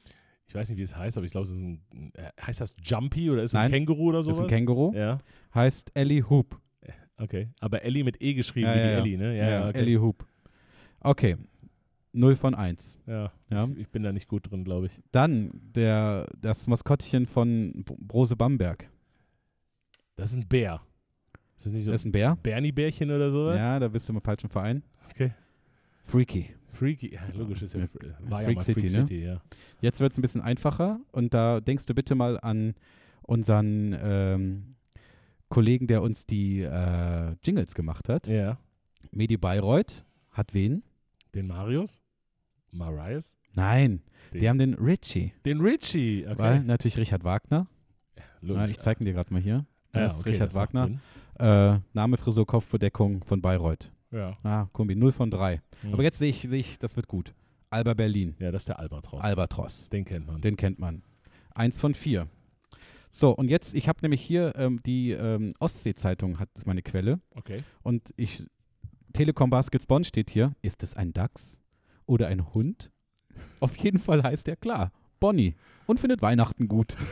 Ich 0.50 0.56
weiß 0.56 0.68
nicht, 0.70 0.78
wie 0.80 0.82
es 0.84 0.96
heißt, 0.98 1.16
aber 1.16 1.26
ich 1.26 1.32
glaube, 1.32 1.46
es 1.46 1.52
ist 1.54 1.60
ein. 1.60 1.82
äh, 2.16 2.30
Heißt 2.46 2.60
das 2.60 2.76
Jumpy 2.84 3.30
oder 3.30 3.44
ist 3.44 3.52
es 3.52 3.56
ein 3.56 3.70
Känguru 3.72 4.10
oder 4.10 4.24
sowas? 4.24 4.38
ist 4.38 4.42
ein 4.44 4.48
Känguru. 4.50 4.94
Ja, 4.96 5.18
Heißt 5.56 5.92
Ellie 5.94 6.28
Hoop. 6.30 6.60
okay. 7.18 7.50
Aber 7.62 7.84
Ellie 7.84 8.04
mit 8.04 8.22
E 8.22 8.34
geschrieben, 8.34 8.68
Ja, 8.68 8.74
wie 8.76 8.80
ja. 8.80 8.98
Ellie, 8.98 9.18
ne? 9.18 9.38
Ja, 9.38 9.50
ja, 9.50 9.70
okay. 9.70 9.78
Ellie 9.78 10.02
Hoop. 10.02 10.26
Okay. 11.02 11.38
0 12.14 12.36
von 12.36 12.56
1. 12.56 12.98
Ja, 13.06 13.32
Ja. 13.52 13.66
Ich, 13.66 13.78
ich 13.78 13.90
bin 13.90 14.02
da 14.02 14.12
nicht 14.12 14.28
gut 14.28 14.50
drin, 14.52 14.64
glaube 14.64 14.88
ich. 14.88 15.00
Dann 15.12 15.52
der, 15.76 16.28
das 16.42 16.66
Maskottchen 16.68 17.28
von 17.28 17.86
Brose 17.86 18.36
Bamberg. 18.36 18.90
Das 20.16 20.32
ist 20.32 20.36
ein 20.38 20.48
Bär. 20.48 20.82
Ist 21.58 21.68
das 21.68 21.74
nicht 21.74 21.86
so 21.86 21.92
Das 21.92 22.02
ist 22.02 22.06
ein 22.06 22.12
Bär. 22.12 22.36
Bernie-Bärchen 22.42 23.12
oder 23.12 23.30
sowas? 23.32 23.56
Ja, 23.58 23.80
da 23.80 23.88
bist 23.88 24.10
du 24.10 24.14
im 24.14 24.22
falschen 24.22 24.50
Verein. 24.50 24.82
Okay. 25.12 25.32
Freaky. 26.10 26.56
Freaky, 26.68 27.14
ja, 27.14 27.22
logisch, 27.34 27.62
ist 27.62 27.74
ja, 27.74 27.82
Ja, 27.82 27.88
war 28.30 28.42
ja 28.42 28.46
Freak 28.48 28.58
mal 28.58 28.64
City, 28.64 28.80
Freak 28.82 28.92
ne? 28.94 29.08
City, 29.08 29.24
ja. 29.26 29.42
Jetzt 29.82 30.00
wird 30.00 30.12
es 30.12 30.18
ein 30.18 30.22
bisschen 30.22 30.42
einfacher 30.42 31.00
und 31.12 31.34
da 31.34 31.60
denkst 31.62 31.86
du 31.86 31.94
bitte 31.96 32.16
mal 32.16 32.40
an 32.40 32.74
unseren 33.22 33.96
ähm, 34.02 34.76
Kollegen, 35.50 35.88
der 35.88 36.02
uns 36.02 36.26
die 36.26 36.62
äh, 36.62 37.36
Jingles 37.44 37.74
gemacht 37.74 38.10
hat. 38.10 38.28
Ja. 38.28 38.58
Medi 39.12 39.38
Bayreuth 39.38 40.06
hat 40.32 40.54
wen? 40.54 40.84
Den 41.34 41.48
Marius? 41.48 42.02
Marias? 42.72 43.38
Nein, 43.54 44.02
Den, 44.34 44.40
die 44.42 44.50
haben 44.50 44.58
den 44.60 44.74
Richie. 44.76 45.34
den 45.46 45.60
Richie, 45.60 46.26
okay. 46.28 46.38
Weil 46.38 46.64
natürlich 46.64 46.98
Richard 46.98 47.24
Wagner. 47.24 47.68
Logisch. 48.42 48.58
Ja, 48.64 48.68
ich 48.68 48.78
zeige 48.78 49.04
ihn 49.04 49.06
dir 49.06 49.14
gerade 49.14 49.34
mal 49.34 49.42
hier. 49.42 49.66
Ah, 49.92 50.00
ja, 50.02 50.08
ist 50.08 50.20
okay, 50.20 50.32
Richard 50.32 50.54
Wagner. 50.54 50.90
Äh, 51.40 51.80
Name, 51.94 52.18
Frisur, 52.18 52.46
Kopfbedeckung 52.46 53.24
von 53.24 53.42
Bayreuth. 53.42 53.92
Ja. 54.12 54.38
Ah, 54.44 54.68
Kombi, 54.74 54.96
0 54.96 55.12
von 55.12 55.30
3. 55.30 55.62
Hm. 55.82 55.94
Aber 55.94 56.04
jetzt 56.04 56.18
sehe 56.18 56.30
ich, 56.30 56.42
sehe 56.42 56.60
ich, 56.60 56.80
das 56.80 56.96
wird 56.96 57.08
gut. 57.08 57.34
Alba 57.70 57.94
Berlin. 57.94 58.36
ja, 58.40 58.52
das 58.52 58.64
ist 58.64 58.70
der 58.70 58.80
Albatros. 58.80 59.24
Albatros. 59.24 59.90
Den 59.90 60.06
kennt 60.06 60.26
man. 60.26 60.42
Den 60.42 60.58
kennt 60.58 60.80
man. 60.80 61.04
Eins 61.54 61.80
von 61.80 61.94
vier. 61.94 62.28
So, 63.12 63.32
und 63.36 63.50
jetzt, 63.50 63.76
ich 63.76 63.88
habe 63.88 64.00
nämlich 64.02 64.22
hier 64.22 64.54
ähm, 64.56 64.82
die 64.84 65.12
ähm, 65.12 65.54
Ostsee-Zeitung, 65.60 66.40
hat 66.40 66.50
ist 66.56 66.68
meine 66.68 66.82
Quelle. 66.82 67.20
okay. 67.36 67.64
Und 67.84 68.14
ich, 68.18 68.44
Telekom 69.14 69.50
Baskets 69.50 69.88
Bonn 69.88 70.04
steht 70.04 70.30
hier. 70.30 70.54
Ist 70.62 70.84
es 70.84 70.96
ein 70.96 71.14
Dachs 71.14 71.60
oder 72.06 72.28
ein 72.28 72.54
Hund? 72.54 72.92
Auf 73.60 73.76
jeden 73.78 74.00
Fall 74.00 74.24
heißt 74.24 74.48
er 74.48 74.56
klar. 74.56 74.92
Bonnie. 75.20 75.56
Und 75.86 76.00
findet 76.00 76.22
Weihnachten 76.22 76.68
gut. 76.68 76.96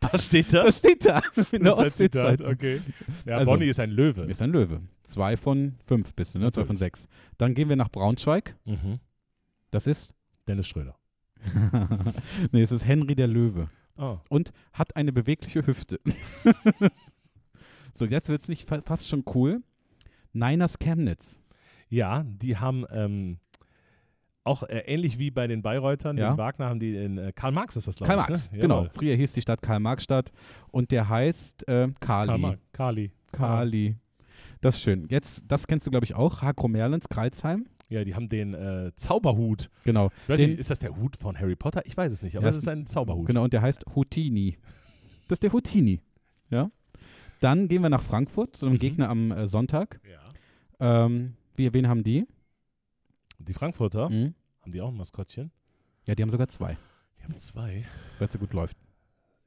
Das 0.00 0.26
steht 0.26 0.52
da? 0.52 0.62
Das 0.64 0.78
steht 0.78 1.04
da. 1.04 1.20
In 1.52 1.64
der 1.64 1.76
Ostsee-Zeitung. 1.76 2.46
Okay. 2.46 2.80
Ja, 3.26 3.38
Also- 3.38 3.50
Bonnie 3.52 3.66
ist 3.68 3.80
ein 3.80 3.90
Löwe. 3.90 4.22
Ist 4.22 4.40
ein 4.40 4.50
Löwe. 4.50 4.80
Zwei 5.02 5.36
von 5.36 5.74
fünf 5.84 6.14
bist 6.14 6.34
du, 6.34 6.38
ne? 6.38 6.50
Zwei 6.52 6.64
von 6.64 6.76
sechs. 6.76 7.08
Dann 7.38 7.54
gehen 7.54 7.68
wir 7.68 7.76
nach 7.76 7.90
Braunschweig. 7.90 8.56
Mhm. 8.64 9.00
Das 9.70 9.86
ist. 9.86 10.14
Dennis 10.48 10.68
Schröder. 10.68 10.96
nee, 12.52 12.62
es 12.62 12.72
ist 12.72 12.86
Henry 12.86 13.14
der 13.14 13.26
Löwe. 13.26 13.68
Oh. 13.98 14.18
und 14.28 14.52
hat 14.74 14.94
eine 14.94 15.10
bewegliche 15.12 15.66
Hüfte. 15.66 15.98
so, 17.94 18.04
jetzt 18.04 18.28
wird 18.28 18.42
es 18.42 18.48
nicht 18.48 18.68
fa 18.68 18.80
fast 18.82 19.08
schon 19.08 19.24
cool. 19.34 19.62
Niners 20.32 20.78
Chemnitz. 20.78 21.40
Ja, 21.88 22.22
die 22.24 22.56
haben 22.58 22.84
ähm, 22.90 23.38
auch 24.46 24.62
äh, 24.64 24.78
ähnlich 24.86 25.18
wie 25.18 25.30
bei 25.30 25.46
den 25.46 25.62
Bayreutern, 25.62 26.16
Ja. 26.16 26.30
den 26.32 26.38
Wagner 26.38 26.68
haben 26.68 26.80
die 26.80 26.94
in 26.96 27.18
äh, 27.18 27.32
Karl 27.34 27.52
Marx 27.52 27.76
ist 27.76 27.86
das, 27.88 27.96
glaube 27.96 28.12
Karl 28.12 28.22
ich. 28.24 28.28
Marx, 28.28 28.52
ne? 28.52 28.58
genau. 28.58 28.76
Jawohl. 28.84 28.90
Früher 28.94 29.14
hieß 29.16 29.32
die 29.34 29.42
Stadt 29.42 29.62
Karl-Marx-Stadt 29.62 30.32
und 30.70 30.90
der 30.90 31.08
heißt 31.08 31.68
äh, 31.68 31.88
Kali. 32.00 32.40
Karl. 32.42 32.58
Kali. 32.72 33.10
Kali. 33.32 33.96
Das 34.60 34.76
ist 34.76 34.82
schön. 34.82 35.06
Jetzt, 35.10 35.44
das 35.48 35.66
kennst 35.66 35.86
du, 35.86 35.90
glaube 35.90 36.04
ich, 36.04 36.14
auch. 36.14 36.42
Hakro 36.42 36.68
Merlins, 36.68 37.08
Kreuzheim. 37.08 37.66
Ja, 37.88 38.02
die 38.04 38.14
haben 38.14 38.28
den 38.28 38.52
äh, 38.54 38.90
Zauberhut. 38.96 39.70
Genau. 39.84 40.10
Den- 40.28 40.50
nicht, 40.50 40.58
ist 40.58 40.70
das 40.70 40.78
der 40.80 40.96
Hut 40.96 41.16
von 41.16 41.38
Harry 41.38 41.54
Potter? 41.56 41.82
Ich 41.86 41.96
weiß 41.96 42.10
es 42.12 42.22
nicht, 42.22 42.36
aber 42.36 42.48
es- 42.48 42.56
ist 42.56 42.66
ein 42.68 42.86
Zauberhut. 42.86 43.26
Genau, 43.26 43.44
und 43.44 43.52
der 43.52 43.62
heißt 43.62 43.84
Houtini. 43.94 44.56
Das 45.28 45.36
ist 45.36 45.42
der 45.44 45.52
Houtini. 45.52 46.00
Ja. 46.50 46.70
Dann 47.40 47.68
gehen 47.68 47.82
wir 47.82 47.88
nach 47.90 48.02
Frankfurt 48.02 48.56
zu 48.56 48.66
einem 48.66 48.74
Mhm. 48.76 48.78
Gegner 48.80 49.08
am 49.08 49.30
äh, 49.30 49.46
Sonntag. 49.46 50.00
Ja. 50.80 51.04
Ähm, 51.04 51.34
wir, 51.54 51.72
wen 51.74 51.88
haben 51.88 52.02
die? 52.02 52.26
Die 53.48 53.54
Frankfurter, 53.54 54.08
Mhm. 54.10 54.34
haben 54.62 54.72
die 54.72 54.80
auch 54.80 54.88
ein 54.88 54.96
Maskottchen? 54.96 55.50
Ja, 56.06 56.14
die 56.14 56.22
haben 56.22 56.30
sogar 56.30 56.48
zwei, 56.48 56.76
Die 57.18 57.24
haben 57.24 57.36
zwei. 57.36 57.84
weil 58.18 58.26
es 58.28 58.32
so 58.32 58.38
gut 58.38 58.52
läuft. 58.52 58.76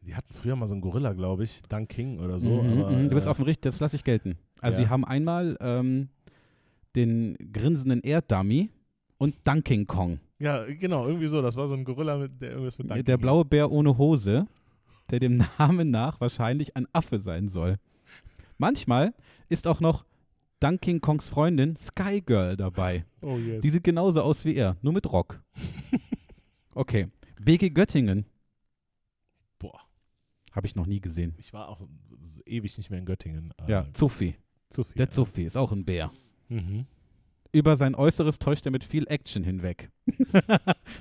Die 0.02 0.16
hatten 0.16 0.34
früher 0.34 0.56
mal 0.56 0.68
so 0.68 0.76
einen 0.76 0.82
Gorilla, 0.82 1.14
glaube 1.14 1.44
ich, 1.44 1.62
Dunk 1.64 1.90
King 1.90 2.20
oder 2.20 2.40
so. 2.40 2.62
Mhm, 2.64 2.82
aber, 2.82 2.92
mhm. 2.92 3.10
du 3.10 3.16
bist 3.16 3.28
äh, 3.28 3.30
auf 3.30 3.38
dem 3.38 3.46
Richt, 3.46 3.66
das 3.66 3.80
lasse 3.80 3.96
ich 3.98 4.04
gelten. 4.04 4.38
Also 4.62 4.80
Ja. 4.80 4.86
die 4.86 4.90
haben 4.90 5.04
einmal 5.06 5.58
ähm, 5.60 6.10
den 6.96 7.36
grinsenden 7.52 8.02
Erddummy 8.04 8.70
und 9.18 9.36
Dunking 9.46 9.86
Kong. 9.86 10.20
Ja, 10.40 10.64
genau, 10.66 11.06
irgendwie 11.06 11.28
so. 11.28 11.42
Das 11.42 11.58
war 11.58 11.68
so 11.68 11.76
ein 11.76 11.84
Gorilla, 11.84 12.18
mit, 12.18 12.42
der 12.42 12.52
irgendwas 12.52 12.78
mit 12.78 12.90
Dunk 12.90 13.06
der 13.06 13.18
blaue 13.18 13.44
Bär 13.44 13.70
ohne 13.70 13.98
Hose, 13.98 14.48
der 15.10 15.20
dem 15.20 15.38
Namen 15.60 15.92
nach 15.92 16.22
wahrscheinlich 16.22 16.76
ein 16.78 16.88
Affe 16.94 17.20
sein 17.20 17.50
soll. 17.50 17.76
Manchmal 18.58 19.14
ist 19.50 19.68
auch 19.68 19.82
noch 19.82 20.06
Dunking 20.60 21.00
Kongs 21.02 21.30
Freundin 21.30 21.76
Sky 21.76 22.22
Girl 22.22 22.58
dabei. 22.58 23.06
Oh 23.22 23.38
yes. 23.38 23.62
Die 23.62 23.70
sieht 23.70 23.84
genauso 23.84 24.22
aus 24.22 24.44
wie 24.46 24.56
er, 24.56 24.76
nur 24.82 24.94
mit 24.94 25.12
Rock. 25.12 25.42
Okay. 26.76 27.08
BG 27.42 27.70
Göttingen 27.72 28.26
Boah, 29.58 29.80
habe 30.54 30.68
ich 30.68 30.76
noch 30.76 30.86
nie 30.86 31.02
gesehen. 31.02 31.34
ich 31.38 31.52
war 31.52 31.68
auch 31.68 31.82
ewig 32.46 32.78
nicht 32.78 32.90
mehr 32.90 33.00
in 33.00 33.06
Göttingen. 33.06 33.54
Ja, 33.68 33.82
Äh, 33.82 33.92
Zuffi. 33.92 34.36
zu 34.70 34.84
viel. 34.84 34.96
Der 34.96 35.10
Zuffi 35.10 35.44
ist 35.44 35.58
auch 35.58 35.72
ein 35.74 35.84
Bär. 35.84 36.12
Mhm. 36.48 36.86
Über 37.52 37.76
sein 37.76 37.96
Äußeres 37.96 38.40
täuscht 38.40 38.66
er 38.66 38.72
mit 38.72 38.84
viel 38.84 39.06
Action 39.10 39.44
hinweg. 39.44 39.92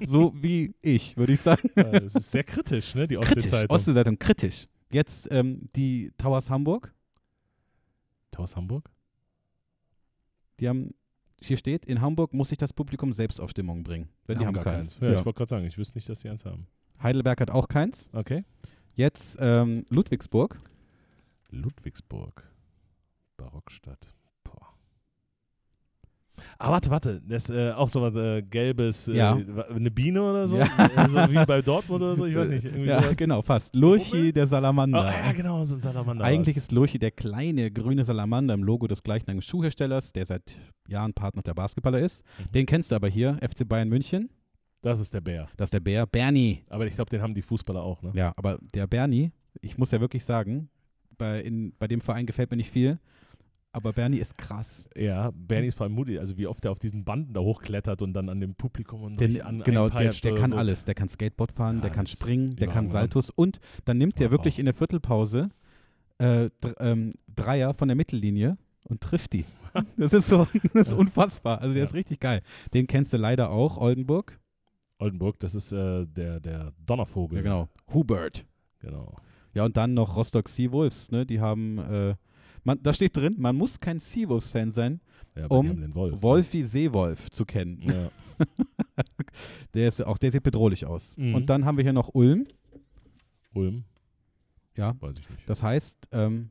so 0.04 0.32
wie 0.34 0.74
ich, 0.80 1.16
würde 1.16 1.34
ich 1.34 1.40
sagen. 1.40 1.68
Es 1.76 2.14
ist 2.14 2.30
sehr 2.32 2.42
kritisch, 2.44 2.94
ne, 2.94 3.06
die. 3.06 3.18
Ostsee-Zeitung. 3.18 3.70
Ostsee-Zeitung, 3.74 4.18
kritisch. 4.18 4.66
Jetzt 4.90 5.28
ähm, 5.30 5.68
die 5.76 6.10
Towers 6.16 6.48
Hamburg. 6.50 6.92
Taus 8.32 8.56
Hamburg? 8.56 8.90
Die 10.60 10.68
haben, 10.68 10.94
hier 11.40 11.56
steht, 11.56 11.86
in 11.86 12.00
Hamburg 12.00 12.34
muss 12.34 12.48
sich 12.48 12.58
das 12.58 12.72
Publikum 12.72 13.12
selbst 13.12 13.40
auf 13.40 13.50
Stimmung 13.50 13.82
bringen. 13.84 14.08
Wenn 14.26 14.38
die 14.38 14.46
haben 14.46 14.54
gar 14.54 14.64
keins. 14.64 14.98
Ja, 15.00 15.08
Ja. 15.08 15.18
Ich 15.18 15.24
wollte 15.24 15.38
gerade 15.38 15.48
sagen, 15.48 15.64
ich 15.66 15.78
wüsste 15.78 15.96
nicht, 15.96 16.08
dass 16.08 16.20
die 16.20 16.28
eins 16.28 16.44
haben. 16.44 16.66
Heidelberg 17.02 17.40
hat 17.40 17.50
auch 17.50 17.68
keins. 17.68 18.10
Okay. 18.12 18.44
Jetzt 18.94 19.38
ähm, 19.40 19.84
Ludwigsburg. 19.88 20.58
Ludwigsburg. 21.50 22.50
Barockstadt. 23.36 24.14
Ah, 26.58 26.70
warte, 26.70 26.90
warte. 26.90 27.20
Das 27.26 27.48
ist 27.48 27.56
äh, 27.56 27.72
auch 27.72 27.88
so 27.88 28.00
was 28.02 28.14
äh, 28.14 28.42
Gelbes, 28.42 29.08
äh, 29.08 29.16
Ja. 29.16 29.38
eine 29.74 29.90
Biene 29.90 30.22
oder 30.22 30.48
so? 30.48 30.56
Ja. 30.58 30.64
Äh, 30.64 31.08
so 31.08 31.16
wie 31.32 31.44
bei 31.46 31.62
Dortmund 31.62 32.02
oder 32.02 32.16
so? 32.16 32.26
Ich 32.26 32.36
weiß 32.36 32.50
nicht. 32.50 32.64
Irgendwie 32.64 32.86
Ja, 32.88 33.02
sowas. 33.02 33.16
genau, 33.16 33.42
fast. 33.42 33.74
Lurchi, 33.76 34.32
der 34.32 34.46
Salamander. 34.46 35.04
ja, 35.10 35.32
genau, 35.32 35.64
so 35.64 35.74
ein 35.76 35.80
Salamander. 35.80 36.24
Eigentlich 36.24 36.56
ist 36.56 36.72
Lurchi 36.72 36.98
der 36.98 37.10
kleine 37.10 37.70
grüne 37.70 38.04
Salamander 38.04 38.54
im 38.54 38.62
Logo 38.64 38.86
des 38.86 39.02
gleichnamigen 39.02 39.42
Schuhherstellers, 39.42 40.12
der 40.12 40.26
seit 40.26 40.54
Jahren 40.88 41.12
Partner 41.14 41.42
der 41.42 41.54
Basketballer 41.54 42.00
ist. 42.00 42.24
Mhm. 42.38 42.52
Den 42.52 42.66
kennst 42.66 42.90
du 42.90 42.96
aber 42.96 43.08
hier, 43.08 43.36
FC 43.42 43.68
Bayern 43.68 43.88
München. 43.88 44.30
Das 44.80 45.00
ist 45.00 45.12
der 45.12 45.20
Bär. 45.20 45.48
Das 45.56 45.66
ist 45.66 45.74
der 45.74 45.80
Bär. 45.80 46.06
Bernie. 46.06 46.62
Aber 46.68 46.86
ich 46.86 46.94
glaube, 46.94 47.10
den 47.10 47.20
haben 47.20 47.34
die 47.34 47.42
Fußballer 47.42 47.82
auch, 47.82 48.00
ne? 48.02 48.12
Ja, 48.14 48.32
aber 48.36 48.58
der 48.74 48.86
Bernie, 48.86 49.32
ich 49.60 49.76
muss 49.76 49.90
ja 49.90 50.00
wirklich 50.00 50.24
sagen, 50.24 50.70
bei, 51.16 51.40
in, 51.40 51.72
bei 51.80 51.88
dem 51.88 52.00
Verein 52.00 52.26
gefällt 52.26 52.48
mir 52.52 52.56
nicht 52.56 52.70
viel, 52.70 53.00
aber 53.72 53.92
Bernie 53.92 54.18
ist 54.18 54.36
krass. 54.38 54.86
Ja, 54.96 55.30
Bernie 55.34 55.68
ist 55.68 55.76
vor 55.76 55.84
allem 55.84 55.94
mutig. 55.94 56.18
Also 56.18 56.36
wie 56.36 56.46
oft 56.46 56.64
er 56.64 56.70
auf 56.72 56.78
diesen 56.78 57.04
Banden 57.04 57.32
da 57.34 57.40
hochklettert 57.40 58.02
und 58.02 58.12
dann 58.14 58.28
an 58.28 58.40
dem 58.40 58.54
Publikum 58.54 59.02
und 59.02 59.20
richtig 59.20 59.44
an 59.44 59.58
genau, 59.60 59.88
der, 59.88 60.12
der 60.12 60.34
kann 60.34 60.50
so. 60.50 60.56
alles. 60.56 60.84
Der 60.84 60.94
kann 60.94 61.08
Skateboard 61.08 61.52
fahren, 61.52 61.76
Ja, 61.76 61.82
der 61.82 61.90
kann 61.90 62.06
springen, 62.06 62.56
der 62.56 62.68
kann. 62.68 62.88
Saltos 62.88 63.30
und 63.30 63.58
dann 63.84 63.98
nimmt 63.98 64.18
der 64.18 64.26
Wow. 64.28 64.32
wirklich 64.32 64.58
in 64.58 64.64
der 64.64 64.74
Viertelpause 64.74 65.50
äh, 66.18 66.48
ähm, 66.80 67.12
Dreier 67.34 67.74
von 67.74 67.88
der 67.88 67.96
Mittellinie 67.96 68.56
und 68.88 69.00
trifft 69.00 69.32
die. 69.34 69.44
Das 69.96 70.12
ist 70.14 70.28
so, 70.28 70.46
das 70.72 70.88
ist 70.88 70.94
unfassbar. 70.94 71.60
Also 71.60 71.74
der 71.74 71.82
Ja. 71.82 71.88
ist 71.88 71.94
richtig 71.94 72.18
geil. 72.20 72.40
Den 72.74 72.86
kennst 72.86 73.12
du 73.12 73.16
leider 73.18 73.50
auch, 73.50 73.76
Oldenburg. 73.78 74.40
Oldenburg, 74.98 75.38
das 75.40 75.54
ist 75.54 75.70
äh, 75.72 76.04
der, 76.06 76.40
der 76.40 76.72
Donnervogel. 76.84 77.36
Ja, 77.38 77.42
genau. 77.42 77.68
Hubert. 77.92 78.44
genau. 78.80 79.14
Ja, 79.54 79.64
und 79.66 79.76
dann 79.76 79.94
noch 79.94 80.16
Rostock 80.16 80.48
Seawolves, 80.48 81.10
ne? 81.12 81.24
Die 81.26 81.40
haben, 81.40 81.78
äh, 81.78 82.14
man, 82.68 82.82
da 82.82 82.92
steht 82.92 83.16
drin, 83.16 83.34
man 83.38 83.56
muss 83.56 83.80
kein 83.80 83.98
Seawolves-Fan 83.98 84.72
sein, 84.72 85.00
Ja, 85.36 85.46
um 85.46 85.68
haben 85.68 85.80
den 85.80 85.94
Wolf. 85.94 86.14
ne? 86.14 86.22
Wolfi 86.22 86.62
Seewolf 86.64 87.30
zu 87.30 87.44
kennen. 87.44 87.82
Ja. 87.82 88.10
Der 89.74 89.88
ist 89.88 90.00
auch, 90.02 90.18
der 90.18 90.30
sieht 90.32 90.42
bedrohlich 90.42 90.86
aus. 90.86 91.16
Mhm. 91.16 91.34
Und 91.34 91.50
dann 91.50 91.64
haben 91.64 91.76
wir 91.76 91.82
hier 91.84 91.92
noch 91.92 92.14
Ulm. 92.14 92.46
Ulm? 93.54 93.84
Ja. 94.76 94.94
Weiß 95.00 95.16
ich 95.18 95.28
nicht. 95.28 95.48
Das 95.48 95.62
heißt, 95.62 96.08
ähm, 96.12 96.50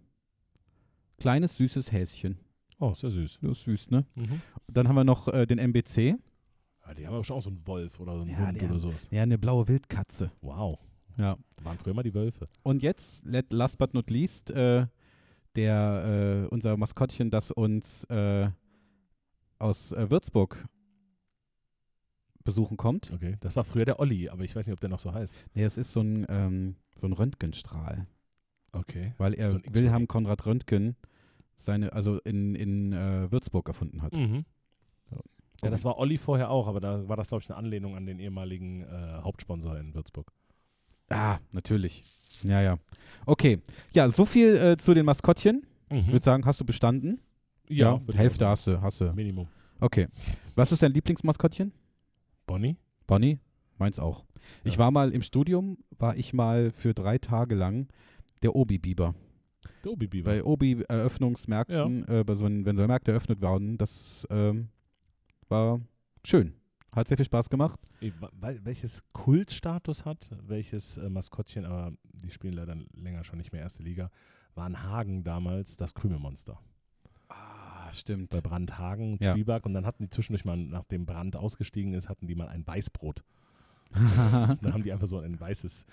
kleines, 1.18 1.56
süßes 1.58 1.92
Häschen. 1.92 2.38
Oh, 2.80 2.94
ja 2.96 3.10
süß. 3.10 3.40
Das 3.42 3.52
ist 3.58 3.64
süß, 3.64 3.90
ne? 3.92 4.06
Mhm. 4.16 4.42
Dann 4.68 4.88
haben 4.88 4.96
wir 4.96 5.04
noch 5.04 5.28
äh, 5.30 5.46
den 5.48 5.58
MBC. 5.60 6.16
Ja, 6.86 6.94
die 6.94 7.08
haben 7.08 7.14
aber 7.16 7.24
schon 7.24 7.38
auch 7.38 7.42
so 7.42 7.50
einen 7.50 7.66
Wolf 7.66 8.00
oder 8.00 8.16
so 8.18 8.22
einen 8.24 8.32
Ja, 8.32 8.48
Hund 8.48 8.62
der- 8.62 8.70
oder 8.70 8.80
sowas. 8.80 9.08
Ja, 9.12 9.24
eine 9.24 9.38
blaue 9.38 9.68
Wildkatze. 9.68 10.32
Wow. 10.42 10.78
Ja. 11.20 11.38
Waren 11.64 11.78
früher 11.80 11.94
mal 11.94 12.04
die 12.04 12.14
Wölfe. 12.14 12.46
Und 12.64 12.84
jetzt, 12.84 13.26
let- 13.26 13.52
last 13.52 13.78
but 13.78 13.94
not 13.94 14.10
least, 14.12 14.52
äh, 14.52 14.86
der, 15.58 16.46
äh, 16.46 16.48
unser 16.48 16.78
Maskottchen, 16.78 17.30
das 17.30 17.52
uns 17.52 18.06
äh, 18.06 18.50
aus 19.60 19.92
äh, 19.92 20.10
Würzburg 20.10 20.66
besuchen 22.44 22.78
kommt. 22.78 23.12
Okay. 23.12 23.36
Das 23.42 23.58
war 23.58 23.66
früher 23.66 23.84
der 23.84 24.00
Olli, 24.00 24.30
aber 24.30 24.44
ich 24.46 24.56
weiß 24.56 24.68
nicht, 24.68 24.74
ob 24.74 24.80
der 24.80 24.90
noch 24.90 25.00
so 25.00 25.14
heißt. 25.14 25.36
Nee, 25.54 25.64
es 25.64 25.76
ist 25.76 25.92
so 25.92 26.02
ein, 26.02 26.26
ähm, 26.30 26.76
so 26.96 27.08
ein 27.08 27.14
Röntgenstrahl. 27.14 28.08
Okay. 28.72 29.14
Weil 29.18 29.34
er 29.34 29.50
So. 29.50 29.60
Wilhelm 29.70 30.08
Konrad 30.08 30.46
Röntgen 30.46 30.96
seine, 31.56 31.92
also 31.92 32.20
in, 32.20 32.56
in 32.56 32.94
äh, 32.94 33.30
Würzburg 33.32 33.68
erfunden 33.68 34.02
hat. 34.02 34.14
Mhm. 34.14 34.46
Ja. 35.12 35.18
Ja, 35.64 35.70
das 35.72 35.84
war 35.84 35.98
Olli 35.98 36.20
vorher 36.20 36.52
auch, 36.52 36.68
aber 36.68 36.80
da 36.80 37.10
war 37.10 37.18
das, 37.18 37.30
glaube 37.30 37.42
ich, 37.42 37.50
eine 37.50 37.58
Anlehnung 37.58 37.96
an 37.98 38.06
den 38.06 38.20
ehemaligen 38.20 38.84
äh, 38.84 39.22
Hauptsponsor 39.24 39.78
in 39.80 39.96
Würzburg. 39.96 40.32
Ah, 41.10 41.38
natürlich. 41.52 42.04
Ja, 42.44 42.62
ja. 42.62 42.78
Okay. 43.26 43.60
Ja, 43.94 44.10
so 44.10 44.26
viel 44.26 44.56
äh, 44.58 44.78
zu 44.78 44.94
den 44.94 45.06
Maskottchen. 45.06 45.66
Ich 45.90 46.08
würde 46.08 46.24
sagen, 46.24 46.46
hast 46.46 46.60
du 46.60 46.66
bestanden? 46.66 47.22
ja, 47.70 48.00
ich 48.08 48.16
Hälfte 48.18 48.48
hast 48.48 48.68
du, 48.68 48.82
hast 48.82 49.02
du. 49.02 49.14
Minimum. 49.14 49.48
Okay. 49.80 50.08
Was 50.56 50.72
ist 50.72 50.82
dein 50.84 50.92
Lieblingsmaskottchen? 50.94 51.72
Bonnie? 52.46 52.76
Bonnie? 53.06 53.40
Meins 53.78 54.00
auch. 54.00 54.26
Ich 54.64 54.74
Ja. 54.74 54.80
war 54.80 54.92
mal 54.92 55.12
im 55.12 55.22
Studium, 55.22 55.78
war 55.98 56.16
ich 56.16 56.34
mal 56.34 56.72
für 56.72 56.94
drei 56.94 57.18
Tage 57.18 57.56
lang 57.56 57.88
der 58.42 58.56
Obi-Biber. 58.56 59.14
Der 59.84 59.92
Obi 59.92 60.08
Biber. 60.08 60.32
Bei 60.32 60.44
Obi-Eröffnungsmärkten, 60.44 62.08
äh, 62.08 62.24
bei 62.26 62.36
so 62.36 62.46
einen, 62.46 62.66
wenn 62.66 62.76
so 62.78 62.86
Märkte 62.88 63.12
eröffnet 63.12 63.42
waren, 63.42 63.78
das 63.78 64.28
ähm, 64.30 64.70
war 65.50 65.80
schön. 66.26 66.54
Hat 66.98 67.08
sehr 67.08 67.18
viel 67.18 67.26
Spaß 67.28 67.50
gemacht. 67.52 67.80
Welches 68.42 69.04
Kultstatus 69.14 70.04
hat, 70.06 70.30
welches 70.48 70.98
äh, 70.98 71.10
Maskottchen, 71.10 71.64
aber 71.66 71.94
die 72.12 72.32
spielen 72.32 72.54
leider 72.56 72.76
länger 72.96 73.24
schon 73.24 73.38
nicht 73.38 73.52
mehr 73.54 73.62
erste 73.62 73.84
Liga, 73.84 74.10
war 74.56 74.66
in 74.66 74.82
Hagen 74.82 75.24
damals 75.24 75.78
das 75.78 75.94
Krümelmonster. 75.94 76.60
Ah, 77.30 77.94
stimmt. 77.94 78.32
Bei 78.32 78.42
Brandhagen, 78.42 79.18
Ja. 79.22 79.34
Zwieback 79.34 79.66
und 79.68 79.74
dann 79.76 79.86
hatten 79.86 80.04
die 80.04 80.10
zwischendurch 80.10 80.44
mal, 80.44 80.58
nachdem 80.58 81.06
Brand 81.06 81.36
ausgestiegen 81.36 81.94
ist, 81.94 82.10
hatten 82.10 82.26
die 82.26 82.34
mal 82.34 82.48
ein 82.48 82.66
Weißbrot. 82.66 83.24
dann 83.94 84.74
haben 84.74 84.82
die 84.82 84.92
einfach 84.92 85.08
so 85.08 85.20
ein 85.20 85.40
weißes 85.40 85.86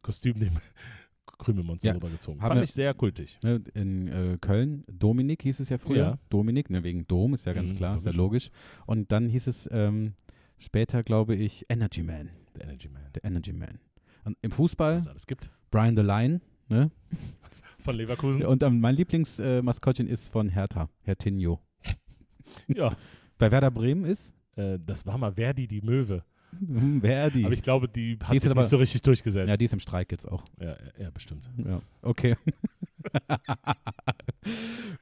Kostüm 0.00 0.38
dem 0.38 0.52
Krümelmonster 1.38 1.88
Ja. 1.88 1.94
rübergezogen. 1.94 2.40
Haben 2.40 2.48
Fand 2.50 2.60
wir- 2.60 2.64
ich 2.64 2.72
sehr 2.72 2.94
kultig. 2.94 3.36
Ne, 3.42 3.60
In 3.74 4.06
äh, 4.06 4.38
Köln, 4.40 4.84
Dominik 4.86 5.42
hieß 5.42 5.58
es 5.58 5.70
ja 5.70 5.78
früher. 5.78 5.96
Ja. 6.04 6.18
Dominik, 6.28 6.70
ne, 6.70 6.84
wegen 6.84 7.06
Dom, 7.08 7.34
ist 7.34 7.46
ja 7.46 7.52
ganz 7.52 7.72
Mhm, 7.72 7.76
klar, 7.76 7.96
ist 7.96 8.06
ja 8.06 8.12
logisch. 8.12 8.50
Und 8.86 9.10
dann 9.10 9.28
hieß 9.28 9.48
es 9.48 9.68
ähm, 9.72 10.14
später, 10.62 11.02
glaube 11.02 11.34
ich, 11.34 11.64
Energy 11.68 12.02
Man. 12.02 12.30
Der 12.56 12.64
Energy 12.64 12.88
Man. 12.88 13.02
Der 13.14 13.24
Energy 13.24 13.52
Man. 13.52 13.78
Und 14.24 14.36
Im 14.42 14.50
Fußball, 14.50 14.96
Was 14.96 15.04
es 15.04 15.10
alles 15.10 15.26
gibt. 15.26 15.50
Brian 15.70 15.96
the 15.96 16.02
Lion. 16.02 16.40
Ne? 16.68 16.90
Von 17.78 17.96
Leverkusen. 17.96 18.44
Und 18.44 18.62
ähm, 18.62 18.80
mein 18.80 18.94
Lieblingsmaskottchen 18.94 20.06
ist 20.06 20.28
von 20.28 20.48
Hertha, 20.48 20.88
Hertinho. 21.02 21.60
Ja, 22.68 22.94
Bei 23.38 23.50
Werder 23.50 23.70
Bremen 23.70 24.04
ist 24.04 24.36
äh, 24.56 24.78
das 24.84 25.04
war 25.06 25.16
mal 25.18 25.32
Verdi 25.32 25.66
die 25.66 25.80
Möwe. 25.80 26.22
Verdi. 27.00 27.44
Aber 27.44 27.54
ich 27.54 27.62
glaube, 27.62 27.88
die 27.88 28.18
hat 28.22 28.34
Die 28.34 28.38
sich 28.38 28.50
aber- 28.50 28.60
nicht 28.60 28.68
so 28.70 28.76
richtig 28.76 29.00
durchgesetzt. 29.02 29.48
ja, 29.48 29.56
die 29.56 29.64
ist 29.64 29.72
im 29.72 29.80
Streik 29.80 30.12
jetzt 30.12 30.28
auch. 30.30 30.44
ja, 30.60 30.66
ja, 30.66 30.76
ja, 31.04 31.10
bestimmt. 31.10 31.50
Ja, 31.56 31.80
okay. 32.02 32.36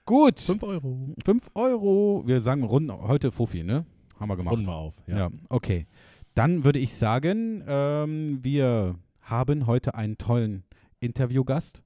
Gut. 0.04 0.40
5 0.40 0.62
Euro. 0.62 1.14
5 1.24 1.50
Euro. 1.54 2.22
Wir 2.26 2.40
sagen 2.40 2.62
runden 2.64 2.92
heute 2.92 3.32
Fuffi, 3.32 3.62
ne? 3.64 3.84
Haben 4.20 4.28
wir 4.28 4.36
gemacht. 4.36 4.52
Runden 4.52 4.66
wir 4.66 4.74
auf. 4.74 5.02
Ja. 5.06 5.16
Ja. 5.16 5.30
okay. 5.48 5.86
Dann 6.34 6.64
würde 6.64 6.78
ich 6.78 6.94
sagen, 6.94 7.64
ähm, 7.66 8.38
wir 8.42 8.96
haben 9.22 9.66
heute 9.66 9.94
einen 9.94 10.18
tollen 10.18 10.64
Interviewgast. 11.00 11.82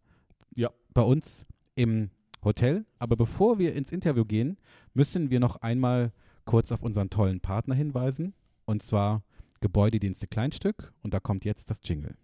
Ja. 0.57 0.70
Bei 0.93 1.03
uns 1.03 1.47
im 1.76 2.11
Hotel. 2.45 2.85
Aber 2.99 3.16
bevor 3.16 3.59
wir 3.59 3.74
ins 3.74 3.93
Interview 3.93 4.24
gehen, 4.24 4.59
müssen 4.93 5.30
wir 5.30 5.41
noch 5.41 5.57
einmal 5.57 6.12
kurz 6.45 6.72
auf 6.72 6.82
unseren 6.82 7.09
tollen 7.09 7.41
Partner 7.41 7.74
hinweisen. 7.74 8.35
Und 8.66 8.82
zwar 8.82 9.22
Gebäudedienste 9.61 10.26
Kleinstück. 10.26 10.93
Und 11.03 11.14
da 11.14 11.20
kommt 11.20 11.45
jetzt 11.45 11.70
das 11.70 11.80
Jingle. 11.82 12.14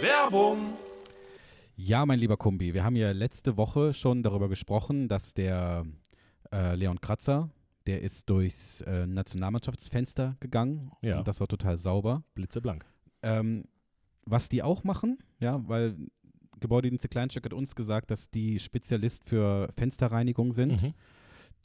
Werbung. 0.00 0.58
Ja, 1.76 2.04
mein 2.06 2.18
lieber 2.18 2.36
Kumbi, 2.36 2.74
wir 2.74 2.84
haben 2.84 2.96
ja 2.96 3.12
letzte 3.12 3.56
Woche 3.56 3.92
schon 3.92 4.22
darüber 4.22 4.48
gesprochen, 4.48 5.08
dass 5.08 5.34
der 5.34 5.84
äh, 6.52 6.74
Leon 6.74 7.00
Kratzer, 7.00 7.50
der 7.86 8.02
ist 8.02 8.28
durchs 8.30 8.80
äh, 8.82 9.06
Nationalmannschaftsfenster 9.06 10.36
gegangen. 10.40 10.90
Ja. 11.02 11.18
Und 11.18 11.28
das 11.28 11.40
war 11.40 11.46
total 11.46 11.78
sauber. 11.78 12.22
Blitzeblank. 12.34 12.84
Ähm, 13.22 13.64
was 14.24 14.48
die 14.48 14.62
auch 14.62 14.84
machen, 14.84 15.18
ja, 15.40 15.60
weil 15.68 15.96
Gebäudedienste 16.60 17.08
Kleinstück 17.08 17.44
hat 17.44 17.52
uns 17.52 17.74
gesagt, 17.76 18.10
dass 18.10 18.30
die 18.30 18.58
Spezialist 18.58 19.24
für 19.24 19.68
Fensterreinigung 19.76 20.52
sind. 20.52 20.82
Mhm. 20.82 20.94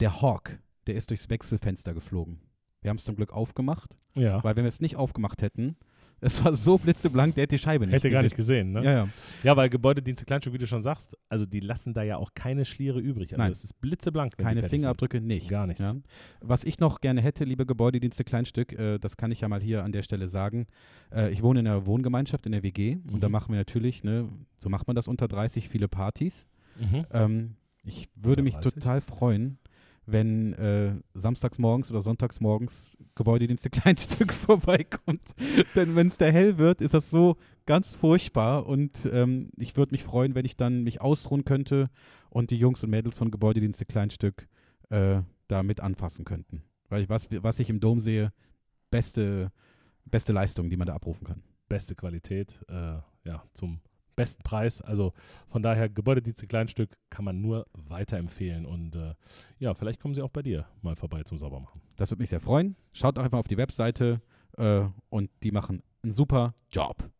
Der 0.00 0.20
Hawk, 0.22 0.58
der 0.86 0.94
ist 0.94 1.10
durchs 1.10 1.28
Wechselfenster 1.30 1.94
geflogen. 1.94 2.40
Wir 2.82 2.90
haben 2.90 2.98
es 2.98 3.04
zum 3.04 3.16
Glück 3.16 3.32
aufgemacht, 3.32 3.96
Ja. 4.14 4.42
weil 4.44 4.56
wenn 4.56 4.64
wir 4.64 4.68
es 4.68 4.80
nicht 4.80 4.96
aufgemacht 4.96 5.40
hätten, 5.42 5.76
es 6.22 6.42
war 6.44 6.54
so 6.54 6.78
blitzeblank, 6.78 7.34
der 7.34 7.42
hätte 7.42 7.56
die 7.56 7.62
Scheibe 7.62 7.84
nicht 7.86 7.94
Hätte 7.94 8.08
gar 8.10 8.22
nicht 8.22 8.34
gesehen. 8.34 8.72
gesehen, 8.72 8.84
ne? 8.84 8.84
Ja, 8.84 8.92
ja. 9.04 9.08
Ja, 9.42 9.56
weil 9.56 9.68
Gebäudedienste 9.68 10.24
Kleinstück, 10.24 10.54
wie 10.54 10.58
du 10.58 10.66
schon 10.66 10.80
sagst, 10.80 11.16
also 11.28 11.44
die 11.44 11.60
lassen 11.60 11.92
da 11.92 12.02
ja 12.02 12.16
auch 12.16 12.30
keine 12.34 12.64
Schliere 12.64 12.98
übrig. 13.00 13.32
Also 13.32 13.42
Nein. 13.42 13.52
es 13.52 13.64
ist 13.64 13.80
blitzeblank. 13.80 14.38
Keine 14.38 14.62
Fingerabdrücke, 14.62 15.20
nichts. 15.20 15.50
Gar 15.50 15.66
nichts. 15.66 15.80
Ja. 15.82 15.94
Was 16.40 16.64
ich 16.64 16.78
noch 16.78 17.00
gerne 17.00 17.20
hätte, 17.20 17.44
liebe 17.44 17.66
Gebäudedienste 17.66 18.24
Kleinstück, 18.24 18.72
äh, 18.72 18.98
das 18.98 19.16
kann 19.16 19.30
ich 19.30 19.40
ja 19.42 19.48
mal 19.48 19.60
hier 19.60 19.84
an 19.84 19.92
der 19.92 20.02
Stelle 20.02 20.28
sagen. 20.28 20.66
Äh, 21.12 21.30
ich 21.32 21.42
wohne 21.42 21.60
in 21.60 21.66
einer 21.66 21.84
Wohngemeinschaft, 21.84 22.46
in 22.46 22.52
der 22.52 22.62
WG 22.62 22.96
und 23.12 23.20
da 23.22 23.28
Mhm. 23.28 23.32
machen 23.32 23.52
wir 23.52 23.58
natürlich, 23.58 24.02
ne, 24.04 24.28
so 24.58 24.68
macht 24.70 24.86
man 24.86 24.96
das 24.96 25.08
unter 25.08 25.28
30, 25.28 25.68
viele 25.68 25.88
Partys. 25.88 26.48
sind. 26.78 26.92
Mhm. 26.92 27.06
Ähm, 27.12 27.56
ich 27.84 28.08
würde 28.16 28.42
mich 28.42 28.54
30? 28.54 28.74
total 28.74 29.00
freuen, 29.00 29.58
wenn 30.06 30.52
äh, 30.54 30.94
samstags 31.14 31.58
morgens 31.58 31.90
oder 31.90 32.02
sonntags 32.02 32.40
morgens 32.40 32.96
Gebäudedienste 33.14 33.70
Kleinstück 33.70 34.32
vorbeikommt. 34.32 35.22
Denn 35.76 35.94
wenn 35.96 36.08
es 36.08 36.18
da 36.18 36.26
hell 36.26 36.58
wird, 36.58 36.80
ist 36.80 36.94
das 36.94 37.10
so 37.10 37.36
ganz 37.66 37.94
furchtbar 37.94 38.66
und 38.66 39.08
ähm, 39.12 39.50
ich 39.56 39.76
würde 39.76 39.92
mich 39.92 40.02
freuen, 40.02 40.34
wenn 40.34 40.44
ich 40.44 40.56
dann 40.56 40.82
mich 40.82 41.00
ausruhen 41.00 41.44
könnte 41.44 41.88
und 42.30 42.50
die 42.50 42.56
Jungs 42.56 42.82
und 42.82 42.90
Mädels 42.90 43.18
von 43.18 43.30
Gebäudedienste 43.30 43.84
Kleinstück 43.84 44.48
äh, 44.90 45.22
da 45.48 45.62
mit 45.62 45.80
anfassen 45.80 46.24
könnten. 46.24 46.62
Weil 46.88 47.02
ich, 47.02 47.08
was, 47.08 47.28
was 47.42 47.58
ich 47.58 47.70
im 47.70 47.80
Dom 47.80 48.00
sehe, 48.00 48.32
beste, 48.90 49.52
beste 50.04 50.32
Leistung, 50.32 50.70
die 50.70 50.76
man 50.76 50.88
da 50.88 50.94
abrufen 50.94 51.26
kann. 51.26 51.42
Beste 51.68 51.94
Qualität, 51.94 52.60
äh, 52.68 52.98
ja, 53.24 53.44
zum 53.54 53.80
besten 54.16 54.42
Preis. 54.42 54.80
Also 54.80 55.12
von 55.46 55.62
daher, 55.62 55.88
Gebäudedienste 55.88 56.46
Kleinstück 56.46 56.96
kann 57.10 57.24
man 57.24 57.40
nur 57.40 57.66
weiterempfehlen. 57.72 58.66
Und 58.66 58.96
äh, 58.96 59.14
ja, 59.58 59.74
vielleicht 59.74 60.00
kommen 60.00 60.14
sie 60.14 60.22
auch 60.22 60.30
bei 60.30 60.42
dir 60.42 60.66
mal 60.82 60.96
vorbei 60.96 61.22
zum 61.22 61.38
Saubermachen. 61.38 61.80
Das 61.96 62.10
würde 62.10 62.22
mich 62.22 62.30
sehr 62.30 62.40
freuen. 62.40 62.76
Schaut 62.92 63.16
doch 63.16 63.22
einfach 63.22 63.38
auf 63.38 63.48
die 63.48 63.56
Webseite 63.56 64.20
äh, 64.56 64.84
und 65.08 65.30
die 65.42 65.50
machen 65.52 65.82
einen 66.02 66.12
super 66.12 66.54
Job. 66.70 67.10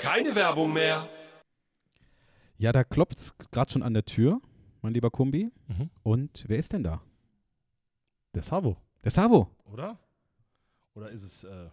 Keine 0.00 0.34
Werbung 0.34 0.72
mehr. 0.72 1.08
Ja, 2.56 2.72
da 2.72 2.84
klopft 2.84 3.16
es 3.18 3.34
gerade 3.50 3.72
schon 3.72 3.82
an 3.82 3.94
der 3.94 4.04
Tür, 4.04 4.40
mein 4.82 4.94
lieber 4.94 5.10
Kumbi. 5.10 5.50
Mhm. 5.66 5.90
Und 6.02 6.44
wer 6.48 6.58
ist 6.58 6.72
denn 6.72 6.82
da? 6.82 7.02
Der 8.34 8.42
Savo, 8.42 8.76
Der 9.02 9.10
Savo. 9.10 9.48
oder? 9.64 9.98
Oder 10.94 11.10
ist 11.10 11.22
es 11.22 11.44
äh, 11.44 11.68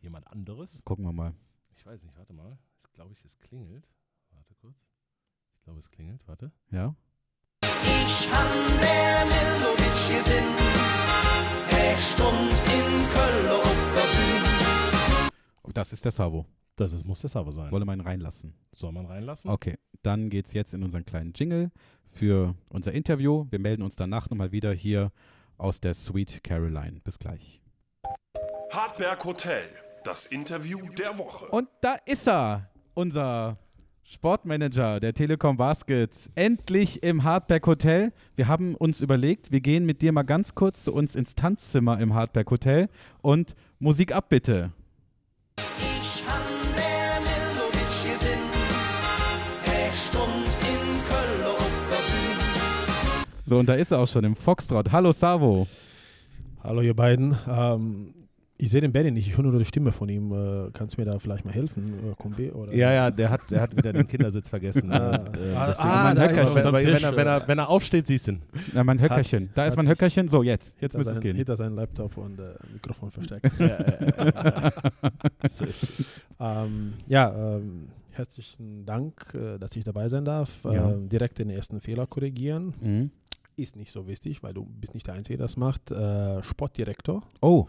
jemand 0.00 0.26
anderes? 0.28 0.82
Gucken 0.84 1.04
wir 1.04 1.12
mal. 1.12 1.34
Ich 1.76 1.84
weiß 1.86 2.04
nicht, 2.04 2.16
warte 2.16 2.32
mal. 2.32 2.56
Ich 2.88 2.92
glaube, 2.94 3.12
es 3.12 3.38
klingelt. 3.40 3.90
Warte 4.32 4.54
kurz. 4.54 4.84
Ich 5.56 5.62
glaube, 5.62 5.78
es 5.78 5.90
klingelt. 5.90 6.26
Warte. 6.26 6.52
Ja. 6.70 6.94
Ich 7.64 8.28
han 8.32 8.78
der 8.80 9.24
Milovic 9.26 10.08
gesehen. 10.08 10.44
Er 11.70 11.96
stund 11.96 12.52
in 12.52 13.08
Köln 13.10 13.48
auf 13.48 13.92
der 13.94 14.08
Bühne. 14.16 15.30
Oh, 15.62 15.70
Das 15.72 15.92
ist 15.92 16.04
der 16.04 16.12
Savo. 16.12 16.46
Das 16.76 16.92
ist, 16.92 17.06
muss 17.06 17.20
der 17.20 17.30
Savo 17.30 17.50
sein. 17.50 17.70
Wolle 17.70 17.84
man 17.84 18.00
ihn 18.00 18.06
reinlassen. 18.06 18.54
Soll 18.72 18.92
man 18.92 19.06
reinlassen? 19.06 19.50
Okay, 19.50 19.76
dann 20.02 20.30
geht's 20.30 20.52
jetzt 20.52 20.74
in 20.74 20.82
unseren 20.82 21.04
kleinen 21.04 21.32
Jingle 21.34 21.70
für 22.06 22.54
unser 22.70 22.92
Interview. 22.92 23.46
Wir 23.50 23.58
melden 23.58 23.82
uns 23.82 23.96
danach 23.96 24.28
nochmal 24.30 24.52
wieder 24.52 24.72
hier 24.72 25.12
aus 25.58 25.80
der 25.80 25.94
Sweet 25.94 26.42
Caroline. 26.42 27.00
Bis 27.00 27.18
gleich. 27.18 27.62
Hartberg 28.70 29.24
Hotel. 29.24 29.68
Das 30.04 30.26
Interview 30.26 30.80
der 30.94 31.16
Woche. 31.18 31.46
Und 31.46 31.68
da 31.80 31.94
ist 32.06 32.26
er, 32.26 32.68
unser 32.94 33.58
Sportmanager 34.04 35.00
der 35.00 35.14
Telekom 35.14 35.56
Baskets. 35.56 36.30
Endlich 36.34 37.02
im 37.02 37.22
Hardback 37.22 37.66
Hotel. 37.66 38.12
Wir 38.34 38.48
haben 38.48 38.74
uns 38.74 39.00
überlegt, 39.00 39.52
wir 39.52 39.60
gehen 39.60 39.86
mit 39.86 40.02
dir 40.02 40.12
mal 40.12 40.24
ganz 40.24 40.54
kurz 40.54 40.84
zu 40.84 40.92
uns 40.92 41.14
ins 41.14 41.34
Tanzzimmer 41.34 42.00
im 42.00 42.14
Hardback 42.14 42.50
Hotel 42.50 42.88
und 43.20 43.54
Musik 43.78 44.14
ab 44.14 44.28
bitte. 44.28 44.72
Ich 45.58 46.24
han 46.26 46.42
der 46.76 47.20
Milovic 47.20 48.12
gesehen. 48.12 48.40
Er 49.66 49.92
stund 49.92 50.48
in 50.68 51.04
Köln 51.04 51.46
auf 51.46 51.88
der 51.90 51.96
Bühne. 51.96 53.24
So, 53.44 53.58
und 53.58 53.68
da 53.68 53.74
ist 53.74 53.92
er 53.92 54.00
auch 54.00 54.08
schon 54.08 54.24
im 54.24 54.34
Foxtrot. 54.34 54.90
Hallo 54.90 55.12
Savo. 55.12 55.66
Hallo 56.62 56.80
ihr 56.80 56.94
beiden. 56.94 57.36
Ähm, 57.48 58.14
ich 58.62 58.70
sehe 58.70 58.80
den 58.80 58.92
Benny 58.92 59.10
nicht, 59.10 59.26
ich 59.26 59.36
höre 59.36 59.42
nur 59.42 59.58
die 59.58 59.64
Stimme 59.64 59.90
von 59.90 60.08
ihm. 60.08 60.30
Äh, 60.32 60.70
kannst 60.72 60.96
du 60.96 61.00
mir 61.00 61.04
da 61.10 61.18
vielleicht 61.18 61.44
mal 61.44 61.52
helfen, 61.52 62.12
äh, 62.12 62.14
Kumbi? 62.16 62.50
Oder? 62.52 62.72
Ja, 62.72 62.92
ja, 62.92 63.10
der 63.10 63.28
hat, 63.30 63.40
der 63.50 63.60
hat 63.60 63.76
wieder 63.76 63.92
den 63.92 64.06
Kindersitz 64.06 64.48
vergessen. 64.48 64.92
Ah. 64.92 65.16
Äh, 65.16 65.50
äh, 65.50 65.54
Ah, 65.56 65.74
ah, 65.80 66.14
da 66.14 66.24
ist 66.26 66.30
Höckerchen. 66.30 66.54
wenn, 66.54 66.72
wenn, 66.74 67.02
er, 67.02 67.16
wenn, 67.16 67.26
er, 67.26 67.48
wenn 67.48 67.58
er 67.58 67.68
aufsteht, 67.68 68.06
siehst 68.06 68.28
du 68.28 68.32
ihn. 68.32 68.42
Ja, 68.72 68.84
mein 68.84 69.00
Höckerchen. 69.02 69.50
Da 69.54 69.66
ist 69.66 69.76
mein 69.76 69.88
Höckerchen. 69.88 70.28
So, 70.28 70.44
jetzt. 70.44 70.80
Jetzt 70.80 70.96
müsste 70.96 71.12
es 71.12 71.20
gehen. 71.20 71.34
Hinter 71.34 71.56
seinem 71.56 71.74
Laptop 71.74 72.16
und 72.16 72.38
äh, 72.38 72.54
Mikrofon 72.72 73.10
versteckt. 73.10 73.50
So 75.50 75.64
ist 75.64 75.82
es. 75.82 76.20
ähm, 76.38 76.92
ja, 77.08 77.56
ähm, 77.56 77.88
herzlichen 78.12 78.86
Dank, 78.86 79.34
äh, 79.34 79.58
dass 79.58 79.74
ich 79.76 79.84
dabei 79.84 80.08
sein 80.08 80.24
darf. 80.24 80.62
Ja. 80.64 80.90
Ähm, 80.92 81.08
direkt 81.08 81.38
den 81.38 81.50
ersten 81.50 81.80
Fehler 81.80 82.06
korrigieren. 82.06 82.74
Mhm. 82.80 83.10
Ist 83.56 83.76
nicht 83.76 83.92
so 83.92 84.06
wichtig, 84.06 84.42
weil 84.42 84.54
du 84.54 84.64
bist 84.64 84.94
nicht 84.94 85.06
der 85.06 85.14
Einzige, 85.14 85.36
der 85.36 85.44
das 85.46 85.56
macht. 85.56 85.90
Äh, 85.90 86.42
Sportdirektor 86.42 87.22
Oh, 87.40 87.66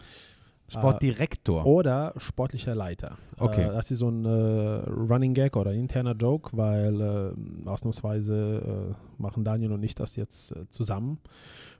Sportdirektor. 0.78 1.66
oder 1.66 2.12
sportlicher 2.16 2.74
Leiter. 2.74 3.16
Okay. 3.38 3.64
Äh, 3.64 3.72
das 3.72 3.90
ist 3.90 3.98
so 3.98 4.08
ein 4.08 4.24
äh, 4.24 4.88
Running 4.88 5.34
Gag 5.34 5.56
oder 5.56 5.72
interner 5.72 6.14
Joke, 6.14 6.56
weil 6.56 7.00
äh, 7.00 7.68
ausnahmsweise 7.68 8.94
äh, 8.94 9.22
machen 9.22 9.44
Daniel 9.44 9.72
und 9.72 9.82
ich 9.82 9.94
das 9.94 10.16
jetzt 10.16 10.52
äh, 10.52 10.68
zusammen. 10.68 11.18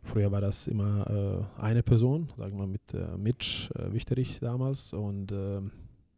Früher 0.03 0.31
war 0.33 0.41
das 0.41 0.67
immer 0.67 1.45
äh, 1.59 1.61
eine 1.63 1.83
Person, 1.83 2.29
sagen 2.37 2.53
wir 2.53 2.67
mal 2.67 2.67
mit 2.67 2.95
äh, 2.95 3.17
Mitch 3.17 3.71
äh, 3.75 3.93
Wichterich 3.93 4.41
damals. 4.41 4.93
Und 4.93 5.33
äh, 5.33 5.61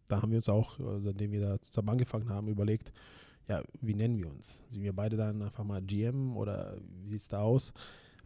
da 0.09 0.23
haben 0.23 0.31
wir 0.31 0.39
uns 0.39 0.49
auch, 0.49 0.79
äh, 0.79 1.01
seitdem 1.01 1.33
wir 1.33 1.41
da 1.41 1.61
zusammen 1.61 1.91
angefangen 1.91 2.29
haben, 2.29 2.49
überlegt, 2.49 2.93
ja, 3.49 3.63
wie 3.81 3.95
nennen 3.95 4.19
wir 4.19 4.29
uns? 4.29 4.65
Sind 4.69 4.83
wir 4.83 4.93
beide 4.93 5.17
dann 5.17 5.43
einfach 5.43 5.65
mal 5.65 5.81
GM 5.81 6.37
oder 6.37 6.77
wie 7.03 7.11
sieht 7.11 7.21
es 7.21 7.29
da 7.29 7.41
aus? 7.41 7.73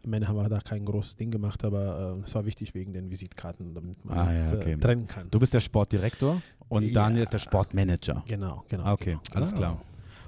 Am 0.05 0.13
Ende 0.13 0.27
haben 0.27 0.35
wir 0.35 0.49
da 0.49 0.59
kein 0.59 0.83
großes 0.85 1.15
Ding 1.15 1.29
gemacht, 1.31 1.63
aber 1.63 2.17
äh, 2.19 2.25
es 2.25 2.33
war 2.35 2.45
wichtig 2.45 2.73
wegen 2.73 2.91
den 2.93 3.09
Visitkarten, 3.09 3.73
damit 3.73 4.03
man 4.03 4.17
Ah, 4.17 4.31
das 4.33 4.51
ja, 4.51 4.57
äh, 4.57 4.61
okay. 4.61 4.77
trennen 4.77 5.07
kann. 5.07 5.27
Du 5.29 5.37
bist 5.39 5.53
der 5.53 5.59
Sportdirektor 5.59 6.41
und 6.69 6.83
Ja. 6.85 6.93
Daniel 6.93 7.23
ist 7.23 7.33
der 7.33 7.37
Sportmanager. 7.39 8.23
Genau, 8.27 8.63
genau. 8.67 8.83
Ah, 8.83 8.93
Okay, 8.93 9.11
genau. 9.11 9.21
alles 9.35 9.53
klar. 9.53 9.81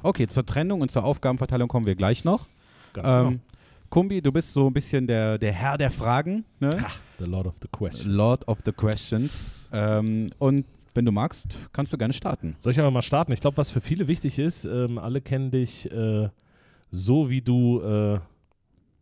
Okay, 0.04 0.28
zur 0.28 0.46
Trennung 0.46 0.82
und 0.82 0.92
zur 0.92 1.04
Aufgabenverteilung 1.04 1.68
kommen 1.68 1.86
wir 1.86 1.96
gleich 1.96 2.24
noch. 2.24 2.48
Ganz 2.94 3.08
genau. 3.08 3.28
Ähm, 3.30 3.40
Kumbi, 3.90 4.22
du 4.22 4.32
bist 4.32 4.54
so 4.54 4.68
ein 4.68 4.74
bisschen 4.74 5.06
der, 5.08 5.38
der 5.38 5.52
Herr 5.52 5.78
der 5.78 5.92
Fragen, 5.92 6.46
ne? 6.60 6.72
The 7.20 7.26
Lord 7.26 7.46
of 7.48 7.56
the 7.62 7.68
Questions. 7.72 8.06
Lord 8.08 8.48
of 8.48 8.60
the 8.66 8.72
Questions. 8.72 9.68
Ähm, 9.72 10.32
und 10.40 10.66
wenn 10.96 11.06
du 11.06 11.12
magst, 11.12 11.58
kannst 11.72 11.94
du 11.94 11.98
gerne 11.98 12.14
starten. 12.14 12.56
Soll 12.60 12.72
ich 12.72 12.80
aber 12.80 12.92
mal 12.92 13.02
starten? 13.04 13.32
Ich 13.32 13.40
glaube, 13.42 13.58
was 13.58 13.70
für 13.72 13.82
viele 13.82 14.08
wichtig 14.08 14.38
ist, 14.40 14.66
ähm, 14.66 14.98
alle 14.98 15.22
kennen 15.22 15.52
dich 15.52 15.92
äh, 15.92 16.30
so, 16.92 17.30
wie 17.30 17.42
du 17.42 17.82
äh, 17.82 18.20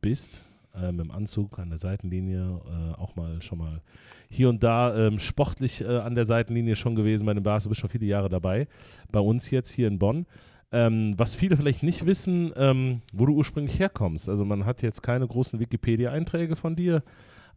bist, 0.01 0.41
äh, 0.76 0.91
mit 0.91 1.05
dem 1.05 1.11
Anzug 1.11 1.59
an 1.59 1.69
der 1.69 1.78
Seitenlinie, 1.78 2.61
äh, 2.65 2.99
auch 2.99 3.15
mal 3.15 3.41
schon 3.41 3.57
mal 3.57 3.82
hier 4.30 4.49
und 4.49 4.63
da 4.63 4.95
ähm, 4.95 5.19
sportlich 5.19 5.82
äh, 5.82 5.97
an 5.97 6.15
der 6.15 6.26
Seitenlinie 6.26 6.76
schon 6.76 6.95
gewesen 6.95 7.26
bei 7.26 7.34
den. 7.34 7.43
Du 7.43 7.69
bist 7.69 7.82
schon 7.82 7.89
viele 7.89 8.05
Jahre 8.05 8.30
dabei, 8.30 8.67
bei 9.11 9.19
uns 9.19 9.49
jetzt 9.51 9.72
hier 9.72 9.88
in 9.88 9.99
Bonn. 9.99 10.26
Ähm, 10.74 11.15
was 11.17 11.36
viele 11.36 11.58
vielleicht 11.58 11.83
nicht 11.83 12.05
wissen, 12.05 12.54
ähm, 12.55 13.01
wo 13.12 13.25
du 13.25 13.33
ursprünglich 13.33 13.78
herkommst. 13.79 14.29
Also 14.29 14.45
man 14.45 14.66
hat 14.66 14.82
jetzt 14.82 15.04
keine 15.04 15.28
großen 15.28 15.59
Wikipedia-Einträge 15.59 16.55
von 16.55 16.78
dir, 16.78 17.04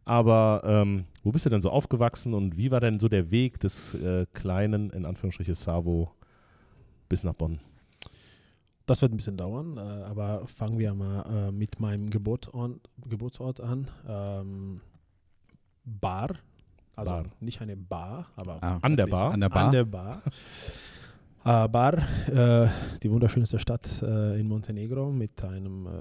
aber 0.03 0.61
ähm, 0.65 1.05
wo 1.23 1.31
bist 1.31 1.45
du 1.45 1.49
denn 1.49 1.61
so 1.61 1.69
aufgewachsen 1.69 2.33
und 2.33 2.57
wie 2.57 2.71
war 2.71 2.81
denn 2.81 2.99
so 2.99 3.07
der 3.07 3.31
Weg 3.31 3.59
des 3.61 3.93
äh, 3.93 4.25
kleinen, 4.33 4.89
in 4.89 5.05
Anführungsstrichen, 5.05 5.55
Savo 5.55 6.11
bis 7.07 7.23
nach 7.23 7.33
Bonn? 7.33 7.59
Das 8.85 9.01
wird 9.01 9.11
ein 9.13 9.17
bisschen 9.17 9.37
dauern, 9.37 9.77
äh, 9.77 9.81
aber 9.81 10.45
fangen 10.47 10.77
wir 10.77 10.93
mal 10.93 11.25
äh, 11.49 11.51
mit 11.51 11.79
meinem 11.79 12.09
Geburt 12.09 12.53
on, 12.53 12.79
Geburtsort 13.07 13.59
an. 13.59 13.87
Ähm, 14.07 14.81
Bar, 15.83 16.35
also 16.95 17.11
Bar. 17.11 17.25
nicht 17.39 17.61
eine 17.61 17.75
Bar, 17.75 18.27
aber 18.35 18.61
Ah, 18.61 18.77
An 18.81 18.95
der 18.95 19.07
Bar? 19.07 19.31
An 19.33 19.39
der 19.41 19.49
Bar? 19.49 19.65
An 19.67 19.71
der 19.71 19.85
Bar. 19.85 20.21
Äh, 21.47 21.67
Bar, 21.67 21.93
äh, 22.27 22.67
die 23.03 23.11
wunderschönste 23.11 23.59
Stadt 23.59 24.01
äh, 24.01 24.39
in 24.39 24.47
Montenegro 24.47 25.11
mit 25.11 25.43
einem 25.43 25.85
äh, 25.85 25.91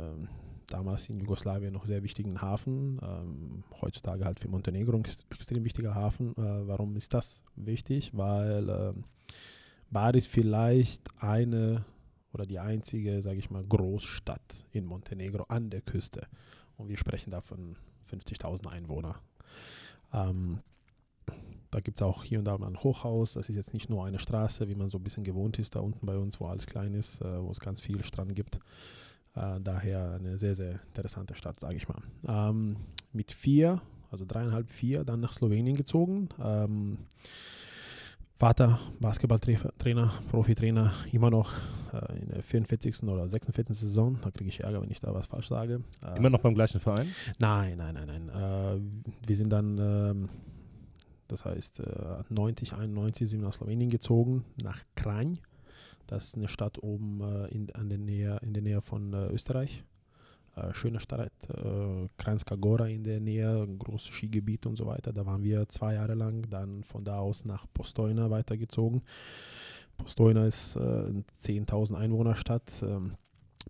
damals 0.70 1.11
in 1.11 1.20
Jugoslawien 1.20 1.70
noch 1.74 1.85
sehr 1.85 2.02
wichtigen 2.02 2.40
Hafen. 2.40 2.98
Ähm, 3.02 3.62
heutzutage 3.82 4.24
halt 4.24 4.40
für 4.40 4.48
Montenegro 4.48 4.97
ein 4.97 5.05
ex- 5.05 5.27
extrem 5.31 5.62
wichtiger 5.62 5.94
Hafen. 5.94 6.31
Äh, 6.39 6.66
warum 6.66 6.97
ist 6.97 7.12
das 7.12 7.43
wichtig? 7.56 8.12
Weil 8.15 8.70
ähm, 8.70 9.05
Bar 9.90 10.15
ist 10.15 10.28
vielleicht 10.28 11.02
eine 11.23 11.85
oder 12.35 12.44
die 12.44 12.59
einzige, 12.59 13.23
sage 13.23 13.39
ich 13.39 13.51
mal, 13.51 13.65
Großstadt 13.65 14.66
in 14.73 14.85
Montenegro 14.85 15.44
an 15.44 15.70
der 15.70 15.81
Küste. 15.81 16.27
Und 16.77 16.89
wir 16.89 16.98
sprechen 16.98 17.31
da 17.31 17.40
von 17.40 17.77
50.000 18.11 18.66
Einwohnern. 18.69 19.15
Ähm, 20.12 20.59
da 21.70 21.81
gibt 21.81 22.01
es 22.01 22.02
auch 22.02 22.23
hier 22.23 22.39
und 22.39 22.44
da 22.44 22.56
mal 22.59 22.69
ein 22.69 22.82
Hochhaus. 22.82 23.32
Das 23.32 23.48
ist 23.48 23.56
jetzt 23.56 23.74
nicht 23.74 23.90
nur 23.90 24.05
eine 24.05 24.19
Straße, 24.19 24.69
wie 24.69 24.74
man 24.74 24.89
so 24.89 24.98
ein 24.98 25.05
bisschen 25.05 25.24
gewohnt 25.24 25.59
ist, 25.59 25.74
da 25.74 25.81
unten 25.81 26.06
bei 26.06 26.16
uns, 26.16 26.40
wo 26.40 26.47
alles 26.47 26.66
klein 26.66 26.94
ist, 26.94 27.20
äh, 27.20 27.43
wo 27.43 27.51
es 27.51 27.61
ganz 27.61 27.81
viel 27.81 28.02
Strand 28.05 28.35
gibt. 28.35 28.59
Äh, 29.35 29.61
daher 29.61 30.15
eine 30.15 30.39
sehr, 30.39 30.55
sehr 30.55 30.81
interessante 30.86 31.35
Stadt, 31.35 31.59
sage 31.59 31.77
ich 31.77 31.89
mal. 31.89 32.02
Ähm, 32.27 32.77
mit 33.12 33.32
vier, 33.32 33.82
also 34.11 34.24
dreieinhalb, 34.24 34.70
vier, 34.70 35.05
dann 35.05 35.20
nach 35.20 35.32
Slowenien 35.32 35.77
gezogen. 35.77 36.28
Ähm, 36.40 36.98
Vater, 38.44 38.78
Basketballtrainer, 39.00 40.12
Profitrainer, 40.30 40.92
immer 41.12 41.30
noch 41.30 41.50
äh, 41.94 42.20
in 42.20 42.28
der 42.28 42.42
44. 42.42 43.04
oder 43.04 43.26
46. 43.26 43.74
Saison. 43.74 44.18
Da 44.22 44.30
kriege 44.30 44.50
ich 44.50 44.60
Ärger, 44.60 44.82
wenn 44.82 44.90
ich 44.90 45.00
da 45.00 45.14
was 45.14 45.28
falsch 45.28 45.48
sage. 45.48 45.80
Äh, 46.04 46.18
Immer 46.18 46.28
noch 46.28 46.40
beim 46.40 46.54
gleichen 46.54 46.78
Verein? 46.78 47.08
Nein, 47.38 47.78
nein, 47.78 47.94
nein, 47.94 48.26
nein. 48.26 48.28
Äh, 48.28 49.26
wir 49.26 49.34
sind 49.34 49.48
dann, 49.48 49.78
ähm, 49.78 50.28
das 51.26 51.46
heißt, 51.46 51.80
äh, 51.80 52.22
90, 52.28 52.74
91 52.74 53.30
sind 53.30 53.40
wir 53.40 53.46
nach 53.46 53.54
Slowenien 53.54 53.88
gezogen, 53.88 54.44
nach 54.62 54.82
Kranj. 54.94 55.38
Das 56.06 56.26
ist 56.26 56.36
eine 56.36 56.48
Stadt 56.48 56.82
oben 56.82 57.22
äh, 57.22 57.46
in, 57.46 57.74
an 57.74 57.88
der 57.88 57.96
Nähe, 57.96 58.38
in 58.42 58.52
der 58.52 58.62
Nähe 58.62 58.82
von 58.82 59.14
äh, 59.14 59.28
Österreich. 59.28 59.84
Schöne 60.72 61.01
Stadt, 61.01 61.32
äh, 61.48 62.09
Kranjska 62.16 62.55
Gora 62.55 62.86
in 62.86 63.02
der 63.02 63.20
Nähe, 63.20 63.62
ein 63.62 63.78
großes 63.78 64.14
Skigebiet 64.14 64.66
und 64.66 64.76
so 64.76 64.86
weiter. 64.86 65.12
Da 65.12 65.26
waren 65.26 65.43
wir 65.43 65.68
zwei 65.68 65.94
Jahre 65.94 66.14
lang, 66.14 66.48
dann 66.51 66.85
von 66.85 67.05
da 67.05 67.18
aus 67.18 67.44
nach 67.44 67.66
Postojna 67.74 68.31
weitergezogen. 68.31 69.02
Postojna 69.97 70.47
ist 70.47 70.76
äh, 70.76 70.81
eine 70.81 71.24
10.000 71.39 71.94
Einwohnerstadt, 71.94 72.82
ähm, 72.82 73.12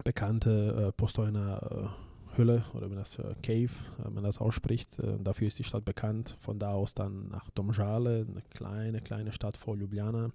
bekannte 0.03 0.89
äh, 0.89 0.93
Postojna 0.93 1.59
äh, 1.59 2.37
Hülle 2.37 2.65
oder 2.75 2.91
wenn 2.91 2.97
das 2.97 3.19
äh, 3.19 3.35
Cave, 3.43 3.71
wenn 3.99 4.15
man 4.15 4.25
das 4.25 4.39
ausspricht. 4.39 5.01
Dafür 5.23 5.47
ist 5.47 5.59
die 5.59 5.65
Stadt 5.65 5.85
bekannt. 5.85 6.37
Von 6.41 6.59
da 6.59 6.73
aus 6.73 6.95
dann 6.95 7.29
nach 7.29 7.49
Domžale, 7.51 8.25
eine 8.29 8.43
kleine, 8.51 9.01
kleine 9.01 9.33
Stadt 9.33 9.57
vor 9.57 9.77
Ljubljana. 9.77 10.31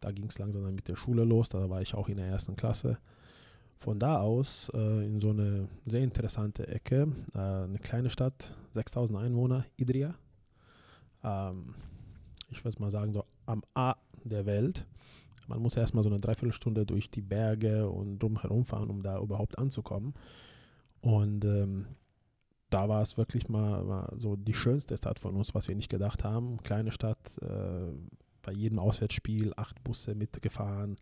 Da 0.00 0.10
ging 0.10 0.26
es 0.26 0.38
langsam 0.38 0.64
dann 0.64 0.74
mit 0.74 0.88
der 0.88 0.96
Schule 0.96 1.24
los. 1.24 1.48
Da 1.48 1.70
war 1.70 1.80
ich 1.80 1.94
auch 1.94 2.08
in 2.08 2.16
der 2.16 2.26
ersten 2.26 2.56
Klasse. 2.56 2.98
Von 3.82 3.98
da 3.98 4.20
aus 4.20 4.70
äh, 4.74 5.06
in 5.06 5.18
so 5.18 5.30
eine 5.30 5.66
sehr 5.84 6.04
interessante 6.04 6.68
Ecke, 6.68 7.08
äh, 7.34 7.38
eine 7.38 7.78
kleine 7.78 8.10
Stadt, 8.10 8.54
6000 8.70 9.18
Einwohner, 9.18 9.64
Idria. 9.76 10.14
Ähm, 11.24 11.74
ich 12.48 12.64
würde 12.64 12.80
mal 12.80 12.92
sagen, 12.92 13.12
so 13.12 13.24
am 13.44 13.64
A 13.74 13.96
der 14.22 14.46
Welt. 14.46 14.86
Man 15.48 15.60
muss 15.60 15.76
erstmal 15.76 16.04
so 16.04 16.10
eine 16.10 16.20
Dreiviertelstunde 16.20 16.86
durch 16.86 17.10
die 17.10 17.22
Berge 17.22 17.88
und 17.88 18.20
drumherum 18.20 18.64
fahren, 18.64 18.88
um 18.88 19.02
da 19.02 19.18
überhaupt 19.18 19.58
anzukommen. 19.58 20.14
Und 21.00 21.44
ähm, 21.44 21.86
da 22.70 22.88
war 22.88 23.02
es 23.02 23.16
wirklich 23.16 23.48
mal, 23.48 23.82
mal 23.82 24.14
so 24.16 24.36
die 24.36 24.54
schönste 24.54 24.96
Stadt 24.96 25.18
von 25.18 25.34
uns, 25.34 25.56
was 25.56 25.66
wir 25.66 25.74
nicht 25.74 25.90
gedacht 25.90 26.22
haben. 26.22 26.58
Kleine 26.58 26.92
Stadt, 26.92 27.36
äh, 27.42 27.90
bei 28.42 28.52
jedem 28.52 28.78
Auswärtsspiel 28.78 29.52
acht 29.56 29.82
Busse 29.82 30.14
mitgefahren, 30.14 30.98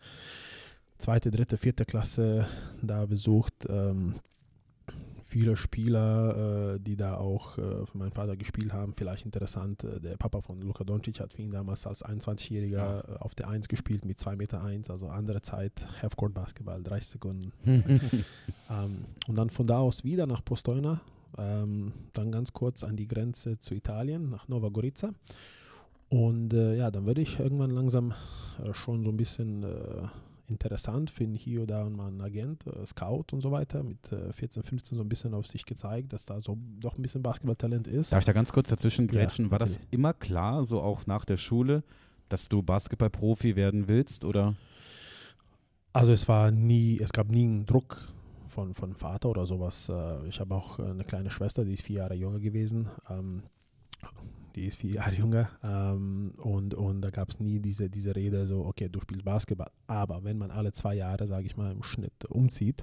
zweite, 1.01 1.31
dritte, 1.31 1.57
vierte 1.57 1.85
Klasse 1.85 2.47
da 2.83 3.07
besucht. 3.07 3.55
Ähm, 3.69 4.15
viele 5.31 5.57
Spieler, 5.57 6.75
äh, 6.75 6.81
die 6.81 6.97
da 6.97 7.17
auch 7.17 7.57
äh, 7.57 7.87
für 7.87 7.99
meinen 7.99 8.13
Vater 8.13 8.37
gespielt 8.37 8.73
haben. 8.73 8.93
Vielleicht 8.93 9.25
interessant, 9.25 9.85
äh, 9.85 10.01
der 10.01 10.17
Papa 10.17 10.41
von 10.41 10.61
Luka 10.61 10.85
Doncic 10.85 11.21
hat 11.21 11.33
für 11.33 11.43
ihn 11.43 11.53
damals 11.53 11.87
als 11.87 12.05
21-Jähriger 12.05 13.15
äh, 13.15 13.19
auf 13.19 13.35
der 13.35 13.49
1 13.49 13.69
gespielt 13.69 14.05
mit 14.05 14.19
2,1 14.19 14.37
Meter, 14.37 14.63
eins, 14.63 14.91
also 14.91 15.09
andere 15.09 15.41
Zeit, 15.41 15.73
Halfcourt 16.03 16.35
Basketball, 16.35 16.83
30 16.83 17.09
Sekunden. 17.09 17.53
ähm, 17.65 19.05
und 19.29 19.39
dann 19.39 19.51
von 19.51 19.67
da 19.67 19.79
aus 19.79 20.05
wieder 20.05 20.27
nach 20.27 20.45
Postojna, 20.45 21.01
ähm, 21.39 21.93
dann 22.13 22.33
ganz 22.33 22.53
kurz 22.53 22.83
an 22.83 22.97
die 22.97 23.07
Grenze 23.07 23.59
zu 23.59 23.75
Italien, 23.75 24.31
nach 24.31 24.49
Nova 24.49 24.69
Gorica. 24.69 25.11
Und 26.09 26.53
äh, 26.55 26.77
ja, 26.77 26.91
dann 26.91 27.07
würde 27.07 27.21
ich 27.21 27.39
irgendwann 27.39 27.71
langsam 27.71 28.13
äh, 28.65 28.75
schon 28.75 29.05
so 29.05 29.11
ein 29.11 29.17
bisschen 29.17 29.65
interessant 30.51 31.11
finden, 31.11 31.37
hier 31.37 31.63
oder 31.63 31.85
da 31.85 31.91
mal 31.91 32.09
einen 32.09 32.21
Agent, 32.21 32.67
äh, 32.67 32.85
Scout 32.85 33.27
und 33.33 33.41
so 33.41 33.51
weiter, 33.51 33.83
mit 33.83 34.13
äh, 34.13 34.33
14, 34.33 34.63
15 34.63 34.99
so 34.99 35.05
ein 35.05 35.09
bisschen 35.09 35.33
auf 35.35 35.47
sich 35.47 35.65
gezeigt, 35.65 36.13
dass 36.13 36.25
da 36.27 36.41
so 36.41 36.59
doch 36.81 36.97
ein 36.97 37.03
bisschen 37.03 37.23
Basketballtalent 37.23 37.87
ist. 37.87 38.13
Darf 38.13 38.21
ich 38.21 38.27
da 38.27 38.33
ganz 38.33 38.53
kurz 38.53 38.69
dazwischen 38.69 39.07
Ja, 39.07 39.13
grätschen? 39.13 39.51
War 39.51 39.59
das 39.59 39.79
immer 39.91 40.13
klar, 40.13 40.65
so 40.65 40.81
auch 40.81 41.07
nach 41.07 41.25
der 41.25 41.37
Schule, 41.37 41.83
dass 42.29 42.49
du 42.49 42.63
Basketballprofi 42.63 43.57
werden 43.57 43.89
willst? 43.89 44.25
Oder? 44.25 44.55
Also 45.93 46.13
es 46.13 46.29
war 46.29 46.51
nie, 46.51 47.01
es 47.01 47.11
gab 47.11 47.29
nie 47.31 47.45
einen 47.45 47.67
Druck 47.67 48.09
von, 48.47 48.75
von 48.75 48.95
Vater 48.95 49.29
oder 49.31 49.47
sowas. 49.47 49.89
Äh, 49.89 50.27
Ich 50.29 50.41
habe 50.41 50.55
auch 50.55 50.79
äh, 50.79 50.83
eine 50.83 51.05
kleine 51.05 51.31
Schwester, 51.31 51.65
die 51.65 51.75
ist 51.75 51.83
vier 51.83 51.99
Jahre 51.99 52.15
jünger 52.15 52.39
gewesen. 52.41 52.89
Die 54.57 54.67
ist 54.67 54.77
vier 54.77 54.95
Jahre 54.95 55.15
jünger. 55.15 55.51
Ähm, 55.63 56.33
Und, 56.39 56.75
und 56.75 57.03
da 57.03 57.09
gab 57.09 57.29
es 57.29 57.41
nie 57.41 57.61
diese, 57.61 57.89
diese 57.89 58.15
Rede, 58.17 58.47
so, 58.47 58.65
okay, 58.65 58.89
du 58.89 59.01
spielst 59.01 59.25
Basketball. 59.25 59.71
Aber 59.87 60.25
wenn 60.25 60.39
man 60.39 60.51
alle 60.51 60.73
zwei 60.73 60.95
Jahre, 60.95 61.27
sage 61.27 61.47
ich 61.47 61.57
mal, 61.57 61.73
im 61.73 61.83
Schnitt 61.83 62.25
umzieht, 62.29 62.83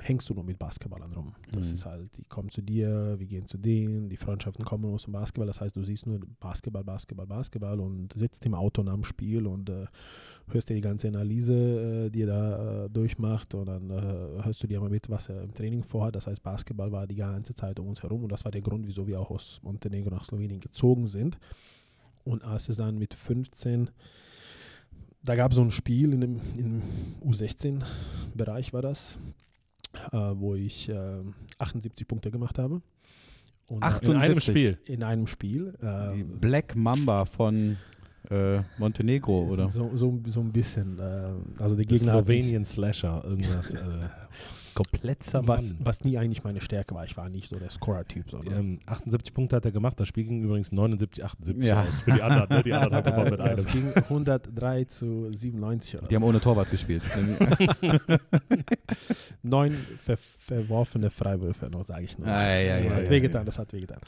hängst 0.00 0.28
du 0.28 0.34
nur 0.34 0.44
mit 0.44 0.58
Basketballern 0.58 1.12
rum. 1.12 1.34
Das 1.52 1.68
Mhm. 1.68 1.74
ist 1.74 1.86
halt, 1.86 2.16
die 2.16 2.24
kommen 2.24 2.50
zu 2.50 2.62
dir, 2.62 3.16
wir 3.18 3.26
gehen 3.26 3.46
zu 3.46 3.58
denen, 3.58 4.08
die 4.08 4.16
Freundschaften 4.16 4.64
kommen 4.64 4.84
aus 4.86 5.04
dem 5.04 5.12
Basketball. 5.12 5.46
Das 5.46 5.60
heißt, 5.60 5.76
du 5.76 5.82
siehst 5.82 6.06
nur 6.06 6.20
Basketball, 6.40 6.84
Basketball, 6.84 7.26
Basketball 7.26 7.80
und 7.80 8.12
sitzt 8.12 8.44
im 8.46 8.54
Auto 8.54 8.82
nach 8.82 8.94
dem 8.94 9.04
Spiel 9.04 9.46
und 9.46 9.68
äh, 9.70 9.86
hörst 10.48 10.68
dir 10.68 10.74
die 10.74 10.80
ganze 10.80 11.08
Analyse, 11.08 12.06
äh, 12.06 12.10
die 12.10 12.22
er 12.22 12.26
da 12.26 12.84
äh, 12.84 12.90
durchmacht 12.90 13.54
und 13.54 13.66
dann 13.66 13.90
äh, 13.90 14.42
hörst 14.44 14.62
du 14.62 14.66
dir 14.66 14.80
mal 14.80 14.90
mit, 14.90 15.10
was 15.10 15.28
er 15.28 15.42
im 15.42 15.52
Training 15.52 15.82
vorhat. 15.82 16.16
Das 16.16 16.26
heißt, 16.26 16.42
Basketball 16.42 16.92
war 16.92 17.06
die 17.06 17.16
ganze 17.16 17.54
Zeit 17.54 17.78
um 17.80 17.88
uns 17.88 18.02
herum 18.02 18.22
und 18.22 18.32
das 18.32 18.44
war 18.44 18.52
der 18.52 18.62
Grund, 18.62 18.86
wieso 18.86 19.06
wir 19.06 19.20
auch 19.20 19.30
aus 19.30 19.60
Montenegro 19.62 20.10
nach 20.10 20.24
Slowenien 20.24 20.60
gezogen 20.60 21.06
sind. 21.06 21.38
Und 22.24 22.42
als 22.44 22.68
es 22.68 22.76
dann 22.78 22.98
mit 22.98 23.14
15 23.14 23.90
da 25.22 25.34
gab 25.34 25.50
es 25.50 25.56
so 25.56 25.62
ein 25.62 25.72
Spiel 25.72 26.12
in 26.12 26.20
dem, 26.20 26.40
im 26.56 26.82
U16-Bereich 27.24 28.72
war 28.72 28.82
das, 28.82 29.16
äh, 29.16 29.20
wo 30.12 30.54
ich 30.54 30.88
äh, 30.88 31.20
78 31.58 32.06
Punkte 32.06 32.30
gemacht 32.30 32.58
habe. 32.58 32.80
Und 33.68 33.82
äh, 33.82 33.86
78? 33.86 34.08
In 34.14 34.22
einem 34.22 34.40
Spiel? 34.40 34.78
In 34.86 35.02
einem 35.02 35.26
Spiel. 35.26 35.74
Äh, 35.82 36.14
Die 36.16 36.22
Black 36.22 36.76
Mamba 36.76 37.24
von 37.24 37.76
äh, 38.30 38.58
Montenegro, 38.78 39.42
oder? 39.48 39.68
So, 39.68 39.90
so, 39.96 40.20
so 40.26 40.40
ein 40.40 40.52
bisschen. 40.52 40.98
Äh, 40.98 41.62
also 41.62 41.74
Der 41.76 41.84
Gegner. 41.84 42.12
hatten- 42.12 42.24
Slowenien 42.24 42.64
Slasher, 42.64 43.22
irgendwas. 43.24 43.74
äh, 43.74 43.78
kompletter 44.76 45.48
was, 45.48 45.72
Mann. 45.72 45.86
was 45.86 46.04
nie 46.04 46.18
eigentlich 46.18 46.44
meine 46.44 46.60
Stärke 46.60 46.94
war. 46.94 47.04
Ich 47.04 47.16
war 47.16 47.28
nicht 47.30 47.48
so 47.48 47.58
der 47.58 47.70
Scorer-Typ. 47.70 48.26
Ähm, 48.46 48.78
78 48.86 49.32
Punkte 49.32 49.56
hat 49.56 49.64
er 49.64 49.72
gemacht, 49.72 49.98
das 49.98 50.06
Spiel 50.08 50.24
ging 50.24 50.42
übrigens 50.44 50.70
79, 50.70 51.24
78 51.24 51.64
Ja. 51.68 51.82
aus. 51.82 52.02
Für 52.02 52.12
die 52.12 52.22
anderen, 52.22 52.48
ne? 52.56 52.62
Die 52.62 52.72
anderen 52.74 52.94
haben 52.94 53.10
gewonnen 53.10 53.30
mit 53.30 53.40
einem. 53.40 53.58
Es 53.58 53.66
ging 53.66 53.92
103 53.94 54.84
zu 54.84 55.32
97 55.32 55.96
oder 55.98 56.08
Die 56.08 56.14
haben 56.14 56.22
ohne 56.22 56.40
Torwart 56.40 56.70
gespielt. 56.70 57.02
Neun 59.42 59.72
ver 59.72 60.16
verworfene 60.16 61.10
Freiwürfe 61.10 61.68
noch, 61.70 61.84
sage 61.84 62.04
ich 62.04 62.18
nur. 62.18 62.28
Ei, 62.28 62.72
ei, 62.72 62.82
das 62.84 62.92
ei, 62.92 62.96
hat 62.96 63.08
ei, 63.08 63.10
wehgetan, 63.10 63.42
ei. 63.42 63.44
das 63.44 63.58
hat 63.58 63.72
wehgetan. 63.72 63.98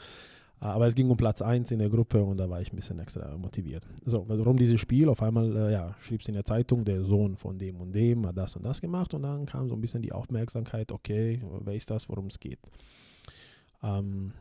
Aber 0.61 0.87
es 0.87 0.95
ging 0.95 1.09
um 1.09 1.15
Platz 1.15 1.41
1 1.41 1.71
in 1.71 1.79
der 1.79 1.89
Gruppe 1.89 2.21
und 2.21 2.37
da 2.37 2.49
war 2.49 2.61
ich 2.61 2.73
ein 2.73 2.75
bisschen 2.75 2.99
extra 2.99 3.37
motiviert. 3.37 3.87
So, 4.03 4.25
warum 4.27 4.57
dieses 4.57 4.81
Spiel? 4.81 5.07
Auf 5.07 5.23
einmal 5.23 5.55
äh, 5.55 5.71
ja, 5.71 5.95
schrieb 5.99 6.19
es 6.19 6.27
in 6.27 6.33
der 6.33 6.43
Zeitung, 6.43 6.83
der 6.83 7.03
Sohn 7.03 7.37
von 7.37 7.57
dem 7.57 7.79
und 7.79 7.93
dem 7.93 8.27
hat 8.27 8.37
das 8.37 8.57
und 8.57 8.65
das 8.65 8.81
gemacht 8.81 9.13
und 9.13 9.23
dann 9.23 9.45
kam 9.45 9.69
so 9.69 9.75
ein 9.75 9.81
bisschen 9.81 10.01
die 10.01 10.11
Aufmerksamkeit, 10.11 10.91
okay, 10.91 11.41
wer 11.61 11.75
ist 11.75 11.89
das, 11.89 12.09
worum 12.09 12.25
es 12.25 12.39
geht. 12.39 12.59
Ähm, 13.81 14.33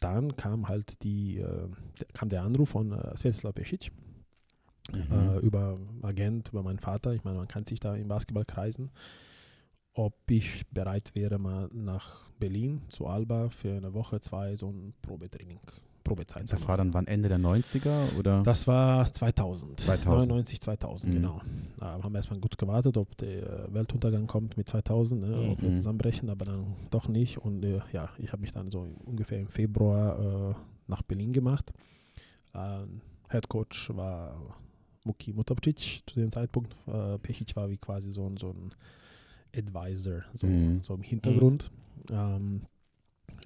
dann 0.00 0.36
kam 0.36 0.68
halt 0.68 1.02
die, 1.02 1.38
äh, 1.38 1.68
kam 2.12 2.28
der 2.28 2.42
Anruf 2.42 2.70
von 2.70 2.92
äh, 2.92 3.16
Svetislav 3.16 3.54
Pesic 3.54 3.90
äh, 4.92 5.38
über 5.40 5.78
Agent, 6.02 6.50
über 6.50 6.62
meinen 6.62 6.78
Vater. 6.78 7.12
Ich 7.12 7.24
meine, 7.24 7.38
man 7.38 7.48
kann 7.48 7.66
sich 7.66 7.80
da 7.80 7.94
im 7.94 8.08
Basketball 8.08 8.44
kreisen. 8.44 8.90
Ob 10.00 10.14
ich 10.30 10.66
bereit 10.70 11.14
wäre, 11.14 11.38
mal 11.38 11.68
nach 11.74 12.30
Berlin 12.38 12.80
zu 12.88 13.06
Alba 13.06 13.50
für 13.50 13.76
eine 13.76 13.92
Woche, 13.92 14.18
zwei 14.22 14.56
so 14.56 14.68
ein 14.70 14.94
Probetraining, 15.02 15.58
Probezeit 16.02 16.48
zu 16.48 16.54
Das 16.54 16.66
war 16.68 16.78
dann 16.78 16.94
wann 16.94 17.06
Ende 17.06 17.28
der 17.28 17.38
90er, 17.38 18.16
oder? 18.18 18.42
Das 18.42 18.66
war 18.66 19.04
2000. 19.12 19.78
2000. 19.78 20.06
99, 20.30 20.58
2000, 20.58 21.12
Mhm. 21.12 21.16
genau. 21.18 21.40
Da 21.76 22.02
haben 22.02 22.12
wir 22.14 22.16
erstmal 22.18 22.40
gut 22.40 22.56
gewartet, 22.56 22.96
ob 22.96 23.14
der 23.18 23.68
Weltuntergang 23.74 24.26
kommt 24.26 24.56
mit 24.56 24.68
2000, 24.70 25.20
ne, 25.20 25.50
ob 25.50 25.60
wir 25.60 25.68
Mhm. 25.68 25.74
zusammenbrechen, 25.74 26.30
aber 26.30 26.46
dann 26.46 26.64
doch 26.90 27.06
nicht. 27.08 27.36
Und 27.36 27.62
äh, 27.62 27.80
ja, 27.92 28.08
ich 28.16 28.32
habe 28.32 28.40
mich 28.40 28.52
dann 28.52 28.70
so 28.70 28.86
ungefähr 29.04 29.38
im 29.40 29.48
Februar 29.48 30.18
äh, 30.18 30.54
nach 30.86 31.02
Berlin 31.02 31.30
gemacht. 31.32 31.74
Ähm, 32.54 33.02
Head 33.30 33.48
Coach 33.50 33.90
war 33.94 34.34
Muki 35.04 35.34
Mutapcic 35.34 36.02
zu 36.06 36.14
dem 36.14 36.30
Zeitpunkt. 36.30 36.74
Äh, 36.86 37.18
Pechic 37.18 37.54
war 37.54 37.68
wie 37.68 37.76
quasi 37.76 38.12
so, 38.12 38.26
ein- 38.26 38.38
so 38.38 38.48
ein 38.50 38.70
Advisor, 39.56 40.24
so, 40.34 40.46
Mhm. 40.46 40.82
so 40.82 40.94
im 40.94 41.02
Hintergrund. 41.02 41.70
Ähm, 42.10 42.62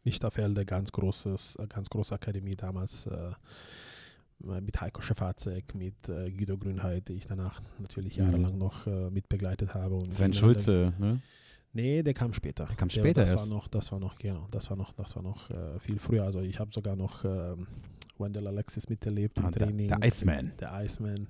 Lichterfelde, 0.04 0.64
ganz 0.64 0.92
großes, 0.92 1.56
äh, 1.56 1.66
ganz 1.66 1.88
große 1.88 2.14
Akademie 2.14 2.56
damals. 2.56 3.06
Äh, 3.06 3.32
mit 4.40 4.78
Heiko 4.80 5.00
Schafazek, 5.00 5.74
mit 5.74 6.08
äh, 6.08 6.30
Guido 6.30 6.58
Grünheit, 6.58 7.08
die 7.08 7.14
ich 7.14 7.26
danach 7.26 7.62
natürlich 7.78 8.18
Mhm. 8.18 8.24
jahrelang 8.24 8.58
noch 8.58 8.86
äh, 8.86 9.08
mitbegleitet 9.10 9.74
habe. 9.74 9.94
Und 9.94 10.12
Sven 10.12 10.32
Schulze, 10.34 10.92
ne? 10.98 11.20
Nee, 11.72 12.02
der 12.02 12.14
kam 12.14 12.32
später. 12.32 12.66
Der 12.66 12.76
kam 12.76 12.88
Der- 12.88 13.00
später 13.00 13.20
das 13.22 13.30
erst. 13.32 13.48
War 13.50 13.56
noch, 13.56 13.68
das 13.68 13.90
war 13.92 13.98
noch, 14.00 14.18
genau, 14.18 14.46
das 14.50 14.68
war 14.70 14.76
noch, 14.76 14.92
das 14.92 15.16
war 15.16 15.22
noch 15.22 15.48
äh, 15.50 15.78
viel 15.80 15.98
früher. 15.98 16.24
Also 16.24 16.40
ich 16.40 16.58
habe 16.60 16.70
sogar 16.72 16.94
noch 16.96 17.24
ähm, 17.24 17.66
Wendell 18.18 18.46
Alexis 18.46 18.88
miterlebt 18.88 19.38
im 19.38 19.46
Ah, 19.46 19.50
der- 19.50 19.66
Training. 19.66 19.88
der 19.88 20.02
Iceman. 20.04 20.52
Der 20.60 20.72
Iceman. 20.84 21.28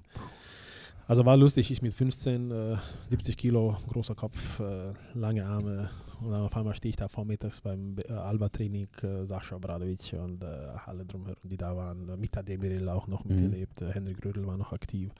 Also 1.06 1.24
war 1.26 1.36
lustig, 1.36 1.70
ich 1.70 1.82
mit 1.82 1.92
15, 1.92 2.50
äh, 2.50 2.76
70 3.10 3.36
Kilo, 3.36 3.76
großer 3.92 4.14
Kopf, 4.14 4.60
äh, 4.60 4.94
lange 5.12 5.44
Arme 5.44 5.90
und 6.22 6.30
dann 6.30 6.42
auf 6.42 6.56
einmal 6.56 6.74
stehe 6.74 6.90
ich 6.90 6.96
da 6.96 7.08
vormittags 7.08 7.60
beim 7.60 7.96
äh, 8.08 8.12
Alba-Training, 8.12 8.88
äh, 9.02 9.24
Sascha 9.24 9.58
Bradovic 9.58 10.14
und 10.18 10.42
äh, 10.42 10.46
alle 10.86 11.04
drumherum, 11.04 11.36
die 11.42 11.58
da 11.58 11.76
waren. 11.76 12.08
Äh, 12.08 12.16
Mita 12.16 12.42
Demirel 12.42 12.88
auch 12.88 13.06
noch 13.06 13.22
Mhm. 13.24 13.32
miterlebt, 13.34 13.82
äh, 13.82 13.92
Henrik 13.92 14.24
Rödel 14.24 14.46
war 14.46 14.56
noch 14.56 14.72
aktiv. 14.72 15.12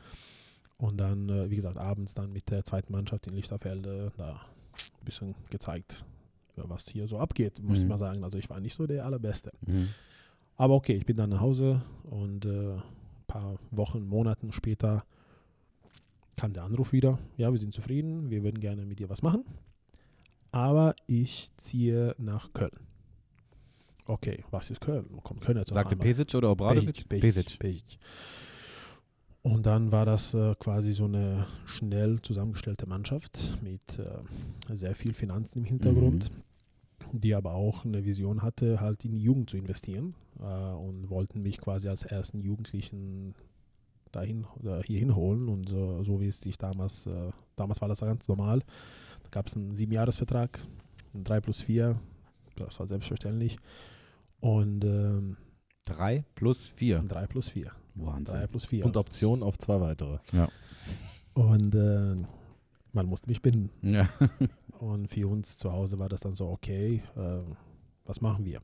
Und 0.79 0.99
dann, 0.99 1.51
wie 1.51 1.55
gesagt, 1.57 1.77
abends 1.77 2.15
dann 2.15 2.33
mit 2.33 2.51
der 2.51 2.65
zweiten 2.65 2.93
Mannschaft 2.93 3.27
in 3.29 3.35
Lichterfelde 3.35 4.11
da 4.17 4.33
ein 4.33 5.05
bisschen 5.05 5.35
gezeigt, 5.51 6.05
was 6.57 6.89
hier 6.89 7.07
so 7.07 7.19
abgeht, 7.19 7.63
muss 7.63 7.79
ich 7.79 7.85
Mhm. 7.85 7.91
mal 7.91 7.99
sagen. 7.99 8.25
Also 8.25 8.39
ich 8.39 8.51
war 8.51 8.59
nicht 8.59 8.75
so 8.75 8.87
der 8.87 9.05
Allerbeste. 9.05 9.51
Mhm. 9.67 9.89
Aber 10.57 10.75
okay, 10.75 10.95
ich 10.95 11.07
bin 11.07 11.17
dann 11.17 11.31
nach 11.31 11.41
Hause 11.41 11.81
und 12.11 12.45
ein 12.45 12.83
paar 13.29 13.55
Wochen, 13.71 14.05
Monaten 14.07 14.51
später 14.53 15.05
kam 16.37 16.53
der 16.53 16.65
Anruf 16.65 16.93
wieder. 16.93 17.19
Ja, 17.37 17.51
wir 17.51 17.59
sind 17.59 17.73
zufrieden, 17.73 18.31
wir 18.31 18.43
würden 18.43 18.61
gerne 18.61 18.87
mit 18.87 18.99
dir 18.99 19.09
was 19.09 19.23
machen. 19.23 19.45
Aber 20.53 20.95
ich 21.07 21.51
ziehe 21.57 22.15
nach 22.19 22.53
Köln. 22.53 22.71
Okay, 24.07 24.45
was 24.51 24.71
ist 24.71 24.81
Köln? 24.81 25.07
Wo 25.11 25.21
kommt 25.21 25.41
Köln 25.41 25.59
jetzt 25.59 25.73
Sagte? 25.73 25.97
Pesic 25.97 26.35
oder 26.35 26.51
Obradovic? 26.51 27.09
Pesic, 27.09 27.21
Pesic. 27.21 27.59
Pesic. 27.59 27.99
Und 29.43 29.67
dann 29.67 29.93
war 29.93 30.07
das 30.07 30.33
äh, 30.33 30.55
quasi 30.59 30.93
so 30.93 31.05
eine 31.05 31.47
schnell 31.67 32.21
zusammengestellte 32.23 32.87
Mannschaft 32.87 33.59
mit 33.63 33.99
äh, 33.99 34.75
sehr 34.75 34.95
viel 34.95 35.13
Finanzen 35.13 35.59
im 35.59 35.65
Hintergrund, 35.65 36.31
die 37.13 37.35
aber 37.35 37.53
auch 37.53 37.85
eine 37.85 38.07
Vision 38.07 38.43
hatte, 38.43 38.81
halt 38.81 39.05
in 39.05 39.13
die 39.13 39.21
Jugend 39.21 39.51
zu 39.51 39.59
investieren 39.59 40.15
äh, 40.41 40.45
und 40.45 41.11
wollten 41.11 41.43
mich 41.43 41.59
quasi 41.59 41.89
als 41.89 42.05
ersten 42.05 42.41
Jugendlichen 42.41 43.35
dahin 44.15 44.47
oder 44.61 44.81
hier 44.81 44.99
hinholen 44.99 45.49
und 45.49 45.69
so, 45.69 46.03
so 46.03 46.21
wie 46.21 46.29
es 46.29 46.41
sich 46.41 46.59
damals, 46.59 47.07
äh, 47.07 47.31
damals 47.57 47.81
war 47.81 47.89
das 47.89 48.01
ganz 48.01 48.29
normal. 48.29 48.61
Da 49.23 49.31
gab 49.31 49.47
es 49.47 49.57
einen 49.57 49.75
Siebenjahresvertrag, 49.75 50.61
ein 51.15 51.25
3 51.25 51.41
plus 51.41 51.61
4, 51.63 51.99
das 52.57 52.79
war 52.79 52.87
selbstverständlich. 52.87 53.57
Und 54.41 54.85
ähm, 54.85 55.37
3 55.87 56.25
plus 56.35 56.69
4. 56.69 57.03
3 57.03 57.27
plus 57.27 57.49
4. 57.49 57.71
Wahnsinn. 57.95 58.41
3 58.41 58.47
plus 58.47 58.67
4. 58.67 58.85
Und 58.85 58.97
Option 58.97 59.43
auf 59.43 59.59
zwei 59.59 59.81
weitere. 59.81 60.19
Ja. 60.33 60.49
Und 61.35 61.75
äh, 61.75 62.17
man 62.93 63.07
musste 63.07 63.29
mich 63.29 63.43
binden. 63.43 63.71
Ja. 63.83 64.09
Und 64.79 65.09
für 65.09 65.29
uns 65.29 65.57
zu 65.57 65.73
Hause 65.73 65.99
war 65.99 66.09
das 66.09 66.21
dann 66.21 66.33
so, 66.33 66.49
okay, 66.49 67.03
äh, 67.17 67.41
was 68.05 68.21
machen 68.21 68.45
wir? 68.45 68.61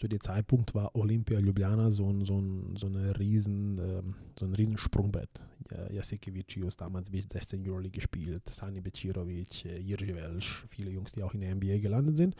Zu 0.00 0.08
dem 0.08 0.20
Zeitpunkt 0.22 0.74
war 0.74 0.96
Olympia 0.96 1.38
Ljubljana 1.38 1.90
so 1.90 2.08
ein, 2.08 2.24
so 2.24 2.38
ein, 2.40 2.74
so 2.74 2.86
eine 2.86 3.18
riesen, 3.18 3.78
ähm, 3.78 4.14
so 4.38 4.46
ein 4.46 4.54
riesen 4.54 4.78
Sprungbrett. 4.78 5.28
Ja, 5.70 5.92
Jasikevicius 5.92 6.78
damals 6.78 7.10
bis 7.10 7.26
16 7.30 7.60
Euroleague 7.68 7.90
gespielt, 7.90 8.48
Sani 8.48 8.80
Becirovic, 8.80 9.66
äh, 9.66 9.78
Jiří 9.78 10.14
Welš, 10.14 10.64
viele 10.68 10.90
Jungs, 10.90 11.12
die 11.12 11.22
auch 11.22 11.34
in 11.34 11.42
der 11.42 11.54
NBA 11.54 11.80
gelandet 11.80 12.16
sind. 12.16 12.34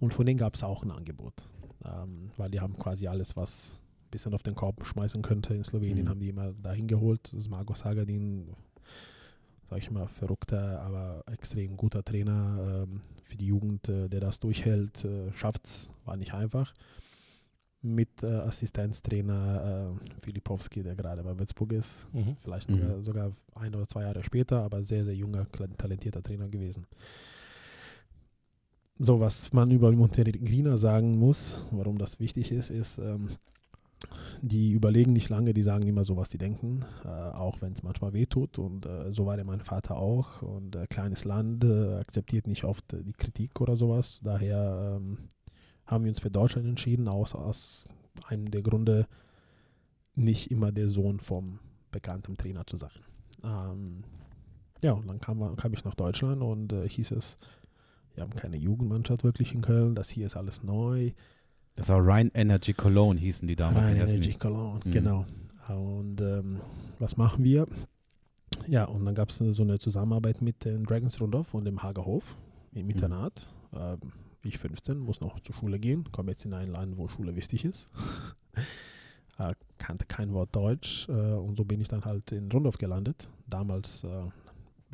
Und 0.00 0.12
von 0.12 0.26
denen 0.26 0.38
gab 0.38 0.56
es 0.56 0.64
auch 0.64 0.82
ein 0.82 0.90
Angebot. 0.90 1.34
Ähm, 1.84 2.32
weil 2.36 2.50
die 2.50 2.58
haben 2.58 2.76
quasi 2.76 3.06
alles, 3.06 3.36
was 3.36 3.78
ein 4.06 4.10
bisschen 4.10 4.34
auf 4.34 4.42
den 4.42 4.56
Korb 4.56 4.84
schmeißen 4.84 5.22
könnte 5.22 5.54
in 5.54 5.62
Slowenien, 5.62 6.06
Mhm. 6.06 6.08
haben 6.08 6.18
die 6.20 6.28
immer 6.30 6.52
dahin 6.54 6.88
geholt. 6.88 7.32
Das 7.32 7.48
Marco 7.48 7.72
Sagadin, 7.74 8.48
sag 9.70 9.78
ich 9.78 9.90
mal, 9.92 10.08
verrückter, 10.08 10.80
aber 10.82 11.22
extrem 11.30 11.76
guter 11.76 12.02
Trainer 12.02 12.84
ähm, 12.88 13.00
für 13.22 13.36
die 13.36 13.46
Jugend, 13.46 13.88
äh, 13.88 14.08
der 14.08 14.18
das 14.20 14.40
durchhält, 14.40 15.04
äh, 15.04 15.32
schafft's, 15.32 15.92
war 16.04 16.16
nicht 16.16 16.34
einfach. 16.34 16.74
Mit 17.82 18.22
äh, 18.22 18.26
Assistenztrainer 18.26 19.94
äh, 19.96 20.22
Filipowski, 20.24 20.82
der 20.82 20.96
gerade 20.96 21.22
bei 21.22 21.38
Würzburg 21.38 21.72
ist, 21.72 22.08
Mhm. 22.12 22.36
vielleicht 22.36 22.68
Mhm. 22.68 22.78
sogar, 22.78 23.02
sogar 23.02 23.32
ein 23.54 23.74
oder 23.74 23.86
zwei 23.86 24.02
Jahre 24.02 24.22
später, 24.24 24.62
aber 24.62 24.82
sehr, 24.82 25.04
sehr 25.04 25.14
junger, 25.14 25.46
talentierter 25.78 26.22
Trainer 26.22 26.48
gewesen. 26.48 26.86
So, 28.98 29.18
was 29.20 29.52
man 29.52 29.70
über 29.70 29.90
Montenegriner 29.92 30.76
sagen 30.76 31.16
muss, 31.16 31.66
warum 31.70 31.96
das 31.96 32.18
wichtig 32.20 32.52
ist, 32.52 32.70
ist, 32.70 32.98
ähm, 32.98 33.28
die 34.42 34.72
überlegen 34.72 35.12
nicht 35.12 35.28
lange, 35.28 35.52
die 35.52 35.62
sagen 35.62 35.86
immer 35.86 36.04
so, 36.04 36.16
was 36.16 36.30
die 36.30 36.38
denken, 36.38 36.84
äh, 37.04 37.08
auch 37.08 37.60
wenn 37.60 37.72
es 37.72 37.82
manchmal 37.82 38.12
wehtut. 38.12 38.58
Und 38.58 38.86
äh, 38.86 39.12
so 39.12 39.26
war 39.26 39.36
der 39.36 39.44
mein 39.44 39.60
Vater 39.60 39.96
auch. 39.96 40.42
Und 40.42 40.76
äh, 40.76 40.86
kleines 40.86 41.24
Land 41.24 41.64
äh, 41.64 41.96
akzeptiert 41.96 42.46
nicht 42.46 42.64
oft 42.64 42.84
die 42.92 43.12
Kritik 43.12 43.60
oder 43.60 43.76
sowas. 43.76 44.20
Daher 44.22 44.96
ähm, 44.96 45.18
haben 45.86 46.04
wir 46.04 46.10
uns 46.10 46.20
für 46.20 46.30
Deutschland 46.30 46.66
entschieden, 46.66 47.08
aus, 47.08 47.34
aus 47.34 47.92
einem 48.26 48.50
der 48.50 48.62
Gründe, 48.62 49.06
nicht 50.14 50.50
immer 50.50 50.72
der 50.72 50.88
Sohn 50.88 51.20
vom 51.20 51.58
bekannten 51.90 52.36
Trainer 52.36 52.66
zu 52.66 52.76
sein. 52.76 52.90
Ähm, 53.44 54.04
ja, 54.82 54.92
und 54.92 55.08
dann 55.08 55.20
kam, 55.20 55.56
kam 55.56 55.72
ich 55.72 55.84
nach 55.84 55.94
Deutschland 55.94 56.42
und 56.42 56.72
äh, 56.72 56.88
hieß 56.88 57.12
es, 57.12 57.36
wir 58.14 58.22
haben 58.22 58.32
keine 58.32 58.56
Jugendmannschaft 58.56 59.24
wirklich 59.24 59.54
in 59.54 59.62
Köln, 59.62 59.94
das 59.94 60.08
hier 60.08 60.26
ist 60.26 60.36
alles 60.36 60.62
neu. 60.62 61.12
Das 61.80 61.88
war 61.88 61.98
Rhine 62.06 62.30
Energy 62.34 62.74
Cologne, 62.74 63.18
hießen 63.18 63.48
die 63.48 63.56
damals 63.56 63.88
Hessen. 63.88 64.16
Energy 64.16 64.34
Cologne, 64.34 64.80
Mhm. 64.84 64.90
genau. 64.90 65.26
Und 65.68 66.20
ähm, 66.20 66.60
was 66.98 67.16
machen 67.16 67.42
wir? 67.42 67.66
Ja, 68.66 68.84
und 68.84 69.04
dann 69.06 69.14
gab 69.14 69.30
es 69.30 69.36
so 69.38 69.62
eine 69.62 69.78
Zusammenarbeit 69.78 70.42
mit 70.42 70.64
den 70.64 70.84
Dragons 70.84 71.18
Rundhof 71.20 71.54
und 71.54 71.64
dem 71.64 71.82
Hagerhof 71.82 72.36
im 72.72 72.84
Mhm. 72.84 72.90
Internat. 72.90 73.52
Ähm, 73.72 73.98
ich 74.44 74.58
15, 74.58 74.98
muss 74.98 75.20
noch 75.22 75.40
zur 75.40 75.54
Schule 75.54 75.78
gehen, 75.78 76.04
komme 76.12 76.32
jetzt 76.32 76.44
in 76.44 76.52
ein 76.54 76.68
Land, 76.68 76.98
wo 76.98 77.08
Schule 77.08 77.34
wichtig 77.34 77.64
ist. 77.64 77.88
äh, 79.38 79.54
kannte 79.78 80.04
kein 80.06 80.32
Wort 80.34 80.54
Deutsch 80.54 81.08
äh, 81.08 81.12
und 81.12 81.56
so 81.56 81.64
bin 81.64 81.80
ich 81.80 81.88
dann 81.88 82.04
halt 82.04 82.30
in 82.32 82.50
Rundhof 82.52 82.76
gelandet. 82.78 83.28
Damals 83.46 84.04
äh, 84.04 84.08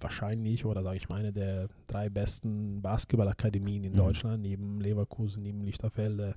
wahrscheinlich 0.01 0.65
oder 0.65 0.83
sage 0.83 0.97
ich 0.97 1.09
mal 1.09 1.17
eine 1.21 1.33
der 1.33 1.69
drei 1.87 2.09
besten 2.09 2.83
Basketballakademien 2.83 3.85
in 3.85 3.93
Mhm. 3.93 3.97
Deutschland, 3.97 4.43
neben 4.43 4.81
Leverkusen, 4.81 5.43
neben 5.43 5.63
Lichterfelde. 5.63 6.35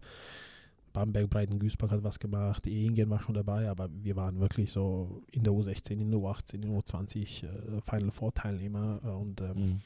Bamberg, 0.91 1.29
Breiten, 1.29 1.59
Güßbach 1.59 1.91
hat 1.91 2.03
was 2.03 2.17
gemacht, 2.19 2.65
Ehingen 2.65 3.09
war 3.11 3.19
schon 3.21 3.35
dabei, 3.35 3.69
aber 3.69 3.89
wir 4.01 4.15
waren 4.15 4.39
wirklich 4.39 4.71
so 4.71 5.21
in 5.31 5.43
der 5.43 5.53
U16, 5.53 5.91
in 5.91 6.09
der 6.09 6.19
U18, 6.19 6.55
in 6.55 6.61
der 6.63 6.71
U20 6.71 7.43
äh, 7.45 7.81
Final 7.87 8.11
Four 8.11 8.33
Teilnehmer 8.33 8.99
äh, 9.03 9.07
und 9.09 9.39
ähm, 9.41 9.55
Mhm. 9.55 9.77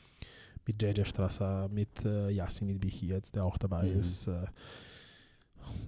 mit 0.65 0.81
JJ 0.81 1.03
Strasser, 1.03 1.67
mit 1.67 2.05
äh, 2.05 2.29
Yassin 2.29 2.69
Ilbichi 2.69 3.07
jetzt, 3.07 3.35
der 3.35 3.43
auch 3.43 3.57
dabei 3.57 3.83
Mhm. 3.91 3.99
ist. 3.99 4.27
Äh, 4.27 4.45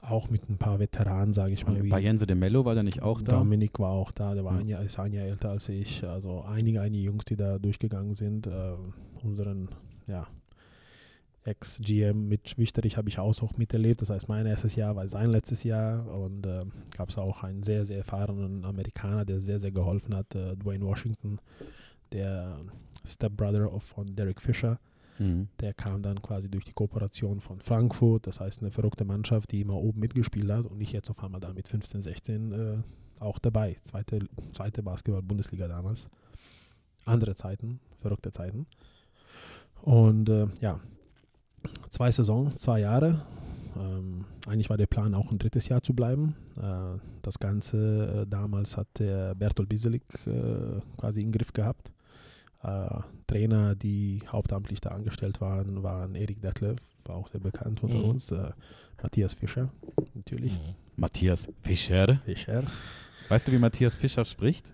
auch 0.01 0.29
mit 0.29 0.49
ein 0.49 0.57
paar 0.57 0.79
Veteranen, 0.79 1.33
sage 1.33 1.53
ich 1.53 1.65
mal. 1.65 1.81
Wie 1.83 1.89
Bayense 1.89 2.27
de 2.27 2.35
Mello 2.35 2.65
war 2.65 2.73
der 2.73 2.83
nicht 2.83 3.01
auch 3.01 3.21
da? 3.21 3.37
Dominik 3.37 3.79
war 3.79 3.91
auch 3.91 4.11
da, 4.11 4.33
der 4.33 4.43
war 4.43 4.57
ein 4.57 4.67
Jahr, 4.67 4.81
ist 4.83 4.99
ein 4.99 5.13
Jahr 5.13 5.25
älter 5.25 5.49
als 5.49 5.69
ich. 5.69 6.03
Also 6.03 6.41
einige, 6.41 6.81
einige 6.81 7.03
Jungs, 7.03 7.25
die 7.25 7.35
da 7.35 7.57
durchgegangen 7.57 8.13
sind. 8.13 8.47
Äh, 8.47 8.73
unseren 9.23 9.69
ja, 10.07 10.27
Ex-GM 11.45 12.27
mit 12.27 12.49
Schwichterich 12.49 12.97
habe 12.97 13.09
ich 13.09 13.19
auch 13.19 13.41
noch 13.41 13.57
miterlebt. 13.57 14.01
Das 14.01 14.09
heißt, 14.09 14.29
mein 14.29 14.45
erstes 14.45 14.75
Jahr 14.75 14.95
war 14.95 15.07
sein 15.07 15.31
letztes 15.31 15.63
Jahr. 15.63 16.07
Und 16.07 16.45
äh, 16.45 16.59
gab 16.95 17.09
es 17.09 17.17
auch 17.17 17.43
einen 17.43 17.63
sehr, 17.63 17.85
sehr 17.85 17.99
erfahrenen 17.99 18.65
Amerikaner, 18.65 19.25
der 19.25 19.41
sehr, 19.41 19.59
sehr 19.59 19.71
geholfen 19.71 20.15
hat. 20.15 20.33
Äh, 20.35 20.55
Dwayne 20.55 20.85
Washington, 20.85 21.39
der 22.11 22.59
Stepbrother 23.05 23.69
von 23.79 24.15
Derek 24.15 24.41
Fisher. 24.41 24.79
Mhm. 25.19 25.47
Der 25.59 25.73
kam 25.73 26.01
dann 26.01 26.21
quasi 26.21 26.49
durch 26.49 26.65
die 26.65 26.73
Kooperation 26.73 27.39
von 27.39 27.61
Frankfurt, 27.61 28.27
das 28.27 28.39
heißt 28.39 28.61
eine 28.61 28.71
verrückte 28.71 29.05
Mannschaft, 29.05 29.51
die 29.51 29.61
immer 29.61 29.75
oben 29.75 29.99
mitgespielt 29.99 30.51
hat 30.51 30.65
und 30.65 30.81
ich 30.81 30.91
jetzt 30.91 31.09
auf 31.09 31.23
einmal 31.23 31.41
da 31.41 31.53
mit 31.53 31.67
15, 31.67 32.01
16 32.01 32.51
äh, 32.51 32.77
auch 33.19 33.39
dabei. 33.39 33.77
Zweite, 33.81 34.19
zweite 34.51 34.83
Basketball-Bundesliga 34.83 35.67
damals. 35.67 36.07
Andere 37.05 37.35
Zeiten, 37.35 37.79
verrückte 37.97 38.31
Zeiten. 38.31 38.65
Und 39.81 40.29
äh, 40.29 40.47
ja, 40.61 40.79
zwei 41.89 42.11
Saisons, 42.11 42.57
zwei 42.57 42.79
Jahre. 42.79 43.21
Ähm, 43.77 44.25
eigentlich 44.47 44.69
war 44.69 44.77
der 44.77 44.87
Plan 44.87 45.13
auch 45.13 45.31
ein 45.31 45.37
drittes 45.37 45.67
Jahr 45.67 45.81
zu 45.81 45.93
bleiben. 45.93 46.35
Äh, 46.61 46.99
das 47.21 47.39
Ganze 47.39 48.23
äh, 48.23 48.27
damals 48.27 48.77
hat 48.77 48.87
der 48.99 49.35
Bertolt 49.35 49.69
Biselik 49.69 50.03
äh, 50.27 50.79
quasi 50.97 51.21
in 51.21 51.31
Griff 51.31 51.53
gehabt. 51.53 51.91
Äh, 52.65 52.99
Trainer, 53.27 53.75
die 53.75 54.21
hauptamtlich 54.27 54.81
da 54.81 54.89
angestellt 54.89 55.41
waren, 55.41 55.83
waren 55.83 56.15
Erik 56.15 56.41
Detlef, 56.41 56.77
war 57.05 57.15
auch 57.15 57.27
sehr 57.27 57.39
bekannt 57.39 57.83
unter 57.83 57.97
Mhm. 57.97 58.05
uns, 58.05 58.31
äh, 58.31 58.51
Matthias 59.01 59.33
Fischer, 59.35 59.69
natürlich. 60.13 60.53
Mhm. 60.53 60.73
Matthias 60.95 61.47
Fischer. 61.61 62.21
Fischer. 62.25 62.63
Weißt 63.29 63.47
du, 63.47 63.51
wie 63.51 63.57
Matthias 63.59 63.97
Fischer 63.97 64.25
spricht? 64.25 64.73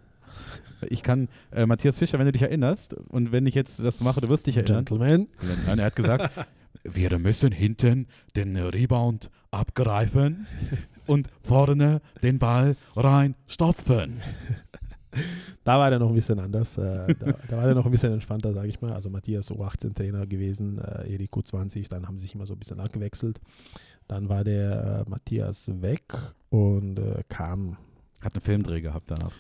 Ich 0.90 1.04
kann, 1.04 1.28
äh, 1.52 1.66
Matthias 1.66 1.98
Fischer, 2.00 2.18
wenn 2.20 2.26
du 2.26 2.32
dich 2.32 2.42
erinnerst, 2.44 2.94
und 2.94 3.32
wenn 3.32 3.46
ich 3.46 3.56
jetzt 3.56 3.80
das 3.80 4.02
mache, 4.02 4.22
du 4.22 4.30
wirst 4.30 4.48
dich 4.48 4.58
erinnern. 4.58 4.86
Gentleman. 4.86 5.28
Nein, 5.68 5.80
er 5.80 5.86
hat 5.86 5.96
gesagt, 5.96 6.32
wir 6.84 7.18
müssen 7.20 7.52
hinten 7.52 8.08
den 8.36 8.56
Rebound 8.58 9.30
abgreifen 9.52 10.48
und 11.08 11.30
vorne 11.42 12.02
den 12.24 12.40
Ball 12.40 12.76
reinstopfen. 12.96 14.22
Da 15.64 15.78
war 15.78 15.92
der 15.92 16.00
noch 16.00 16.10
ein 16.10 16.16
bisschen 16.16 16.40
anders. 16.40 16.78
Äh, 16.80 17.14
da, 17.20 17.34
da 17.48 17.58
war 17.58 17.66
der 17.66 17.76
noch 17.76 17.86
ein 17.86 17.92
bisschen 17.92 18.12
entspannter, 18.14 18.52
sage 18.52 18.68
ich 18.68 18.82
mal. 18.82 18.94
Also 18.94 19.12
Matthias 19.12 19.52
U18-Trainer 19.52 20.26
gewesen, 20.26 20.80
äh, 20.80 21.12
Erik 21.14 21.32
U20, 21.34 21.88
dann 21.88 22.08
haben 22.08 22.18
sie 22.18 22.24
sich 22.26 22.34
immer 22.36 22.48
so 22.48 22.54
ein 22.54 22.60
bisschen 22.60 22.80
abgewechselt. 22.80 23.40
Dann 24.08 24.28
war 24.28 24.44
der 24.44 25.04
äh, 25.06 25.10
Matthias 25.10 25.70
weg 25.82 26.04
und 26.50 26.98
äh, 26.98 27.24
kam, 27.30 27.78
Hat 28.22 28.34
einen 28.34 28.42
Filmdreh 28.42 28.82
gehabt 28.82 29.12
danach. 29.12 29.34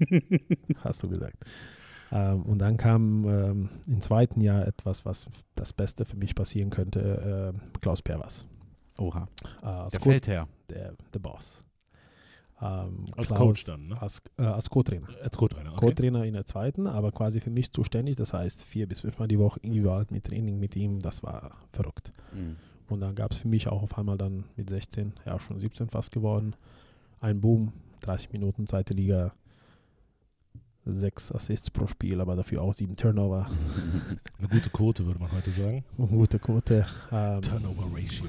hast 0.84 1.02
du 1.02 1.08
gesagt. 1.08 1.44
Ähm, 2.10 2.42
und 2.42 2.58
dann 2.58 2.76
kam 2.78 3.24
ähm, 3.28 3.68
im 3.86 4.00
zweiten 4.00 4.40
Jahr 4.40 4.66
etwas, 4.66 5.04
was 5.04 5.26
das 5.54 5.72
Beste 5.74 6.04
für 6.06 6.16
mich 6.16 6.34
passieren 6.34 6.70
könnte, 6.70 7.52
äh, 7.54 7.78
Klaus 7.80 8.00
Perwas. 8.00 8.46
Oha. 8.96 9.28
Äh, 9.62 9.90
Der 9.90 10.00
Feldherr. 10.00 10.48
der, 10.70 10.94
der 11.12 11.18
Boss. 11.18 11.62
Ähm, 12.60 13.04
Als 13.16 13.28
Klaus- 13.28 13.38
Coach 13.38 13.64
dann, 13.66 13.86
ne? 13.88 14.02
Als, 14.02 14.20
äh, 14.36 14.42
als 14.42 14.68
Co-Trainer. 14.68 15.06
Als 15.22 15.36
Co-Trainer, 15.36 15.72
okay. 15.74 15.86
Co-Trainer 15.86 16.24
in 16.24 16.34
der 16.34 16.44
zweiten, 16.44 16.86
aber 16.88 17.12
quasi 17.12 17.40
für 17.40 17.50
mich 17.50 17.72
zuständig. 17.72 18.16
Das 18.16 18.32
heißt, 18.34 18.64
vier 18.64 18.88
bis 18.88 19.00
fünfmal 19.02 19.28
die 19.28 19.38
Woche 19.38 19.60
individual 19.60 20.06
mit 20.10 20.24
Training 20.26 20.58
mit 20.58 20.74
ihm. 20.74 20.98
Das 21.00 21.22
war 21.22 21.52
verrückt. 21.72 22.10
Mhm. 22.32 22.56
Und 22.88 23.00
dann 23.00 23.14
gab 23.14 23.30
es 23.32 23.38
für 23.38 23.48
mich 23.48 23.68
auch 23.68 23.82
auf 23.82 23.96
einmal 23.96 24.18
dann 24.18 24.44
mit 24.56 24.70
16, 24.70 25.12
ja 25.24 25.38
schon 25.38 25.60
17 25.60 25.88
fast 25.88 26.10
geworden, 26.10 26.56
ein 27.20 27.40
Boom, 27.40 27.72
30 28.00 28.32
Minuten, 28.32 28.66
zweite 28.66 28.94
Liga, 28.94 29.32
sechs 30.84 31.30
Assists 31.30 31.70
pro 31.70 31.86
Spiel, 31.86 32.20
aber 32.20 32.34
dafür 32.34 32.62
auch 32.62 32.72
sieben 32.72 32.96
Turnover. 32.96 33.46
Eine 34.38 34.48
gute 34.48 34.70
Quote, 34.70 35.04
würde 35.06 35.20
man 35.20 35.30
heute 35.32 35.50
sagen. 35.50 35.84
Eine 35.98 36.06
gute 36.08 36.38
Quote. 36.38 36.86
Ähm, 37.12 37.42
Turnover 37.42 37.84
Ratio. 37.94 38.26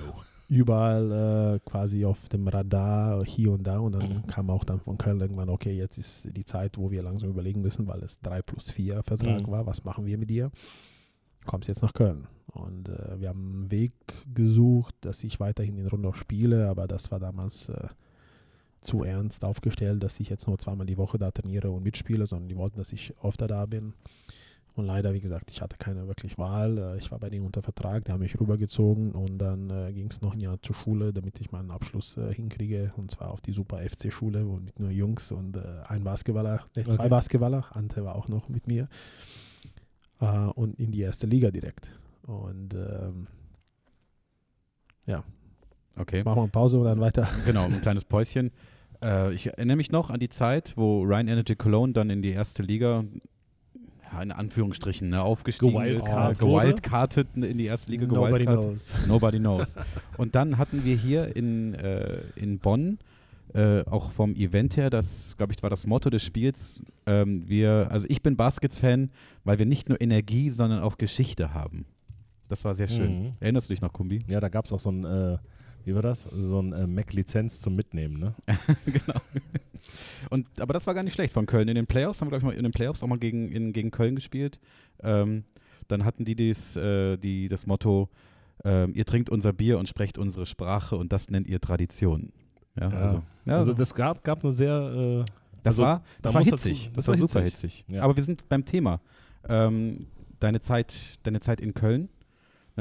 Überall 0.49 1.55
äh, 1.55 1.59
quasi 1.69 2.03
auf 2.05 2.27
dem 2.29 2.47
Radar 2.47 3.23
hier 3.23 3.51
und 3.51 3.63
da 3.65 3.79
und 3.79 3.93
dann 3.95 4.25
kam 4.27 4.49
auch 4.49 4.63
dann 4.65 4.79
von 4.79 4.97
Köln 4.97 5.21
irgendwann, 5.21 5.49
okay, 5.49 5.71
jetzt 5.77 5.97
ist 5.97 6.27
die 6.35 6.43
Zeit, 6.43 6.77
wo 6.77 6.91
wir 6.91 7.03
langsam 7.03 7.29
überlegen 7.29 7.61
müssen, 7.61 7.87
weil 7.87 8.01
es 8.03 8.19
3 8.21 8.41
plus 8.41 8.71
4 8.71 9.03
Vertrag 9.03 9.47
Mhm. 9.47 9.51
war, 9.51 9.65
was 9.67 9.83
machen 9.85 10.05
wir 10.05 10.17
mit 10.17 10.29
dir? 10.29 10.51
Kommst 11.45 11.67
jetzt 11.69 11.81
nach 11.83 11.93
Köln. 11.93 12.27
Und 12.47 12.89
äh, 12.89 13.19
wir 13.19 13.29
haben 13.29 13.53
einen 13.53 13.71
Weg 13.71 13.93
gesucht, 14.33 14.95
dass 15.01 15.23
ich 15.23 15.39
weiterhin 15.39 15.77
in 15.77 15.87
Rundau 15.87 16.13
spiele, 16.13 16.67
aber 16.67 16.87
das 16.87 17.11
war 17.11 17.19
damals 17.19 17.69
äh, 17.69 17.87
zu 18.81 19.03
ernst 19.03 19.45
aufgestellt, 19.45 20.01
dass 20.01 20.19
ich 20.19 20.29
jetzt 20.29 20.47
nur 20.47 20.57
zweimal 20.57 20.87
die 20.87 20.97
Woche 20.97 21.19
da 21.19 21.29
trainiere 21.31 21.69
und 21.69 21.83
mitspiele, 21.83 22.25
sondern 22.25 22.49
die 22.49 22.57
wollten, 22.57 22.77
dass 22.77 22.91
ich 22.91 23.13
öfter 23.21 23.45
da 23.47 23.65
bin. 23.67 23.93
Und 24.79 24.85
leider, 24.85 25.13
wie 25.13 25.19
gesagt, 25.19 25.51
ich 25.51 25.61
hatte 25.61 25.77
keine 25.77 26.07
wirklich 26.07 26.37
Wahl. 26.37 26.77
Äh, 26.77 26.97
Ich 26.97 27.11
war 27.11 27.19
bei 27.19 27.29
denen 27.29 27.45
unter 27.45 27.61
Vertrag, 27.61 28.05
die 28.05 28.11
haben 28.11 28.19
mich 28.21 28.39
rübergezogen 28.39 29.11
und 29.11 29.37
dann 29.37 29.69
äh, 29.69 29.93
ging 29.93 30.07
es 30.07 30.21
noch 30.21 30.33
ein 30.33 30.39
Jahr 30.39 30.61
zur 30.61 30.75
Schule, 30.75 31.13
damit 31.13 31.39
ich 31.39 31.51
meinen 31.51 31.69
Abschluss 31.71 32.17
äh, 32.17 32.33
hinkriege. 32.33 32.91
Und 32.97 33.11
zwar 33.11 33.31
auf 33.31 33.41
die 33.41 33.53
Super 33.53 33.79
FC-Schule, 33.87 34.47
wo 34.47 34.55
mit 34.57 34.79
nur 34.79 34.89
Jungs 34.91 35.31
und 35.31 35.57
äh, 35.57 35.61
ein 35.87 36.03
Basketballer, 36.03 36.65
ne, 36.75 36.83
zwei 36.85 36.93
Okay. 36.93 37.09
Basketballer, 37.09 37.65
Ante 37.75 38.03
war 38.03 38.15
auch 38.15 38.27
noch 38.27 38.49
mit 38.49 38.67
mir. 38.67 38.87
Äh, 40.21 40.25
und 40.55 40.79
in 40.79 40.91
die 40.91 41.01
erste 41.01 41.27
Liga 41.27 41.51
direkt. 41.51 41.87
Und 42.23 42.73
ähm, 42.73 43.27
ja, 45.05 45.23
Okay. 45.97 46.23
machen 46.23 46.37
wir 46.37 46.41
eine 46.43 46.51
Pause 46.51 46.77
und 46.79 46.85
dann 46.85 46.99
weiter. 47.01 47.27
Genau, 47.45 47.65
ein 47.65 47.81
kleines 47.81 48.05
Päuschen. 48.05 48.51
Äh, 49.03 49.33
ich 49.33 49.47
erinnere 49.47 49.77
mich 49.77 49.91
noch 49.91 50.09
an 50.09 50.19
die 50.19 50.29
Zeit, 50.29 50.77
wo 50.77 51.03
Ryan 51.03 51.27
Energy 51.27 51.55
Cologne 51.55 51.93
dann 51.93 52.09
in 52.09 52.21
die 52.21 52.31
erste 52.31 52.63
Liga, 52.63 53.03
ja, 54.11 54.21
in 54.21 54.31
Anführungsstrichen, 54.31 55.09
ne, 55.09 55.21
aufgestiegen 55.21 55.71
ist, 55.81 56.05
Gewildcard 56.05 56.41
wurde. 56.41 56.61
gewildcartet 56.61 57.27
in 57.35 57.57
die 57.57 57.65
erste 57.65 57.91
Liga. 57.91 58.05
Nobody 58.07 58.45
knows. 58.45 58.93
Nobody 59.07 59.39
knows. 59.39 59.75
Und 60.17 60.35
dann 60.35 60.57
hatten 60.57 60.83
wir 60.83 60.95
hier 60.95 61.35
in, 61.35 61.73
äh, 61.75 62.21
in 62.35 62.59
Bonn, 62.59 62.99
äh, 63.53 63.83
auch 63.85 64.11
vom 64.11 64.35
Event 64.35 64.77
her, 64.77 64.89
das, 64.89 65.35
glaube 65.37 65.53
ich, 65.53 65.63
war 65.63 65.69
das 65.69 65.87
Motto 65.87 66.09
des 66.09 66.23
Spiels. 66.23 66.83
Ähm, 67.05 67.47
wir, 67.47 67.87
also 67.89 68.05
ich 68.09 68.21
bin 68.21 68.35
Baskets-Fan, 68.35 69.09
weil 69.43 69.59
wir 69.59 69.65
nicht 69.65 69.89
nur 69.89 69.99
Energie, 69.99 70.49
sondern 70.49 70.81
auch 70.81 70.97
Geschichte 70.97 71.53
haben. 71.53 71.85
Das 72.47 72.65
war 72.65 72.75
sehr 72.75 72.87
schön. 72.87 73.23
Mhm. 73.23 73.31
Erinnerst 73.39 73.69
du 73.69 73.73
dich 73.73 73.81
noch, 73.81 73.93
Kumbi? 73.93 74.21
Ja, 74.27 74.39
da 74.39 74.49
gab 74.49 74.65
es 74.65 74.73
auch 74.73 74.79
so 74.79 74.91
ein, 74.91 75.03
äh, 75.05 75.37
wie 75.85 75.95
war 75.95 76.01
das? 76.01 76.23
So 76.23 76.61
ein 76.61 76.73
äh, 76.73 76.87
Mac-Lizenz 76.87 77.61
zum 77.61 77.73
Mitnehmen, 77.73 78.19
ne? 78.19 78.35
genau. 78.85 79.19
Und, 80.29 80.45
aber 80.59 80.73
das 80.73 80.85
war 80.87 80.93
gar 80.93 81.03
nicht 81.03 81.13
schlecht 81.13 81.33
von 81.33 81.45
Köln. 81.45 81.67
In 81.67 81.75
den 81.75 81.87
Playoffs 81.87 82.21
haben 82.21 82.27
wir, 82.27 82.37
glaube 82.37 82.41
ich, 82.51 82.55
mal 82.55 82.57
in 82.57 82.63
den 82.63 82.71
Playoffs 82.71 83.01
auch 83.03 83.07
mal 83.07 83.17
gegen, 83.17 83.49
in, 83.49 83.73
gegen 83.73 83.91
Köln 83.91 84.15
gespielt. 84.15 84.59
Ähm, 85.01 85.43
dann 85.87 86.05
hatten 86.05 86.25
die, 86.25 86.35
dies, 86.35 86.75
äh, 86.75 87.17
die 87.17 87.47
das 87.47 87.65
Motto, 87.65 88.09
ähm, 88.63 88.91
ihr 88.93 89.05
trinkt 89.05 89.29
unser 89.29 89.53
Bier 89.53 89.79
und 89.79 89.87
sprecht 89.87 90.17
unsere 90.17 90.45
Sprache 90.45 90.97
und 90.97 91.11
das 91.13 91.29
nennt 91.29 91.47
ihr 91.47 91.59
Tradition. 91.61 92.31
Ja, 92.79 92.89
Ja. 92.91 92.97
also, 92.99 93.23
ja, 93.45 93.55
Also 93.55 93.73
das 93.73 93.95
gab, 93.95 94.23
gab 94.23 94.43
eine 94.43 94.51
sehr, 94.51 94.75
äh, 94.75 95.25
das 95.63 95.73
also, 95.73 95.83
war, 95.83 96.03
das 96.21 96.33
da 96.33 96.39
war 96.39 96.45
hitzig. 96.45 96.83
dazu- 96.87 96.95
das, 96.95 97.07
war 97.07 97.17
super 97.17 97.41
hitzig. 97.41 97.85
Ja. 97.87 98.01
Aber 98.03 98.15
wir 98.15 98.23
sind 98.23 98.47
beim 98.49 98.65
Thema. 98.65 98.99
Ähm, 99.47 100.05
deine, 100.39 100.59
Zeit, 100.59 101.19
deine 101.23 101.39
Zeit 101.39 101.61
in 101.61 101.73
Köln, 101.73 102.09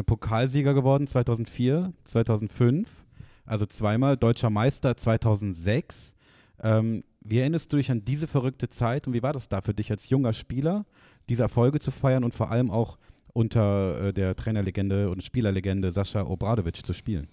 Pokalsieger 0.03 0.75
geworden 0.75 1.07
2004, 1.07 1.93
2005, 2.05 3.05
also 3.45 3.67
zweimal 3.67 4.17
deutscher 4.17 4.51
Meister 4.51 4.97
2006. 4.97 6.17
Ähm, 6.63 7.03
wie 7.21 7.39
erinnerst 7.39 7.73
du 7.73 7.77
dich 7.77 7.91
an 7.91 8.05
diese 8.05 8.27
verrückte 8.27 8.69
Zeit 8.69 9.07
und 9.07 9.13
wie 9.13 9.23
war 9.23 9.33
das 9.33 9.49
da 9.49 9.61
für 9.61 9.75
dich 9.75 9.91
als 9.91 10.09
junger 10.09 10.33
Spieler, 10.33 10.87
diese 11.29 11.43
Erfolge 11.43 11.79
zu 11.79 11.91
feiern 11.91 12.25
und 12.25 12.35
vor 12.35 12.51
allem 12.51 12.71
auch 12.71 12.99
unter 13.33 14.09
äh, 14.09 14.13
der 14.13 14.35
Trainerlegende 14.35 15.11
und 15.11 15.23
Spielerlegende 15.23 15.93
Sascha 15.93 16.25
Obradovic 16.25 16.85
zu 16.85 16.93
spielen? 16.93 17.29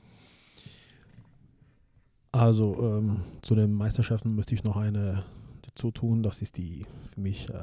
Also 2.31 2.75
ähm, 2.81 3.21
zu 3.41 3.55
den 3.55 3.73
Meisterschaften 3.73 4.35
möchte 4.35 4.53
ich 4.53 4.63
noch 4.63 4.75
eine 4.75 5.23
dazu 5.61 5.91
tun. 5.91 6.21
Das 6.21 6.41
ist 6.41 6.57
die 6.57 6.85
für 7.13 7.21
mich 7.21 7.49
äh, 7.49 7.53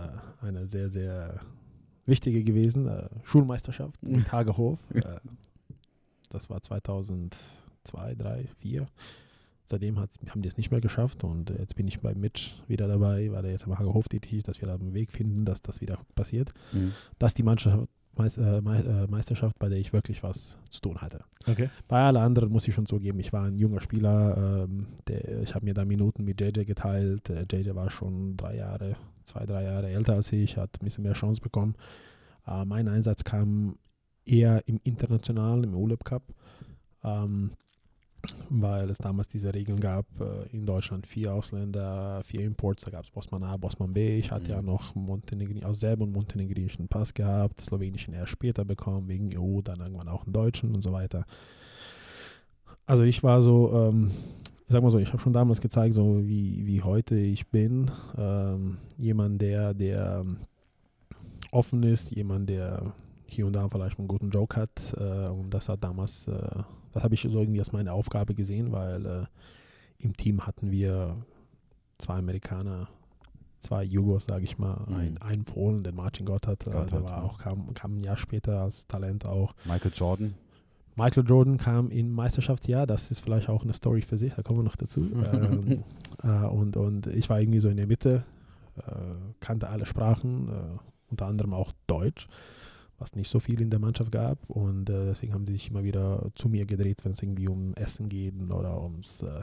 eine 0.40 0.66
sehr, 0.66 0.88
sehr 0.88 1.40
wichtige 2.06 2.42
gewesen. 2.42 2.88
Äh, 2.88 3.08
Schulmeisterschaft 3.22 4.02
mit 4.06 4.30
Hagerhof. 4.32 4.78
Äh, 4.94 5.20
das 6.30 6.50
war 6.50 6.60
2002, 6.62 8.14
3, 8.14 8.14
2004. 8.14 8.86
Seitdem 9.64 9.98
hat, 9.98 10.10
haben 10.28 10.42
die 10.42 10.48
es 10.48 10.56
nicht 10.56 10.70
mehr 10.70 10.80
geschafft 10.80 11.24
und 11.24 11.50
äh, 11.50 11.58
jetzt 11.58 11.76
bin 11.76 11.86
ich 11.86 12.00
bei 12.00 12.14
Mitch 12.14 12.62
wieder 12.66 12.88
dabei, 12.88 13.30
weil 13.32 13.44
er 13.44 13.52
jetzt 13.52 13.64
am 13.64 13.78
Hagerhof 13.78 14.08
tätig 14.08 14.34
ist, 14.34 14.48
dass 14.48 14.60
wir 14.60 14.68
da 14.68 14.74
einen 14.74 14.92
Weg 14.92 15.12
finden, 15.12 15.44
dass 15.44 15.62
das 15.62 15.80
wieder 15.80 15.98
passiert. 16.14 16.52
Mhm. 16.72 16.92
Das 17.18 17.30
ist 17.30 17.38
die 17.38 17.42
Mannschaft, 17.42 17.88
äh, 18.18 18.58
äh, 18.58 19.06
Meisterschaft, 19.06 19.58
bei 19.58 19.70
der 19.70 19.78
ich 19.78 19.92
wirklich 19.92 20.22
was 20.22 20.58
zu 20.68 20.80
tun 20.82 21.00
hatte. 21.00 21.20
Okay. 21.46 21.70
Bei 21.88 22.02
allen 22.02 22.18
anderen 22.18 22.50
muss 22.50 22.68
ich 22.68 22.74
schon 22.74 22.84
zugeben, 22.84 23.18
ich 23.20 23.32
war 23.32 23.44
ein 23.44 23.58
junger 23.58 23.80
Spieler. 23.80 24.66
Ähm, 24.68 24.88
der, 25.08 25.40
ich 25.40 25.54
habe 25.54 25.64
mir 25.64 25.72
da 25.72 25.84
Minuten 25.84 26.24
mit 26.24 26.40
JJ 26.40 26.64
geteilt. 26.64 27.30
Äh, 27.30 27.46
JJ 27.50 27.74
war 27.74 27.90
schon 27.90 28.36
drei 28.36 28.56
Jahre, 28.56 28.96
zwei, 29.24 29.44
drei 29.46 29.64
Jahre 29.64 29.88
älter 29.88 30.14
als 30.14 30.32
ich, 30.32 30.56
hat 30.56 30.70
ein 30.80 30.84
bisschen 30.84 31.04
mehr 31.04 31.12
Chance 31.14 31.40
bekommen. 31.40 31.74
Äh, 32.46 32.64
mein 32.64 32.88
Einsatz 32.88 33.24
kam 33.24 33.76
eher 34.24 34.66
im 34.66 34.80
Internationalen, 34.84 35.64
im 35.64 35.74
Urlaub 35.74 36.04
Cup, 36.04 36.22
ähm, 37.04 37.50
weil 38.50 38.88
es 38.88 38.98
damals 38.98 39.26
diese 39.26 39.52
Regeln 39.52 39.80
gab, 39.80 40.06
äh, 40.20 40.46
in 40.52 40.64
Deutschland 40.64 41.06
vier 41.08 41.34
Ausländer, 41.34 42.22
vier 42.22 42.42
Imports, 42.42 42.84
da 42.84 42.92
gab 42.92 43.04
es 43.04 43.10
Bosman 43.10 43.42
A, 43.42 43.56
Bosman 43.56 43.92
B. 43.92 44.16
Ich 44.16 44.30
hatte 44.30 44.44
Mhm. 44.44 44.50
ja 44.50 44.62
noch 44.62 44.94
Montenegrin, 44.94 45.64
aus 45.64 45.80
Serben 45.80 46.04
und 46.04 46.12
montenegrinischen 46.12 46.86
Pass 46.86 47.14
gehabt, 47.14 47.60
slowenischen 47.60 48.14
erst 48.14 48.30
später 48.32 48.64
bekommen, 48.64 49.08
wegen 49.08 49.36
EU, 49.36 49.60
dann 49.60 49.80
irgendwann 49.80 50.08
auch 50.08 50.24
einen 50.24 50.32
deutschen 50.32 50.72
und 50.74 50.82
so 50.82 50.92
weiter. 50.92 51.24
Also 52.86 53.02
ich 53.02 53.22
war 53.24 53.42
so, 53.42 53.72
ähm, 53.74 54.10
ich 54.72 54.74
sag 54.74 54.82
mal 54.82 54.90
so, 54.90 54.98
ich 54.98 55.12
habe 55.12 55.20
schon 55.20 55.34
damals 55.34 55.60
gezeigt, 55.60 55.92
so 55.92 56.26
wie, 56.26 56.66
wie 56.66 56.80
heute 56.82 57.14
ich 57.14 57.48
bin. 57.48 57.90
Ähm, 58.16 58.78
jemand, 58.96 59.42
der, 59.42 59.74
der 59.74 60.20
ähm, 60.24 60.38
offen 61.50 61.82
ist, 61.82 62.10
jemand, 62.12 62.48
der 62.48 62.94
hier 63.26 63.46
und 63.46 63.54
da 63.54 63.68
vielleicht 63.68 63.98
einen 63.98 64.08
guten 64.08 64.30
Joke 64.30 64.58
hat. 64.58 64.94
Äh, 64.96 65.28
und 65.28 65.52
das 65.52 65.68
hat 65.68 65.84
damals, 65.84 66.26
äh, 66.26 66.62
das 66.90 67.04
habe 67.04 67.12
ich 67.14 67.20
so 67.20 67.38
irgendwie 67.38 67.58
als 67.58 67.72
meine 67.72 67.92
Aufgabe 67.92 68.32
gesehen, 68.34 68.72
weil 68.72 69.04
äh, 69.04 69.24
im 69.98 70.16
Team 70.16 70.46
hatten 70.46 70.70
wir 70.70 71.18
zwei 71.98 72.14
Amerikaner, 72.14 72.88
zwei 73.58 73.84
Jugos, 73.84 74.24
sage 74.24 74.44
ich 74.44 74.56
mal, 74.56 74.86
Mhm. 74.88 74.94
ein, 74.94 75.18
ein 75.18 75.44
Polen, 75.44 75.82
den 75.82 75.96
Martin 75.96 76.24
Gotthard, 76.24 76.62
äh, 76.66 76.70
Gotthard, 76.70 76.92
der 76.92 77.02
war 77.04 77.18
ja. 77.18 77.22
auch, 77.24 77.36
kam, 77.36 77.74
kam 77.74 77.98
ein 77.98 78.00
Jahr 78.00 78.16
später 78.16 78.62
als 78.62 78.86
Talent 78.86 79.28
auch. 79.28 79.52
Michael 79.66 79.92
Jordan. 79.94 80.34
Michael 80.94 81.24
Jordan 81.27 81.56
kam 81.56 81.90
im 81.90 82.12
Meisterschaftsjahr, 82.12 82.86
das 82.86 83.10
ist 83.10 83.20
vielleicht 83.20 83.48
auch 83.48 83.62
eine 83.62 83.73
Story 83.73 84.02
für 84.02 84.19
sich, 84.19 84.35
da 84.35 84.43
kommen 84.43 84.60
wir 84.60 84.64
noch 84.64 84.77
dazu. 84.77 85.01
ähm, 85.32 85.85
äh, 86.23 86.47
und, 86.47 86.77
und 86.77 87.06
ich 87.06 87.28
war 87.31 87.40
irgendwie 87.40 87.60
so 87.60 87.69
in 87.69 87.77
der 87.77 87.86
Mitte, 87.86 88.24
äh, 88.77 88.82
kannte 89.40 89.69
alle 89.69 89.86
Sprachen, 89.86 90.48
äh, 90.48 90.78
unter 91.10 91.27
anderem 91.27 91.55
auch 91.55 91.73
Deutsch, 91.86 92.28
was 92.98 93.14
nicht 93.14 93.28
so 93.28 93.40
viel 93.40 93.60
in 93.60 93.70
der 93.70 93.81
Mannschaft 93.81 94.12
gab. 94.12 94.51
Und 94.51 94.90
äh, 94.90 95.06
deswegen 95.06 95.35
haben 95.35 95.44
die 95.44 95.55
sich 95.55 95.70
immer 95.70 95.85
wieder 95.85 96.31
zu 96.35 96.48
mir 96.48 96.66
gedreht, 96.66 97.05
wenn 97.05 97.12
es 97.12 97.23
irgendwie 97.23 97.48
um 97.48 97.74
Essen 97.74 98.09
geht 98.09 98.35
oder 98.52 98.82
ums 98.82 99.23
äh, 99.23 99.43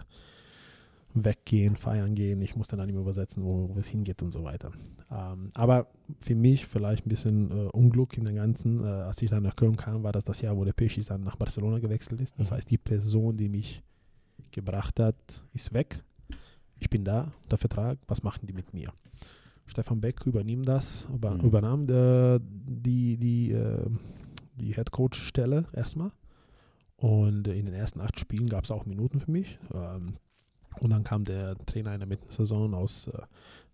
weggehen, 1.14 1.76
feiern 1.76 2.14
gehen. 2.16 2.42
Ich 2.42 2.56
musste 2.56 2.78
dann 2.78 2.88
immer 2.90 3.02
übersetzen, 3.02 3.44
wo, 3.44 3.70
wo 3.74 3.80
es 3.80 3.88
hingeht 3.88 4.22
und 4.22 4.32
so 4.32 4.44
weiter. 4.44 4.72
Ähm, 5.12 5.50
aber 5.56 5.88
für 6.22 6.36
mich 6.36 6.66
vielleicht 6.68 7.06
ein 7.06 7.10
bisschen 7.10 7.52
äh, 7.52 7.70
Unglück 7.72 8.18
in 8.18 8.26
dem 8.26 8.36
Ganzen. 8.36 8.84
Äh, 8.84 8.88
als 8.88 9.22
ich 9.22 9.30
dann 9.30 9.44
nach 9.44 9.56
Köln 9.56 9.76
kam, 9.76 10.04
war 10.04 10.12
das 10.12 10.24
das 10.24 10.42
Jahr, 10.42 10.56
wo 10.56 10.64
der 10.66 10.74
Pesci 10.74 11.02
dann 11.02 11.22
nach 11.24 11.36
Barcelona 11.36 11.80
gewechselt 11.80 12.22
ist. 12.22 12.40
Das 12.40 12.52
Mhm. 12.52 12.56
heißt, 12.56 12.70
die 12.72 12.78
Person, 12.78 13.36
die 13.38 13.50
mich 13.50 13.84
gebracht 14.52 15.00
hat, 15.00 15.16
ist 15.54 15.74
weg. 15.74 16.04
Ich 16.80 16.90
bin 16.90 17.04
da, 17.04 17.32
der 17.50 17.58
Vertrag, 17.58 17.98
was 18.08 18.24
machen 18.24 18.46
die 18.48 18.54
mit 18.54 18.74
mir? 18.74 18.92
Stefan 19.66 20.00
Beck 20.02 20.26
übernimmt 20.26 20.68
das, 20.68 21.08
über, 21.14 21.32
Mhm. 21.32 21.42
übernahm 21.42 21.84
äh, 21.90 22.40
die, 22.42 23.18
die, 23.18 23.52
äh, 23.52 23.86
die 24.56 24.74
Headcoach-Stelle 24.76 25.66
erstmal. 25.74 26.12
Und 26.98 27.48
in 27.48 27.66
den 27.66 27.74
ersten 27.76 28.02
acht 28.02 28.20
Spielen 28.20 28.48
gab 28.48 28.64
es 28.64 28.72
auch 28.72 28.86
Minuten 28.86 29.20
für 29.20 29.32
mich. 29.32 29.60
Ähm, 29.74 30.14
und 30.80 30.92
dann 30.92 31.04
kam 31.04 31.24
der 31.24 31.58
Trainer 31.66 31.94
in 31.94 32.00
der 32.00 32.08
Mittensaison 32.08 32.74
aus 32.74 33.08
äh, 33.08 33.22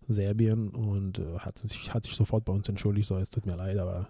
Serbien 0.08 0.70
und 0.70 1.18
äh, 1.18 1.38
hat, 1.38 1.58
sich, 1.58 1.92
hat 1.92 2.04
sich 2.04 2.14
sofort 2.14 2.44
bei 2.44 2.52
uns 2.52 2.68
entschuldigt, 2.68 3.08
so 3.08 3.16
es 3.18 3.30
tut 3.30 3.46
mir 3.46 3.56
leid, 3.56 3.78
aber 3.78 4.08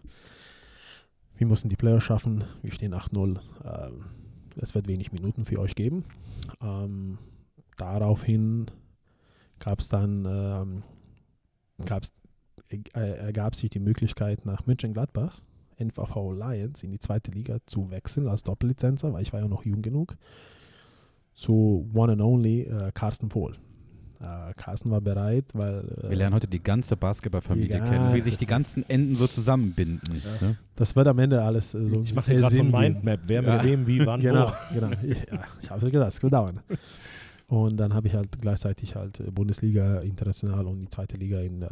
wir 1.37 1.47
mussten 1.47 1.69
die 1.69 1.77
Player 1.77 2.01
schaffen, 2.01 2.45
wir 2.63 2.73
stehen 2.73 2.95
8-0. 2.95 3.39
Ähm, 3.65 4.05
es 4.59 4.75
wird 4.75 4.89
wenig 4.89 5.13
Minuten 5.13 5.45
für 5.45 5.59
euch 5.59 5.75
geben. 5.75 6.05
Ähm, 6.63 7.19
daraufhin 7.77 8.67
gab 9.59 9.81
es 9.81 9.89
dann 9.89 10.25
ähm, 10.25 10.83
gab's, 11.85 12.13
äh, 12.71 12.81
ergab 12.95 13.55
sich 13.55 13.71
die 13.71 13.81
Möglichkeit 13.81 14.45
nach 14.47 14.67
München-Gladbach, 14.67 15.41
NVV 15.79 16.33
Lions, 16.33 16.83
in 16.83 16.91
die 16.91 16.99
zweite 16.99 17.31
Liga 17.31 17.59
zu 17.67 17.91
wechseln 17.91 18.29
als 18.29 18.43
Doppellizenzer, 18.43 19.13
weil 19.13 19.23
ich 19.23 19.33
war 19.33 19.41
ja 19.41 19.49
noch 19.49 19.65
jung 19.65 19.83
genug, 19.83 20.17
zu 21.37 21.89
One 21.95 22.13
and 22.15 22.23
Only 22.23 22.63
äh, 22.63 22.91
Carsten 22.93 23.29
Pohl. 23.29 23.55
Äh, 24.19 24.55
Carsten 24.55 24.91
war 24.91 25.03
bereit, 25.03 25.45
weil 25.53 25.85
äh, 26.03 26.09
Wir 26.09 26.17
lernen 26.17 26.35
heute 26.35 26.47
die 26.49 26.63
ganze 26.63 26.97
Basketballfamilie 26.97 27.77
Ja, 27.79 27.85
kennen, 27.85 28.15
wie 28.15 28.21
sich 28.23 28.39
die 28.39 28.47
ganzen 28.47 28.89
Enden 28.89 29.15
so 29.15 29.27
zusammenbinden. 29.27 30.23
Ne? 30.41 30.57
das 30.75 30.97
wird 30.97 31.07
am 31.07 31.19
Ende 31.19 31.43
alles 31.43 31.75
äh, 31.75 31.85
so 31.85 32.01
Ich 32.01 32.15
mache 32.15 32.31
hier 32.33 32.41
gerade 32.41 32.57
so 32.57 32.63
ein 32.63 32.71
Mindmap, 32.71 33.21
wer 33.27 33.43
mit 33.43 33.51
Ja. 33.53 33.63
wem, 33.63 33.87
wie, 33.87 34.05
wann, 34.07 34.21
Genau, 34.21 34.49
wo. 34.49 34.75
genau. 34.75 34.91
Ich, 35.03 35.19
ja, 35.31 35.41
ich 35.61 35.71
habe 35.71 35.85
es 35.87 35.93
gesagt, 35.93 36.13
es 36.13 36.23
wird 36.23 36.33
dauern. 36.33 36.61
Und 37.49 37.77
dann 37.77 37.93
habe 37.95 38.09
ich 38.09 38.15
halt 38.15 38.41
gleichzeitig 38.41 38.97
halt 38.97 39.21
äh, 39.21 39.31
Bundesliga 39.31 40.01
international 40.01 40.67
und 40.67 40.81
die 40.81 40.89
zweite 40.89 41.19
Liga 41.19 41.41
in 41.41 41.61
äh, 41.63 41.69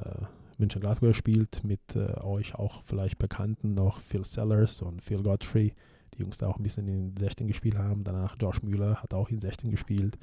München-Glasgow 0.58 1.08
gespielt, 1.08 1.62
mit 1.64 1.80
äh, 1.96 2.12
euch 2.22 2.54
auch 2.54 2.82
vielleicht 2.84 3.18
Bekannten, 3.18 3.72
noch 3.74 3.98
Phil 4.00 4.24
Sellers 4.26 4.82
und 4.82 5.02
Phil 5.02 5.22
Godfrey, 5.22 5.72
die 6.16 6.22
Jungs 6.22 6.38
da 6.38 6.48
auch 6.48 6.58
ein 6.58 6.62
bisschen 6.62 6.88
in 6.88 7.16
16 7.16 7.46
gespielt 7.46 7.78
haben. 7.78 8.04
Danach 8.04 8.36
Josh 8.38 8.62
Müller 8.62 9.02
hat 9.02 9.14
auch 9.14 9.30
in 9.30 9.40
16 9.40 9.70
gespielt. 9.70 10.18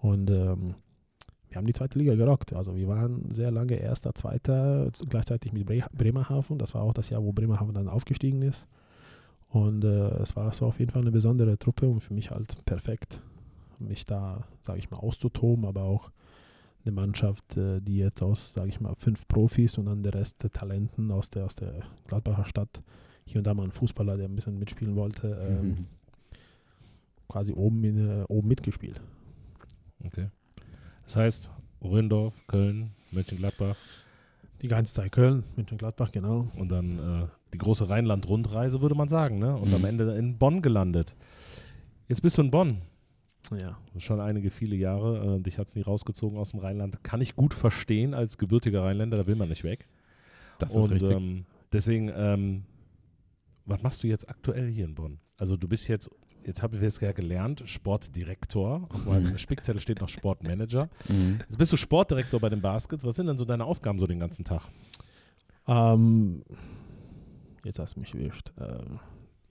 Und 0.00 0.30
ähm, 0.30 0.74
wir 1.48 1.56
haben 1.56 1.66
die 1.66 1.72
zweite 1.72 1.98
Liga 1.98 2.14
gerockt. 2.14 2.52
Also 2.52 2.76
wir 2.76 2.88
waren 2.88 3.30
sehr 3.30 3.50
lange 3.50 3.74
Erster, 3.74 4.14
Zweiter, 4.14 4.90
gleichzeitig 5.08 5.52
mit 5.52 5.66
Bre 5.66 5.84
Bremerhaven. 5.92 6.58
Das 6.58 6.74
war 6.74 6.82
auch 6.82 6.94
das 6.94 7.10
Jahr, 7.10 7.22
wo 7.22 7.32
Bremerhaven 7.32 7.74
dann 7.74 7.88
aufgestiegen 7.88 8.42
ist. 8.42 8.68
Und 9.48 9.84
äh, 9.84 10.10
es 10.18 10.36
war 10.36 10.52
so 10.52 10.66
auf 10.66 10.78
jeden 10.78 10.92
Fall 10.92 11.02
eine 11.02 11.10
besondere 11.10 11.58
Truppe 11.58 11.88
und 11.88 12.00
für 12.00 12.14
mich 12.14 12.30
halt 12.30 12.64
perfekt, 12.66 13.20
mich 13.80 14.04
da, 14.04 14.44
sage 14.62 14.78
ich 14.78 14.90
mal, 14.90 14.98
auszutoben, 14.98 15.64
aber 15.64 15.82
auch 15.82 16.10
eine 16.84 16.92
Mannschaft, 16.92 17.56
äh, 17.56 17.80
die 17.80 17.98
jetzt 17.98 18.22
aus, 18.22 18.52
sage 18.52 18.68
ich 18.68 18.80
mal, 18.80 18.94
fünf 18.94 19.26
Profis 19.26 19.76
und 19.76 19.86
dann 19.86 20.04
der 20.04 20.14
Rest 20.14 20.42
der 20.44 20.50
Talenten 20.50 21.10
aus 21.10 21.30
der, 21.30 21.46
aus 21.46 21.56
der 21.56 21.82
Gladbacher 22.06 22.44
Stadt, 22.44 22.82
hier 23.24 23.38
und 23.38 23.46
da 23.46 23.54
mal 23.54 23.64
ein 23.64 23.72
Fußballer, 23.72 24.16
der 24.16 24.26
ein 24.28 24.34
bisschen 24.34 24.58
mitspielen 24.58 24.96
wollte, 24.96 25.28
ähm, 25.48 25.68
Mhm. 25.70 25.76
quasi 27.28 27.52
oben, 27.52 27.84
in, 27.84 28.08
äh, 28.22 28.24
oben 28.28 28.48
mitgespielt. 28.48 29.00
Okay. 30.04 30.28
Das 31.04 31.16
heißt, 31.16 31.50
Röndorf, 31.82 32.46
Köln, 32.46 32.90
Mönchengladbach 33.12 33.76
Die 34.62 34.68
ganze 34.68 34.92
Zeit 34.92 35.10
Köln, 35.12 35.42
München-Gladbach, 35.56 36.12
genau. 36.12 36.46
und 36.58 36.70
dann 36.70 36.98
äh, 36.98 37.26
die 37.54 37.58
große 37.58 37.88
Rheinland-Rundreise, 37.88 38.82
würde 38.82 38.94
man 38.94 39.08
sagen, 39.08 39.38
ne? 39.38 39.56
Und 39.56 39.72
am 39.72 39.84
Ende 39.86 40.14
in 40.16 40.36
Bonn 40.36 40.60
gelandet. 40.60 41.16
Jetzt 42.08 42.20
bist 42.20 42.36
du 42.36 42.42
in 42.42 42.50
Bonn. 42.50 42.76
Ja. 43.58 43.78
Schon 43.96 44.20
einige, 44.20 44.50
viele 44.50 44.76
Jahre. 44.76 45.36
Äh, 45.36 45.40
dich 45.40 45.56
hat 45.58 45.68
es 45.68 45.76
nie 45.76 45.80
rausgezogen 45.82 46.38
aus 46.38 46.50
dem 46.50 46.60
Rheinland. 46.60 47.02
Kann 47.02 47.22
ich 47.22 47.36
gut 47.36 47.54
verstehen 47.54 48.12
als 48.12 48.36
gebürtiger 48.36 48.82
Rheinländer, 48.84 49.16
da 49.16 49.26
will 49.26 49.34
man 49.36 49.48
nicht 49.48 49.64
weg. 49.64 49.88
Das 50.58 50.72
ist 50.72 50.76
Und 50.76 50.92
richtig. 50.92 51.10
ähm, 51.10 51.46
deswegen, 51.72 52.10
ähm, 52.14 52.62
was 53.70 53.82
machst 53.82 54.02
du 54.02 54.08
jetzt 54.08 54.28
aktuell 54.28 54.68
hier 54.70 54.84
in 54.84 54.94
Bonn? 54.94 55.20
Also 55.36 55.56
du 55.56 55.68
bist 55.68 55.88
jetzt, 55.88 56.10
jetzt 56.44 56.62
haben 56.62 56.78
wir 56.80 56.86
es 56.86 57.00
ja 57.00 57.12
gelernt, 57.12 57.62
Sportdirektor. 57.66 58.86
Auf 58.90 59.06
meinem 59.06 59.38
Spickzettel 59.38 59.80
steht 59.80 60.00
noch 60.00 60.08
Sportmanager. 60.08 60.90
Mhm. 61.08 61.38
Jetzt 61.40 61.56
bist 61.58 61.72
du 61.72 61.76
Sportdirektor 61.76 62.40
bei 62.40 62.48
den 62.48 62.60
Baskets. 62.60 63.04
Was 63.04 63.16
sind 63.16 63.26
denn 63.26 63.38
so 63.38 63.44
deine 63.44 63.64
Aufgaben 63.64 63.98
so 63.98 64.06
den 64.06 64.20
ganzen 64.20 64.44
Tag? 64.44 64.62
Ähm, 65.66 66.42
jetzt 67.64 67.78
hast 67.78 67.96
du 67.96 68.00
mich 68.00 68.14
erwischt. 68.14 68.52
Ähm, 68.58 68.98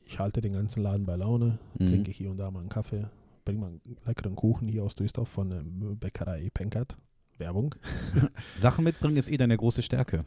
ich 0.06 0.20
halte 0.20 0.42
den 0.42 0.54
ganzen 0.54 0.82
Laden 0.84 1.06
bei 1.06 1.16
Laune, 1.16 1.60
Mhm. 1.78 1.86
trinke 1.88 2.12
hier 2.12 2.30
und 2.32 2.38
da 2.38 2.50
mal 2.52 2.60
einen 2.62 2.70
Kaffee, 2.70 3.08
bringe 3.46 3.60
mal 3.60 3.68
einen 3.68 3.82
leckeren 4.06 4.36
Kuchen 4.36 4.68
hier 4.68 4.84
aus 4.84 4.96
Duisdorf 4.96 5.30
von 5.30 5.50
der 5.50 5.64
Bäckerei 5.64 6.50
Penkert. 6.54 6.98
Werbung. 7.38 7.74
Sachen 8.58 8.84
mitbringen 8.84 9.16
ist 9.16 9.30
eh 9.32 9.38
deine 9.38 9.56
große 9.56 9.82
Stärke. 9.82 10.26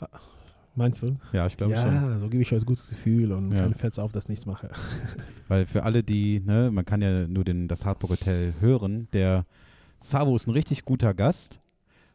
Meinst 0.74 1.02
du? 1.02 1.14
Ja, 1.32 1.46
ich 1.46 1.56
glaube 1.56 1.76
schon. 1.76 1.84
ja, 1.94 2.18
so 2.18 2.28
gebe 2.28 2.42
ich 2.42 2.52
euch 2.52 2.62
ein 2.62 2.66
gutes 2.66 2.88
Gefühl 2.88 3.32
und 3.32 3.52
Ja. 3.52 3.68
mir 3.68 3.74
fällt 3.74 3.92
es 3.92 3.98
auf, 3.98 4.10
dass 4.12 4.24
ich 4.24 4.28
nichts 4.30 4.46
mache. 4.46 4.70
Weil 5.48 5.66
für 5.66 5.82
alle, 5.82 6.02
die, 6.02 6.40
ne, 6.40 6.70
man 6.72 6.84
kann 6.84 7.02
ja 7.02 7.28
nur 7.28 7.44
den, 7.44 7.68
das 7.68 7.84
Hardburg 7.84 8.12
Hotel 8.12 8.54
hören, 8.60 9.08
der 9.12 9.44
Savo 9.98 10.34
ist 10.34 10.46
ein 10.46 10.52
richtig 10.52 10.84
guter 10.84 11.12
Gast 11.12 11.60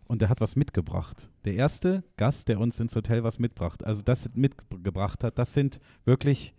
und 0.05 0.21
der 0.21 0.29
hat 0.29 0.41
was 0.41 0.55
mitgebracht. 0.55 1.29
Der 1.45 1.53
erste 1.53 2.03
Gast, 2.17 2.47
der 2.47 2.59
uns 2.59 2.79
ins 2.79 2.95
Hotel 2.95 3.23
was 3.23 3.37
mitbracht, 3.37 3.85
also 3.85 4.01
das 4.01 4.29
mitgebracht 4.33 5.23
hat, 5.23 5.37
das 5.37 5.53
sind 5.53 5.79
wirklich, 6.05 6.55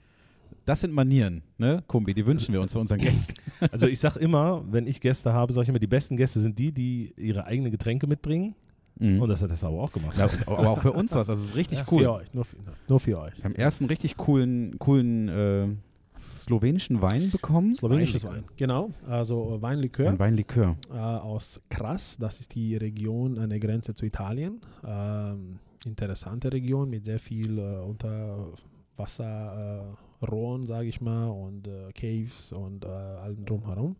das 0.66 0.82
sind 0.82 0.92
Manieren, 0.94 1.42
ne, 1.58 1.82
Kumbi, 1.88 2.14
die 2.14 2.24
wünschen 2.26 2.52
wir 2.52 2.60
uns 2.60 2.72
für 2.74 2.78
unseren 2.78 3.00
Gästen. 3.00 3.34
Also 3.72 3.88
ich 3.88 3.98
sag 3.98 4.16
immer, 4.16 4.64
wenn 4.70 4.86
ich 4.86 5.00
Gäste 5.00 5.32
habe, 5.32 5.52
sage 5.52 5.64
ich 5.64 5.68
immer, 5.70 5.78
die 5.80 5.86
besten 5.88 6.16
Gäste 6.16 6.38
sind 6.38 6.58
die, 6.60 6.70
die 6.72 7.12
ihre 7.16 7.44
eigenen 7.46 7.72
Getränke 7.72 8.06
mitbringen. 8.06 8.54
Mhm. 8.98 9.22
Und 9.22 9.28
das 9.28 9.42
hat 9.42 9.50
der 9.50 9.56
Sabo 9.56 9.80
auch 9.82 9.92
gemacht. 9.92 10.16
Ja, 10.18 10.28
aber 10.46 10.70
auch 10.70 10.80
für 10.80 10.92
uns 10.92 11.14
was, 11.14 11.30
also 11.30 11.42
es 11.42 11.50
ist 11.50 11.56
richtig 11.56 11.80
Für 11.82 11.94
cool. 11.94 12.06
euch, 12.06 12.34
nur 12.34 12.44
für, 12.44 12.56
nur 12.88 13.00
für 13.00 13.18
euch. 13.20 13.36
Wir 13.36 13.44
haben 13.44 13.54
erst 13.54 13.80
einen 13.80 13.88
richtig 13.88 14.16
coolen, 14.16 14.76
coolen 14.78 15.28
äh, 15.28 15.68
slowenischen 16.16 17.00
Wein 17.00 17.30
bekommen. 17.30 17.74
Slowenisches 17.76 18.24
Wein. 18.24 18.44
Genau, 18.56 18.90
also 19.06 19.56
äh, 19.56 19.62
Weinlikör. 19.62 20.08
Ein 20.10 20.18
Weinlikör. 20.18 20.76
äh, 20.92 20.96
aus 20.98 21.60
Kras. 21.68 22.16
Das 22.18 22.40
ist 22.40 22.54
die 22.54 22.76
Region 22.76 23.38
an 23.38 23.50
der 23.50 23.60
Grenze 23.60 23.94
zu 23.94 24.04
Italien. 24.04 24.60
Ähm, 24.86 25.60
interessante 25.86 26.52
Region 26.52 26.90
mit 26.90 27.04
sehr 27.04 27.20
viel 27.20 27.58
äh, 27.58 27.76
Unterwasserrohren, 27.78 29.94
äh, 30.20 30.24
Rohren, 30.26 30.66
sage 30.66 30.88
ich 30.88 31.00
mal, 31.00 31.28
und 31.28 31.68
äh, 31.68 31.92
Caves 31.94 32.52
und 32.52 32.84
äh, 32.84 32.88
allem 32.88 33.44
drumherum. 33.44 33.94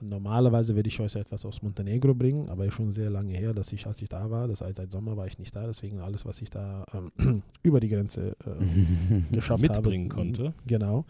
Normalerweise 0.00 0.76
würde 0.76 0.88
ich 0.88 1.00
euch 1.00 1.16
etwas 1.16 1.46
aus 1.46 1.62
Montenegro 1.62 2.14
bringen, 2.14 2.48
aber 2.50 2.70
schon 2.70 2.92
sehr 2.92 3.08
lange 3.08 3.34
her, 3.34 3.52
dass 3.52 3.72
ich, 3.72 3.86
als 3.86 4.02
ich 4.02 4.08
da 4.08 4.30
war, 4.30 4.46
das 4.46 4.60
heißt 4.60 4.76
seit 4.76 4.90
Sommer 4.90 5.16
war 5.16 5.26
ich 5.26 5.38
nicht 5.38 5.56
da, 5.56 5.66
deswegen 5.66 6.00
alles, 6.00 6.26
was 6.26 6.42
ich 6.42 6.50
da 6.50 6.84
ähm, 6.92 7.42
über 7.62 7.80
die 7.80 7.88
Grenze 7.88 8.36
äh, 8.44 9.22
geschafft 9.32 9.62
Mitbringen 9.62 10.10
habe, 10.10 10.14
konnte. 10.14 10.54
Genau. 10.66 11.06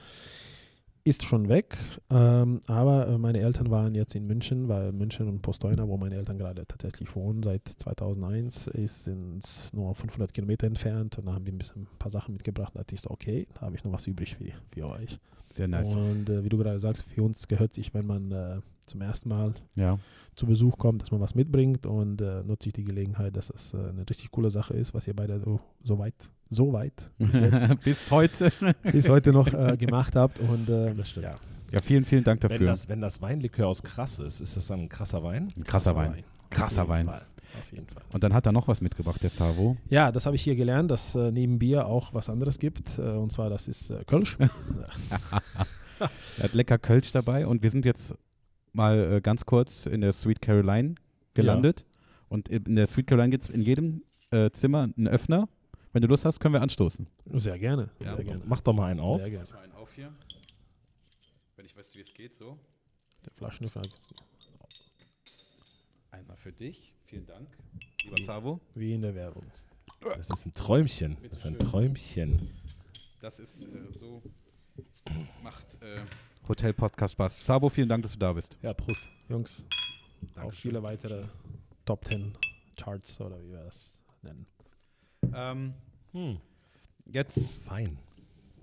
Ist 1.02 1.24
schon 1.24 1.48
weg, 1.48 1.76
ähm, 2.10 2.60
aber 2.66 3.08
äh, 3.08 3.18
meine 3.18 3.40
Eltern 3.40 3.70
waren 3.70 3.94
jetzt 3.94 4.14
in 4.14 4.26
München, 4.26 4.68
weil 4.68 4.92
München 4.92 5.28
und 5.28 5.40
Postoina, 5.40 5.86
wo 5.86 5.96
meine 5.96 6.16
Eltern 6.16 6.38
gerade 6.38 6.66
tatsächlich 6.66 7.14
wohnen, 7.14 7.42
seit 7.42 7.68
2001, 7.68 8.68
ist 8.68 9.04
sind 9.04 9.40
nur 9.72 9.94
500 9.94 10.32
Kilometer 10.32 10.66
entfernt 10.66 11.18
und 11.18 11.26
da 11.26 11.32
haben 11.32 11.46
wir 11.46 11.52
ein 11.52 11.58
bisschen 11.58 11.82
ein 11.82 11.98
paar 11.98 12.10
Sachen 12.10 12.34
mitgebracht. 12.34 12.72
Da 12.74 12.80
dachte 12.80 12.96
ich 12.96 13.02
so, 13.02 13.10
okay, 13.10 13.46
da 13.54 13.62
habe 13.62 13.76
ich 13.76 13.84
noch 13.84 13.92
was 13.92 14.06
übrig 14.08 14.34
für, 14.34 14.46
für 14.68 14.90
euch. 14.90 15.18
Sehr 15.52 15.68
nice. 15.68 15.94
Und 15.94 16.28
äh, 16.28 16.44
wie 16.44 16.48
du 16.48 16.58
gerade 16.58 16.78
sagst, 16.78 17.04
für 17.04 17.22
uns 17.22 17.46
gehört 17.46 17.72
sich, 17.72 17.94
wenn 17.94 18.06
man 18.06 18.32
äh, 18.32 18.60
zum 18.86 19.00
ersten 19.02 19.28
Mal 19.28 19.52
Ja. 19.76 19.98
zu 20.34 20.46
Besuch 20.46 20.76
kommt, 20.78 21.02
dass 21.02 21.10
man 21.10 21.20
was 21.20 21.34
mitbringt 21.34 21.86
und 21.86 22.20
äh, 22.20 22.42
nutze 22.44 22.68
ich 22.68 22.72
die 22.74 22.84
Gelegenheit, 22.84 23.36
dass 23.36 23.50
es 23.50 23.74
äh, 23.74 23.78
eine 23.78 24.08
richtig 24.08 24.30
coole 24.30 24.50
Sache 24.50 24.74
ist, 24.74 24.94
was 24.94 25.06
ihr 25.06 25.14
beide 25.14 25.40
so, 25.40 25.60
so 25.84 25.98
weit, 25.98 26.14
so 26.50 26.72
weit 26.72 27.10
bis, 27.18 27.32
jetzt, 27.34 27.80
Bis 27.84 28.10
heute. 28.10 28.52
bis 28.92 29.08
heute 29.08 29.32
noch 29.32 29.52
äh, 29.52 29.76
gemacht 29.76 30.16
habt 30.16 30.38
und 30.40 30.68
äh, 30.68 30.94
das 30.94 31.10
stimmt. 31.10 31.24
Ja. 31.26 31.36
Ja, 31.72 31.80
vielen, 31.82 32.04
vielen 32.04 32.22
Dank 32.22 32.40
Wenn 32.44 32.50
dafür. 32.50 32.66
das, 32.68 32.88
wenn 32.88 33.00
das 33.00 33.20
Weinlikör 33.20 33.66
aus 33.66 33.82
krass 33.82 34.20
ist, 34.20 34.40
ist 34.40 34.56
das 34.56 34.68
dann 34.68 34.82
ein 34.82 34.88
krasser 34.88 35.24
Wein? 35.24 35.48
Ein 35.56 35.64
krasser 35.64 35.96
Wein. 35.96 36.22
Krasser 36.48 36.82
Auf 36.82 36.88
jeden 36.90 37.06
Wein. 37.08 37.14
Fall. 37.16 37.22
Auf 37.60 37.72
jeden 37.72 37.86
Fall. 37.88 38.02
Und 38.12 38.22
dann 38.22 38.32
hat 38.34 38.46
er 38.46 38.52
noch 38.52 38.68
was 38.68 38.80
mitgebracht, 38.80 39.20
der 39.20 39.30
Savo. 39.30 39.76
Ja, 39.88 40.12
das 40.12 40.26
habe 40.26 40.36
ich 40.36 40.42
hier 40.42 40.54
gelernt, 40.54 40.92
dass 40.92 41.16
äh, 41.16 41.32
neben 41.32 41.58
Bier 41.58 41.86
auch 41.86 42.14
was 42.14 42.28
anderes 42.28 42.60
gibt. 42.60 42.98
Äh, 42.98 43.02
und 43.02 43.32
zwar, 43.32 43.50
das 43.50 43.66
ist 43.66 43.90
äh, 43.90 44.04
Kölsch. 44.06 44.38
Er 46.38 46.44
hat 46.44 46.52
lecker 46.54 46.76
Kölsch 46.78 47.10
dabei 47.12 47.46
und 47.46 47.62
wir 47.62 47.70
sind 47.70 47.86
jetzt 47.86 48.14
mal 48.77 49.15
äh, 49.15 49.20
ganz 49.20 49.44
kurz 49.44 49.86
in 49.86 50.01
der 50.01 50.12
Sweet 50.12 50.40
Caroline 50.40 50.94
gelandet. 51.35 51.85
Und 52.28 52.48
in 52.48 52.77
der 52.77 52.86
Sweet 52.86 53.07
Caroline 53.07 53.31
gibt 53.31 53.44
es 53.44 53.51
in 53.51 53.62
jedem 53.62 54.03
äh, 54.31 54.51
Zimmer 54.51 54.89
einen 54.97 55.09
Öffner. 55.09 55.48
Wenn 55.93 56.03
du 56.03 56.09
Lust 56.09 56.24
hast, 56.24 56.39
können 56.40 56.55
wir 56.55 56.62
anstoßen. 56.62 57.07
Sehr 57.32 57.59
gerne. 57.59 57.90
Ja. 58.03 58.15
Sehr 58.15 58.24
gerne. 58.24 58.43
Mach 58.47 58.61
doch 58.61 58.74
mal 58.74 58.90
einen 58.90 59.01
auf. 59.01 59.20
Sehr 59.20 59.31
gerne. 59.31 59.48
mal 59.51 59.61
einen 59.61 59.73
auf 59.73 59.93
hier. 59.94 60.12
Wenn 61.57 61.65
ich 61.65 61.77
weiß, 61.77 61.94
wie 61.94 62.01
es 62.01 62.12
geht, 62.12 62.36
so. 62.36 62.59
Der 63.24 63.32
Flaschenöffner. 63.32 63.82
Einmal 66.11 66.36
für 66.36 66.53
dich. 66.53 66.93
Vielen 67.07 67.27
Dank, 67.27 67.48
lieber 68.03 68.23
Savo. 68.23 68.61
Wie 68.74 68.93
in 68.94 69.03
der 69.03 69.15
Werbung. 69.15 69.44
Das 70.01 70.28
ist 70.28 70.47
ein 70.47 70.53
Träumchen. 70.53 71.16
Das 71.31 71.40
ist 71.40 71.47
ein 71.47 71.59
Träumchen. 71.59 72.51
Das 73.20 73.39
ist 73.39 73.66
äh, 73.66 73.93
so 73.93 74.23
macht 75.43 75.81
äh, 75.82 75.98
Hotel 76.48 76.73
Podcast 76.73 77.12
Spaß. 77.14 77.44
Sabo, 77.44 77.68
vielen 77.68 77.89
Dank, 77.89 78.02
dass 78.02 78.12
du 78.12 78.18
da 78.18 78.32
bist. 78.32 78.56
Ja, 78.62 78.73
Prost. 78.73 79.09
Jungs, 79.28 79.64
auf 80.40 80.55
viele 80.55 80.82
weitere 80.82 81.23
Top 81.85 82.05
10 82.05 82.32
Charts 82.78 83.20
oder 83.20 83.36
wie 83.43 83.51
wir 83.51 83.64
das 83.64 83.98
nennen. 84.23 84.47
Ähm, 85.35 85.74
Hm. 86.12 86.39
jetzt 87.12 87.64
Fein. 87.64 87.98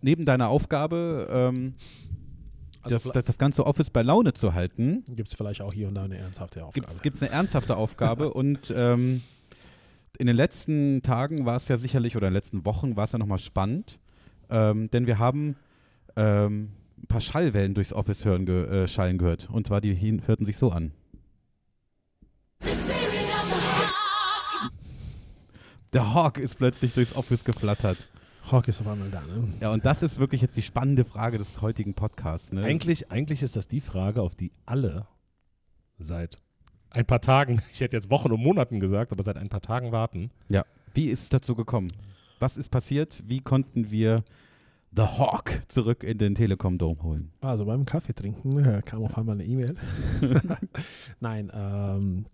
neben 0.02 0.26
deiner 0.26 0.48
Aufgabe, 0.50 1.28
ähm, 1.30 1.76
Also 2.82 2.96
das, 2.96 3.12
das, 3.14 3.26
das 3.26 3.38
ganze 3.38 3.66
Office 3.66 3.90
bei 3.90 4.02
Laune 4.02 4.34
zu 4.34 4.54
halten, 4.54 5.04
Gibt 5.08 5.30
es 5.30 5.36
vielleicht 5.36 5.62
auch 5.62 5.74
hier 5.74 5.88
und 5.90 5.96
da 5.96 6.04
eine 6.04 6.18
ernsthafte 6.18 6.64
Aufgabe. 6.66 6.88
gibt 7.02 7.16
es 7.16 7.22
eine 7.22 7.32
ernsthafte 7.32 7.76
Aufgabe 7.78 8.34
und 8.34 8.74
ähm, 8.76 9.22
in 10.20 10.28
den 10.28 10.36
letzten 10.36 11.02
Tagen 11.02 11.46
war 11.46 11.58
es 11.58 11.68
ja 11.68 11.78
sicherlich, 11.78 12.16
oder 12.16 12.28
in 12.28 12.32
den 12.34 12.38
letzten 12.38 12.66
Wochen 12.66 12.96
war 12.96 13.06
es 13.06 13.12
ja 13.12 13.20
nochmal 13.20 13.40
spannend, 13.40 14.00
ähm, 14.50 14.90
denn 14.92 15.06
wir 15.08 15.18
haben 15.20 15.56
ähm, 16.16 16.72
ein 17.04 17.08
paar 17.08 17.22
Schallwellen 17.22 17.74
durchs 17.74 17.94
Office 17.94 18.26
hören 18.26 18.46
ge 18.46 18.84
äh, 18.84 18.88
schallen 18.88 19.18
gehört. 19.18 19.50
Und 19.50 19.68
zwar, 19.68 19.82
die 19.82 19.96
hörten 20.26 20.46
sich 20.46 20.58
so 20.58 20.72
an. 20.72 20.92
Der 25.92 26.14
Hawk 26.14 26.40
ist 26.40 26.58
plötzlich 26.58 26.94
durchs 26.94 27.16
Office 27.16 27.44
geflattert. 27.44 28.08
Hawk 28.52 28.68
ist 28.68 28.82
auf 28.82 28.88
einmal 28.88 29.10
da, 29.10 29.22
ne? 29.22 29.48
Ja, 29.62 29.72
und 29.72 29.86
das 29.86 30.02
ist 30.02 30.20
wirklich 30.20 30.42
jetzt 30.42 30.58
die 30.58 30.62
spannende 30.62 31.06
Frage 31.06 31.38
des 31.38 31.62
heutigen 31.62 31.94
Podcasts. 31.94 32.52
Ne? 32.52 32.64
Eigentlich, 32.64 33.12
eigentlich 33.12 33.44
ist 33.44 33.56
das 33.56 33.68
die 33.68 33.80
Frage, 33.80 34.22
auf 34.22 34.36
die 34.36 34.52
alle 34.66 35.08
seit 36.00 36.38
ein 36.90 37.06
paar 37.06 37.22
Tagen, 37.22 37.62
ich 37.72 37.82
hätte 37.82 37.96
jetzt 37.96 38.10
Wochen 38.10 38.32
und 38.32 38.42
Monaten 38.42 38.80
gesagt, 38.80 39.12
aber 39.12 39.24
seit 39.24 39.38
ein 39.38 39.50
paar 39.50 39.62
Tagen 39.62 39.92
warten. 39.92 40.32
Ja. 40.50 40.66
Wie 40.94 41.08
ist 41.08 41.24
es 41.24 41.30
dazu 41.30 41.56
gekommen? 41.56 41.92
Was 42.40 42.58
ist 42.58 42.70
passiert? 42.70 43.24
Wie 43.26 43.40
konnten 43.40 43.92
wir 43.92 44.24
The 44.96 45.02
Hawk 45.04 45.62
zurück 45.70 46.04
in 46.04 46.20
den 46.20 46.36
Telekom 46.36 46.78
Dome 46.78 47.02
holen? 47.02 47.32
Also 47.42 47.66
beim 47.66 47.86
Kaffee 47.86 48.14
trinken 48.14 48.82
kam 48.86 49.04
auf 49.04 49.18
einmal 49.18 49.40
eine 49.40 49.46
E-Mail. 49.46 49.76
Nein, 51.20 51.52
ähm, 51.54 52.26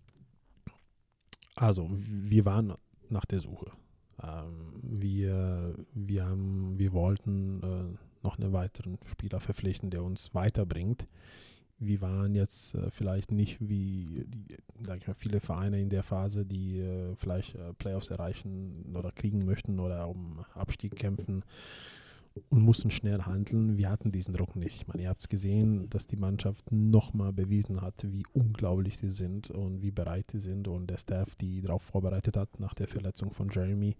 also 1.55 1.87
wir 1.89 2.43
waren 2.43 2.73
nach 3.09 3.25
der 3.25 3.39
Suche. 3.39 3.71
Ähm, 4.21 4.81
wir, 4.83 5.73
wir, 5.93 6.25
haben, 6.25 6.77
wir 6.77 6.91
wollten 6.91 7.63
äh, 7.63 8.25
noch 8.25 8.37
einen 8.37 8.51
weiteren 8.51 8.97
Spieler 9.05 9.39
verpflichten, 9.39 9.89
der 9.89 10.03
uns 10.03 10.35
weiterbringt. 10.35 11.07
Wir 11.77 12.01
waren 12.01 12.35
jetzt 12.35 12.75
äh, 12.75 12.91
vielleicht 12.91 13.31
nicht 13.31 13.61
wie 13.61 14.25
die, 14.27 14.57
mal, 14.85 14.99
viele 15.15 15.39
Vereine 15.39 15.79
in 15.79 15.89
der 15.89 16.03
Phase, 16.03 16.45
die 16.45 16.79
äh, 16.79 17.15
vielleicht 17.15 17.55
äh, 17.55 17.73
Playoffs 17.73 18.09
erreichen 18.09 18.93
oder 18.97 19.13
kriegen 19.13 19.45
möchten 19.45 19.79
oder 19.79 20.09
um 20.09 20.43
Abstieg 20.55 20.97
kämpfen 20.97 21.45
und 22.49 22.61
mussten 22.61 22.91
schnell 22.91 23.21
handeln. 23.23 23.77
Wir 23.77 23.89
hatten 23.89 24.11
diesen 24.11 24.33
Druck 24.33 24.55
nicht. 24.55 24.81
Ich 24.81 24.87
meine, 24.87 25.03
ihr 25.03 25.09
habt 25.09 25.21
es 25.21 25.27
gesehen, 25.27 25.89
dass 25.89 26.07
die 26.07 26.15
Mannschaft 26.15 26.71
nochmal 26.71 27.33
bewiesen 27.33 27.81
hat, 27.81 28.05
wie 28.11 28.23
unglaublich 28.33 28.97
sie 28.97 29.09
sind 29.09 29.51
und 29.51 29.81
wie 29.81 29.91
bereit 29.91 30.31
sie 30.31 30.39
sind 30.39 30.67
und 30.67 30.89
der 30.89 30.97
Staff, 30.97 31.35
die 31.35 31.61
darauf 31.61 31.81
vorbereitet 31.81 32.37
hat, 32.37 32.59
nach 32.59 32.75
der 32.75 32.87
Verletzung 32.87 33.31
von 33.31 33.49
Jeremy 33.49 33.95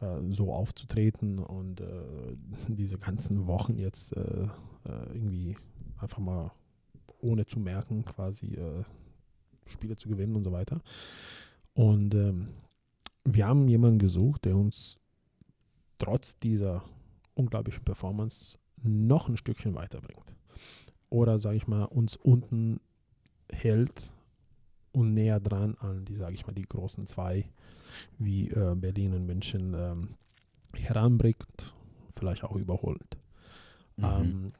äh, 0.00 0.20
so 0.30 0.52
aufzutreten 0.52 1.38
und 1.38 1.80
äh, 1.80 2.36
diese 2.68 2.98
ganzen 2.98 3.46
Wochen 3.46 3.78
jetzt 3.78 4.16
äh, 4.16 4.44
äh, 4.84 5.14
irgendwie 5.14 5.56
einfach 5.98 6.18
mal 6.18 6.52
ohne 7.20 7.46
zu 7.46 7.58
merken 7.58 8.04
quasi 8.04 8.54
äh, 8.54 8.84
Spiele 9.66 9.96
zu 9.96 10.08
gewinnen 10.08 10.36
und 10.36 10.44
so 10.44 10.52
weiter. 10.52 10.80
Und 11.74 12.14
ähm, 12.14 12.48
wir 13.24 13.46
haben 13.46 13.68
jemanden 13.68 13.98
gesucht, 13.98 14.44
der 14.44 14.56
uns 14.56 14.98
trotz 15.98 16.38
dieser 16.38 16.84
unglaublichen 17.38 17.84
Performance 17.84 18.58
noch 18.82 19.28
ein 19.28 19.36
Stückchen 19.36 19.74
weiterbringt. 19.74 20.34
Oder, 21.10 21.38
sage 21.38 21.56
ich 21.56 21.66
mal, 21.66 21.84
uns 21.84 22.16
unten 22.16 22.80
hält 23.50 24.12
und 24.92 25.14
näher 25.14 25.40
dran 25.40 25.74
an 25.76 26.04
die, 26.04 26.16
sage 26.16 26.34
ich 26.34 26.46
mal, 26.46 26.52
die 26.52 26.62
großen 26.62 27.06
zwei 27.06 27.48
wie 28.18 28.50
äh, 28.50 28.74
Berlin 28.74 29.14
und 29.14 29.26
München 29.26 29.74
ähm, 29.74 30.08
heranbringt, 30.74 31.74
vielleicht 32.10 32.44
auch 32.44 32.56
überholt. 32.56 33.18
Mhm. 33.96 34.04
Ähm, 34.04 34.52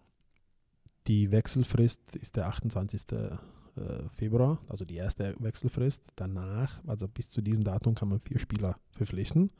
die 1.06 1.30
Wechselfrist 1.30 2.16
ist 2.16 2.36
der 2.36 2.48
28. 2.48 3.12
äh, 3.12 4.08
Februar, 4.12 4.58
also 4.68 4.84
die 4.84 4.96
erste 4.96 5.34
Wechselfrist. 5.38 6.04
Danach, 6.16 6.82
also 6.86 7.08
bis 7.08 7.30
zu 7.30 7.42
diesem 7.42 7.64
Datum, 7.64 7.94
kann 7.94 8.08
man 8.08 8.20
vier 8.20 8.38
Spieler 8.38 8.76
verpflichten. 8.90 9.50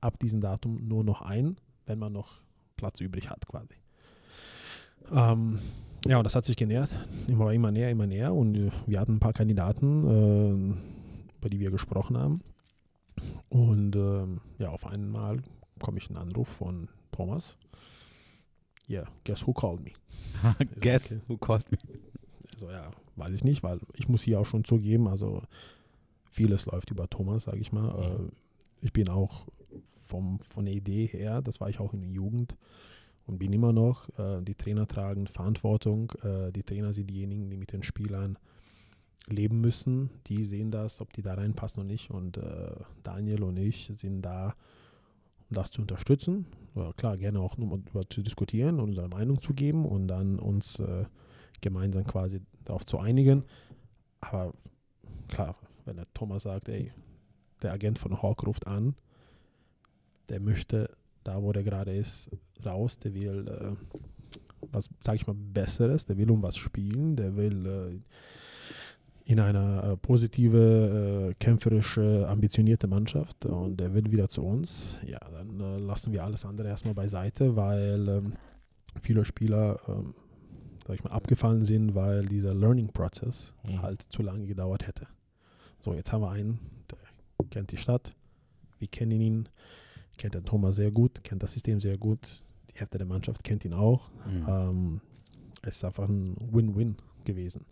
Ab 0.00 0.18
diesem 0.18 0.40
Datum 0.40 0.88
nur 0.88 1.04
noch 1.04 1.22
ein, 1.22 1.56
wenn 1.86 1.98
man 1.98 2.12
noch 2.12 2.40
Platz 2.80 3.00
übrig 3.00 3.28
hat, 3.28 3.46
quasi. 3.46 3.74
Ähm, 5.12 5.58
ja, 6.06 6.16
und 6.16 6.24
das 6.24 6.34
hat 6.34 6.46
sich 6.46 6.56
genähert. 6.56 6.88
Immer, 7.28 7.52
immer 7.52 7.70
näher, 7.70 7.90
immer 7.90 8.06
näher. 8.06 8.32
Und 8.32 8.72
wir 8.86 8.98
hatten 8.98 9.16
ein 9.16 9.20
paar 9.20 9.34
Kandidaten, 9.34 10.06
äh, 10.08 11.36
über 11.38 11.50
die 11.50 11.60
wir 11.60 11.70
gesprochen 11.70 12.16
haben. 12.16 12.40
Und 13.50 13.96
ähm, 13.96 14.40
ja, 14.58 14.70
auf 14.70 14.86
einmal 14.86 15.42
komme 15.78 15.98
ich 15.98 16.08
einen 16.08 16.16
Anruf 16.16 16.48
von 16.48 16.88
Thomas. 17.12 17.58
Yeah, 18.88 19.06
guess 19.24 19.46
who 19.46 19.52
called 19.52 19.84
me? 19.84 19.92
Guess 20.80 21.12
okay. 21.12 21.22
who 21.28 21.36
called 21.36 21.70
me? 21.70 21.78
Also 22.52 22.70
ja, 22.70 22.90
weiß 23.16 23.34
ich 23.34 23.44
nicht, 23.44 23.62
weil 23.62 23.78
ich 23.94 24.08
muss 24.08 24.22
hier 24.22 24.40
auch 24.40 24.46
schon 24.46 24.64
zugeben, 24.64 25.06
also 25.06 25.42
vieles 26.30 26.66
läuft 26.66 26.90
über 26.90 27.08
Thomas, 27.08 27.44
sage 27.44 27.58
ich 27.58 27.72
mal. 27.72 27.90
Äh, 28.02 28.30
ich 28.80 28.92
bin 28.92 29.08
auch 29.08 29.46
vom, 30.10 30.40
von 30.40 30.64
der 30.64 30.74
Idee 30.74 31.06
her, 31.06 31.40
das 31.40 31.60
war 31.60 31.70
ich 31.70 31.80
auch 31.80 31.94
in 31.94 32.02
der 32.02 32.10
Jugend 32.10 32.56
und 33.26 33.38
bin 33.38 33.52
immer 33.52 33.72
noch, 33.72 34.08
äh, 34.18 34.42
die 34.42 34.54
Trainer 34.54 34.86
tragen 34.86 35.26
Verantwortung, 35.26 36.12
äh, 36.22 36.52
die 36.52 36.62
Trainer 36.62 36.92
sind 36.92 37.08
diejenigen, 37.08 37.48
die 37.48 37.56
mit 37.56 37.72
den 37.72 37.82
Spielern 37.82 38.38
leben 39.28 39.60
müssen, 39.60 40.10
die 40.26 40.44
sehen 40.44 40.70
das, 40.70 41.00
ob 41.00 41.12
die 41.12 41.22
da 41.22 41.34
reinpassen 41.34 41.82
oder 41.82 41.92
nicht 41.92 42.10
und 42.10 42.38
äh, 42.38 42.74
Daniel 43.02 43.44
und 43.44 43.58
ich 43.58 43.92
sind 43.96 44.22
da, 44.22 44.54
um 45.48 45.54
das 45.54 45.70
zu 45.70 45.80
unterstützen, 45.82 46.46
oder 46.74 46.92
klar, 46.94 47.16
gerne 47.16 47.40
auch 47.40 47.56
nur 47.56 47.78
darüber 47.78 48.08
zu 48.08 48.22
diskutieren 48.22 48.80
und 48.80 48.90
unsere 48.90 49.08
Meinung 49.08 49.40
zu 49.40 49.54
geben 49.54 49.84
und 49.84 50.08
dann 50.08 50.38
uns 50.38 50.80
äh, 50.80 51.04
gemeinsam 51.60 52.04
quasi 52.04 52.40
darauf 52.64 52.84
zu 52.84 52.98
einigen. 52.98 53.44
Aber 54.20 54.52
klar, 55.28 55.56
wenn 55.84 55.96
der 55.96 56.12
Thomas 56.14 56.44
sagt, 56.44 56.68
ey, 56.68 56.92
der 57.62 57.72
Agent 57.72 57.98
von 57.98 58.22
Hawk 58.22 58.46
ruft 58.46 58.66
an, 58.66 58.94
der 60.30 60.40
möchte 60.40 60.90
da, 61.24 61.42
wo 61.42 61.52
der 61.52 61.62
gerade 61.62 61.94
ist, 61.94 62.30
raus, 62.64 62.98
der 62.98 63.14
will 63.14 63.46
äh, 63.48 63.96
was, 64.72 64.88
sag 65.00 65.16
ich 65.16 65.26
mal, 65.26 65.34
Besseres, 65.36 66.06
der 66.06 66.16
will 66.16 66.30
um 66.30 66.42
was 66.42 66.56
spielen, 66.56 67.16
der 67.16 67.36
will 67.36 67.66
äh, 67.66 69.30
in 69.30 69.38
einer 69.40 69.84
äh, 69.84 69.96
positive, 69.96 71.30
äh, 71.30 71.34
kämpferische, 71.38 72.26
ambitionierte 72.28 72.86
Mannschaft 72.86 73.46
und 73.46 73.78
der 73.78 73.94
will 73.94 74.10
wieder 74.10 74.28
zu 74.28 74.42
uns, 74.42 74.98
ja, 75.06 75.18
dann 75.30 75.60
äh, 75.60 75.78
lassen 75.78 76.12
wir 76.12 76.24
alles 76.24 76.44
andere 76.44 76.68
erstmal 76.68 76.94
beiseite, 76.94 77.54
weil 77.56 78.08
ähm, 78.08 78.32
viele 79.00 79.24
Spieler 79.24 79.78
ähm, 79.88 80.14
sag 80.86 80.94
ich 80.94 81.04
mal, 81.04 81.12
abgefallen 81.12 81.64
sind, 81.64 81.94
weil 81.94 82.26
dieser 82.26 82.54
Learning-Prozess 82.54 83.54
Mhm. 83.64 83.82
halt 83.82 84.02
zu 84.02 84.22
lange 84.22 84.46
gedauert 84.46 84.86
hätte. 84.86 85.06
So, 85.80 85.94
jetzt 85.94 86.12
haben 86.12 86.22
wir 86.22 86.30
einen, 86.30 86.58
der 86.90 86.98
kennt 87.48 87.72
die 87.72 87.76
Stadt, 87.76 88.16
wir 88.78 88.88
kennen 88.88 89.20
ihn, 89.20 89.48
kennt 90.20 90.34
den 90.34 90.44
Thomas 90.44 90.76
sehr 90.76 90.90
gut, 90.90 91.24
kennt 91.24 91.42
das 91.42 91.54
System 91.54 91.80
sehr 91.80 91.96
gut, 91.96 92.42
die 92.70 92.78
Hälfte 92.78 92.98
der 92.98 93.06
Mannschaft 93.06 93.42
kennt 93.42 93.64
ihn 93.64 93.72
auch. 93.72 94.10
Mhm. 94.26 94.46
Ähm, 94.48 95.00
es 95.62 95.76
ist 95.76 95.84
einfach 95.84 96.08
ein 96.08 96.36
Win-Win 96.52 96.96
gewesen. 97.24 97.64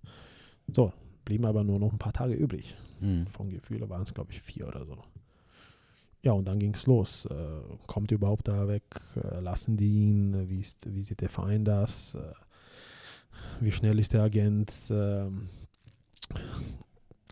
So, 0.66 0.92
blieben 1.24 1.44
aber 1.44 1.62
nur 1.62 1.78
noch 1.78 1.92
ein 1.92 1.98
paar 1.98 2.12
Tage 2.12 2.32
übrig. 2.32 2.74
Mhm. 3.00 3.26
Vom 3.26 3.50
Gefühl 3.50 3.86
waren 3.88 4.02
es, 4.02 4.14
glaube 4.14 4.32
ich, 4.32 4.40
vier 4.40 4.66
oder 4.66 4.84
so. 4.86 4.96
Ja, 6.22 6.32
und 6.32 6.48
dann 6.48 6.58
ging 6.58 6.74
es 6.74 6.86
los. 6.86 7.26
Äh, 7.26 7.60
kommt 7.86 8.10
er 8.10 8.16
überhaupt 8.16 8.48
da 8.48 8.66
weg? 8.66 8.82
Äh, 9.16 9.40
lassen 9.40 9.76
die 9.76 10.04
ihn? 10.04 10.48
Wie, 10.48 10.60
ist, 10.60 10.92
wie 10.92 11.02
sieht 11.02 11.20
der 11.20 11.28
Verein 11.28 11.64
das? 11.64 12.14
Äh, 12.14 12.32
wie 13.60 13.72
schnell 13.72 13.98
ist 13.98 14.14
der 14.14 14.22
Agent? 14.22 14.72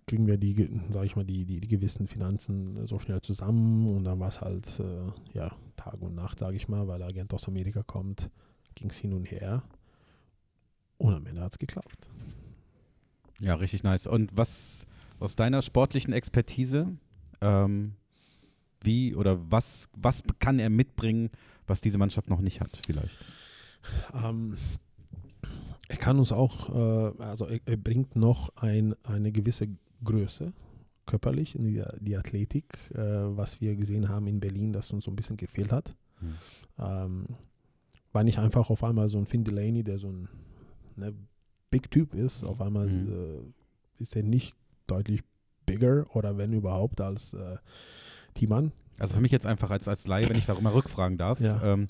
Kriegen 0.06 0.26
wir 0.26 0.38
die, 0.38 0.54
ge- 0.54 0.70
sag 0.90 1.04
ich 1.04 1.16
mal, 1.16 1.24
die, 1.24 1.44
die, 1.44 1.60
die 1.60 1.68
gewissen 1.68 2.06
Finanzen 2.06 2.86
so 2.86 2.98
schnell 2.98 3.20
zusammen? 3.22 3.88
Und 3.88 4.04
dann 4.04 4.20
war 4.20 4.28
es 4.28 4.40
halt, 4.40 4.80
äh, 4.80 5.10
ja, 5.36 5.50
Tag 5.74 6.00
und 6.00 6.14
Nacht, 6.14 6.38
sage 6.38 6.56
ich 6.56 6.68
mal, 6.68 6.86
weil 6.86 6.98
der 6.98 7.08
Agent 7.08 7.34
aus 7.34 7.48
Amerika 7.48 7.82
kommt, 7.82 8.30
ging 8.76 8.90
es 8.90 8.98
hin 8.98 9.12
und 9.12 9.30
her. 9.30 9.62
Und 10.98 11.14
am 11.14 11.26
Ende 11.26 11.42
hat 11.42 11.52
es 11.52 11.58
geklappt. 11.58 12.08
Ja, 13.40 13.56
richtig 13.56 13.82
nice. 13.82 14.06
Und 14.06 14.36
was 14.36 14.86
aus 15.18 15.34
deiner 15.34 15.60
sportlichen 15.60 16.12
Expertise, 16.12 16.96
ähm, 17.40 17.94
wie 18.82 19.14
oder 19.16 19.50
was, 19.50 19.88
was 19.96 20.22
kann 20.38 20.58
er 20.58 20.70
mitbringen, 20.70 21.30
was 21.66 21.80
diese 21.80 21.98
Mannschaft 21.98 22.30
noch 22.30 22.40
nicht 22.40 22.60
hat, 22.60 22.80
vielleicht? 22.86 23.18
Ähm, 24.14 24.56
er 25.88 25.96
kann 25.96 26.18
uns 26.18 26.32
auch, 26.32 26.74
äh, 26.74 27.22
also 27.22 27.46
er, 27.46 27.60
er 27.66 27.76
bringt 27.76 28.16
noch 28.16 28.56
ein, 28.56 28.94
eine 29.04 29.32
gewisse 29.32 29.68
Größe, 30.06 30.52
körperlich, 31.04 31.56
die, 31.58 31.82
die 32.00 32.16
Athletik, 32.16 32.66
äh, 32.94 32.98
was 33.36 33.60
wir 33.60 33.76
gesehen 33.76 34.08
haben 34.08 34.26
in 34.26 34.40
Berlin, 34.40 34.72
das 34.72 34.92
uns 34.92 35.04
so 35.04 35.10
ein 35.10 35.16
bisschen 35.16 35.36
gefehlt 35.36 35.72
hat. 35.72 35.94
Mhm. 36.20 36.34
Ähm, 36.78 37.26
war 38.12 38.24
nicht 38.24 38.38
einfach 38.38 38.70
auf 38.70 38.82
einmal 38.82 39.08
so 39.08 39.18
ein 39.18 39.26
Finn 39.26 39.44
Delaney, 39.44 39.82
der 39.84 39.98
so 39.98 40.08
ein 40.08 40.28
ne, 40.96 41.12
Big 41.70 41.90
Typ 41.90 42.14
ist, 42.14 42.44
auf 42.44 42.60
einmal 42.60 42.88
Mhm. 42.88 43.12
äh, 43.98 44.02
ist 44.02 44.16
er 44.16 44.22
nicht 44.22 44.54
deutlich 44.86 45.22
bigger 45.66 46.06
oder 46.14 46.38
wenn 46.38 46.52
überhaupt 46.52 47.00
als 47.00 47.34
äh, 47.34 47.56
Thiemann. 48.34 48.72
Also 48.98 49.16
für 49.16 49.20
mich 49.20 49.32
jetzt 49.32 49.46
einfach 49.46 49.70
als, 49.70 49.88
als 49.88 50.06
Laie, 50.06 50.28
wenn 50.28 50.36
ich 50.36 50.46
darüber 50.46 50.72
rückfragen 50.74 51.18
darf, 51.18 51.40
Ja. 51.40 51.60
ähm, 51.62 51.88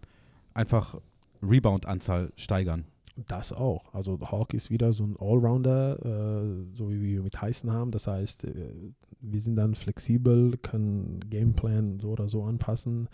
einfach 0.54 0.98
Rebound-Anzahl 1.42 2.32
steigern. 2.36 2.84
Das 3.16 3.54
auch. 3.54 3.94
Also 3.94 4.20
Hawk 4.20 4.52
ist 4.52 4.70
wieder 4.70 4.92
so 4.92 5.04
ein 5.04 5.16
Allrounder, 5.18 5.98
äh, 6.04 6.66
so 6.74 6.90
wie 6.90 7.00
wir 7.00 7.22
mit 7.22 7.40
Heißen 7.40 7.72
haben. 7.72 7.90
Das 7.90 8.06
heißt, 8.06 8.44
äh, 8.44 8.92
wir 9.20 9.40
sind 9.40 9.56
dann 9.56 9.74
flexibel, 9.74 10.58
können 10.58 11.20
Gameplan 11.20 11.98
so 11.98 12.10
oder 12.10 12.28
so 12.28 12.44
anpassen. 12.44 13.08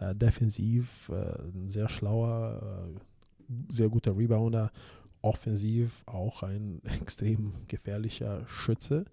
Äh, 0.00 0.14
defensiv 0.14 1.08
äh, 1.08 1.42
ein 1.48 1.68
sehr 1.68 1.88
schlauer, 1.88 2.90
äh, 3.48 3.72
sehr 3.72 3.88
guter 3.88 4.18
Rebounder. 4.18 4.70
Offensiv 5.22 6.04
auch 6.04 6.42
ein 6.42 6.82
extrem 7.00 7.54
gefährlicher 7.68 8.46
Schütze. 8.46 9.06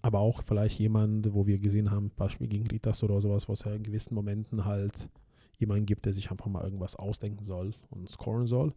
Aber 0.00 0.20
auch 0.20 0.42
vielleicht 0.42 0.78
jemand, 0.78 1.34
wo 1.34 1.46
wir 1.46 1.58
gesehen 1.58 1.90
haben, 1.90 2.10
Beispiel 2.16 2.48
gegen 2.48 2.66
Ritas 2.66 3.04
oder 3.04 3.20
sowas, 3.20 3.46
es 3.48 3.64
ja 3.64 3.74
in 3.74 3.82
gewissen 3.82 4.14
Momenten 4.14 4.64
halt 4.64 5.10
jemanden 5.58 5.86
gibt, 5.86 6.06
der 6.06 6.12
sich 6.14 6.30
einfach 6.30 6.46
mal 6.46 6.62
irgendwas 6.64 6.96
ausdenken 6.96 7.44
soll 7.44 7.72
und 7.90 8.08
scoren 8.08 8.46
soll. 8.46 8.74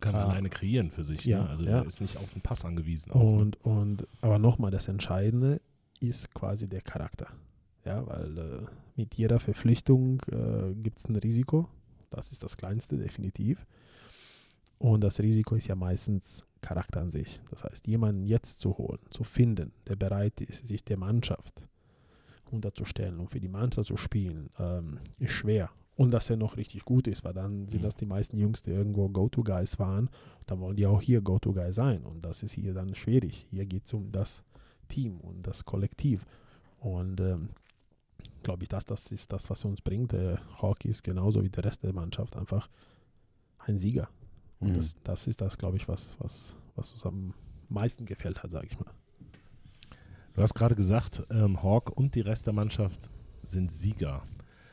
Kann 0.00 0.14
Ah. 0.14 0.26
alleine 0.26 0.48
kreieren 0.50 0.90
für 0.90 1.04
sich. 1.04 1.24
Ja, 1.24 1.44
ne? 1.44 1.48
Also 1.50 1.64
ja. 1.64 1.78
er 1.78 1.86
ist 1.86 2.00
nicht 2.00 2.16
auf 2.16 2.32
den 2.32 2.42
Pass 2.42 2.64
angewiesen. 2.64 3.12
auch, 3.12 3.22
ne? 3.22 3.38
Und, 3.40 3.64
und 3.64 4.06
aber 4.20 4.38
nochmal, 4.38 4.70
das 4.70 4.88
Entscheidende 4.88 5.60
ist 6.00 6.32
quasi 6.34 6.68
der 6.68 6.80
Charakter. 6.82 7.28
Ja, 7.84 8.06
weil 8.06 8.38
äh, 8.38 8.66
mit 8.96 9.14
jeder 9.14 9.38
Verpflichtung 9.40 10.20
äh, 10.30 10.74
gibt 10.74 10.98
es 10.98 11.08
ein 11.08 11.16
Risiko. 11.16 11.68
Das 12.10 12.32
ist 12.32 12.42
das 12.42 12.56
Kleinste, 12.56 12.96
definitiv. 12.98 13.66
Und 14.78 15.04
das 15.04 15.20
Risiko 15.20 15.54
ist 15.56 15.66
ja 15.68 15.74
meistens 15.74 16.44
Charakter 16.62 17.00
an 17.02 17.10
sich. 17.10 17.40
Das 17.50 17.64
heißt, 17.64 17.86
jemanden 17.86 18.24
jetzt 18.24 18.60
zu 18.60 18.76
holen, 18.78 18.98
zu 19.10 19.24
finden, 19.24 19.72
der 19.86 19.96
bereit 19.96 20.40
ist, 20.40 20.66
sich 20.66 20.84
der 20.84 20.96
Mannschaft 20.96 21.68
unterzustellen 22.50 23.20
und 23.20 23.30
für 23.30 23.40
die 23.40 23.48
Mannschaft 23.48 23.88
zu 23.88 23.96
spielen, 23.96 24.48
ähm, 24.58 24.98
ist 25.18 25.32
schwer. 25.32 25.70
Und 25.96 26.12
dass 26.14 26.30
er 26.30 26.36
noch 26.36 26.56
richtig 26.56 26.84
gut 26.84 27.06
ist, 27.08 27.24
weil 27.24 27.34
dann 27.34 27.68
sind 27.68 27.80
Mhm. 27.80 27.84
das 27.84 27.94
die 27.96 28.06
meisten 28.06 28.38
Jungs, 28.38 28.62
die 28.62 28.70
irgendwo 28.70 29.08
Go-To-Guys 29.10 29.78
waren. 29.78 30.08
Dann 30.46 30.60
wollen 30.60 30.76
die 30.76 30.86
auch 30.86 31.02
hier 31.02 31.20
Go-To-Guy 31.20 31.72
sein. 31.72 32.04
Und 32.04 32.24
das 32.24 32.42
ist 32.42 32.52
hier 32.52 32.72
dann 32.72 32.94
schwierig. 32.94 33.46
Hier 33.50 33.66
geht 33.66 33.84
es 33.84 33.92
um 33.92 34.10
das 34.10 34.44
Team 34.88 35.20
und 35.20 35.46
das 35.46 35.64
Kollektiv. 35.64 36.24
Und 36.78 37.20
ähm, 37.20 37.50
glaube 38.42 38.62
ich, 38.62 38.68
dass 38.70 38.86
das 38.86 39.12
ist 39.12 39.30
das, 39.32 39.50
was 39.50 39.64
uns 39.66 39.82
bringt. 39.82 40.12
Der 40.12 40.40
Hockey 40.62 40.88
ist 40.88 41.02
genauso 41.02 41.42
wie 41.44 41.50
der 41.50 41.64
Rest 41.64 41.82
der 41.82 41.92
Mannschaft 41.92 42.34
einfach 42.36 42.68
ein 43.58 43.76
Sieger. 43.76 44.08
Und 44.58 44.70
Mhm. 44.70 44.74
das, 44.74 44.94
das 45.04 45.26
ist 45.26 45.40
das, 45.42 45.58
glaube 45.58 45.76
ich, 45.76 45.86
was, 45.86 46.16
was, 46.20 46.56
was 46.76 46.92
uns 46.92 47.04
am 47.04 47.34
meisten 47.68 48.06
gefällt 48.06 48.42
hat, 48.42 48.50
sage 48.52 48.68
ich 48.70 48.78
mal. 48.80 48.90
Du 50.34 50.40
hast 50.42 50.54
gerade 50.54 50.74
gesagt, 50.74 51.22
ähm, 51.30 51.62
Hawk 51.62 51.90
und 51.90 52.14
die 52.14 52.20
Rest 52.22 52.46
der 52.46 52.54
Mannschaft 52.54 53.10
sind 53.42 53.70
Sieger. 53.70 54.22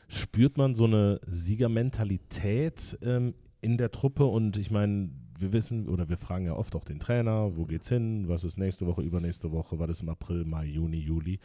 Spürt 0.08 0.56
man 0.56 0.74
so 0.74 0.84
eine 0.84 1.20
Siegermentalität 1.26 2.98
ähm, 3.02 3.34
in 3.60 3.76
der 3.76 3.90
Truppe? 3.90 4.24
Und 4.24 4.56
ich 4.56 4.70
meine, 4.70 5.10
wir 5.38 5.52
wissen 5.52 5.88
oder 5.88 6.08
wir 6.08 6.16
fragen 6.16 6.46
ja 6.46 6.54
oft 6.54 6.74
auch 6.74 6.84
den 6.84 6.98
Trainer, 6.98 7.56
wo 7.56 7.66
geht's 7.66 7.90
hin, 7.90 8.26
was 8.26 8.44
ist 8.44 8.58
nächste 8.58 8.86
Woche, 8.86 9.02
übernächste 9.02 9.52
Woche, 9.52 9.78
was 9.78 9.90
ist 9.90 10.02
im 10.02 10.08
April, 10.08 10.44
Mai, 10.44 10.64
Juni, 10.64 10.98
Juli. 10.98 11.38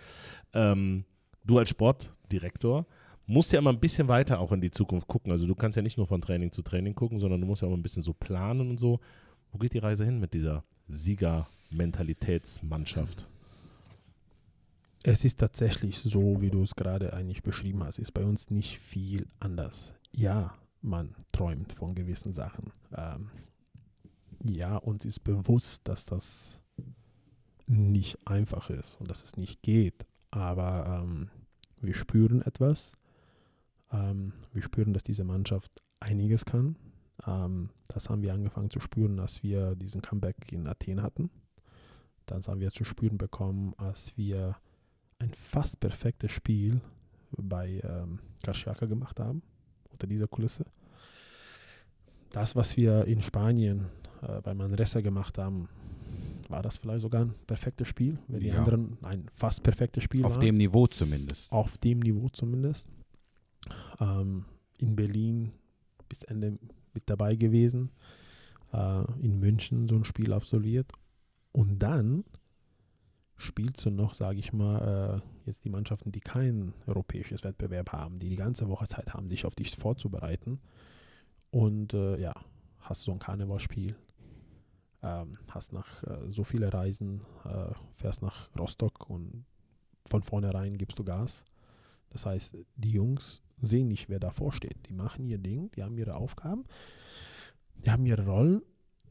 Ähm, 0.54 1.04
du 1.44 1.60
als 1.60 1.70
Sportdirektor 1.70 2.88
musst 3.26 3.52
ja 3.52 3.60
immer 3.60 3.72
ein 3.72 3.80
bisschen 3.80 4.08
weiter 4.08 4.40
auch 4.40 4.52
in 4.52 4.62
die 4.62 4.72
Zukunft 4.72 5.08
gucken. 5.08 5.32
Also 5.32 5.48
du 5.48 5.56
kannst 5.56 5.76
ja 5.76 5.82
nicht 5.82 5.98
nur 5.98 6.08
von 6.08 6.22
Training 6.22 6.52
zu 6.52 6.62
Training 6.62 6.96
gucken, 6.96 7.20
sondern 7.20 7.42
du 7.42 7.48
musst 7.48 7.62
ja 7.62 7.68
auch 7.68 7.74
ein 7.74 7.84
bisschen 7.84 8.02
so 8.02 8.14
planen 8.14 8.70
und 8.70 8.80
so. 8.80 9.00
Wo 9.52 9.58
geht 9.58 9.74
die 9.74 9.80
Reise 9.80 10.06
hin 10.06 10.20
mit 10.20 10.34
dieser 10.34 10.64
Siegermentalitätsmannschaft? 10.88 13.28
Es 15.06 15.26
ist 15.26 15.40
tatsächlich 15.40 16.00
so, 16.00 16.40
wie 16.40 16.50
du 16.50 16.62
es 16.62 16.76
gerade 16.76 17.12
eigentlich 17.12 17.44
beschrieben 17.44 17.84
hast, 17.84 18.00
ist 18.00 18.14
bei 18.14 18.24
uns 18.24 18.50
nicht 18.50 18.80
viel 18.80 19.28
anders. 19.40 19.94
Ja, 20.14 20.56
man 20.82 21.14
träumt 21.34 21.74
von 21.74 21.94
gewissen 21.94 22.32
Sachen. 22.32 22.72
Ähm, 22.96 23.30
ja, 24.44 24.78
uns 24.78 25.04
ist 25.04 25.26
bewusst, 25.26 25.90
dass 25.90 26.06
das 26.06 26.62
nicht 27.68 28.18
einfach 28.26 28.70
ist 28.70 29.00
und 29.02 29.12
dass 29.12 29.24
es 29.24 29.36
nicht 29.36 29.62
geht. 29.62 30.06
Aber 30.32 31.02
ähm, 31.04 31.30
wir 31.82 31.94
spüren 31.94 32.42
etwas. 32.42 32.98
Ähm, 33.92 34.32
wir 34.54 34.62
spüren, 34.62 34.94
dass 34.94 35.04
diese 35.04 35.26
Mannschaft 35.26 35.82
einiges 36.00 36.46
kann. 36.46 36.78
Ähm, 37.28 37.72
das 37.90 38.10
haben 38.10 38.22
wir 38.22 38.34
angefangen 38.34 38.70
zu 38.70 38.80
spüren, 38.80 39.20
als 39.20 39.44
wir 39.44 39.76
diesen 39.76 40.02
Comeback 40.02 40.52
in 40.54 40.68
Athen 40.68 41.02
hatten. 41.02 41.30
Dann 42.26 42.42
haben 42.44 42.62
wir 42.62 42.72
zu 42.72 42.86
spüren 42.86 43.18
bekommen, 43.18 43.74
als 43.78 44.16
wir 44.16 44.56
ein 45.24 45.34
fast 45.34 45.80
perfektes 45.80 46.32
Spiel 46.32 46.82
bei 47.38 47.82
ähm, 47.84 48.20
Kashiaka 48.44 48.86
gemacht 48.86 49.20
haben, 49.20 49.42
unter 49.92 50.08
dieser 50.08 50.28
Kulisse. 50.28 50.66
Das, 52.32 52.56
was 52.56 52.76
wir 52.78 53.06
in 53.06 53.22
Spanien 53.22 53.86
äh, 54.22 54.42
bei 54.42 54.54
Manresa 54.54 55.02
gemacht 55.02 55.38
haben, 55.38 55.68
war 56.50 56.62
das 56.62 56.78
vielleicht 56.78 57.02
sogar 57.02 57.22
ein 57.26 57.34
perfektes 57.48 57.88
Spiel, 57.88 58.18
wenn 58.28 58.42
die 58.42 58.48
Ja. 58.48 58.60
anderen 58.60 58.98
ein 59.04 59.26
fast 59.34 59.64
perfektes 59.64 60.04
Spiel 60.04 60.26
Auf 60.26 60.34
waren. 60.34 60.42
dem 60.42 60.56
Niveau 60.56 60.88
zumindest. 60.88 61.52
Auf 61.52 61.78
dem 61.78 62.00
Niveau 62.00 62.30
zumindest. 62.30 62.92
Ähm, 64.00 64.46
in 64.78 64.96
Berlin 64.96 65.52
bis 66.10 66.24
Ende 66.24 66.60
mit 66.94 67.04
dabei 67.10 67.36
gewesen. 67.36 67.92
Äh, 68.74 69.04
in 69.22 69.40
München 69.40 69.88
so 69.88 69.96
ein 69.96 70.04
Spiel 70.04 70.34
absolviert. 70.34 70.92
Und 71.52 71.82
dann 71.82 72.24
spielst 73.44 73.86
du 73.86 73.92
noch, 73.92 74.14
sage 74.14 74.40
ich 74.40 74.54
mal, 74.54 75.22
äh, 75.22 75.48
jetzt 75.48 75.66
die 75.66 75.70
Mannschaften, 75.70 76.12
die 76.12 76.20
kein 76.20 76.74
europäisches 76.88 77.44
Wettbewerb 77.44 77.92
haben, 77.92 78.20
die 78.20 78.30
die 78.30 78.36
ganze 78.36 78.68
Woche 78.70 78.86
Zeit 78.86 79.14
haben, 79.14 79.28
sich 79.28 79.46
auf 79.46 79.56
dich 79.56 79.76
vorzubereiten. 79.76 80.60
Und 81.52 81.94
äh, 81.94 82.20
ja, 82.20 82.34
hast 82.80 83.02
so 83.02 83.12
ein 83.12 83.20
Karnevalspiel, 83.20 83.96
ähm, 85.04 85.34
hast 85.50 85.74
nach 85.74 86.04
äh, 86.04 86.30
so 86.30 86.44
viele 86.44 86.74
Reisen, 86.74 87.22
äh, 87.46 87.74
fährst 87.92 88.22
nach 88.22 88.50
Rostock 88.58 89.10
und 89.10 89.46
von 90.08 90.24
vornherein 90.24 90.78
gibst 90.78 90.98
du 91.00 91.04
Gas. 91.04 91.46
Das 92.10 92.26
heißt, 92.26 92.58
die 92.76 92.92
Jungs 92.92 93.42
sehen 93.62 93.88
nicht, 93.88 94.10
wer 94.10 94.20
davor 94.20 94.54
steht. 94.54 94.88
Die 94.88 94.94
machen 94.94 95.26
ihr 95.26 95.38
Ding, 95.38 95.72
die 95.72 95.84
haben 95.84 95.98
ihre 95.98 96.16
Aufgaben, 96.16 96.64
die 97.76 97.92
haben 97.92 98.06
ihre 98.06 98.26
Rollen 98.26 98.62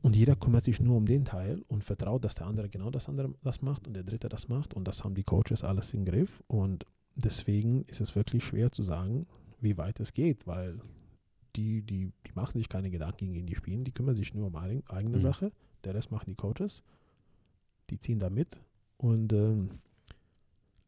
und 0.03 0.17
jeder 0.17 0.35
kümmert 0.37 0.65
sich 0.65 0.81
nur 0.81 0.97
um 0.97 1.07
den 1.07 1.25
Teil 1.25 1.63
und 1.69 1.85
vertraut, 1.85 2.25
dass 2.25 2.35
der 2.35 2.47
andere 2.47 2.69
genau 2.69 2.91
das 2.91 3.09
andere 3.09 3.35
das 3.43 3.63
macht 3.63 3.87
und 3.87 3.95
der 3.95 4.03
dritte 4.03 4.29
das 4.29 4.49
macht. 4.49 4.75
Und 4.75 4.87
das 4.89 5.05
haben 5.05 5.15
die 5.15 5.23
Coaches 5.23 5.63
alles 5.63 5.95
im 5.95 6.05
Griff. 6.05 6.43
Und 6.49 6.85
deswegen 7.15 7.85
ist 7.85 8.01
es 8.01 8.17
wirklich 8.17 8.45
schwer 8.45 8.73
zu 8.73 8.83
sagen, 8.83 9.27
wie 9.61 9.77
weit 9.79 10.01
es 10.01 10.13
geht, 10.13 10.47
weil 10.47 10.81
die, 11.55 11.83
die, 11.83 12.13
die 12.27 12.33
machen 12.35 12.59
sich 12.59 12.69
keine 12.69 12.91
Gedanken 12.91 13.33
gegen 13.33 13.47
die 13.47 13.55
Spielen, 13.55 13.85
die 13.85 13.93
kümmern 13.93 14.15
sich 14.15 14.35
nur 14.35 14.49
um 14.49 14.57
eigen- 14.57 14.83
eigene 14.89 15.19
Mhm. 15.19 15.21
Sache, 15.23 15.53
der 15.85 15.95
Rest 15.95 16.11
machen 16.11 16.27
die 16.27 16.35
Coaches, 16.35 16.83
die 17.91 17.99
ziehen 18.01 18.19
da 18.19 18.29
mit. 18.31 18.61
Und 18.97 19.33
ähm, 19.33 19.71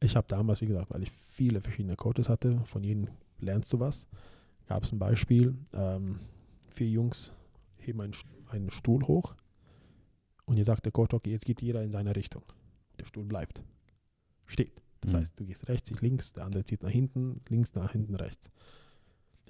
ich 0.00 0.16
habe 0.16 0.26
damals, 0.26 0.60
wie 0.60 0.66
gesagt, 0.66 0.90
weil 0.90 1.02
ich 1.02 1.10
viele 1.10 1.60
verschiedene 1.60 1.96
Coaches 1.96 2.28
hatte, 2.28 2.60
von 2.64 2.82
jedem 2.82 3.08
lernst 3.38 3.72
du 3.72 3.78
was, 3.80 4.08
gab 4.66 4.82
es 4.84 4.92
ein 4.92 4.98
Beispiel, 4.98 5.54
ähm, 5.72 6.18
vier 6.70 6.88
Jungs 6.88 7.32
heben 7.86 8.00
einen, 8.02 8.14
einen 8.48 8.70
Stuhl 8.70 9.02
hoch 9.04 9.34
und 10.46 10.58
ihr 10.58 10.64
sagt 10.64 10.84
der 10.84 10.92
Coach, 10.92 11.14
okay, 11.14 11.30
jetzt 11.30 11.44
geht 11.44 11.62
jeder 11.62 11.82
in 11.82 11.90
seine 11.90 12.14
Richtung. 12.16 12.42
Der 12.98 13.04
Stuhl 13.04 13.24
bleibt. 13.24 13.62
Steht. 14.46 14.82
Das 15.00 15.12
Mhm. 15.12 15.18
heißt, 15.18 15.40
du 15.40 15.44
gehst 15.44 15.68
rechts, 15.68 15.90
ich 15.90 16.00
links, 16.00 16.32
der 16.32 16.44
andere 16.44 16.64
zieht 16.64 16.82
nach 16.82 16.90
hinten, 16.90 17.40
links, 17.48 17.74
nach 17.74 17.92
hinten, 17.92 18.14
rechts. 18.14 18.50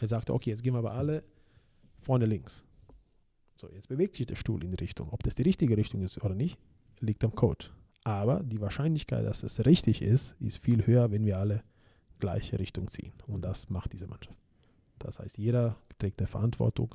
Er 0.01 0.09
sagte, 0.09 0.35
okay, 0.35 0.51
jetzt 0.51 0.63
gehen 0.63 0.75
wir 0.75 0.79
aber 0.79 0.95
alle 0.95 1.25
vorne 2.01 2.27
links. 2.27 2.65
So, 3.61 3.69
jetzt 3.71 3.89
bewegt 3.89 4.17
sich 4.17 4.27
der 4.27 4.37
Stuhl 4.37 4.63
in 4.65 4.71
die 4.71 4.77
Richtung. 4.77 5.09
Ob 5.11 5.23
das 5.23 5.35
die 5.37 5.43
richtige 5.43 5.77
Richtung 5.77 6.03
ist 6.03 6.23
oder 6.23 6.35
nicht, 6.35 6.59
liegt 7.01 7.23
am 7.25 7.33
Coach. 7.33 7.73
Aber 8.03 8.43
die 8.43 8.61
Wahrscheinlichkeit, 8.61 9.25
dass 9.25 9.43
es 9.43 9.65
richtig 9.65 10.03
ist, 10.03 10.37
ist 10.41 10.63
viel 10.63 10.87
höher, 10.87 11.11
wenn 11.11 11.25
wir 11.25 11.39
alle 11.39 11.63
gleiche 12.19 12.59
Richtung 12.59 12.89
ziehen. 12.89 13.13
Und 13.27 13.45
das 13.45 13.71
macht 13.71 13.93
diese 13.93 14.07
Mannschaft. 14.09 14.39
Das 15.05 15.19
heißt, 15.19 15.39
jeder 15.39 15.77
trägt 15.99 16.21
eine 16.21 16.27
Verantwortung, 16.27 16.95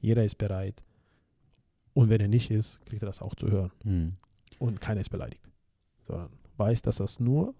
jeder 0.00 0.24
ist 0.24 0.38
bereit. 0.38 0.82
Und 1.92 2.08
wenn 2.08 2.20
er 2.20 2.28
nicht 2.28 2.50
ist, 2.50 2.84
kriegt 2.86 3.02
er 3.02 3.06
das 3.06 3.20
auch 3.20 3.34
zu 3.34 3.50
hören. 3.50 3.72
Mhm. 3.84 4.16
Und 4.58 4.80
keiner 4.80 5.00
ist 5.00 5.10
beleidigt. 5.10 5.48
Sondern 6.06 6.30
weiß, 6.56 6.82
dass 6.82 6.96
das 6.96 7.20
nur 7.20 7.54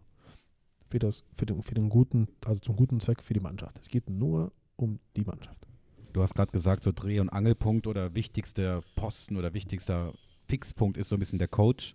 für, 0.90 0.98
das, 0.98 1.24
für, 1.34 1.46
den, 1.46 1.62
für 1.62 1.74
den 1.74 1.88
guten, 1.88 2.28
also 2.44 2.60
zum 2.60 2.76
guten 2.76 3.00
Zweck 3.00 3.22
für 3.22 3.34
die 3.34 3.40
Mannschaft. 3.40 3.78
Es 3.80 3.88
geht 3.88 4.08
nur 4.08 4.52
um 4.76 5.00
die 5.16 5.24
Mannschaft. 5.24 5.66
Du 6.12 6.22
hast 6.22 6.34
gerade 6.34 6.52
gesagt, 6.52 6.82
so 6.82 6.92
Dreh- 6.92 7.20
und 7.20 7.28
Angelpunkt 7.28 7.86
oder 7.86 8.14
wichtigster 8.14 8.82
Posten 8.94 9.36
oder 9.36 9.52
wichtigster 9.52 10.14
Fixpunkt 10.46 10.96
ist 10.96 11.10
so 11.10 11.16
ein 11.16 11.18
bisschen 11.18 11.38
der 11.38 11.48
Coach. 11.48 11.94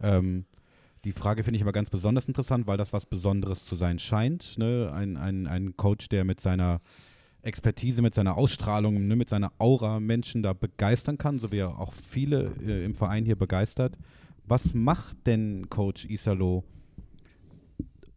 Ähm, 0.00 0.46
Die 1.04 1.12
Frage 1.12 1.44
finde 1.44 1.56
ich 1.56 1.62
aber 1.62 1.72
ganz 1.72 1.90
besonders 1.90 2.24
interessant, 2.24 2.66
weil 2.66 2.78
das 2.78 2.92
was 2.92 3.06
Besonderes 3.06 3.66
zu 3.66 3.76
sein 3.76 3.98
scheint. 3.98 4.58
Ne? 4.58 4.90
Ein, 4.92 5.16
ein, 5.16 5.46
ein 5.46 5.76
Coach, 5.76 6.08
der 6.08 6.24
mit 6.24 6.40
seiner 6.40 6.80
Expertise, 7.44 8.02
mit 8.02 8.14
seiner 8.14 8.36
Ausstrahlung, 8.36 9.06
ne, 9.06 9.16
mit 9.16 9.28
seiner 9.28 9.52
Aura 9.58 10.00
Menschen 10.00 10.42
da 10.42 10.52
begeistern 10.52 11.18
kann, 11.18 11.38
so 11.38 11.52
wie 11.52 11.58
er 11.58 11.78
auch 11.78 11.92
viele 11.92 12.52
äh, 12.62 12.84
im 12.84 12.94
Verein 12.94 13.24
hier 13.24 13.36
begeistert. 13.36 13.96
Was 14.44 14.74
macht 14.74 15.26
denn 15.26 15.68
Coach 15.70 16.04
Isalo, 16.06 16.64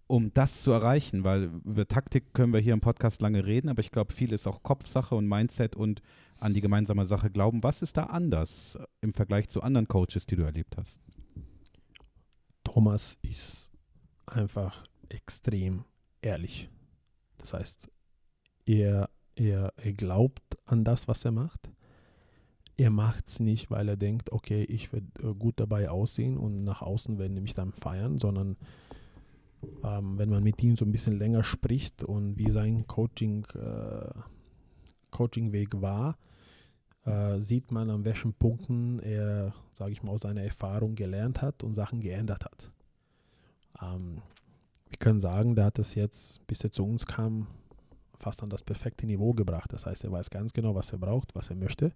um 0.08 0.34
das 0.34 0.62
zu 0.62 0.72
erreichen? 0.72 1.24
Weil 1.24 1.52
über 1.64 1.88
Taktik 1.88 2.34
können 2.34 2.54
wir 2.54 2.60
hier 2.60 2.74
im 2.74 2.82
Podcast 2.82 3.22
lange 3.22 3.46
reden, 3.46 3.70
aber 3.70 3.80
ich 3.80 3.92
glaube, 3.92 4.14
viel 4.14 4.34
ist 4.34 4.48
auch 4.48 4.64
Kopfsache 4.64 5.16
und 5.16 5.28
Mindset 5.28 5.76
und 5.76 6.02
an 6.40 6.54
die 6.54 6.62
gemeinsame 6.62 7.06
Sache 7.06 7.30
glauben. 7.30 7.64
Was 7.64 7.82
ist 7.82 7.98
da 7.98 8.04
anders 8.04 8.78
im 9.02 9.14
Vergleich 9.14 9.48
zu 9.48 9.62
anderen 9.62 9.88
Coaches, 9.88 10.26
die 10.26 10.36
du 10.36 10.44
erlebt 10.44 10.78
hast? 10.78 11.02
Thomas 12.64 13.18
ist 13.22 13.72
einfach 14.26 14.86
extrem 15.10 15.86
ehrlich. 16.22 16.70
Das 17.38 17.54
heißt, 17.54 17.90
er, 18.66 19.10
er, 19.38 19.74
er 19.78 19.94
glaubt 19.94 20.58
an 20.66 20.84
das, 20.84 21.08
was 21.08 21.24
er 21.24 21.32
macht. 21.32 21.70
Er 22.76 22.90
macht 22.92 23.28
es 23.28 23.40
nicht, 23.40 23.72
weil 23.72 23.90
er 23.90 23.98
denkt, 23.98 24.32
okay, 24.32 24.64
ich 24.64 24.94
werde 24.94 25.08
äh, 25.24 25.34
gut 25.34 25.60
dabei 25.60 25.90
aussehen 25.90 26.38
und 26.38 26.64
nach 26.64 26.82
außen 26.82 27.18
werden 27.18 27.36
die 27.36 27.42
mich 27.42 27.54
dann 27.54 27.72
feiern, 27.72 28.20
sondern 28.20 28.58
ähm, 29.84 30.18
wenn 30.18 30.30
man 30.30 30.44
mit 30.44 30.62
ihm 30.64 30.76
so 30.76 30.86
ein 30.86 30.92
bisschen 30.92 31.18
länger 31.18 31.44
spricht 31.44 32.04
und 32.04 32.38
wie 32.38 32.50
sein 32.50 32.86
Coaching, 32.86 33.46
äh, 33.56 34.12
Coachingweg 35.10 35.82
war, 35.82 36.18
äh, 37.06 37.42
sieht 37.42 37.72
man, 37.72 37.90
an 37.90 38.06
welchen 38.06 38.34
Punkten 38.34 39.00
er, 39.00 39.54
sage 39.72 39.94
ich 39.94 40.04
mal, 40.04 40.12
aus 40.12 40.22
seiner 40.22 40.44
Erfahrung 40.44 40.96
gelernt 40.96 41.42
hat 41.42 41.64
und 41.64 41.74
Sachen 41.74 42.00
geändert 42.00 42.46
hat. 42.46 42.72
Ähm, 43.82 44.22
wir 44.90 44.98
können 45.00 45.20
sagen, 45.20 45.56
der 45.56 45.66
hat 45.66 45.80
es 45.80 45.96
jetzt, 45.96 46.46
bis 46.48 46.64
er 46.64 46.72
zu 46.72 46.86
uns 46.86 47.06
kam, 47.06 47.48
fast 48.18 48.44
an 48.44 48.50
das 48.50 48.64
perfekte 48.64 49.06
Niveau 49.06 49.34
gebracht. 49.34 49.72
Das 49.72 49.86
heißt, 49.86 50.04
er 50.04 50.12
weiß 50.12 50.30
ganz 50.30 50.54
genau, 50.54 50.76
was 50.76 50.92
er 50.92 50.98
braucht, 50.98 51.36
was 51.36 51.50
er 51.50 51.56
möchte. 51.56 51.94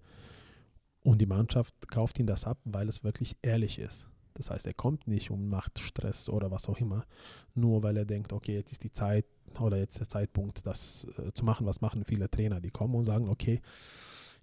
Und 1.03 1.19
die 1.19 1.25
Mannschaft 1.25 1.73
kauft 1.89 2.19
ihn 2.19 2.27
das 2.27 2.45
ab, 2.45 2.59
weil 2.63 2.87
es 2.87 3.03
wirklich 3.03 3.35
ehrlich 3.41 3.79
ist. 3.79 4.07
Das 4.35 4.49
heißt, 4.49 4.65
er 4.67 4.73
kommt 4.73 5.07
nicht 5.07 5.31
und 5.31 5.49
macht 5.49 5.79
Stress 5.79 6.29
oder 6.29 6.51
was 6.51 6.69
auch 6.69 6.79
immer, 6.79 7.05
nur 7.53 7.83
weil 7.83 7.97
er 7.97 8.05
denkt, 8.05 8.31
okay, 8.31 8.55
jetzt 8.55 8.71
ist 8.71 8.83
die 8.83 8.91
Zeit 8.91 9.25
oder 9.59 9.77
jetzt 9.77 9.99
der 9.99 10.07
Zeitpunkt, 10.07 10.65
das 10.65 11.05
äh, 11.17 11.33
zu 11.33 11.43
machen. 11.43 11.65
Was 11.65 11.81
machen 11.81 12.05
viele 12.05 12.29
Trainer? 12.29 12.61
Die 12.61 12.71
kommen 12.71 12.95
und 12.95 13.03
sagen, 13.03 13.27
okay, 13.27 13.61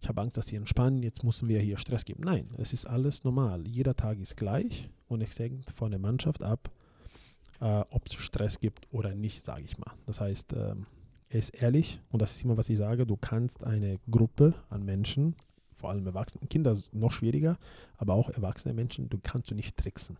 ich 0.01 0.09
habe 0.09 0.21
Angst, 0.21 0.37
dass 0.37 0.49
sie 0.49 0.57
entspannen, 0.57 1.03
jetzt 1.03 1.25
müssen 1.25 1.49
wir 1.49 1.61
hier 1.61 1.79
Stress 1.79 2.05
geben. 2.05 2.23
Nein, 2.25 2.49
es 2.59 2.73
ist 2.73 2.87
alles 2.87 3.25
normal. 3.25 3.67
Jeder 3.67 3.97
Tag 3.97 4.19
ist 4.19 4.37
gleich 4.37 4.91
und 5.09 5.23
es 5.23 5.39
hängt 5.39 5.71
von 5.71 5.91
der 5.91 6.01
Mannschaft 6.01 6.43
ab, 6.43 6.71
äh, 7.61 7.85
ob 7.91 8.07
es 8.07 8.15
Stress 8.15 8.61
gibt 8.61 8.87
oder 8.93 9.15
nicht, 9.15 9.45
sage 9.45 9.65
ich 9.65 9.79
mal. 9.79 9.93
Das 10.07 10.21
heißt, 10.21 10.53
ähm, 10.53 10.87
er 11.29 11.39
ist 11.39 11.51
ehrlich 11.51 12.01
und 12.11 12.23
das 12.23 12.33
ist 12.33 12.45
immer, 12.45 12.57
was 12.57 12.69
ich 12.69 12.79
sage, 12.79 13.07
du 13.07 13.17
kannst 13.17 13.67
eine 13.67 13.99
Gruppe 14.11 14.55
an 14.71 14.85
Menschen, 14.85 15.37
vor 15.75 15.91
allem 15.91 16.07
Erwachsene, 16.07 16.47
Kinder 16.49 16.77
noch 16.93 17.13
schwieriger, 17.13 17.59
aber 17.97 18.15
auch 18.15 18.31
erwachsene 18.31 18.75
Menschen, 18.75 19.09
du 19.09 19.19
kannst 19.23 19.51
du 19.51 19.55
nicht 19.55 19.77
tricksen. 19.77 20.19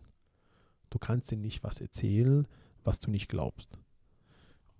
Du 0.89 0.99
kannst 0.99 1.31
ihnen 1.31 1.41
nicht 1.41 1.63
was 1.63 1.81
erzählen, 1.81 2.47
was 2.83 2.99
du 2.99 3.11
nicht 3.11 3.29
glaubst. 3.29 3.77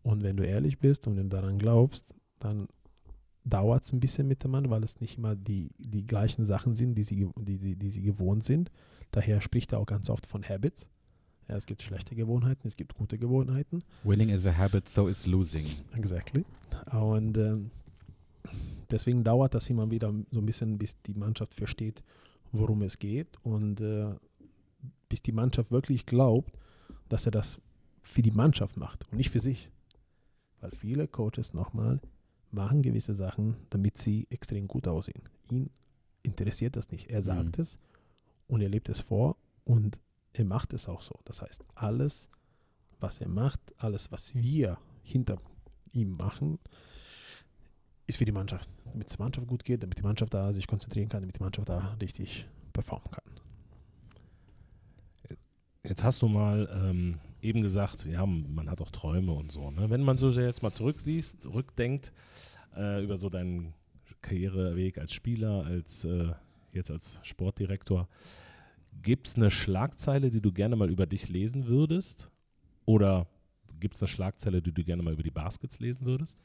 Und 0.02 0.24
wenn 0.24 0.38
du 0.38 0.46
ehrlich 0.46 0.80
bist 0.80 1.08
und 1.08 1.30
daran 1.30 1.60
glaubst, 1.60 2.16
dann 2.40 2.68
dauert 3.44 3.84
es 3.84 3.94
ein 3.94 4.00
bisschen 4.00 4.28
mit 4.28 4.44
dem 4.44 4.52
Mann, 4.52 4.70
weil 4.70 4.84
es 4.84 5.02
nicht 5.02 5.18
immer 5.18 5.36
die, 5.36 5.72
die 5.78 6.06
gleichen 6.06 6.46
Sachen 6.46 6.76
sind, 6.76 6.96
die 6.96 7.04
sie, 7.04 7.28
die, 7.40 7.58
die, 7.58 7.76
die 7.76 7.90
sie 7.90 8.02
gewohnt 8.02 8.44
sind. 8.44 8.72
Daher 9.12 9.42
spricht 9.42 9.74
er 9.74 9.80
auch 9.80 9.86
ganz 9.86 10.10
oft 10.10 10.26
von 10.26 10.44
Habits. 10.44 10.90
Ja, 11.50 11.56
es 11.56 11.66
gibt 11.66 11.82
schlechte 11.82 12.16
Gewohnheiten, 12.16 12.68
es 12.68 12.76
gibt 12.78 12.94
gute 12.96 13.18
Gewohnheiten. 13.18 13.84
Winning 14.04 14.30
is 14.30 14.46
a 14.46 14.56
habit, 14.56 14.88
so 14.88 15.08
is 15.08 15.26
losing. 15.26 15.66
Exactly. 15.96 16.46
Und 16.92 17.38
ähm, 17.38 17.72
deswegen 18.92 19.24
dauert 19.24 19.56
das 19.56 19.70
immer 19.70 19.90
wieder 19.90 20.14
so 20.32 20.40
ein 20.40 20.46
bisschen, 20.46 20.78
bis 20.78 21.02
die 21.02 21.14
Mannschaft 21.16 21.56
versteht, 21.56 22.04
worum 22.52 22.84
es 22.84 23.00
geht 23.00 23.38
und 23.44 23.82
äh, 23.82 24.14
bis 25.10 25.22
die 25.24 25.32
Mannschaft 25.32 25.72
wirklich 25.72 26.06
glaubt, 26.06 26.54
dass 27.10 27.26
er 27.26 27.32
das 27.32 27.60
für 28.04 28.22
die 28.22 28.32
Mannschaft 28.32 28.78
macht 28.78 29.06
und 29.12 29.18
nicht 29.18 29.32
für 29.32 29.40
sich. 29.40 29.72
Weil 30.62 30.72
viele 30.72 31.08
Coaches 31.08 31.54
nochmal 31.56 32.00
machen 32.52 32.82
gewisse 32.84 33.14
Sachen, 33.16 33.56
damit 33.72 33.98
sie 33.98 34.28
extrem 34.30 34.68
gut 34.68 34.88
aussehen. 34.88 35.24
Ihn 35.50 35.70
interessiert 36.22 36.76
das 36.76 36.92
nicht. 36.92 37.10
Er 37.10 37.24
sagt 37.24 37.58
Mhm. 37.58 37.62
es 37.64 37.80
und 38.48 38.62
er 38.62 38.70
lebt 38.70 38.90
es 38.90 39.02
vor 39.02 39.36
und 39.66 40.00
er 40.34 40.46
macht 40.46 40.74
es 40.74 40.88
auch 40.88 41.02
so. 41.02 41.20
Das 41.26 41.42
heißt, 41.42 41.64
alles, 41.76 42.30
was 43.00 43.20
er 43.22 43.30
macht, 43.30 43.60
alles, 43.78 44.12
was 44.12 44.36
wir 44.36 44.78
hinter 45.04 45.38
ihm 45.94 46.18
machen, 46.18 46.60
ist 48.08 48.18
für 48.18 48.26
die 48.26 48.32
Mannschaft. 48.32 48.70
Damit 48.86 49.08
es 49.08 49.18
der 49.18 49.26
Mannschaft 49.26 49.48
gut 49.48 49.64
geht, 49.64 49.84
damit 49.84 50.00
die 50.00 50.04
Mannschaft 50.04 50.34
da 50.34 50.52
sich 50.52 50.68
konzentrieren 50.68 51.10
kann, 51.10 51.22
damit 51.22 51.38
die 51.38 51.44
Mannschaft 51.44 51.70
da 51.70 51.96
richtig 52.02 52.48
performen 52.74 53.10
kann. 53.12 53.24
Jetzt 55.84 56.04
hast 56.04 56.22
du 56.22 56.28
mal 56.28 56.70
ähm, 56.84 57.20
eben 57.42 57.62
gesagt, 57.62 58.06
ja, 58.06 58.26
man 58.26 58.70
hat 58.70 58.82
auch 58.82 58.92
Träume 58.92 59.32
und 59.32 59.52
so. 59.52 59.72
Ne? 59.72 59.90
Wenn 59.90 60.04
man 60.04 60.18
so 60.18 60.30
jetzt 60.30 60.62
mal 60.62 60.72
zurückliest, 60.72 61.46
rückdenkt 61.46 62.12
äh, 62.76 63.04
über 63.04 63.18
so 63.18 63.30
deinen 63.30 63.74
Karriereweg 64.22 64.98
als 64.98 65.14
Spieler, 65.14 65.66
als 65.66 66.04
äh, 66.04 66.34
jetzt 66.74 66.92
als 66.92 67.20
Sportdirektor, 67.24 68.08
gibt 69.02 69.28
es 69.28 69.36
eine 69.36 69.52
Schlagzeile, 69.52 70.30
die 70.30 70.42
du 70.42 70.52
gerne 70.52 70.76
mal 70.76 70.90
über 70.90 71.06
dich 71.06 71.30
lesen 71.30 71.68
würdest? 71.68 72.32
Oder 72.86 73.28
gibt 73.80 73.96
es 73.96 74.02
eine 74.02 74.08
Schlagzeile, 74.08 74.62
die 74.62 74.72
du 74.72 74.84
gerne 74.84 75.04
mal 75.04 75.14
über 75.14 75.24
die 75.24 75.32
Baskets 75.32 75.80
lesen 75.80 76.06
würdest? 76.06 76.38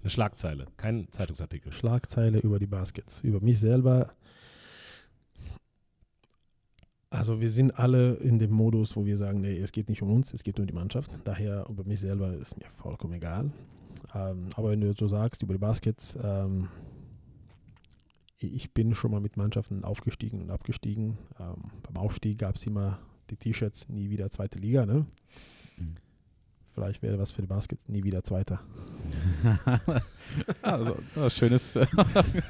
Eine 0.00 0.10
Schlagzeile, 0.10 0.66
kein 0.76 1.10
Zeitungsartikel. 1.10 1.72
Schlagzeile 1.72 2.38
über 2.38 2.58
die 2.58 2.66
Baskets. 2.66 3.22
Über 3.22 3.40
mich 3.40 3.58
selber. 3.58 4.12
Also 7.10 7.40
wir 7.40 7.50
sind 7.50 7.78
alle 7.78 8.14
in 8.14 8.38
dem 8.38 8.52
Modus, 8.52 8.94
wo 8.94 9.04
wir 9.04 9.16
sagen, 9.16 9.40
nee, 9.40 9.58
es 9.58 9.72
geht 9.72 9.88
nicht 9.88 10.02
um 10.02 10.12
uns, 10.12 10.32
es 10.32 10.44
geht 10.44 10.60
um 10.60 10.66
die 10.66 10.72
Mannschaft. 10.72 11.18
Daher 11.24 11.66
über 11.68 11.84
mich 11.84 12.00
selber 12.00 12.34
ist 12.34 12.58
mir 12.58 12.68
vollkommen 12.68 13.14
egal. 13.14 13.50
Ähm, 14.14 14.48
aber 14.54 14.70
wenn 14.70 14.80
du 14.80 14.92
so 14.92 15.08
sagst 15.08 15.42
über 15.42 15.54
die 15.54 15.58
Baskets, 15.58 16.16
ähm, 16.22 16.68
ich 18.38 18.72
bin 18.72 18.94
schon 18.94 19.10
mal 19.10 19.20
mit 19.20 19.36
Mannschaften 19.36 19.84
aufgestiegen 19.84 20.40
und 20.40 20.50
abgestiegen. 20.50 21.18
Ähm, 21.40 21.56
beim 21.82 21.96
Aufstieg 21.96 22.38
gab 22.38 22.56
es 22.56 22.66
immer 22.66 22.98
die 23.30 23.36
T-Shirts, 23.36 23.88
nie 23.88 24.10
wieder 24.10 24.30
zweite 24.30 24.58
Liga. 24.58 24.86
Ne? 24.86 25.06
Mhm. 25.78 25.96
Vielleicht 26.74 27.02
wäre 27.02 27.18
was 27.18 27.32
für 27.32 27.40
die 27.40 27.48
Baskets, 27.48 27.88
nie 27.88 28.04
wieder 28.04 28.22
zweiter. 28.22 28.60
also, 30.62 30.98
schönes, 31.30 31.78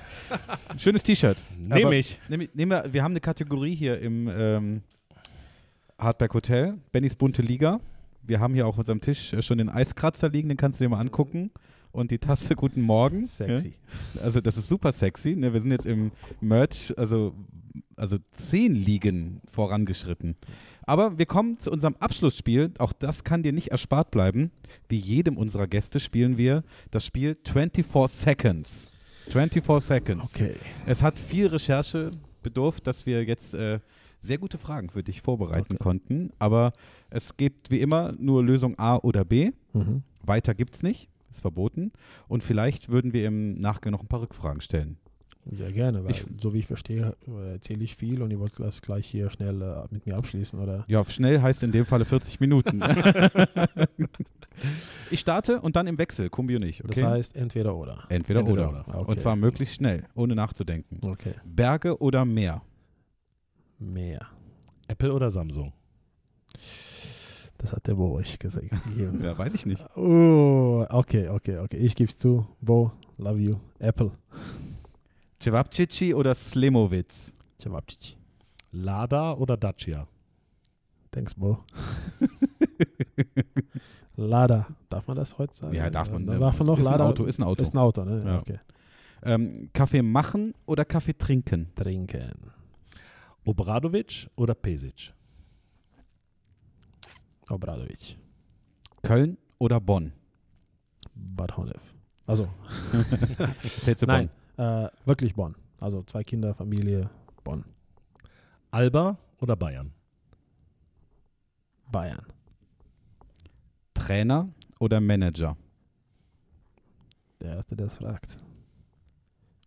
schönes 0.76 1.04
T-Shirt. 1.04 1.40
Nehme 1.56 1.94
ich. 1.94 2.18
Nehm, 2.28 2.48
nehm 2.52 2.70
wir, 2.70 2.92
wir 2.92 3.04
haben 3.04 3.12
eine 3.12 3.20
Kategorie 3.20 3.76
hier 3.76 4.00
im 4.00 4.28
ähm, 4.28 4.82
Hardback 5.96 6.34
Hotel, 6.34 6.76
Bennys 6.90 7.14
bunte 7.14 7.40
Liga. 7.40 7.80
Wir 8.22 8.40
haben 8.40 8.54
hier 8.54 8.66
auf 8.66 8.76
unserem 8.76 9.00
Tisch 9.00 9.32
äh, 9.32 9.42
schon 9.42 9.58
den 9.58 9.68
Eiskratzer 9.68 10.28
liegen, 10.28 10.48
den 10.48 10.56
kannst 10.56 10.80
du 10.80 10.84
dir 10.84 10.88
mal 10.88 10.98
angucken. 10.98 11.52
Und 11.96 12.10
die 12.10 12.18
Tasse 12.18 12.54
Guten 12.54 12.82
Morgen. 12.82 13.24
Sexy. 13.24 13.72
Ja? 14.14 14.20
Also 14.22 14.42
das 14.42 14.58
ist 14.58 14.68
super 14.68 14.92
sexy. 14.92 15.34
Ne? 15.34 15.54
Wir 15.54 15.62
sind 15.62 15.70
jetzt 15.70 15.86
im 15.86 16.12
Merch, 16.42 16.92
also, 16.98 17.32
also 17.96 18.18
zehn 18.30 18.74
Ligen 18.74 19.40
vorangeschritten. 19.46 20.36
Aber 20.82 21.16
wir 21.18 21.24
kommen 21.24 21.56
zu 21.58 21.72
unserem 21.72 21.96
Abschlussspiel. 21.98 22.72
Auch 22.78 22.92
das 22.92 23.24
kann 23.24 23.42
dir 23.42 23.54
nicht 23.54 23.68
erspart 23.68 24.10
bleiben. 24.10 24.50
Wie 24.90 24.98
jedem 24.98 25.38
unserer 25.38 25.66
Gäste 25.66 25.98
spielen 25.98 26.36
wir 26.36 26.64
das 26.90 27.06
Spiel 27.06 27.34
24 27.46 28.14
Seconds. 28.14 28.90
24 29.30 29.88
Seconds. 29.88 30.34
Okay. 30.34 30.54
Es 30.84 31.02
hat 31.02 31.18
viel 31.18 31.46
Recherche 31.46 32.10
bedurft, 32.42 32.86
dass 32.86 33.06
wir 33.06 33.24
jetzt 33.24 33.54
äh, 33.54 33.80
sehr 34.20 34.36
gute 34.36 34.58
Fragen 34.58 34.90
für 34.90 35.02
dich 35.02 35.22
vorbereiten 35.22 35.72
Okay. 35.76 35.82
konnten. 35.82 36.30
Aber 36.38 36.74
es 37.08 37.38
gibt 37.38 37.70
wie 37.70 37.80
immer 37.80 38.12
nur 38.18 38.44
Lösung 38.44 38.78
A 38.78 38.96
oder 38.96 39.24
B. 39.24 39.52
Mhm. 39.72 40.02
Weiter 40.22 40.54
gibt's 40.54 40.82
nicht. 40.82 41.08
Ist 41.30 41.40
verboten. 41.40 41.92
Und 42.28 42.42
vielleicht 42.42 42.90
würden 42.90 43.12
wir 43.12 43.26
im 43.26 43.54
Nachgang 43.54 43.92
noch 43.92 44.02
ein 44.02 44.08
paar 44.08 44.22
Rückfragen 44.22 44.60
stellen. 44.60 44.98
Sehr 45.48 45.70
gerne, 45.70 46.02
weil 46.02 46.10
Ich- 46.10 46.26
so 46.40 46.54
wie 46.54 46.58
ich 46.58 46.66
verstehe, 46.66 47.14
äh, 47.28 47.52
erzähle 47.52 47.84
ich 47.84 47.94
viel 47.94 48.20
und 48.20 48.32
ihr 48.32 48.40
wollt 48.40 48.58
das 48.58 48.82
gleich 48.82 49.06
hier 49.06 49.30
schnell 49.30 49.62
äh, 49.62 49.84
mit 49.90 50.04
mir 50.04 50.16
abschließen, 50.16 50.58
oder? 50.58 50.84
Ja, 50.88 51.04
schnell 51.04 51.40
heißt 51.40 51.62
in 51.62 51.70
dem 51.70 51.86
Falle 51.86 52.04
40 52.04 52.40
Minuten. 52.40 52.82
ich 55.10 55.20
starte 55.20 55.60
und 55.60 55.76
dann 55.76 55.86
im 55.86 55.98
Wechsel, 55.98 56.30
Kumbi 56.30 56.56
und 56.56 56.64
ich. 56.64 56.82
Okay? 56.84 57.00
Das 57.00 57.10
heißt 57.10 57.36
entweder 57.36 57.76
oder. 57.76 58.04
entweder, 58.08 58.40
entweder 58.40 58.68
oder. 58.70 58.84
oder. 58.86 58.98
Okay. 59.00 59.10
Und 59.12 59.20
zwar 59.20 59.36
möglichst 59.36 59.76
schnell, 59.76 60.04
ohne 60.16 60.34
nachzudenken. 60.34 60.98
Okay. 61.06 61.34
Berge 61.44 61.96
oder 62.00 62.24
Meer? 62.24 62.62
Mehr. 63.78 64.26
Apple 64.88 65.12
oder 65.12 65.30
Samsung? 65.30 65.72
Das 67.58 67.72
hat 67.72 67.86
der 67.86 67.94
Bo 67.94 68.14
euch 68.14 68.38
gesagt. 68.38 68.70
Ja, 69.22 69.36
weiß 69.36 69.54
ich 69.54 69.66
nicht. 69.66 69.84
oh, 69.96 70.84
okay, 70.88 71.28
okay, 71.28 71.58
okay. 71.58 71.76
Ich 71.78 71.94
gebe 71.94 72.10
es 72.10 72.16
zu. 72.18 72.46
Bo, 72.60 72.92
love 73.18 73.38
you. 73.38 73.54
Apple. 73.78 74.10
Cevapcici 75.40 76.14
oder 76.14 76.34
Slimowitz? 76.34 77.34
Cevapcici. 77.60 78.16
Lada 78.72 79.32
oder 79.34 79.56
Dacia? 79.56 80.06
Thanks, 81.10 81.34
Bro. 81.34 81.64
Lada. 84.16 84.66
Darf 84.88 85.06
man 85.06 85.16
das 85.16 85.38
heute 85.38 85.54
sagen? 85.54 85.74
Ja, 85.74 85.88
darf 85.88 86.10
man. 86.10 86.28
Äh, 86.28 86.38
darf 86.38 86.58
man 86.58 86.66
noch 86.66 86.78
ist 86.78 86.86
ein 86.86 86.92
Lada? 86.92 87.06
Auto, 87.06 87.24
ist 87.24 87.38
ein 87.38 87.44
Auto. 87.44 87.62
Ist 87.62 87.74
ein 87.74 87.78
Auto, 87.78 88.04
ne? 88.04 88.22
Ja. 88.24 88.38
Okay. 88.38 88.60
Ähm, 89.22 89.70
Kaffee 89.72 90.02
machen 90.02 90.54
oder 90.66 90.84
Kaffee 90.84 91.14
trinken? 91.16 91.70
Trinken. 91.74 92.52
Obradovic 93.44 94.28
oder 94.36 94.54
Pesic? 94.54 95.12
Obradovic. 97.48 98.18
Köln 99.02 99.38
oder 99.58 99.80
Bonn? 99.80 100.12
Bad 101.14 101.56
Honnef. 101.56 101.94
Also, 102.26 102.48
nein, 104.06 104.28
äh, 104.56 104.88
wirklich 105.04 105.34
Bonn. 105.34 105.54
Also 105.78 106.02
zwei 106.02 106.24
Kinder, 106.24 106.54
Familie, 106.54 107.08
Bonn. 107.44 107.64
Alba 108.70 109.16
oder 109.38 109.56
Bayern? 109.56 109.92
Bayern. 111.92 112.26
Trainer 113.94 114.48
oder 114.80 115.00
Manager? 115.00 115.56
Der 117.40 117.54
Erste, 117.56 117.76
der 117.76 117.86
es 117.86 117.98
fragt. 117.98 118.38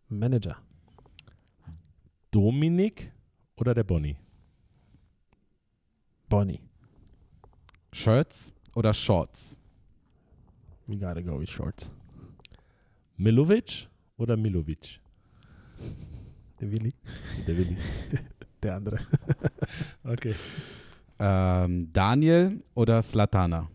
Manager. 0.10 0.58
Dominik 2.32 3.12
oder 3.56 3.74
der 3.74 3.84
Bonny? 3.84 4.18
Bonnie. 6.28 6.69
Shirts 7.92 8.54
oder 8.76 8.94
Shorts? 8.94 9.58
We 10.88 10.98
gotta 10.98 11.22
go 11.22 11.40
with 11.40 11.50
shorts. 11.50 11.92
Milovic 13.18 13.88
oder 14.18 14.36
Milovic? 14.36 15.00
Der 16.60 16.72
Willi. 16.72 16.94
Der 17.46 17.58
Willi. 17.58 17.78
Der 18.64 18.76
andere. 18.76 19.00
Okay. 20.04 20.34
Ähm, 21.20 21.92
Daniel 21.94 22.64
oder 22.74 23.02
Slatana? 23.02 23.70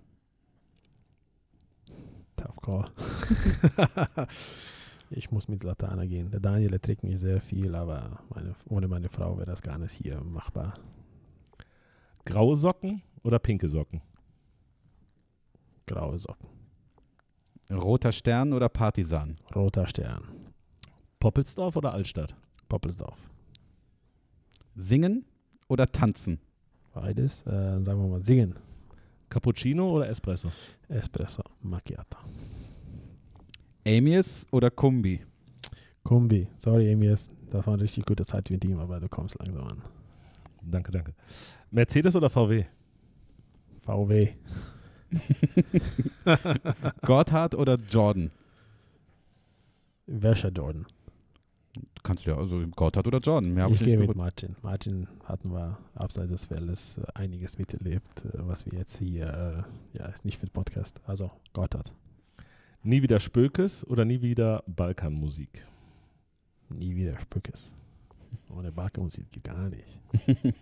Tough 2.37 2.61
call. 2.61 2.85
ich 5.11 5.31
muss 5.31 5.47
mit 5.47 5.63
Latana 5.63 6.05
gehen. 6.07 6.31
Der 6.31 6.41
Daniel 6.41 6.71
der 6.71 6.81
trägt 6.81 7.05
mich 7.05 7.21
sehr 7.21 7.41
viel, 7.41 7.75
aber 7.75 8.19
meine, 8.35 8.55
ohne 8.69 8.89
meine 8.89 9.09
Frau 9.09 9.37
wäre 9.37 9.47
das 9.47 9.63
gar 9.63 9.79
nicht 9.79 9.93
hier 9.93 10.21
machbar. 10.25 10.75
Graue 12.25 12.57
Socken 12.57 13.03
oder 13.25 13.39
pinke 13.41 13.69
Socken? 13.69 14.01
Graue 15.87 16.19
Socken. 16.19 16.49
Roter 17.71 18.13
Stern 18.13 18.53
oder 18.53 18.69
Partisan? 18.69 19.37
Roter 19.55 19.87
Stern. 19.87 20.23
Poppelsdorf 21.19 21.77
oder 21.77 21.93
Altstadt? 21.93 22.37
Poppelsdorf. 22.69 23.31
Singen 24.77 25.25
oder 25.69 25.91
tanzen? 25.91 26.39
Beides. 26.93 27.43
Äh, 27.47 27.81
sagen 27.83 28.01
wir 28.01 28.09
mal 28.09 28.21
singen. 28.23 28.55
Cappuccino 29.29 29.91
oder 29.91 30.09
Espresso? 30.09 30.53
Espresso 30.89 31.43
Macchiato. 31.61 32.19
Amius 33.87 34.47
oder 34.51 34.71
Kumbi? 34.71 35.21
Kumbi. 36.03 36.47
Sorry, 36.57 36.93
Emias. 36.93 37.31
Das 37.51 37.67
war 37.67 37.75
eine 37.75 37.83
richtig 37.83 38.05
gute 38.05 38.25
Zeit 38.25 38.51
mit 38.51 38.65
ihm, 38.65 38.79
aber 38.79 39.01
du 39.01 39.09
kommst 39.09 39.39
langsam 39.39 39.67
an. 39.67 39.83
Danke, 40.63 40.93
danke. 40.93 41.15
Mercedes 41.71 42.15
oder 42.17 42.31
VW? 42.31 42.65
VW. 43.85 44.35
Gotthard 47.03 47.55
oder 47.55 47.79
Jordan? 47.89 48.31
Welcher 50.07 50.51
Jordan? 50.51 50.87
Du 51.75 52.03
kannst 52.03 52.25
ja, 52.27 52.37
also 52.37 52.63
Gotthard 52.77 53.07
oder 53.07 53.19
Jordan. 53.19 53.53
Mehr 53.53 53.67
ich 53.67 53.73
nicht 53.73 53.85
gehe 53.85 53.99
mit. 53.99 54.15
Martin. 54.15 54.57
Martin 54.63 55.09
hatten 55.25 55.53
wir 55.53 55.79
abseits 55.95 56.31
des 56.31 56.47
Feldes 56.47 56.99
äh, 56.99 57.03
einiges 57.15 57.59
miterlebt, 57.59 58.25
äh, 58.25 58.31
was 58.35 58.65
wir 58.67 58.79
jetzt 58.79 58.99
hier, 58.99 59.67
äh, 59.95 59.99
ja, 59.99 60.07
ist 60.07 60.25
nicht 60.25 60.39
für 60.39 60.47
den 60.47 60.53
Podcast. 60.53 61.01
Also 61.07 61.31
Gotthard. 61.53 61.93
Nie 62.83 63.03
wieder 63.03 63.19
Spökes 63.19 63.87
oder 63.87 64.05
nie 64.05 64.21
wieder 64.23 64.63
Balkanmusik? 64.67 65.67
Nie 66.69 66.95
wieder 66.95 67.19
Spückes. 67.19 67.75
Ohne 68.49 68.71
Balkanmusik 68.71 69.31
geht 69.31 69.45
gar 69.45 69.69
nicht. 69.69 70.55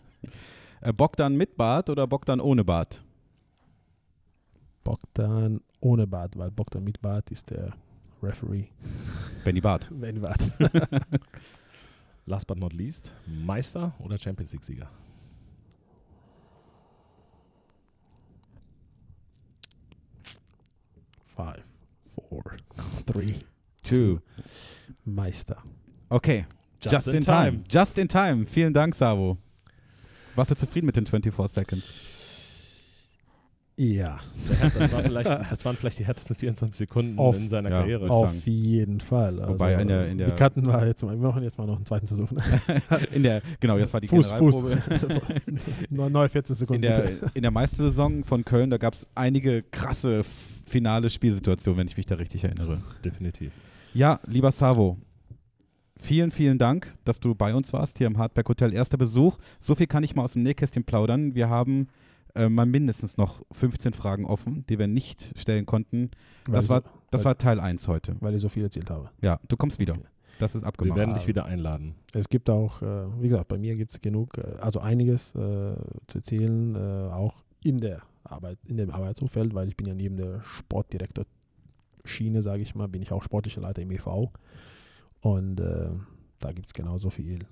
Bogdan 0.97 1.37
mit 1.37 1.57
Bart 1.57 1.91
oder 1.91 2.07
Bogdan 2.07 2.41
ohne 2.41 2.65
Bart? 2.65 3.05
Bogdan 4.85 5.61
ohne 5.81 6.07
Bart, 6.07 6.37
weil 6.37 6.51
Bogdan 6.51 6.85
mit 6.85 7.01
Bart 7.01 7.31
ist 7.31 7.51
der 7.51 7.75
Referee. 8.23 8.69
Benny 9.45 9.61
Bart. 9.61 9.89
Wenn 9.95 10.21
Bart. 10.21 10.41
Last 12.27 12.47
but 12.47 12.59
not 12.59 12.73
least, 12.73 13.17
Meister 13.27 13.93
oder 13.99 14.17
Champions 14.17 14.53
League-Sieger? 14.53 14.89
Five, 21.27 21.65
four, 22.15 22.43
three, 23.07 23.35
Two. 23.83 24.21
Meister. 25.05 25.57
Okay. 26.09 26.47
Just, 26.81 27.09
in, 27.09 27.23
time. 27.23 27.65
Just 27.69 27.99
in 27.99 28.09
time. 28.09 28.47
Vielen 28.47 28.73
Dank, 28.73 28.95
Savo. 28.95 29.39
Warst 30.35 30.51
du 30.51 30.55
zufrieden 30.55 30.87
mit 30.87 30.97
den 30.97 31.07
24 31.07 31.53
Seconds? 31.53 32.12
Ja, 33.77 34.21
Das, 34.79 34.93
war 34.93 35.03
vielleicht, 35.03 35.31
das 35.51 35.65
waren 35.65 35.77
vielleicht 35.77 35.99
die 35.99 36.05
härtesten 36.07 36.37
24 36.37 36.77
Sekunden 36.77 37.19
Auf- 37.19 37.37
in 37.39 37.49
seiner 37.49 37.71
ja, 37.71 37.79
Karriere. 37.81 38.11
auf 38.11 38.29
sagen. 38.29 38.43
jeden 38.45 39.01
Fall. 39.01 39.41
Also, 39.41 39.55
Wobei 39.55 39.81
in 39.81 39.89
der- 39.89 40.09
in 40.09 40.19
der- 40.19 40.29
die 40.29 40.35
Karten 40.37 40.67
war 40.67 40.87
jetzt 40.87 41.03
mal, 41.03 41.19
wir 41.19 41.27
machen 41.29 41.43
jetzt 41.43 41.57
mal 41.57 41.67
noch 41.67 41.77
einen 41.77 41.87
zweiten 41.87 42.07
Versuch. 42.07 42.29
In 43.13 43.23
der, 43.23 43.41
genau, 43.61 43.79
das 43.79 43.93
war 43.95 44.01
die 44.01 44.09
Fuß, 44.09 44.31
Fuß. 44.31 44.55
Generalprobe. 44.57 44.83
Neue 45.91 46.11
neue 46.11 46.29
14 46.29 46.53
In 46.53 46.59
Sekunden. 46.59 46.83
der, 46.83 46.99
bitte. 47.01 47.31
in 47.35 47.43
der 47.43 47.51
Meistersaison 47.51 48.25
von 48.25 48.45
Köln, 48.45 48.69
da 48.71 48.77
gab 48.77 48.93
es 48.95 49.07
einige 49.15 49.63
krasse 49.63 50.23
finale 50.23 51.09
Spielsituationen, 51.09 51.79
wenn 51.81 51.87
ich 51.89 51.97
mich 51.97 52.07
da 52.07 52.17
richtig 52.17 52.45
erinnere. 52.45 52.79
Definitiv. 53.05 53.53
Ja, 53.95 54.21
lieber 54.27 54.53
Savo, 54.53 54.99
vielen, 55.97 56.31
vielen 56.31 56.59
Dank, 56.59 56.95
dass 57.05 57.21
du 57.21 57.35
bei 57.35 57.55
uns 57.55 57.73
warst 57.73 57.99
hier 57.99 58.07
im 58.07 58.19
Hardback 58.19 58.49
Hotel. 58.49 58.73
Erster 58.75 58.99
Besuch. 58.99 59.39
So 59.61 59.75
viel 59.75 59.87
kann 59.87 60.05
ich 60.05 60.15
mal 60.15 60.25
aus 60.25 60.35
dem 60.35 60.43
Nähkästchen 60.43 60.85
plaudern. 60.85 61.35
Wir 61.35 61.49
haben 61.49 61.89
äh, 62.35 62.49
mal 62.49 62.67
mindestens 62.67 63.17
noch 63.17 63.43
15 63.53 63.93
Fragen 63.93 64.25
offen, 64.25 64.65
die 64.69 64.79
wir 64.79 64.87
nicht 64.87 65.39
stellen 65.39 65.67
konnten. 65.67 66.11
Weil 66.47 66.55
Das 66.55 66.69
war, 66.69 66.83
so, 66.83 66.89
das 67.11 67.25
war 67.25 67.37
Teil 67.39 67.61
1 67.61 67.89
heute. 67.89 68.17
weil 68.21 68.35
ich 68.35 68.41
so 68.41 68.49
viel 68.49 68.63
erzählt 68.65 68.91
habe. 68.91 69.11
Ja, 69.21 69.39
du 69.49 69.57
kommst 69.57 69.79
wieder. 69.81 69.95
Okay. 69.95 70.05
Das 70.39 70.55
ist 70.55 70.63
Wir 70.63 70.69
abgemacht. 70.69 70.99
werden 70.99 71.15
dich 71.15 71.27
wieder 71.27 71.45
einladen. 71.45 71.95
Es 72.15 72.29
gibt 72.29 72.49
auch, 72.51 72.81
äh, 72.83 73.07
wie 73.21 73.25
gesagt, 73.29 73.49
bei 73.49 73.59
mir 73.59 73.77
gibt 73.77 73.93
es 73.93 74.01
genug, 74.01 74.39
äh, 74.39 74.57
also 74.61 74.81
einiges 74.81 75.35
äh, 75.35 75.77
zu 76.07 76.19
erzählen, 76.19 76.75
äh, 76.75 77.09
auch 77.09 77.43
in 77.63 77.81
der 77.81 78.03
Arbeit, 78.25 78.59
in 78.67 78.77
dem 78.79 78.91
Arbeitsumfeld, 78.91 79.55
weil 79.55 79.69
ich 79.69 79.77
bin 79.77 79.87
ja 79.87 79.95
neben 79.95 80.17
der 80.17 80.43
Sportdirektor 80.43 81.27
Schiene, 82.05 82.43
sage 82.43 82.63
ich 82.63 82.75
mal, 82.75 82.89
bin 82.89 83.03
ich 83.03 83.13
auch 83.13 83.23
sportlicher 83.23 83.61
Leiter 83.61 83.83
im 83.83 83.91
EV. 83.93 84.31
Und 85.21 85.61
äh, 85.61 85.91
da 86.41 86.53
gibt 86.53 86.67
es 86.67 86.75
genauso 86.75 87.11
viel 87.11 87.47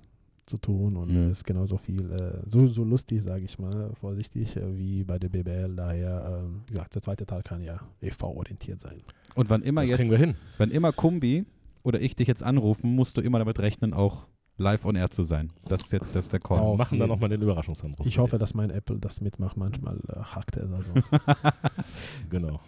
zu 0.51 0.57
tun 0.57 0.95
und 0.97 1.09
Mhm. 1.09 1.29
es 1.31 1.37
ist 1.39 1.43
genauso 1.45 1.77
viel, 1.77 2.11
äh, 2.11 2.39
so, 2.45 2.67
so 2.67 2.83
lustig, 2.83 3.21
sage 3.23 3.43
ich 3.45 3.57
mal, 3.57 3.91
vorsichtig, 3.95 4.55
äh, 4.57 4.77
wie 4.77 5.03
bei 5.03 5.17
der 5.17 5.29
BBL. 5.29 5.75
Daher, 5.75 6.41
ähm, 6.43 6.61
wie 6.67 6.73
gesagt, 6.73 6.93
der 6.95 7.01
zweite 7.01 7.25
Teil 7.25 7.41
kann 7.41 7.61
ja 7.61 7.79
EV-orientiert 8.01 8.79
sein. 8.81 9.01
Und 9.35 9.49
wann 9.49 9.61
immer 9.63 9.81
Das 9.81 9.89
jetzt, 9.91 9.97
kriegen 9.99 10.11
wir 10.11 10.17
hin. 10.17 10.35
wenn 10.57 10.69
immer 10.71 10.91
Kumbi 10.91 11.45
oder 11.83 11.99
ich 12.01 12.15
dich 12.15 12.27
jetzt 12.27 12.43
anrufen, 12.43 12.93
musst 12.95 13.17
du 13.17 13.21
immer 13.21 13.39
damit 13.39 13.59
rechnen, 13.59 13.93
auch 13.93 14.27
live 14.57 14.85
on 14.85 14.95
air 14.95 15.09
zu 15.09 15.23
sein. 15.23 15.51
Das 15.67 15.81
ist 15.81 15.91
jetzt 15.93 16.15
das 16.15 16.25
ist 16.25 16.33
der 16.33 16.39
Call. 16.39 16.59
Auf 16.59 16.77
machen 16.77 16.99
dann 16.99 17.09
nochmal 17.09 17.29
den 17.29 17.41
Überraschungsanruf. 17.41 18.05
Ich 18.05 18.19
hoffe, 18.19 18.37
dass 18.37 18.53
mein 18.53 18.69
Apple 18.69 18.99
das 18.99 19.19
mitmacht. 19.21 19.57
Manchmal 19.57 19.97
äh, 20.09 20.19
hackt 20.19 20.57
er 20.57 20.67
da 20.67 20.81
so. 20.81 20.91
Genau. 22.29 22.59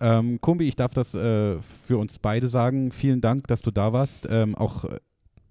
Ähm, 0.00 0.40
Kumbi, 0.40 0.68
ich 0.68 0.76
darf 0.76 0.94
das 0.94 1.14
äh, 1.14 1.60
für 1.60 1.98
uns 1.98 2.18
beide 2.18 2.46
sagen. 2.48 2.92
Vielen 2.92 3.20
Dank, 3.20 3.46
dass 3.48 3.62
du 3.62 3.70
da 3.70 3.92
warst. 3.92 4.26
Ähm, 4.30 4.54
auch 4.54 4.84
äh, 4.84 4.98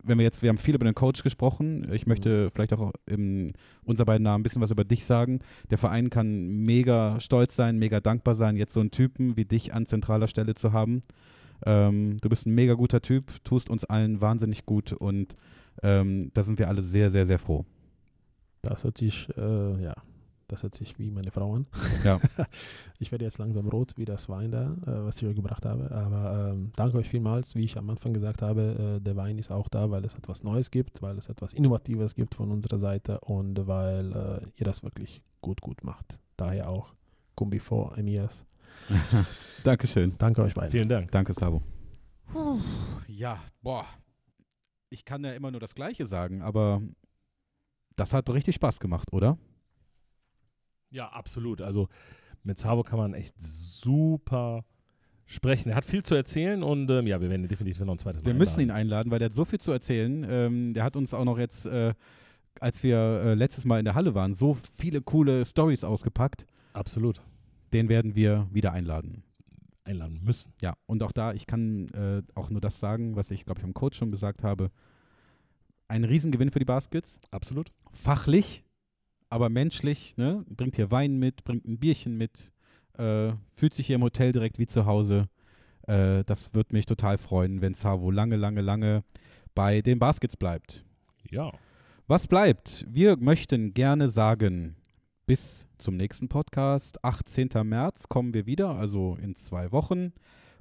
wenn 0.08 0.18
wir 0.18 0.24
jetzt, 0.24 0.42
wir 0.42 0.50
haben 0.50 0.58
viel 0.58 0.76
über 0.76 0.86
den 0.86 0.96
Coach 0.96 1.24
gesprochen. 1.24 1.88
Ich 1.92 2.08
möchte 2.08 2.50
vielleicht 2.52 2.74
auch 2.74 2.94
in 3.06 3.54
unser 3.84 4.06
beiden 4.06 4.24
Namen 4.24 4.42
ein 4.42 4.44
bisschen 4.44 4.62
was 4.62 4.72
über 4.72 4.84
dich 4.84 5.06
sagen. 5.06 5.40
Der 5.70 5.78
Verein 5.78 6.10
kann 6.10 6.66
mega 6.66 7.20
stolz 7.20 7.56
sein, 7.56 7.78
mega 7.78 8.00
dankbar 8.00 8.36
sein, 8.36 8.56
jetzt 8.56 8.74
so 8.74 8.80
einen 8.80 8.92
Typen 8.92 9.38
wie 9.38 9.46
dich 9.46 9.74
an 9.74 9.86
zentraler 9.86 10.28
Stelle 10.28 10.54
zu 10.54 10.74
haben. 10.74 11.04
Ähm, 11.66 12.18
du 12.22 12.30
bist 12.30 12.46
ein 12.46 12.56
mega 12.56 12.74
guter 12.74 13.02
Typ, 13.02 13.44
tust 13.44 13.70
uns 13.70 13.86
allen 13.86 14.22
wahnsinnig 14.22 14.66
gut 14.66 14.94
und 14.94 15.36
ähm, 15.84 16.32
da 16.34 16.44
sind 16.44 16.60
wir 16.60 16.68
alle 16.68 16.82
sehr, 16.82 17.12
sehr, 17.12 17.26
sehr 17.26 17.40
froh. 17.40 17.66
Das 18.62 18.84
hört 18.84 18.98
sich, 18.98 19.30
äh, 19.38 19.84
ja, 19.84 19.94
das 20.48 20.64
hört 20.64 20.76
sich 20.76 20.98
wie 20.98 21.12
meine 21.12 21.32
Frau 21.32 21.54
an. 21.54 21.68
Ja. 22.04 22.20
ich 23.00 23.12
werde 23.12 23.26
jetzt 23.26 23.38
langsam 23.38 23.68
rot 23.68 23.94
wie 23.98 24.06
das 24.06 24.30
Wein 24.30 24.52
da, 24.52 24.74
äh, 24.86 25.06
was 25.06 25.22
ich 25.22 25.28
euch 25.28 25.36
gebracht 25.36 25.66
habe. 25.66 25.92
Aber 25.92 26.52
ähm, 26.54 26.72
danke 26.76 26.98
euch 26.98 27.10
vielmals. 27.10 27.56
Wie 27.56 27.66
ich 27.66 27.78
am 27.78 27.90
Anfang 27.90 28.14
gesagt 28.14 28.42
habe, 28.42 28.98
äh, 28.98 29.02
der 29.02 29.16
Wein 29.16 29.38
ist 29.38 29.52
auch 29.52 29.68
da, 29.68 29.92
weil 29.92 30.06
es 30.06 30.16
etwas 30.16 30.44
Neues 30.44 30.72
gibt, 30.72 31.02
weil 31.02 31.18
es 31.18 31.28
etwas 31.28 31.54
Innovatives 31.54 32.16
gibt 32.16 32.36
von 32.36 32.52
unserer 32.52 32.80
Seite 32.80 33.20
und 33.22 33.68
weil 33.68 34.12
äh, 34.14 34.48
ihr 34.56 34.66
das 34.66 34.84
wirklich 34.84 35.22
gut, 35.42 35.62
gut 35.62 35.84
macht. 35.84 36.20
Daher 36.38 36.70
auch 36.70 36.94
Kumbi 37.36 37.60
vor 37.60 37.98
Emias. 37.98 38.46
Dankeschön. 39.64 40.16
Danke 40.18 40.44
euch 40.44 40.54
beiden. 40.54 40.72
Vielen 40.72 40.90
Dank. 40.90 41.12
Danke, 41.12 41.34
Sabo. 41.34 41.62
Ja, 43.08 43.40
boah. 43.62 43.86
Ich 44.90 45.04
kann 45.04 45.24
ja 45.24 45.34
immer 45.34 45.52
nur 45.52 45.60
das 45.60 45.76
Gleiche 45.76 46.08
sagen, 46.08 46.42
aber 46.42 46.82
das 47.98 48.14
hat 48.14 48.30
richtig 48.30 48.56
Spaß 48.56 48.80
gemacht, 48.80 49.12
oder? 49.12 49.38
Ja, 50.92 51.08
absolut. 51.10 51.62
Also 51.62 51.88
mit 52.44 52.58
Savo 52.58 52.84
kann 52.84 53.00
man 53.00 53.14
echt 53.14 53.36
super 53.42 54.64
sprechen. 55.26 55.70
Er 55.70 55.76
hat 55.76 55.86
viel 55.86 56.04
zu 56.04 56.16
erzählen 56.16 56.64
und 56.64 56.90
ähm, 56.90 57.06
ja, 57.08 57.20
wir 57.20 57.30
werden 57.30 57.44
ihn 57.44 57.50
definitiv 57.50 57.82
noch 57.82 57.94
ein 57.94 58.00
zweites 58.00 58.22
Mal 58.22 58.28
Wir 58.28 58.34
müssen 58.34 58.62
ihn 58.62 58.72
einladen. 58.72 58.82
einladen, 58.82 59.12
weil 59.12 59.20
der 59.20 59.26
hat 59.28 59.34
so 59.34 59.46
viel 59.46 59.60
zu 59.60 59.72
erzählen. 59.72 60.26
Ähm, 60.30 60.74
der 60.74 60.84
hat 60.84 60.96
uns 60.96 61.14
auch 61.14 61.26
noch 61.26 61.38
jetzt, 61.38 61.66
äh, 61.66 61.94
als 62.62 62.84
wir 62.84 62.98
äh, 62.98 63.34
letztes 63.34 63.66
Mal 63.66 63.80
in 63.80 63.86
der 63.86 63.96
Halle 63.96 64.16
waren, 64.16 64.34
so 64.34 64.54
viele 64.54 65.02
coole 65.02 65.44
Stories 65.44 65.84
ausgepackt. 65.84 66.46
Absolut. 66.74 67.22
Den 67.74 67.90
werden 67.90 68.16
wir 68.16 68.48
wieder 68.52 68.72
einladen. 68.72 69.24
Einladen 69.84 70.22
müssen. 70.24 70.54
Ja, 70.62 70.74
und 70.86 71.04
auch 71.04 71.12
da, 71.12 71.34
ich 71.34 71.48
kann 71.48 71.88
äh, 71.90 72.22
auch 72.36 72.50
nur 72.50 72.62
das 72.62 72.80
sagen, 72.80 73.16
was 73.16 73.32
ich, 73.32 73.46
glaube 73.46 73.60
ich, 73.60 73.66
am 73.66 73.74
Coach 73.74 73.98
schon 73.98 74.12
gesagt 74.12 74.44
habe. 74.44 74.70
Ein 75.90 76.04
Riesengewinn 76.04 76.52
für 76.52 76.60
die 76.60 76.66
Baskets. 76.66 77.20
Absolut. 77.32 77.72
Fachlich, 77.92 78.64
aber 79.30 79.50
menschlich. 79.50 80.16
Ne? 80.18 80.46
Bringt 80.56 80.76
hier 80.76 80.92
Wein 80.92 81.18
mit, 81.18 81.44
bringt 81.44 81.66
ein 81.66 81.80
Bierchen 81.80 82.18
mit, 82.18 82.52
äh, 82.98 83.34
fühlt 83.50 83.74
sich 83.74 83.88
hier 83.88 83.96
im 83.96 84.04
Hotel 84.04 84.32
direkt 84.32 84.60
wie 84.60 84.68
zu 84.68 84.86
Hause. 84.86 85.28
Äh, 85.88 86.24
das 86.26 86.54
wird 86.54 86.74
mich 86.74 86.86
total 86.86 87.18
freuen, 87.18 87.62
wenn 87.62 87.74
Savo 87.74 88.12
lange, 88.12 88.36
lange, 88.36 88.62
lange 88.62 89.04
bei 89.56 89.82
den 89.82 90.00
Baskets 90.00 90.38
bleibt. 90.38 90.86
Ja. 91.30 91.52
Was 92.08 92.28
bleibt? 92.28 92.86
Wir 92.90 93.18
möchten 93.18 93.74
gerne 93.74 94.10
sagen, 94.10 94.76
bis 95.26 95.68
zum 95.78 95.98
nächsten 95.98 96.30
Podcast. 96.30 97.04
18. 97.04 97.50
März 97.64 98.08
kommen 98.08 98.34
wir 98.34 98.46
wieder, 98.46 98.70
also 98.78 99.18
in 99.22 99.36
zwei 99.36 99.72
Wochen. 99.72 100.14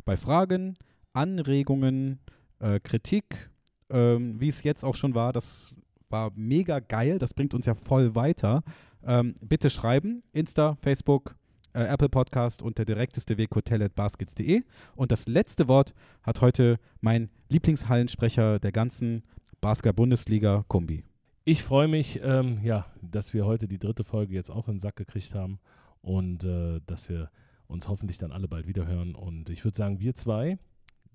Bei 0.04 0.16
Fragen, 0.16 0.74
Anregungen, 1.12 2.18
äh, 2.58 2.80
Kritik, 2.80 3.50
ähm, 3.90 4.40
wie 4.40 4.48
es 4.48 4.64
jetzt 4.64 4.84
auch 4.84 4.94
schon 4.94 5.14
war, 5.14 5.32
das 5.32 5.74
war 6.08 6.32
mega 6.34 6.80
geil. 6.80 7.18
Das 7.18 7.34
bringt 7.34 7.54
uns 7.54 7.66
ja 7.66 7.74
voll 7.74 8.14
weiter. 8.14 8.62
Ähm, 9.04 9.34
bitte 9.46 9.70
schreiben: 9.70 10.20
Insta, 10.32 10.76
Facebook, 10.80 11.36
äh, 11.72 11.84
Apple 11.84 12.08
Podcast 12.08 12.62
und 12.62 12.78
der 12.78 12.84
direkteste 12.84 13.36
Weg 13.36 13.54
hotel.baskets.de. 13.54 14.62
Und 14.94 15.12
das 15.12 15.28
letzte 15.28 15.68
Wort 15.68 15.94
hat 16.22 16.40
heute 16.40 16.78
mein 17.00 17.30
Lieblingshallensprecher 17.50 18.58
der 18.58 18.72
ganzen 18.72 19.22
Basketball-Bundesliga, 19.60 20.64
Kumbi. 20.68 21.04
Ich 21.44 21.62
freue 21.62 21.86
mich, 21.86 22.20
ähm, 22.24 22.58
ja, 22.62 22.86
dass 23.02 23.32
wir 23.32 23.46
heute 23.46 23.68
die 23.68 23.78
dritte 23.78 24.04
Folge 24.04 24.34
jetzt 24.34 24.50
auch 24.50 24.68
in 24.68 24.74
den 24.74 24.80
Sack 24.80 24.96
gekriegt 24.96 25.34
haben 25.34 25.60
und 26.00 26.44
äh, 26.44 26.80
dass 26.86 27.08
wir 27.08 27.30
uns 27.68 27.88
hoffentlich 27.88 28.18
dann 28.18 28.32
alle 28.32 28.48
bald 28.48 28.66
wieder 28.66 28.86
hören. 28.86 29.14
Und 29.14 29.50
ich 29.50 29.64
würde 29.64 29.76
sagen, 29.76 30.00
wir 30.00 30.14
zwei, 30.14 30.58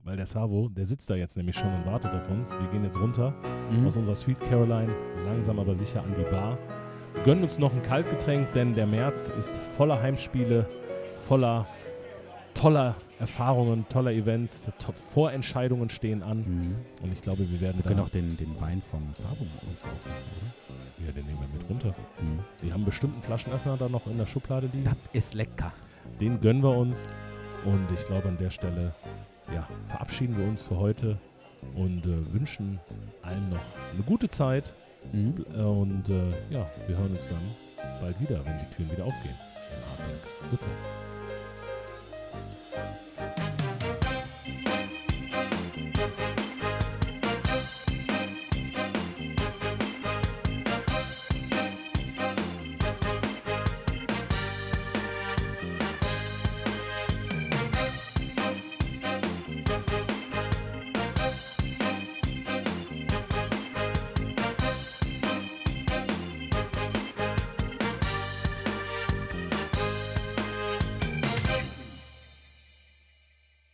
weil 0.04 0.18
der 0.18 0.26
Savo, 0.26 0.70
der 0.70 0.86
sitzt 0.86 1.10
da 1.10 1.16
jetzt 1.16 1.38
nämlich 1.38 1.56
schon 1.58 1.74
und 1.74 1.86
wartet 1.86 2.14
auf 2.14 2.30
uns. 2.30 2.54
Wir 2.54 2.68
gehen 2.70 2.84
jetzt 2.84 3.00
runter 3.00 3.34
Mhm. 3.70 3.86
aus 3.86 3.98
unserer 3.98 4.16
Sweet 4.16 4.40
Caroline, 4.42 4.92
langsam 5.26 5.60
aber 5.60 5.76
sicher 5.76 6.02
an 6.04 6.14
die 6.18 6.24
Bar. 6.30 6.58
Gönnen 7.24 7.44
uns 7.44 7.60
noch 7.60 7.74
ein 7.74 7.82
Kaltgetränk, 7.82 8.52
denn 8.54 8.74
der 8.74 8.88
März 8.88 9.30
ist 9.38 9.56
voller 9.58 10.02
Heimspiele, 10.02 10.68
voller 11.16 11.68
toller 12.54 12.96
Erfahrungen, 13.20 13.86
toller 13.90 14.12
Events. 14.12 14.70
To 14.80 14.92
Vorentscheidungen 14.94 15.90
stehen 15.90 16.24
an. 16.24 16.40
Mhm. 16.40 16.76
Und 17.04 17.14
ich 17.14 17.22
glaube, 17.22 17.50
wir 17.50 17.62
werden 17.62 17.78
Wir 17.78 17.84
können 17.88 18.00
auch 18.02 18.10
den, 18.10 18.36
den 18.38 18.60
Wein 18.60 18.82
vom 18.82 19.08
Sabo 19.14 19.36
aufmachen, 19.46 20.12
Ja, 21.06 21.12
den 21.12 21.26
nehmen 21.28 21.40
wir 21.40 21.48
mit 21.60 21.70
runter. 21.70 21.90
oder? 21.90 22.28
Mhm. 22.28 22.40
Die 22.64 22.74
haben 22.74 22.84
bestimmt 22.86 23.14
einen 23.14 23.22
Flaschenöffner 23.22 23.78
da 23.78 23.88
noch 23.90 24.06
in 24.08 24.18
der 24.18 24.26
Schublade 24.26 24.68
liegen. 24.68 24.84
Das 24.86 24.96
ist 25.14 25.34
lecker. 25.34 25.72
Den 26.20 26.40
gönnen 26.40 26.64
wir 26.64 26.76
uns. 26.76 27.08
Und 27.66 27.92
ich 27.92 28.04
glaube, 28.06 28.28
an 28.28 28.38
der 28.38 28.50
Stelle 28.50 28.94
ja, 29.54 29.68
verabschieden 29.86 30.38
wir 30.38 30.46
uns 30.46 30.64
für 30.64 30.78
heute 30.78 31.18
und 31.76 32.06
äh, 32.06 32.34
wünschen 32.34 32.80
allen 33.22 33.50
noch 33.50 33.60
eine 33.94 34.04
gute 34.04 34.30
Zeit. 34.30 34.76
Mhm. 35.12 35.46
Äh, 35.56 35.62
und 35.62 36.10
äh, 36.10 36.30
ja, 36.50 36.70
wir 36.88 36.98
hören 36.98 37.12
uns 37.12 37.30
dann 37.30 37.42
bald 38.02 38.20
wieder, 38.20 38.46
wenn 38.46 38.58
die 38.60 38.76
Türen 38.76 38.92
wieder 38.92 39.06
aufgehen. 39.06 39.36
Im 39.72 39.84
Hardback. 39.90 40.52
Bitte. 40.52 40.68